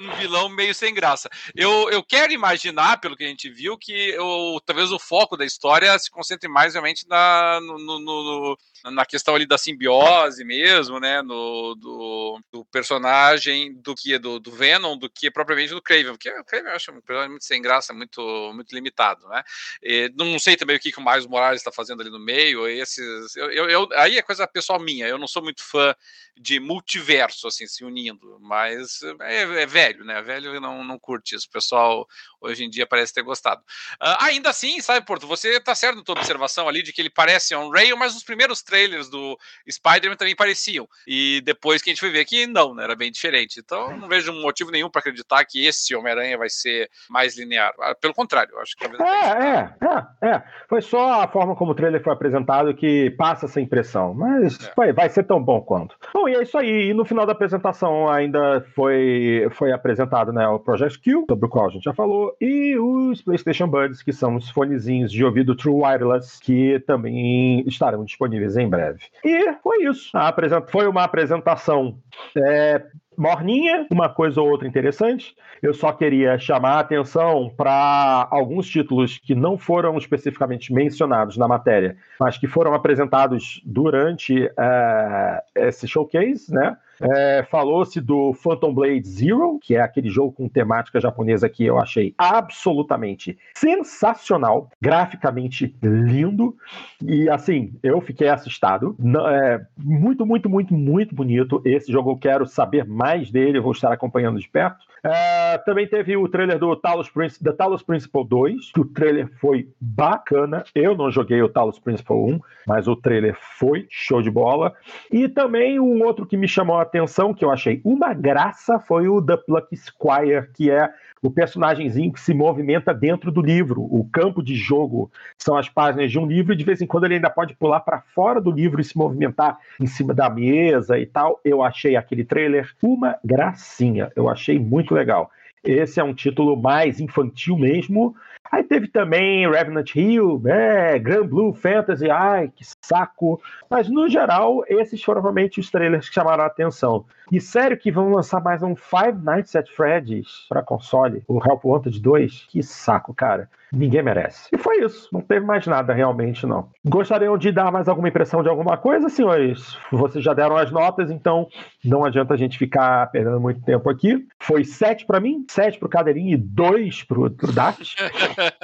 um 0.00 0.16
vilão 0.16 0.48
meio 0.48 0.74
sem 0.74 0.92
graça. 0.92 1.28
Eu, 1.54 1.90
eu 1.90 2.02
quero 2.02 2.32
imaginar, 2.32 3.00
pelo 3.00 3.16
que 3.16 3.24
a 3.24 3.28
gente 3.28 3.48
viu, 3.50 3.76
que 3.78 4.16
o, 4.18 4.60
talvez 4.60 4.90
o 4.92 4.98
foco 4.98 5.36
da 5.36 5.44
história 5.44 5.98
se 5.98 6.10
concentre 6.10 6.48
mais 6.48 6.74
realmente 6.74 7.06
na, 7.08 7.60
no, 7.60 7.78
no, 7.78 7.98
no 7.98 8.58
na 8.90 9.04
questão 9.04 9.34
ali 9.34 9.46
da 9.46 9.58
simbiose 9.58 10.44
mesmo, 10.44 11.00
né, 11.00 11.22
no, 11.22 11.74
do, 11.74 12.40
do 12.52 12.64
personagem 12.66 13.74
do 13.80 13.94
que 13.94 14.18
do, 14.18 14.38
do, 14.38 14.50
Venom, 14.52 14.96
do 14.96 15.10
que 15.10 15.30
propriamente 15.30 15.72
do 15.72 15.82
Craven, 15.82 16.12
porque 16.12 16.30
o 16.30 16.44
Craven 16.44 16.70
eu 16.70 16.76
acho 16.76 16.92
um 16.92 17.00
personagem 17.00 17.30
muito 17.30 17.44
sem 17.44 17.60
graça, 17.60 17.92
muito, 17.92 18.52
muito 18.54 18.74
limitado, 18.74 19.26
né. 19.28 19.42
E 19.82 20.12
não 20.16 20.38
sei 20.38 20.56
também 20.56 20.76
o 20.76 20.80
que, 20.80 20.92
que 20.92 21.00
o 21.00 21.04
Miles 21.04 21.26
Morales 21.26 21.60
está 21.60 21.72
fazendo 21.72 22.00
ali 22.00 22.10
no 22.10 22.18
meio, 22.18 22.66
esse 22.68 22.85
desses. 22.86 23.36
Eu, 23.36 23.50
eu, 23.50 23.68
eu, 23.68 23.88
aí 23.94 24.16
é 24.16 24.22
coisa 24.22 24.46
pessoal 24.46 24.78
minha, 24.78 25.06
eu 25.06 25.18
não 25.18 25.26
sou 25.26 25.42
muito 25.42 25.62
fã 25.62 25.94
de 26.38 26.60
multiverso, 26.60 27.48
assim, 27.48 27.66
se 27.66 27.82
unindo, 27.82 28.38
mas 28.40 29.00
é, 29.22 29.62
é 29.62 29.66
velho, 29.66 30.04
né? 30.04 30.20
Velho 30.20 30.60
não, 30.60 30.84
não 30.84 30.98
curte 30.98 31.34
isso. 31.34 31.46
O 31.48 31.50
pessoal 31.50 32.06
hoje 32.40 32.62
em 32.62 32.68
dia 32.68 32.86
parece 32.86 33.14
ter 33.14 33.22
gostado. 33.22 33.62
Uh, 33.94 34.16
ainda 34.20 34.50
assim, 34.50 34.80
sabe, 34.80 35.04
Porto, 35.06 35.26
você 35.26 35.58
tá 35.58 35.74
certo 35.74 35.96
na 35.96 36.04
tua 36.04 36.14
observação 36.14 36.68
ali 36.68 36.82
de 36.82 36.92
que 36.92 37.00
ele 37.00 37.08
parece 37.08 37.56
um 37.56 37.70
Rail, 37.70 37.96
mas 37.96 38.14
os 38.14 38.22
primeiros 38.22 38.62
trailers 38.62 39.08
do 39.08 39.38
Spider-Man 39.68 40.16
também 40.16 40.36
pareciam. 40.36 40.86
E 41.06 41.40
depois 41.42 41.80
que 41.80 41.88
a 41.88 41.92
gente 41.92 42.00
foi 42.00 42.10
ver 42.10 42.26
que 42.26 42.46
não, 42.46 42.74
né? 42.74 42.84
Era 42.84 42.94
bem 42.94 43.10
diferente. 43.10 43.58
Então, 43.58 43.96
não 43.96 44.06
vejo 44.06 44.32
motivo 44.32 44.70
nenhum 44.70 44.90
para 44.90 45.00
acreditar 45.00 45.42
que 45.46 45.64
esse 45.64 45.94
Homem-Aranha 45.94 46.36
vai 46.36 46.50
ser 46.50 46.90
mais 47.08 47.36
linear. 47.36 47.72
Ah, 47.80 47.94
pelo 47.94 48.12
contrário, 48.12 48.52
eu 48.54 48.60
acho 48.60 48.76
que 48.76 48.86
talvez. 48.86 49.00
É, 49.00 49.26
é, 49.26 50.28
é, 50.28 50.36
é. 50.36 50.42
Foi 50.68 50.82
só 50.82 51.22
a 51.22 51.28
forma 51.28 51.56
como 51.56 51.72
o 51.72 51.74
trailer 51.74 52.02
foi 52.02 52.12
apresentado 52.12 52.68
que 52.76 53.10
passa 53.10 53.46
essa 53.46 53.60
impressão. 53.60 54.14
Mas 54.14 54.58
é. 54.60 54.72
vai, 54.76 54.92
vai 54.92 55.08
ser 55.08 55.24
tão 55.24 55.42
bom 55.42 55.60
quanto. 55.60 55.96
Bom, 56.14 56.28
e 56.28 56.34
é 56.34 56.42
isso 56.42 56.56
aí. 56.56 56.90
E 56.90 56.94
no 56.94 57.04
final 57.04 57.26
da 57.26 57.32
apresentação 57.32 58.08
ainda 58.08 58.64
foi, 58.74 59.48
foi 59.52 59.72
apresentado 59.72 60.32
né, 60.32 60.46
o 60.46 60.58
Project 60.58 61.00
Q, 61.00 61.24
sobre 61.28 61.46
o 61.46 61.48
qual 61.48 61.66
a 61.66 61.70
gente 61.70 61.84
já 61.84 61.94
falou, 61.94 62.36
e 62.40 62.78
os 62.78 63.22
PlayStation 63.22 63.66
Buds, 63.66 64.02
que 64.02 64.12
são 64.12 64.36
os 64.36 64.50
fonezinhos 64.50 65.10
de 65.10 65.24
ouvido 65.24 65.56
True 65.56 65.82
Wireless, 65.82 66.40
que 66.40 66.78
também 66.80 67.64
estarão 67.66 68.04
disponíveis 68.04 68.56
em 68.56 68.68
breve. 68.68 69.00
E 69.24 69.52
foi 69.62 69.84
isso. 69.84 70.16
A 70.16 70.28
apresent... 70.28 70.64
Foi 70.70 70.86
uma 70.86 71.04
apresentação 71.04 71.98
é, 72.36 72.82
morninha, 73.16 73.86
uma 73.90 74.08
coisa 74.08 74.40
ou 74.40 74.50
outra 74.50 74.66
interessante. 74.66 75.34
Eu 75.62 75.72
só 75.72 75.92
queria 75.92 76.38
chamar 76.38 76.74
a 76.74 76.80
atenção 76.80 77.52
para 77.56 78.28
alguns 78.30 78.68
títulos 78.68 79.18
que 79.18 79.34
não 79.34 79.56
foram 79.56 79.96
especificamente 79.96 80.72
mencionados 80.72 81.36
na 81.36 81.48
matéria, 81.48 81.96
mas 82.20 82.36
que 82.38 82.46
foram 82.46 82.74
apresentados 82.74 83.60
durante 83.64 84.44
uh, 84.44 85.40
esse 85.54 85.88
showcase, 85.88 86.52
né? 86.52 86.76
É, 87.00 87.42
Falou-se 87.50 88.00
do 88.00 88.32
Phantom 88.34 88.72
Blade 88.72 89.06
Zero, 89.06 89.58
que 89.60 89.74
é 89.74 89.80
aquele 89.80 90.08
jogo 90.08 90.32
com 90.32 90.48
temática 90.48 91.00
japonesa 91.00 91.48
que 91.48 91.64
eu 91.64 91.78
achei 91.78 92.14
absolutamente 92.16 93.38
sensacional, 93.54 94.70
graficamente 94.80 95.74
lindo. 95.82 96.56
E 97.02 97.28
assim, 97.28 97.74
eu 97.82 98.00
fiquei 98.00 98.28
assustado. 98.28 98.96
É, 99.28 99.60
muito, 99.76 100.24
muito, 100.24 100.48
muito, 100.48 100.74
muito 100.74 101.14
bonito. 101.14 101.62
Esse 101.64 101.92
jogo 101.92 102.12
eu 102.12 102.16
quero 102.16 102.46
saber 102.46 102.84
mais 102.84 103.30
dele, 103.30 103.60
vou 103.60 103.72
estar 103.72 103.92
acompanhando 103.92 104.38
de 104.38 104.48
perto. 104.48 104.86
É, 105.02 105.58
também 105.58 105.86
teve 105.86 106.16
o 106.16 106.28
trailer 106.28 106.58
do 106.58 106.74
Talos, 106.74 107.08
The 107.42 107.52
Talos 107.52 107.82
Principle 107.82 108.26
2, 108.26 108.72
que 108.72 108.80
o 108.80 108.84
trailer 108.84 109.28
foi 109.38 109.68
bacana. 109.80 110.64
Eu 110.74 110.96
não 110.96 111.10
joguei 111.10 111.40
o 111.42 111.48
Talos 111.48 111.78
Principle 111.78 112.16
1, 112.16 112.40
mas 112.66 112.88
o 112.88 112.96
trailer 112.96 113.36
foi 113.58 113.86
show 113.88 114.20
de 114.20 114.30
bola. 114.30 114.74
E 115.10 115.28
também 115.28 115.78
um 115.78 116.02
outro 116.02 116.26
que 116.26 116.36
me 116.36 116.48
chamou 116.48 116.78
a 116.78 116.85
atenção, 116.86 117.34
que 117.34 117.44
eu 117.44 117.50
achei 117.50 117.80
uma 117.84 118.14
graça, 118.14 118.78
foi 118.78 119.08
o 119.08 119.20
The 119.20 119.36
Pluck 119.36 119.76
Squire, 119.76 120.48
que 120.54 120.70
é 120.70 120.88
o 121.22 121.30
personagemzinho 121.30 122.12
que 122.12 122.20
se 122.20 122.32
movimenta 122.32 122.94
dentro 122.94 123.30
do 123.32 123.42
livro. 123.42 123.82
O 123.82 124.08
campo 124.10 124.42
de 124.42 124.54
jogo 124.54 125.10
são 125.36 125.56
as 125.56 125.68
páginas 125.68 126.10
de 126.10 126.18
um 126.18 126.26
livro 126.26 126.52
e 126.52 126.56
de 126.56 126.64
vez 126.64 126.80
em 126.80 126.86
quando 126.86 127.04
ele 127.04 127.14
ainda 127.14 127.30
pode 127.30 127.54
pular 127.54 127.80
para 127.80 128.00
fora 128.00 128.40
do 128.40 128.50
livro 128.50 128.80
e 128.80 128.84
se 128.84 128.96
movimentar 128.96 129.58
em 129.80 129.86
cima 129.86 130.14
da 130.14 130.30
mesa 130.30 130.98
e 130.98 131.06
tal. 131.06 131.40
Eu 131.44 131.62
achei 131.62 131.96
aquele 131.96 132.24
trailer 132.24 132.70
uma 132.82 133.18
gracinha. 133.24 134.10
Eu 134.14 134.28
achei 134.28 134.58
muito 134.58 134.94
legal. 134.94 135.30
Esse 135.66 136.00
é 136.00 136.04
um 136.04 136.14
título 136.14 136.56
mais 136.56 137.00
infantil 137.00 137.58
mesmo. 137.58 138.14
Aí 138.50 138.62
teve 138.62 138.86
também 138.86 139.50
Revenant 139.50 139.94
Hill, 139.94 140.40
né, 140.42 140.98
Grand 141.00 141.26
Blue 141.26 141.52
Fantasy, 141.52 142.08
ai, 142.08 142.50
que 142.54 142.64
saco. 142.84 143.40
Mas 143.68 143.88
no 143.88 144.08
geral, 144.08 144.62
esses 144.68 145.02
foram 145.02 145.20
realmente 145.20 145.58
os 145.58 145.70
trailers 145.70 146.08
que 146.08 146.14
chamaram 146.14 146.44
a 146.44 146.46
atenção. 146.46 147.04
E 147.32 147.40
sério 147.40 147.76
que 147.76 147.90
vão 147.90 148.12
lançar 148.12 148.40
mais 148.40 148.62
um 148.62 148.76
Five 148.76 149.18
Nights 149.24 149.56
at 149.56 149.68
Freddy's 149.68 150.46
para 150.48 150.62
console, 150.62 151.24
o 151.26 151.40
Help 151.44 151.64
Wanted 151.64 152.00
2? 152.00 152.46
Que 152.48 152.62
saco, 152.62 153.12
cara. 153.12 153.50
Ninguém 153.72 154.02
merece. 154.02 154.48
E 154.52 154.58
foi 154.58 154.84
isso. 154.84 155.08
Não 155.12 155.20
teve 155.20 155.44
mais 155.44 155.66
nada 155.66 155.92
realmente, 155.92 156.46
não. 156.46 156.68
Gostariam 156.84 157.36
de 157.36 157.50
dar 157.50 157.72
mais 157.72 157.88
alguma 157.88 158.08
impressão 158.08 158.42
de 158.42 158.48
alguma 158.48 158.76
coisa, 158.76 159.08
senhores? 159.08 159.76
Vocês 159.90 160.24
já 160.24 160.32
deram 160.32 160.56
as 160.56 160.70
notas, 160.70 161.10
então 161.10 161.48
não 161.84 162.04
adianta 162.04 162.34
a 162.34 162.36
gente 162.36 162.58
ficar 162.58 163.10
perdendo 163.10 163.40
muito 163.40 163.60
tempo 163.62 163.90
aqui. 163.90 164.24
Foi 164.40 164.64
sete 164.64 165.04
para 165.04 165.20
mim, 165.20 165.44
sete 165.50 165.78
pro 165.78 165.88
Cadeirinho 165.88 166.34
e 166.34 166.36
dois 166.36 167.02
pro, 167.02 167.30
pro 167.30 167.52
Dart. 167.52 167.94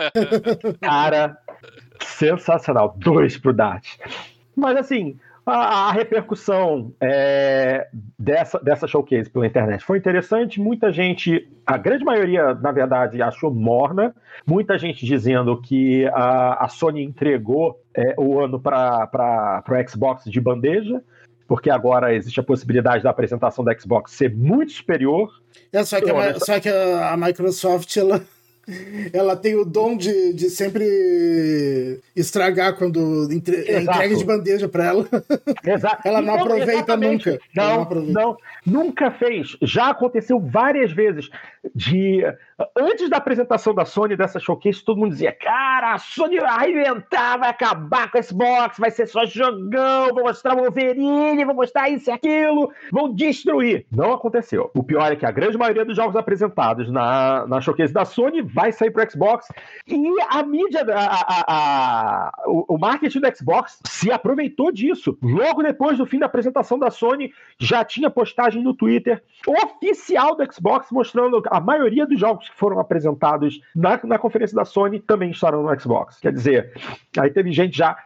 Cara, 0.81 1.37
sensacional. 2.01 2.95
Dois 2.99 3.37
pro 3.37 3.53
Dart. 3.53 3.97
Mas 4.57 4.77
assim, 4.77 5.19
a, 5.45 5.89
a 5.89 5.93
repercussão 5.93 6.95
é, 7.01 7.89
dessa, 8.19 8.59
dessa 8.61 8.87
showcase 8.87 9.29
pela 9.29 9.47
internet 9.47 9.85
foi 9.85 9.99
interessante. 9.99 10.61
Muita 10.61 10.93
gente, 10.93 11.49
a 11.67 11.77
grande 11.77 12.05
maioria, 12.05 12.55
na 12.55 12.73
verdade, 12.73 13.21
achou 13.21 13.53
morna. 13.53 14.15
Muita 14.47 14.79
gente 14.79 15.05
dizendo 15.05 15.61
que 15.61 16.07
a, 16.09 16.65
a 16.65 16.69
Sony 16.69 17.03
entregou 17.03 17.81
é, 17.95 18.15
o 18.17 18.41
ano 18.41 18.61
para 18.61 19.63
o 19.69 19.91
Xbox 19.91 20.25
de 20.25 20.41
bandeja 20.41 21.03
porque 21.53 21.69
agora 21.69 22.15
existe 22.15 22.41
a 22.41 22.43
possibilidade 22.43 23.05
da 23.05 23.11
apresentação 23.11 23.63
da 23.63 23.79
Xbox 23.79 24.13
ser 24.13 24.35
muito 24.35 24.73
superior. 24.73 25.31
É, 25.71 25.85
só 25.85 26.01
que, 26.01 26.11
a, 26.11 26.41
só 26.41 26.59
que 26.59 26.69
a, 26.71 27.15
Microsoft 27.15 27.95
ela 27.95 28.23
ela 29.13 29.37
tem 29.37 29.55
o 29.55 29.65
dom 29.65 29.97
de, 29.97 30.33
de 30.33 30.49
sempre 30.51 32.01
estragar 32.15 32.77
quando 32.77 33.29
entre, 33.31 33.57
é 33.69 33.81
entrega 33.81 34.17
de 34.17 34.25
bandeja 34.25 34.69
para 34.69 34.85
ela. 34.85 35.09
Exato. 35.65 36.07
ela 36.07 36.23
não, 36.23 36.35
aproveita 36.35 36.97
nunca. 36.97 37.39
Não, 37.55 37.65
não, 37.65 37.83
aproveita. 37.83 38.21
não, 38.21 38.37
nunca 38.65 39.11
fez. 39.11 39.57
Já 39.63 39.91
aconteceu 39.91 40.39
várias 40.39 40.93
vezes 40.93 41.29
de 41.75 42.23
antes 42.77 43.09
da 43.09 43.17
apresentação 43.17 43.75
da 43.75 43.85
Sony 43.85 44.17
dessa 44.17 44.39
showcase, 44.39 44.85
todo 44.85 44.99
mundo 44.99 45.13
dizia: 45.13 45.33
"Cara, 45.33 45.95
a 45.95 45.99
Sony 45.99 46.39
vai 46.39 46.51
arrebentar, 46.51 47.39
vai 47.39 47.51
acabar 47.51 48.11
com 48.11 48.19
esse 48.19 48.35
box, 48.35 48.79
vai 48.79 48.91
ser 48.91 49.07
só 49.07 49.25
jogão, 49.27 50.15
vou 50.15 50.25
mostrar 50.25 50.55
o 50.55 50.61
Wolverine, 50.61 51.45
vou 51.45 51.55
mostrar 51.55 51.89
isso 51.89 52.11
e 52.11 52.13
aquilo, 52.13 52.71
vão 52.93 53.13
destruir". 53.13 53.87
Não 53.91 54.13
aconteceu. 54.13 54.71
O 54.75 54.83
pior 54.83 55.13
é 55.13 55.17
que 55.17 55.27
a 55.27 55.31
grande 55.31 55.59
maioria 55.59 55.85
dos 55.85 55.97
jogos 55.97 56.17
apresentados 56.17 56.91
na, 56.91 57.47
na 57.47 57.61
showcase 57.61 57.93
da 57.93 58.05
Sony 58.05 58.43
vai 58.53 58.73
sair 58.73 58.91
pro 58.91 59.09
Xbox. 59.11 59.49
E 59.87 59.97
a 60.29 60.43
mídia, 60.43 60.85
a, 60.89 61.05
a, 61.05 61.45
a, 61.49 62.33
o, 62.47 62.75
o 62.75 62.79
marketing 62.79 63.21
do 63.21 63.37
Xbox 63.37 63.81
se 63.87 64.11
aproveitou 64.11 64.73
disso. 64.73 65.17
Logo 65.23 65.63
depois 65.63 65.99
do 65.99 66.07
fim 66.07 66.19
da 66.19 66.27
apresentação 66.27 66.79
da 66.79 66.91
Sony, 66.91 67.33
já 67.59 67.85
tinha 67.85 68.11
postagem 68.11 68.63
no 68.63 68.75
Twitter 68.75 69.23
oficial 69.47 70.37
do 70.37 70.53
Xbox 70.53 70.91
mostrando 70.91 71.43
a 71.47 71.61
maioria 71.61 72.07
dos 72.07 72.19
jogos 72.19 72.49
que 72.49 72.57
foram 72.57 72.79
apresentados 72.79 73.61
na, 73.75 73.99
na 74.05 74.19
conferência 74.19 74.55
da 74.55 74.65
Sony 74.65 75.01
também 75.01 75.31
estarão 75.31 75.63
no 75.63 75.81
Xbox. 75.81 76.19
Quer 76.21 76.33
dizer, 76.33 76.73
aí 77.19 77.31
teve 77.31 77.53
gente 77.53 77.77
já. 77.77 77.97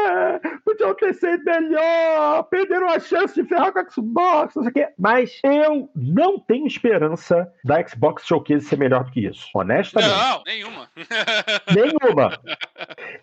É, 0.00 0.40
podiam 0.64 0.94
ter 0.94 1.14
sido 1.14 1.44
melhor, 1.44 2.44
perderam 2.44 2.88
a 2.88 2.98
chance 2.98 3.34
de 3.34 3.46
ferrar 3.46 3.72
com 3.72 3.80
o 3.80 3.90
Xbox, 3.90 4.54
não 4.54 4.62
sei 4.62 4.70
o 4.70 4.74
quê. 4.74 4.88
Mas 4.98 5.38
eu 5.44 5.88
não 5.94 6.38
tenho 6.38 6.66
esperança 6.66 7.50
da 7.64 7.86
Xbox 7.86 8.26
Showcase 8.26 8.66
ser 8.66 8.78
melhor 8.78 9.04
do 9.04 9.10
que 9.10 9.26
isso. 9.26 9.46
Honestamente. 9.54 10.10
Não, 10.10 10.42
nenhuma. 10.46 10.88
nenhuma. 11.74 12.40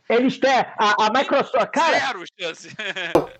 Eles 0.10 0.38
têm. 0.38 0.52
A, 0.52 1.06
a 1.06 1.10
Microsoft. 1.14 1.72
Cara, 1.72 2.00
Zero 2.00 2.24
chance. 2.40 2.76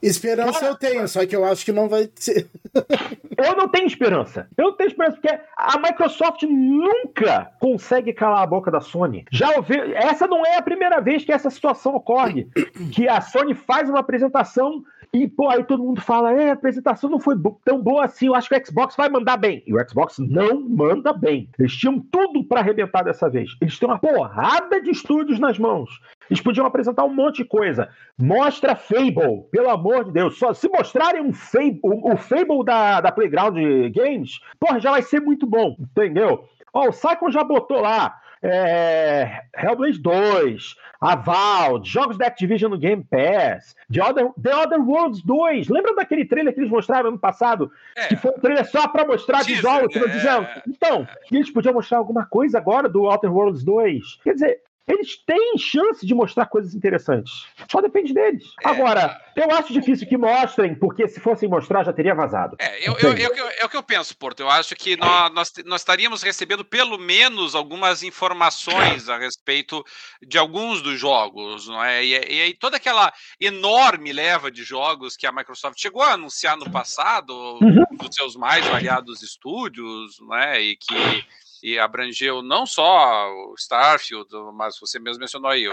Esperança 0.02 0.60
cara, 0.60 0.72
eu 0.72 0.76
tenho, 0.76 1.08
só 1.08 1.26
que 1.26 1.36
eu 1.36 1.46
acho 1.46 1.64
que 1.64 1.72
não 1.72 1.88
vai 1.88 2.10
ser. 2.16 2.50
eu 3.38 3.56
não 3.56 3.68
tenho 3.68 3.88
esperança. 3.88 4.48
Eu 4.58 4.66
não 4.66 4.78
tenho 4.78 4.90
esperança, 4.90 5.18
porque 5.22 5.40
a 5.58 5.78
Microsoft 5.80 6.44
nunca 6.44 7.52
consegue 7.60 8.14
calar 8.14 8.44
a 8.44 8.48
boca 8.48 8.72
da 8.72 8.82
Sony. 8.82 9.26
Já 9.32 9.52
ouvi. 9.52 9.76
Essa 9.94 10.28
não 10.28 10.46
é 10.46 10.58
a 10.58 10.62
primeira 10.62 11.00
vez 11.00 11.24
que 11.24 11.32
essa 11.32 11.50
situação 11.50 11.96
ocorre. 11.96 12.48
Que 12.92 13.08
a 13.08 13.22
Sony 13.28 13.54
faz 13.54 13.90
uma 13.90 14.00
apresentação 14.00 14.84
e, 15.14 15.28
pô, 15.28 15.50
aí 15.50 15.64
todo 15.64 15.84
mundo 15.84 16.02
fala: 16.02 16.34
é, 16.34 16.50
a 16.50 16.54
apresentação 16.54 17.10
não 17.10 17.20
foi 17.20 17.36
tão 17.64 17.82
boa 17.82 18.06
assim, 18.06 18.28
eu 18.28 18.36
acho 18.36 18.50
que 18.50 18.56
o 18.56 18.66
Xbox 18.66 18.96
vai 18.96 19.10
mandar 19.10 19.38
bem. 19.38 19.64
E 19.66 19.74
o 19.74 19.90
Xbox 19.90 20.18
não 20.20 20.62
manda 20.62 21.14
bem. 21.14 21.50
Eles 21.58 21.76
tinham 21.76 22.00
tudo 22.00 22.44
para 22.44 22.60
arrebentar 22.60 23.04
dessa 23.04 23.30
vez. 23.30 23.52
Eles 23.62 23.80
têm 23.80 23.88
uma 23.88 24.00
porrada 24.00 24.82
de 24.82 24.92
estúdios 24.92 25.40
nas 25.40 25.58
mãos. 25.58 25.90
Eles 26.30 26.42
podiam 26.42 26.66
apresentar 26.66 27.06
um 27.06 27.14
monte 27.14 27.38
de 27.38 27.46
coisa. 27.46 27.90
Mostra 28.18 28.76
Fable, 28.76 29.46
pelo 29.50 29.70
amor 29.70 30.06
de 30.06 30.12
Deus. 30.12 30.38
Só 30.38 30.54
se 30.54 30.68
mostrarem 30.70 31.22
um 31.22 31.34
Fable, 31.34 31.80
o, 31.82 32.14
o 32.14 32.18
Fable 32.18 32.66
da, 32.66 33.02
da 33.02 33.12
Playground 33.12 33.58
Games, 33.94 34.40
porra, 34.60 34.80
já 34.80 34.92
vai 34.92 35.02
ser 35.02 35.22
muito 35.22 35.48
bom, 35.48 35.76
entendeu? 35.80 36.44
Ó, 36.74 36.90
o 36.90 36.92
Saikon 36.92 37.32
já 37.32 37.44
botou 37.44 37.82
lá 37.82 38.20
é, 38.42 39.42
Hellblade 39.56 40.00
2, 40.00 40.76
Aval, 41.00 41.84
jogos 41.84 42.18
da 42.18 42.28
Activision 42.28 42.72
no 42.72 42.78
Game 42.78 43.04
Pass, 43.04 43.76
The 43.92 44.04
Other, 44.04 44.32
The 44.42 44.56
Other 44.56 44.80
Worlds 44.80 45.22
2. 45.22 45.70
Lembra 45.70 45.96
daquele 45.96 46.26
trailer 46.26 46.54
que 46.54 46.60
eles 46.60 46.72
mostraram 46.72 47.10
ano 47.10 47.20
passado? 47.20 47.72
É. 47.96 48.08
Que 48.08 48.16
foi 48.16 48.32
um 48.32 48.40
trailer 48.40 48.66
só 48.66 48.88
para 48.88 49.06
mostrar 49.06 49.44
de 49.44 49.56
jogos? 49.56 49.96
É. 49.96 50.64
Então, 50.68 51.08
eles 51.32 51.52
podiam 51.52 51.74
mostrar 51.74 52.00
alguma 52.00 52.26
coisa 52.26 52.58
agora 52.58 52.90
do 52.90 53.04
Outer 53.04 53.34
Worlds 53.34 53.64
2. 53.64 54.20
Quer 54.24 54.34
dizer, 54.34 54.62
eles 54.88 55.18
têm 55.18 55.58
chance 55.58 56.06
de 56.06 56.16
mostrar 56.16 56.46
coisas 56.46 56.74
interessantes. 56.74 57.46
Só 57.70 57.82
depende 57.82 58.14
deles. 58.14 58.44
É. 58.64 58.70
Agora, 58.70 59.20
eu 59.36 59.52
acho 59.52 59.74
difícil 59.74 60.08
que 60.08 60.18
mostrem, 60.18 60.74
porque 60.74 61.08
se 61.08 61.20
fossem 61.20 61.50
mostrar, 61.50 61.84
já 61.84 61.92
teria 61.92 62.16
vazado. 62.16 62.56
É, 62.60 62.88
eu, 62.88 62.98
eu, 63.00 63.14
eu, 63.14 63.50
é 63.60 63.66
o 63.66 63.70
que 63.70 63.76
eu 63.76 63.84
penso, 63.84 64.16
Porto. 64.18 64.40
Eu 64.40 64.50
acho 64.50 64.76
que 64.76 64.96
nós, 64.96 65.34
nós, 65.34 65.54
nós, 65.66 65.82
estaríamos 65.82 66.24
recebendo 66.24 66.64
pelo 66.64 66.98
menos 66.98 67.54
algumas 67.54 68.02
informações 68.02 69.10
a 69.10 69.18
respeito 69.18 69.84
de 70.26 70.38
alguns 70.38 70.82
dos 70.82 70.98
jogos, 70.98 71.68
não 71.68 71.84
é? 71.84 72.04
E, 72.04 72.12
e 72.12 72.42
aí 72.42 72.54
toda 72.54 72.78
aquela 72.78 73.12
enorme 73.42 74.14
leva 74.14 74.50
de 74.50 74.64
jogos 74.64 75.18
que 75.18 75.28
a 75.28 75.32
Microsoft 75.34 75.80
chegou 75.80 76.02
a 76.02 76.14
anunciar 76.14 76.56
no 76.56 76.72
passado, 76.72 77.34
uhum. 77.62 77.84
dos 77.98 78.16
seus 78.16 78.38
mais 78.38 78.66
variados 78.66 79.22
estúdios, 79.22 80.18
não 80.22 80.36
é? 80.36 80.62
E 80.62 80.78
que 80.78 81.26
e 81.68 81.78
abrangeu 81.78 82.42
não 82.42 82.66
só 82.66 83.30
o 83.30 83.54
Starfield, 83.58 84.30
mas 84.54 84.80
você 84.80 84.98
mesmo 85.00 85.20
mencionou 85.20 85.52
aí, 85.52 85.66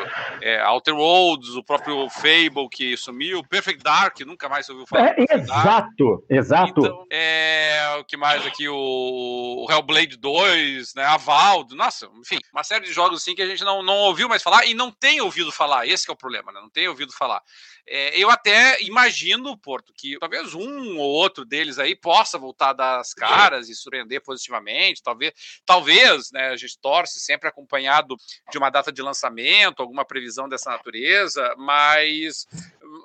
é, 0.42 0.60
Outer 0.66 0.96
Worlds, 0.96 1.50
o 1.50 1.62
próprio 1.62 2.08
Fable 2.10 2.68
que 2.68 2.96
sumiu, 2.96 3.44
Perfect 3.44 3.80
Dark, 3.80 4.18
nunca 4.22 4.48
mais 4.48 4.68
ouviu 4.68 4.88
falar. 4.88 5.14
É, 5.16 5.34
exato, 5.34 6.24
exato. 6.28 6.80
Então, 6.80 7.06
é, 7.12 7.96
o 8.00 8.04
que 8.04 8.16
mais 8.16 8.44
aqui, 8.44 8.68
o, 8.68 8.74
o 8.74 9.66
Hellblade 9.70 10.16
2, 10.16 10.94
né, 10.96 11.04
a 11.04 11.16
Valdo, 11.16 11.76
nossa, 11.76 12.10
enfim, 12.20 12.38
uma 12.52 12.64
série 12.64 12.86
de 12.86 12.92
jogos 12.92 13.20
assim 13.20 13.36
que 13.36 13.42
a 13.42 13.46
gente 13.46 13.62
não, 13.62 13.80
não 13.80 13.98
ouviu 13.98 14.28
mais 14.28 14.42
falar 14.42 14.66
e 14.66 14.74
não 14.74 14.90
tem 14.90 15.20
ouvido 15.20 15.52
falar, 15.52 15.86
esse 15.86 16.10
é 16.10 16.12
o 16.12 16.16
problema, 16.16 16.50
né, 16.50 16.60
não 16.60 16.70
tem 16.70 16.88
ouvido 16.88 17.12
falar. 17.12 17.40
É, 17.86 18.18
eu 18.18 18.30
até 18.30 18.82
imagino, 18.82 19.56
Porto, 19.58 19.92
que 19.94 20.18
talvez 20.18 20.54
um 20.54 20.98
ou 20.98 21.10
outro 21.10 21.44
deles 21.44 21.78
aí 21.78 21.94
possa 21.94 22.38
voltar 22.38 22.72
das 22.72 23.12
caras 23.12 23.68
e 23.68 23.74
surpreender 23.74 24.22
positivamente, 24.22 25.02
talvez, 25.02 25.32
talvez, 25.64 25.83
né, 26.32 26.48
a 26.48 26.56
gente 26.56 26.78
torce 26.78 27.20
sempre 27.20 27.48
acompanhado 27.48 28.16
de 28.50 28.58
uma 28.58 28.70
data 28.70 28.92
de 28.92 29.02
lançamento, 29.02 29.80
alguma 29.80 30.04
previsão 30.04 30.48
dessa 30.48 30.70
natureza, 30.70 31.54
mas 31.56 32.46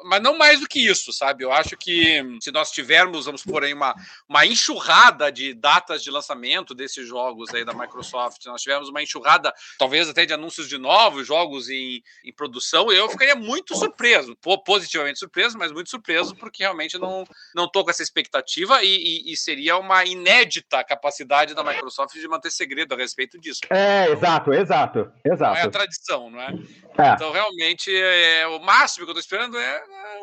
mas 0.06 0.22
não 0.22 0.38
mais 0.38 0.60
do 0.60 0.68
que 0.68 0.80
isso, 0.80 1.12
sabe? 1.12 1.44
Eu 1.44 1.52
acho 1.52 1.76
que 1.78 2.22
se 2.42 2.52
nós 2.52 2.72
tivermos, 2.72 3.26
vamos 3.26 3.44
por 3.44 3.64
aí, 3.64 3.74
uma, 3.74 3.96
uma 4.28 4.46
enxurrada 4.46 5.32
de 5.32 5.54
datas 5.54 6.04
de 6.04 6.12
lançamento 6.12 6.74
desses 6.74 7.08
jogos 7.08 7.54
aí 7.54 7.66
da 7.66 7.74
Microsoft, 7.74 8.42
se 8.42 8.48
nós 8.48 8.62
tivermos 8.62 8.90
uma 8.90 9.02
enxurrada, 9.02 9.54
talvez 9.78 10.10
até 10.10 10.26
de 10.26 10.34
anúncios 10.34 10.68
de 10.68 10.78
novos 10.78 11.26
jogos 11.26 11.70
em, 11.70 12.04
em 12.24 12.34
produção, 12.34 12.92
eu 12.92 13.10
ficaria 13.10 13.36
muito 13.36 13.76
surpreso, 13.76 14.36
positivamente 14.66 15.20
surpreso, 15.20 15.58
mas 15.58 15.72
muito 15.72 15.90
surpreso, 15.90 16.36
porque 16.36 16.64
realmente 16.64 16.98
não, 16.98 17.24
não 17.56 17.70
tô 17.70 17.84
com 17.84 17.90
essa 17.90 18.04
expectativa 18.04 18.84
e, 18.84 18.88
e, 18.88 19.34
e 19.34 19.38
seria 19.38 19.78
uma 19.78 20.06
inédita 20.06 20.84
capacidade 20.84 21.54
da 21.54 21.64
Microsoft 21.64 22.14
de 22.14 22.28
manter 22.28 22.52
segredo 22.52 22.94
a 22.94 22.98
respeito 22.98 23.40
disso. 23.40 23.62
É, 23.70 24.12
exato, 24.12 24.54
exato, 24.54 25.12
exato. 25.24 25.54
Não 25.54 25.62
é 25.62 25.64
a 25.64 25.70
tradição, 25.70 26.30
não 26.30 26.42
é? 26.42 26.54
é. 26.98 27.14
Então, 27.14 27.32
realmente, 27.32 27.94
é, 27.94 28.48
o 28.48 28.60
máximo 28.60 29.06
que 29.06 29.12
eu 29.12 29.16
tô 29.16 29.20
esperando 29.20 29.58
é 29.58 29.79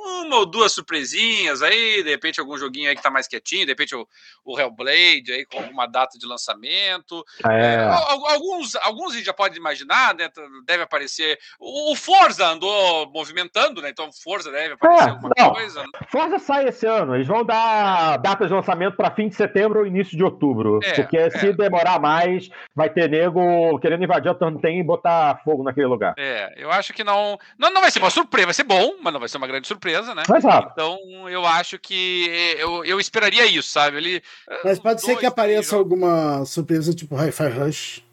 uma 0.06 0.36
ou 0.36 0.46
duas 0.46 0.72
surpresinhas 0.72 1.62
aí, 1.62 2.02
de 2.02 2.10
repente 2.10 2.40
algum 2.40 2.56
joguinho 2.56 2.88
aí 2.88 2.96
que 2.96 3.02
tá 3.02 3.10
mais 3.10 3.26
quietinho, 3.26 3.64
de 3.64 3.72
repente 3.72 3.94
o, 3.94 4.06
o 4.44 4.58
Hellblade 4.58 5.32
aí 5.32 5.44
com 5.44 5.58
alguma 5.58 5.86
data 5.86 6.18
de 6.18 6.26
lançamento. 6.26 7.24
É. 7.44 7.56
É, 7.56 7.88
alguns, 8.32 8.76
alguns 8.76 9.12
a 9.12 9.16
gente 9.16 9.26
já 9.26 9.32
pode 9.32 9.56
imaginar, 9.56 10.14
né? 10.14 10.28
Deve 10.64 10.82
aparecer. 10.82 11.38
O, 11.58 11.94
Forza 11.96 12.46
andou 12.46 13.10
movimentando, 13.10 13.80
né? 13.82 13.90
Então 13.90 14.10
Forza 14.12 14.50
deve 14.50 14.74
aparecer 14.74 15.08
é, 15.08 15.10
alguma 15.10 15.30
não. 15.36 15.52
coisa. 15.52 15.82
Né? 15.82 15.88
Forza 16.08 16.38
sai 16.38 16.68
esse 16.68 16.86
ano, 16.86 17.14
eles 17.14 17.26
vão 17.26 17.44
dar 17.44 18.18
data 18.18 18.46
de 18.46 18.52
lançamento 18.52 18.96
para 18.96 19.10
fim 19.10 19.28
de 19.28 19.34
setembro 19.34 19.80
ou 19.80 19.86
início 19.86 20.16
de 20.16 20.22
outubro. 20.22 20.80
É, 20.82 20.92
porque 20.94 21.16
é. 21.16 21.30
se 21.30 21.52
demorar 21.52 22.00
mais, 22.00 22.48
vai 22.74 22.90
ter 22.90 23.08
nego 23.08 23.78
querendo 23.78 24.04
invadir 24.04 24.30
o 24.30 24.34
Tanten 24.34 24.80
e 24.80 24.84
botar 24.84 25.40
fogo 25.44 25.62
naquele 25.62 25.86
lugar. 25.86 26.14
É, 26.18 26.54
eu 26.56 26.70
acho 26.70 26.92
que 26.92 27.02
não. 27.02 27.38
Não, 27.58 27.70
não 27.70 27.80
vai 27.80 27.90
ser 27.90 27.98
uma 27.98 28.10
surpresa, 28.10 28.46
vai 28.46 28.54
ser 28.54 28.64
bom, 28.64 28.96
mas 29.02 29.12
não 29.12 29.20
vai 29.20 29.28
ser 29.28 29.38
uma 29.38 29.45
grande 29.46 29.66
surpresa, 29.66 30.14
né? 30.14 30.22
Exato. 30.36 30.70
Então 30.72 31.28
eu 31.28 31.44
acho 31.46 31.78
que 31.78 32.26
eu, 32.58 32.84
eu 32.84 33.00
esperaria 33.00 33.46
isso, 33.46 33.68
sabe? 33.68 33.96
Ele, 33.96 34.22
mas 34.64 34.78
pode 34.78 35.00
dois, 35.00 35.14
ser 35.14 35.16
que 35.18 35.26
apareça 35.26 35.76
alguma 35.76 36.44
surpresa 36.44 36.94
tipo 36.94 37.14
Hi-Fi 37.16 37.48
Rush. 37.48 38.05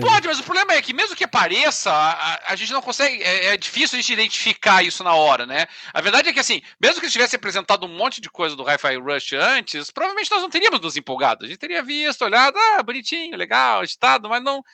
Pode, 0.00 0.26
mas 0.26 0.40
o 0.40 0.44
problema 0.44 0.72
é 0.72 0.82
que 0.82 0.92
mesmo 0.92 1.14
que 1.14 1.24
apareça, 1.24 1.90
a, 1.92 2.52
a 2.52 2.56
gente 2.56 2.72
não 2.72 2.82
consegue. 2.82 3.22
É, 3.22 3.46
é, 3.46 3.56
difícil 3.56 3.98
a 3.98 4.00
gente 4.00 4.12
identificar 4.12 4.82
isso 4.82 5.04
na 5.04 5.14
hora, 5.14 5.46
né? 5.46 5.66
A 5.92 6.00
verdade 6.00 6.28
é 6.28 6.32
que, 6.32 6.40
assim, 6.40 6.62
mesmo 6.80 6.98
que 6.98 7.06
eles 7.06 7.12
tivessem 7.12 7.36
apresentado 7.36 7.86
um 7.86 7.96
monte 7.96 8.20
de 8.20 8.28
coisa 8.30 8.56
do 8.56 8.64
Hi-Fi 8.64 8.96
Rush 8.96 9.32
antes, 9.34 9.90
provavelmente 9.90 10.30
nós 10.30 10.42
não 10.42 10.50
teríamos 10.50 10.80
nos 10.80 10.96
empolgado. 10.96 11.44
A 11.44 11.48
gente 11.48 11.58
teria 11.58 11.82
visto, 11.82 12.24
olhado, 12.24 12.56
ah, 12.58 12.82
bonitinho, 12.82 13.36
legal, 13.36 13.84
estado, 13.84 14.28
mas 14.28 14.42
não, 14.42 14.64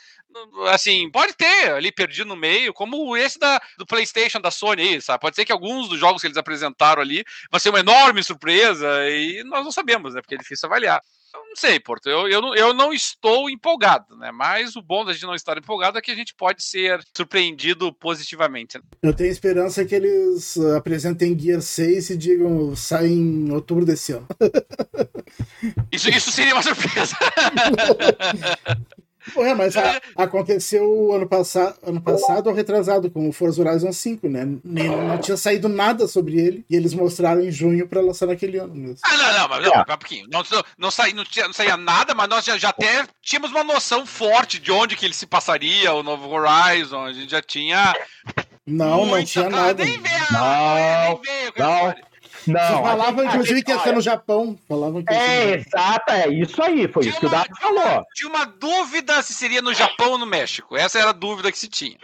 assim, 0.70 1.10
pode 1.10 1.34
ter 1.34 1.72
ali 1.72 1.92
perdido 1.92 2.28
no 2.28 2.36
meio, 2.36 2.72
como 2.72 3.16
esse 3.16 3.38
da, 3.38 3.60
do 3.76 3.86
PlayStation 3.86 4.40
da 4.40 4.50
Sony 4.50 4.82
aí, 4.82 5.02
sabe? 5.02 5.20
Pode 5.20 5.36
ser 5.36 5.44
que 5.44 5.52
alguns 5.52 5.88
dos 5.88 5.98
jogos 5.98 6.20
que 6.20 6.26
eles 6.26 6.36
apresentaram 6.36 7.02
ali 7.02 7.24
vai 7.50 7.60
ser 7.60 7.70
uma 7.70 7.80
enorme 7.80 8.22
surpresa 8.22 8.86
e 9.08 9.42
nós 9.44 9.64
não 9.64 9.72
sabemos, 9.72 10.14
né? 10.14 10.20
Porque 10.20 10.34
é 10.34 10.38
difícil 10.38 10.66
avaliar. 10.66 11.02
Eu 11.34 11.40
não 11.46 11.56
sei, 11.56 11.78
Porto, 11.78 12.08
eu, 12.08 12.28
eu, 12.28 12.54
eu 12.54 12.74
não 12.74 12.92
estou 12.92 13.50
empolgado, 13.50 14.16
né? 14.16 14.30
Mas 14.32 14.76
o 14.76 14.82
bom 14.82 15.04
da 15.04 15.12
gente 15.12 15.26
não 15.26 15.34
estar 15.34 15.58
empolgado 15.58 15.98
é 15.98 16.00
que 16.00 16.10
a 16.10 16.14
gente 16.14 16.34
pode 16.34 16.62
ser 16.62 17.00
surpreendido 17.16 17.92
positivamente. 17.92 18.78
Né? 18.78 18.84
Eu 19.02 19.14
tenho 19.14 19.30
esperança 19.30 19.84
que 19.84 19.94
eles 19.94 20.58
apresentem 20.76 21.38
Gear 21.38 21.60
6 21.60 22.10
e 22.10 22.16
digam 22.16 22.74
sai 22.74 23.08
em 23.08 23.50
outubro 23.52 23.84
desse 23.84 24.12
ano. 24.12 24.26
Isso, 25.92 26.08
isso 26.08 26.30
seria 26.30 26.54
uma 26.54 26.62
surpresa. 26.62 27.16
É, 29.48 29.54
mas 29.54 29.76
a, 29.76 30.00
aconteceu 30.16 31.12
ano, 31.14 31.26
passa, 31.26 31.76
ano 31.82 32.00
passado 32.00 32.48
ou 32.48 32.54
retrasado 32.54 33.10
com 33.10 33.28
o 33.28 33.32
Forza 33.32 33.62
Horizon 33.62 33.92
5, 33.92 34.28
né? 34.28 34.46
Nem, 34.64 34.88
não 34.88 35.18
tinha 35.18 35.36
saído 35.36 35.68
nada 35.68 36.06
sobre 36.06 36.38
ele 36.38 36.66
e 36.68 36.76
eles 36.76 36.92
mostraram 36.92 37.40
em 37.40 37.50
junho 37.50 37.88
para 37.88 38.00
lançar 38.00 38.26
naquele 38.26 38.58
ano 38.58 38.74
mesmo. 38.74 38.98
Ah, 39.02 39.16
não, 39.16 39.38
não, 39.38 39.48
mas 39.48 39.64
não, 39.64 39.74
é. 39.74 39.80
um 39.80 39.84
pouquinho. 39.84 40.26
Não, 40.30 40.42
não, 40.50 40.64
não, 40.76 40.90
saía, 40.90 41.14
não, 41.14 41.24
tinha, 41.24 41.46
não 41.46 41.52
saía 41.52 41.76
nada, 41.76 42.14
mas 42.14 42.28
nós 42.28 42.44
já, 42.44 42.58
já 42.58 42.68
até 42.70 43.06
tínhamos 43.22 43.50
uma 43.50 43.64
noção 43.64 44.04
forte 44.04 44.58
de 44.58 44.70
onde 44.70 44.96
que 44.96 45.04
ele 45.04 45.14
se 45.14 45.26
passaria, 45.26 45.92
o 45.92 46.02
novo 46.02 46.28
Horizon. 46.28 47.04
A 47.04 47.12
gente 47.12 47.30
já 47.30 47.40
tinha. 47.40 47.94
Não, 48.66 49.06
não 49.06 49.24
tinha 49.24 49.48
nada. 49.48 49.84
Nem 49.84 49.98
veio, 49.98 50.26
não, 50.32 50.74
nem 50.74 51.20
veio, 51.22 51.52
não. 51.56 52.07
Não, 52.52 52.82
falavam, 52.82 53.24
inclusive, 53.24 53.62
que 53.62 53.70
ia 53.70 53.78
ser 53.80 53.92
no 53.92 54.00
Japão. 54.00 54.58
Falavam 54.68 55.02
que 55.02 55.12
é, 55.12 55.54
exato, 55.54 56.12
é 56.12 56.28
isso 56.28 56.62
aí. 56.62 56.88
Foi 56.88 57.02
tinha 57.02 57.10
isso 57.10 57.20
que 57.20 57.26
o 57.26 57.30
Dado 57.30 57.54
falou. 57.60 58.04
Tinha 58.14 58.30
uma 58.30 58.44
dúvida 58.44 59.22
se 59.22 59.34
seria 59.34 59.62
no 59.62 59.74
Japão 59.74 60.12
ou 60.12 60.18
no 60.18 60.26
México. 60.26 60.76
Essa 60.76 60.98
era 60.98 61.10
a 61.10 61.12
dúvida 61.12 61.50
que 61.52 61.58
se 61.58 61.68
tinha. 61.68 61.98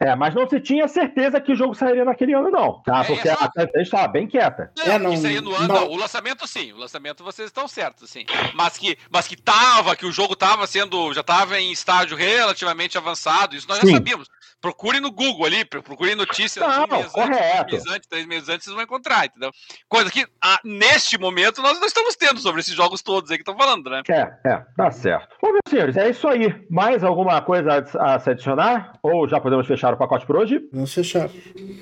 É, 0.00 0.14
mas 0.14 0.32
não 0.32 0.48
se 0.48 0.60
tinha 0.60 0.86
certeza 0.86 1.40
que 1.40 1.50
o 1.50 1.56
jogo 1.56 1.74
sairia 1.74 2.04
naquele 2.04 2.32
ano, 2.32 2.50
não. 2.50 2.80
Tá? 2.84 3.00
É, 3.00 3.04
Porque 3.04 3.28
a 3.28 3.34
gente 3.34 3.80
estava 3.80 4.06
bem 4.06 4.28
quieta. 4.28 4.70
Não, 4.76 4.84
é, 4.84 4.98
não, 4.98 5.10
aí 5.10 5.40
no 5.40 5.54
ano, 5.56 5.74
não. 5.74 5.88
o 5.88 5.96
lançamento 5.96 6.46
sim, 6.46 6.72
o 6.72 6.76
lançamento 6.76 7.24
vocês 7.24 7.48
estão 7.48 7.66
certos, 7.66 8.08
sim. 8.08 8.24
Mas 8.54 8.78
que, 8.78 8.96
mas 9.10 9.26
que 9.26 9.36
tava, 9.36 9.96
que 9.96 10.06
o 10.06 10.12
jogo 10.12 10.34
estava 10.34 10.68
sendo, 10.68 11.12
já 11.12 11.22
estava 11.22 11.58
em 11.58 11.72
estágio 11.72 12.16
relativamente 12.16 12.96
avançado, 12.96 13.56
isso 13.56 13.66
nós 13.68 13.80
sim. 13.80 13.88
já 13.88 13.94
sabíamos. 13.94 14.28
Procure 14.60 14.98
no 15.00 15.10
Google 15.12 15.46
ali, 15.46 15.64
procure 15.64 16.14
notícias 16.14 16.66
não, 16.66 16.86
correto. 17.04 17.76
Antes, 17.76 17.86
antes, 17.86 18.08
três 18.08 18.26
meses 18.26 18.48
antes, 18.48 18.64
vocês 18.64 18.74
vão 18.74 18.82
encontrar, 18.82 19.26
entendeu? 19.26 19.50
Coisa 19.88 20.10
que, 20.10 20.26
ah, 20.42 20.58
neste 20.64 21.16
momento, 21.16 21.62
nós 21.62 21.78
não 21.78 21.86
estamos 21.86 22.16
tendo 22.16 22.40
sobre 22.40 22.60
esses 22.60 22.74
jogos 22.74 23.00
todos 23.00 23.30
aí 23.30 23.36
que 23.36 23.42
estão 23.42 23.56
falando, 23.56 23.88
né? 23.88 24.02
É, 24.08 24.48
é, 24.48 24.64
tá 24.76 24.90
certo. 24.90 25.36
Bom, 25.40 25.52
meus 25.52 25.60
senhores, 25.68 25.96
é 25.96 26.10
isso 26.10 26.26
aí. 26.26 26.52
Mais 26.68 27.04
alguma 27.04 27.40
coisa 27.40 27.84
a 28.00 28.18
se 28.18 28.30
adicionar? 28.30 28.98
Ou 29.02 29.28
já 29.28 29.40
podemos 29.40 29.66
fechar 29.66 29.94
o 29.94 29.96
pacote 29.96 30.26
por 30.26 30.36
hoje? 30.36 30.60
Vamos 30.72 30.92
fechar. 30.92 31.28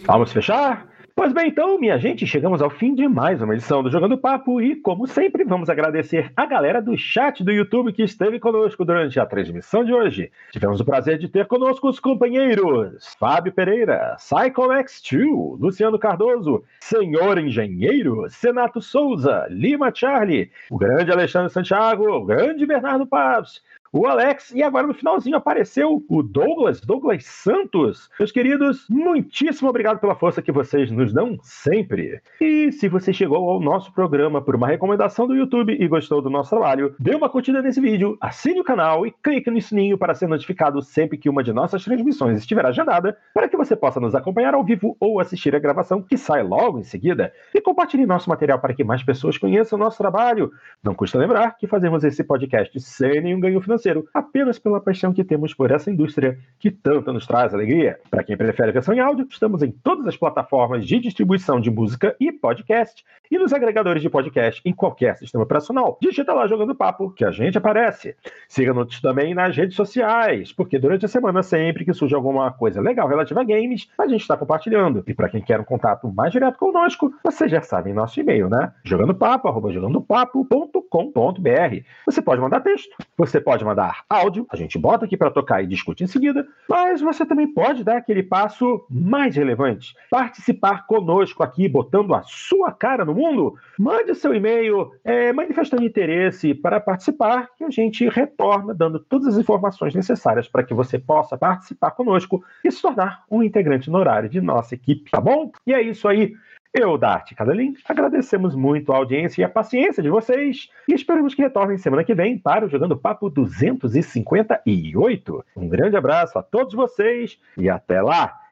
Vamos 0.05 0.33
fechar? 0.33 0.87
Pois 1.19 1.33
bem, 1.33 1.49
então, 1.49 1.79
minha 1.81 1.97
gente, 1.97 2.27
chegamos 2.27 2.61
ao 2.61 2.69
fim 2.69 2.95
de 2.95 3.09
mais 3.09 3.41
uma 3.41 3.55
edição 3.55 3.83
do 3.83 3.91
Jogando 3.91 4.19
Papo 4.19 4.61
e, 4.61 4.77
como 4.77 5.07
sempre, 5.07 5.45
vamos 5.45 5.71
agradecer 5.71 6.31
a 6.37 6.45
galera 6.45 6.83
do 6.83 6.95
chat 6.95 7.43
do 7.43 7.51
YouTube 7.51 7.91
que 7.95 8.03
esteve 8.03 8.39
conosco 8.39 8.85
durante 8.85 9.19
a 9.19 9.25
transmissão 9.25 9.83
de 9.83 9.95
hoje. 9.95 10.31
Tivemos 10.53 10.79
o 10.79 10.85
prazer 10.85 11.17
de 11.17 11.27
ter 11.27 11.47
conosco 11.47 11.89
os 11.89 11.99
companheiros 11.99 13.15
Fábio 13.19 13.51
Pereira, 13.51 14.15
PsychoX2, 14.19 15.59
Luciano 15.59 15.99
Cardoso, 15.99 16.63
Senhor 16.83 17.39
Engenheiro, 17.39 18.29
Senato 18.29 18.83
Souza, 18.83 19.47
Lima 19.49 19.91
Charlie, 19.95 20.51
o 20.71 20.77
grande 20.77 21.11
Alexandre 21.11 21.51
Santiago, 21.51 22.07
o 22.11 22.27
grande 22.27 22.67
Bernardo 22.67 23.07
Paz, 23.07 23.63
o 23.99 24.07
Alex, 24.07 24.53
e 24.55 24.63
agora 24.63 24.87
no 24.87 24.93
finalzinho 24.93 25.37
apareceu 25.37 26.05
o 26.07 26.23
Douglas, 26.23 26.83
Douglas 26.83 27.25
Santos. 27.25 28.11
Meus 28.19 28.31
queridos, 28.31 28.87
muitíssimo 28.91 29.71
obrigado 29.71 29.99
pela 29.99 30.15
força 30.15 30.43
que 30.43 30.53
vocês 30.53 30.91
nos 30.91 31.15
dão 31.15 31.39
sempre. 31.43 32.21
E 32.39 32.71
se 32.73 32.89
você 32.89 33.11
chegou 33.11 33.49
ao 33.49 33.59
nosso 33.59 33.91
programa 33.95 34.43
por 34.43 34.55
uma 34.55 34.67
recomendação 34.67 35.27
do 35.27 35.35
YouTube 35.35 35.75
e 35.81 35.89
gostou 35.89 36.21
do 36.21 36.29
nosso 36.29 36.51
trabalho, 36.51 36.95
dê 36.99 37.15
uma 37.15 37.31
curtida 37.31 37.63
nesse 37.63 37.81
vídeo, 37.81 38.19
assine 38.21 38.61
o 38.61 38.65
canal 38.65 39.07
e 39.07 39.15
clique 39.23 39.51
no 39.51 39.63
sininho 39.63 39.97
para 39.97 40.15
ser 40.15 40.29
notificado 40.29 40.83
sempre 40.83 41.17
que 41.17 41.31
uma 41.31 41.43
de 41.43 41.55
nossas 41.55 41.83
transmissões 41.83 42.39
estiver 42.39 42.67
agendada, 42.67 43.17
para 43.33 43.49
que 43.49 43.57
você 43.57 43.75
possa 43.75 43.99
nos 43.99 44.15
acompanhar 44.15 44.53
ao 44.53 44.63
vivo 44.63 44.95
ou 45.01 45.21
assistir 45.21 45.57
a 45.57 45.59
gravação 45.59 46.03
que 46.03 46.19
sai 46.19 46.43
logo 46.43 46.79
em 46.79 46.85
seguida. 46.85 47.33
E 47.55 47.63
compartilhe 47.63 48.05
nosso 48.05 48.29
material 48.29 48.59
para 48.59 48.75
que 48.75 48.85
mais 48.85 49.03
pessoas 49.03 49.39
conheçam 49.39 49.79
o 49.79 49.83
nosso 49.83 49.97
trabalho. 49.97 50.53
Não 50.85 50.95
custa 50.95 51.19
lembrar 51.19 51.57
que 51.57 51.67
fazemos 51.67 52.05
esse 52.05 52.23
podcast 52.23 52.79
sem 52.79 53.23
nenhum 53.23 53.41
ganho 53.41 53.59
financeiro 53.63 53.86
financeiro, 53.87 54.09
apenas 54.13 54.59
pela 54.59 54.81
paixão 54.81 55.13
que 55.13 55.23
temos 55.23 55.55
por 55.55 55.71
essa 55.71 55.89
indústria 55.91 56.39
que 56.59 56.71
tanto 56.71 57.13
nos 57.13 57.27
traz 57.27 57.53
alegria. 57.55 58.01
Para 58.11 58.25
quem 58.25 58.37
prefere 58.37 58.71
a 58.71 58.73
versão 58.73 58.95
em 58.95 59.01
áudio, 59.01 59.27
estamos 59.31 59.63
em 59.63 59.71
todas 59.71 60.07
as 60.07 60.17
plataformas 60.17 60.87
de 60.87 60.99
distribuição 60.99 61.61
de 61.61 61.71
música 61.71 62.17
e 62.19 62.33
podcast 62.33 63.05
e 63.31 63.39
nos 63.39 63.53
agregadores 63.53 64.03
de 64.03 64.11
podcast 64.11 64.61
em 64.65 64.73
qualquer 64.73 65.17
sistema 65.17 65.45
operacional. 65.45 65.99
Digita 66.01 66.33
lá 66.33 66.47
Jogando 66.47 66.75
Papo 66.75 67.11
que 67.11 67.23
a 67.25 67.31
gente 67.31 67.59
aparece. 67.59 68.17
Siga-nos 68.49 69.01
também 69.01 69.35
nas 69.35 69.57
redes 69.57 69.77
sociais, 69.77 70.53
porque 70.53 70.79
durante 70.79 71.05
a 71.05 71.09
semana, 71.09 71.43
sempre 71.43 71.85
que 71.85 71.93
surge 71.93 72.15
alguma 72.15 72.53
coisa 72.53 72.81
legal 72.81 73.09
relativa 73.09 73.41
a 73.41 73.45
games, 73.45 73.89
a 73.99 74.07
gente 74.07 74.23
está 74.23 74.37
compartilhando. 74.37 75.03
E 75.07 75.15
para 75.15 75.29
quem 75.29 75.43
quer 75.43 75.61
um 75.61 75.65
contato 75.65 76.09
mais 76.13 76.33
direto 76.33 76.59
conosco, 76.59 77.13
vocês 77.23 77.51
já 77.51 77.63
sabem 77.63 77.95
nosso 77.95 78.21
e-mail, 78.21 78.49
né? 78.49 78.73
jogandopapo.jogandopapo.com.br. 78.85 81.77
Você 82.07 82.23
pode 82.23 82.41
mandar 82.41 82.61
texto, 82.61 82.97
você 83.17 83.41
pode 83.41 83.65
mandar 83.67 84.05
áudio, 84.09 84.47
a 84.51 84.57
gente 84.57 84.79
bota 84.79 85.05
aqui 85.05 85.17
para 85.17 85.31
tocar 85.31 85.63
e 85.63 85.67
discute 85.67 86.05
em 86.05 86.07
seguida, 86.07 86.47
mas 86.69 87.01
você 87.01 87.27
também 87.27 87.47
pode 87.47 87.85
dar 87.85 87.99
aquele 87.99 88.23
passo 88.23 88.87
mais 88.91 89.37
relevante, 89.37 89.95
participar 90.11 90.87
conosco 90.87 91.43
aqui, 91.43 91.69
botando 91.69 92.15
a 92.15 92.23
sua 92.23 92.73
cara 92.73 93.05
no 93.05 93.15
mundo. 93.15 93.55
Mande 93.79 94.15
seu 94.15 94.35
e-mail, 94.35 94.93
é, 95.05 95.33
manifestando 95.33 95.85
interesse 95.85 96.55
para 96.55 96.81
participar, 96.81 97.49
que 97.57 97.65
a 97.65 97.71
gente 97.71 98.09
retorna 98.09 98.73
dando 98.73 98.99
todas 98.99 99.29
as 99.29 99.39
informações 99.39 99.95
necessárias 99.95 100.49
para 100.49 100.63
que 100.63 100.75
você 100.75 100.99
possa 100.99 101.37
participar 101.37 101.91
conosco 101.91 102.43
e 102.65 102.71
se 102.71 102.81
tornar 102.81 103.25
um 103.31 103.43
integrante 103.43 103.91
no 103.91 103.99
horário 103.99 104.29
de 104.29 104.41
nossa 104.41 104.75
equipe, 104.75 105.11
tá 105.11 105.21
bom? 105.21 105.51
E 105.67 105.73
é 105.73 105.83
isso 105.83 106.09
aí. 106.09 106.35
Eu, 106.79 106.99
Dart 106.99 107.33
Cadalin, 107.35 107.75
agradecemos 107.89 108.55
muito 108.55 108.93
a 108.93 108.99
audiência 108.99 109.41
e 109.41 109.45
a 109.45 109.49
paciência 109.49 110.03
de 110.03 110.11
vocês 110.11 110.69
e 110.87 110.93
esperamos 110.93 111.35
que 111.35 111.41
retornem 111.41 111.79
semana 111.79 112.05
que 112.05 112.15
vem 112.15 112.37
para 112.37 112.67
o 112.67 112.69
Jogando 112.69 112.95
Papo 112.95 113.31
258. 113.31 115.45
Um 115.57 115.71
grande 115.71 115.97
abraço 115.97 116.39
a 116.39 116.43
todos 116.43 116.75
vocês 116.75 117.41
e 117.57 117.71
até 117.71 118.03
lá! 118.03 118.46